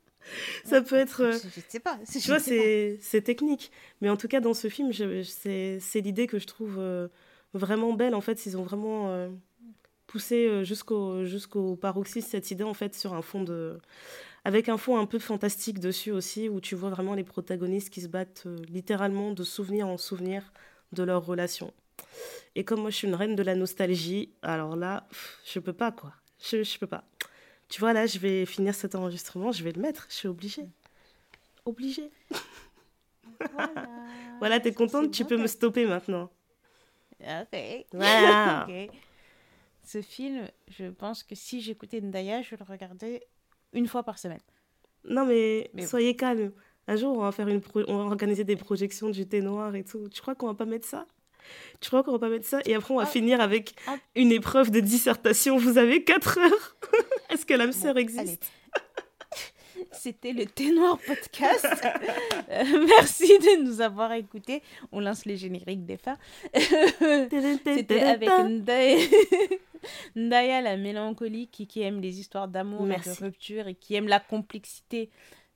ça 0.64 0.82
peut 0.82 0.96
être. 0.96 1.22
Euh, 1.22 1.32
je, 1.32 1.60
sais 1.66 1.80
pas. 1.80 1.98
Tu 2.12 2.28
vois, 2.28 2.40
c'est 2.40 3.22
technique. 3.24 3.72
Mais 4.02 4.10
en 4.10 4.18
tout 4.18 4.28
cas, 4.28 4.40
dans 4.40 4.54
ce 4.54 4.68
film, 4.68 4.92
c'est 4.92 6.00
l'idée 6.00 6.26
que 6.26 6.38
je 6.38 6.46
trouve 6.46 6.78
vraiment 7.54 7.94
belle. 7.94 8.14
En 8.14 8.20
fait, 8.20 8.44
ils 8.44 8.58
ont 8.58 8.64
vraiment 8.64 9.30
poussé 10.06 10.62
jusqu'au 10.62 11.24
jusqu'au 11.24 11.74
paroxysme 11.74 12.28
cette 12.28 12.50
idée 12.50 12.62
en 12.62 12.74
fait 12.74 12.94
sur 12.94 13.14
un 13.14 13.22
fond 13.22 13.42
de 13.42 13.78
avec 14.44 14.68
un 14.68 14.76
fond 14.76 14.98
un 14.98 15.06
peu 15.06 15.18
fantastique 15.18 15.80
dessus 15.80 16.10
aussi 16.10 16.48
où 16.48 16.60
tu 16.60 16.74
vois 16.74 16.90
vraiment 16.90 17.14
les 17.14 17.24
protagonistes 17.24 17.90
qui 17.90 18.02
se 18.02 18.08
battent 18.08 18.44
euh, 18.46 18.56
littéralement 18.68 19.32
de 19.32 19.42
souvenir 19.42 19.88
en 19.88 19.96
souvenir 19.96 20.52
de 20.92 21.02
leur 21.02 21.24
relation. 21.24 21.72
Et 22.54 22.64
comme 22.64 22.82
moi 22.82 22.90
je 22.90 22.96
suis 22.96 23.08
une 23.08 23.14
reine 23.14 23.34
de 23.34 23.42
la 23.42 23.54
nostalgie, 23.54 24.32
alors 24.42 24.76
là, 24.76 25.08
je 25.44 25.58
peux 25.58 25.72
pas 25.72 25.92
quoi. 25.92 26.12
Je, 26.38 26.62
je 26.62 26.78
peux 26.78 26.86
pas. 26.86 27.04
Tu 27.68 27.80
vois 27.80 27.92
là, 27.92 28.06
je 28.06 28.18
vais 28.18 28.44
finir 28.46 28.74
cet 28.74 28.94
enregistrement, 28.94 29.50
je 29.50 29.64
vais 29.64 29.72
le 29.72 29.80
mettre, 29.80 30.06
je 30.10 30.14
suis 30.14 30.28
obligée. 30.28 30.68
Obligée. 31.64 32.10
Voilà, 33.52 33.88
Voilà, 34.38 34.60
t'es 34.60 34.72
contente, 34.72 35.10
tu 35.10 35.24
peux 35.24 35.38
me 35.38 35.46
stopper 35.46 35.86
maintenant. 35.86 36.30
Ok. 37.20 37.58
Voilà. 37.92 38.66
Ce 39.84 40.00
film, 40.00 40.48
je 40.68 40.86
pense 40.86 41.22
que 41.22 41.34
si 41.34 41.60
j'écoutais 41.60 42.00
Ndaya, 42.00 42.42
je 42.42 42.56
le 42.56 42.64
regardais 42.64 43.26
une 43.74 43.86
fois 43.86 44.02
par 44.02 44.18
semaine. 44.18 44.40
Non 45.08 45.26
mais, 45.26 45.70
Mais 45.74 45.82
bon. 45.82 45.88
soyez 45.88 46.16
calme. 46.16 46.52
Un 46.86 46.96
jour, 46.96 47.16
on 47.16 47.20
va 47.22 47.32
faire 47.32 47.48
une 47.48 47.60
pro- 47.60 47.84
on 47.88 47.98
va 47.98 48.04
organiser 48.04 48.44
des 48.44 48.56
projections 48.56 49.08
du 49.10 49.26
thé 49.26 49.40
noir 49.40 49.74
et 49.74 49.84
tout. 49.84 50.08
Tu 50.08 50.20
crois 50.20 50.34
qu'on 50.34 50.46
va 50.46 50.54
pas 50.54 50.64
mettre 50.66 50.86
ça? 50.86 51.06
Tu 51.80 51.88
crois 51.88 52.02
qu'on 52.02 52.12
va 52.12 52.18
pas 52.18 52.28
mettre 52.30 52.46
ça? 52.46 52.60
Et 52.66 52.74
après, 52.74 52.92
on 52.94 52.96
va 52.98 53.02
Ah. 53.04 53.06
finir 53.06 53.40
avec 53.40 53.74
Ah. 53.86 53.96
une 54.14 54.32
épreuve 54.32 54.70
de 54.70 54.80
dissertation. 54.80 55.56
Vous 55.58 55.76
avez 55.78 56.04
4 56.04 56.38
heures. 56.38 56.76
Est-ce 57.30 57.44
que 57.46 57.54
l'âme 57.54 57.70
Bon, 57.70 57.76
sœur 57.78 57.96
existe. 57.98 58.50
C'était 59.92 60.32
le 60.32 60.46
Thé 60.46 60.70
Noir 60.72 60.98
Podcast. 61.06 61.66
Euh, 62.50 62.86
merci 62.86 63.26
de 63.38 63.64
nous 63.64 63.80
avoir 63.80 64.12
écoutés. 64.12 64.62
On 64.92 65.00
lance 65.00 65.24
les 65.24 65.36
génériques 65.36 65.84
des 65.86 65.96
fins. 65.96 66.18
C'était 66.54 68.00
avec 68.02 68.28
Ndaya, 68.28 68.98
Ndaya, 70.16 70.60
la 70.60 70.76
mélancolique 70.76 71.50
qui, 71.50 71.66
qui 71.66 71.82
aime 71.82 72.00
les 72.00 72.20
histoires 72.20 72.48
d'amour 72.48 72.86
et 72.90 72.96
de 72.96 73.22
rupture 73.22 73.68
et 73.68 73.74
qui 73.74 73.94
aime 73.94 74.08
la 74.08 74.20
complexité 74.20 75.10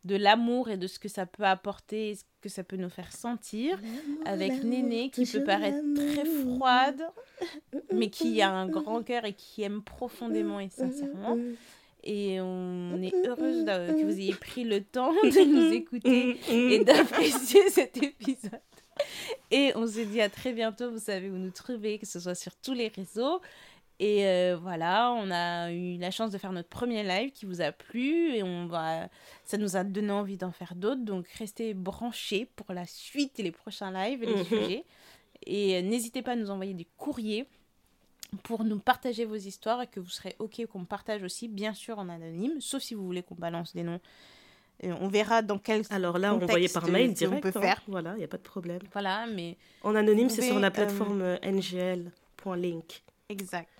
de 0.04 0.16
l'amour 0.16 0.70
et 0.70 0.76
de 0.76 0.86
ce 0.86 0.98
que 0.98 1.08
ça 1.08 1.26
peut 1.26 1.44
apporter, 1.44 2.10
et 2.10 2.14
ce 2.14 2.22
que 2.40 2.48
ça 2.48 2.64
peut 2.64 2.76
nous 2.76 2.88
faire 2.88 3.12
sentir. 3.12 3.78
Avec 4.24 4.64
Néné 4.64 5.10
qui 5.10 5.26
peut 5.26 5.44
paraître 5.44 5.82
très 5.94 6.24
froide, 6.24 7.02
mais 7.92 8.08
qui 8.08 8.40
a 8.42 8.50
un 8.50 8.68
grand 8.68 9.02
cœur 9.02 9.24
et 9.24 9.34
qui 9.34 9.62
aime 9.62 9.82
profondément 9.82 10.60
et 10.60 10.70
sincèrement. 10.70 11.36
Et 12.04 12.40
on 12.40 13.02
est 13.02 13.14
heureuse 13.26 13.64
que 13.64 14.04
vous 14.04 14.18
ayez 14.18 14.34
pris 14.34 14.64
le 14.64 14.82
temps 14.82 15.12
de 15.12 15.44
nous 15.44 15.72
écouter 15.72 16.38
et 16.48 16.84
d'apprécier 16.84 17.68
cet 17.68 17.96
épisode. 18.02 18.60
Et 19.50 19.72
on 19.74 19.86
se 19.86 20.00
dit 20.00 20.20
à 20.20 20.28
très 20.28 20.52
bientôt. 20.52 20.90
Vous 20.90 20.98
savez 20.98 21.28
où 21.28 21.36
nous 21.36 21.50
trouver, 21.50 21.98
que 21.98 22.06
ce 22.06 22.20
soit 22.20 22.34
sur 22.34 22.54
tous 22.56 22.72
les 22.72 22.88
réseaux. 22.88 23.40
Et 24.00 24.26
euh, 24.26 24.56
voilà, 24.60 25.10
on 25.12 25.28
a 25.30 25.72
eu 25.72 25.96
la 25.98 26.12
chance 26.12 26.30
de 26.30 26.38
faire 26.38 26.52
notre 26.52 26.68
premier 26.68 27.02
live 27.02 27.32
qui 27.32 27.46
vous 27.46 27.60
a 27.60 27.72
plu 27.72 28.32
et 28.34 28.44
on 28.44 28.66
va, 28.66 29.08
ça 29.44 29.56
nous 29.58 29.76
a 29.76 29.82
donné 29.82 30.12
envie 30.12 30.36
d'en 30.36 30.52
faire 30.52 30.74
d'autres. 30.76 31.04
Donc 31.04 31.26
restez 31.30 31.74
branchés 31.74 32.46
pour 32.54 32.72
la 32.72 32.86
suite 32.86 33.40
et 33.40 33.42
les 33.42 33.50
prochains 33.50 33.90
lives 33.90 34.22
et 34.22 34.26
les 34.26 34.34
Mhm. 34.36 34.44
sujets. 34.44 34.84
Et 35.46 35.76
euh, 35.76 35.82
n'hésitez 35.82 36.22
pas 36.22 36.32
à 36.32 36.36
nous 36.36 36.50
envoyer 36.50 36.74
des 36.74 36.86
courriers 36.96 37.46
pour 38.44 38.62
nous 38.62 38.78
partager 38.78 39.24
vos 39.24 39.34
histoires 39.36 39.82
et 39.82 39.86
que 39.88 39.98
vous 40.00 40.10
serez 40.10 40.36
OK 40.38 40.64
qu'on 40.66 40.84
partage 40.84 41.22
aussi, 41.24 41.48
bien 41.48 41.74
sûr 41.74 41.98
en 41.98 42.08
anonyme, 42.08 42.60
sauf 42.60 42.82
si 42.82 42.94
vous 42.94 43.04
voulez 43.04 43.22
qu'on 43.24 43.34
balance 43.36 43.74
des 43.74 43.82
noms. 43.82 44.00
Et 44.80 44.92
on 44.92 45.08
verra 45.08 45.42
dans 45.42 45.58
quel... 45.58 45.82
Alors 45.90 46.18
là, 46.18 46.30
on 46.34 46.34
contexte 46.38 46.50
voyait 46.52 46.68
par 46.68 46.86
mail 46.88 47.10
on 47.10 47.12
direct. 47.14 47.42
peut 47.42 47.52
hein. 47.56 47.60
faire. 47.60 47.82
Voilà, 47.88 48.12
il 48.12 48.18
n'y 48.18 48.24
a 48.24 48.28
pas 48.28 48.36
de 48.36 48.42
problème. 48.42 48.78
Voilà, 48.92 49.26
mais 49.26 49.56
En 49.82 49.96
anonyme, 49.96 50.28
c'est 50.28 50.42
sur 50.42 50.60
la 50.60 50.68
euh, 50.68 50.70
plateforme 50.70 51.20
euh, 51.22 51.36
ngl.link. 51.42 53.02
exact. 53.28 53.70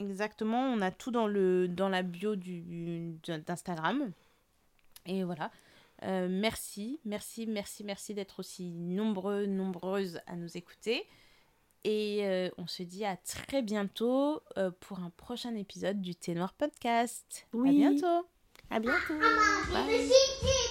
Exactement, 0.00 0.60
on 0.60 0.80
a 0.80 0.90
tout 0.90 1.10
dans, 1.10 1.26
le, 1.26 1.68
dans 1.68 1.88
la 1.88 2.02
bio 2.02 2.36
du, 2.36 3.14
d'Instagram. 3.46 4.10
Et 5.06 5.24
voilà. 5.24 5.50
Euh, 6.02 6.26
merci, 6.28 7.00
merci, 7.04 7.46
merci, 7.46 7.84
merci 7.84 8.14
d'être 8.14 8.40
aussi 8.40 8.70
nombreux, 8.72 9.46
nombreuses 9.46 10.20
à 10.26 10.36
nous 10.36 10.56
écouter. 10.56 11.06
Et 11.84 12.26
euh, 12.26 12.50
on 12.58 12.66
se 12.66 12.82
dit 12.82 13.04
à 13.04 13.16
très 13.16 13.62
bientôt 13.62 14.42
euh, 14.56 14.70
pour 14.80 15.00
un 15.00 15.10
prochain 15.10 15.54
épisode 15.54 16.00
du 16.00 16.14
Thé 16.14 16.34
Noir 16.34 16.54
Podcast. 16.54 17.46
À 17.52 17.56
Oui. 17.56 17.76
bientôt. 17.76 18.26
À 18.70 18.80
bientôt. 18.80 19.18
Bye. 19.72 20.63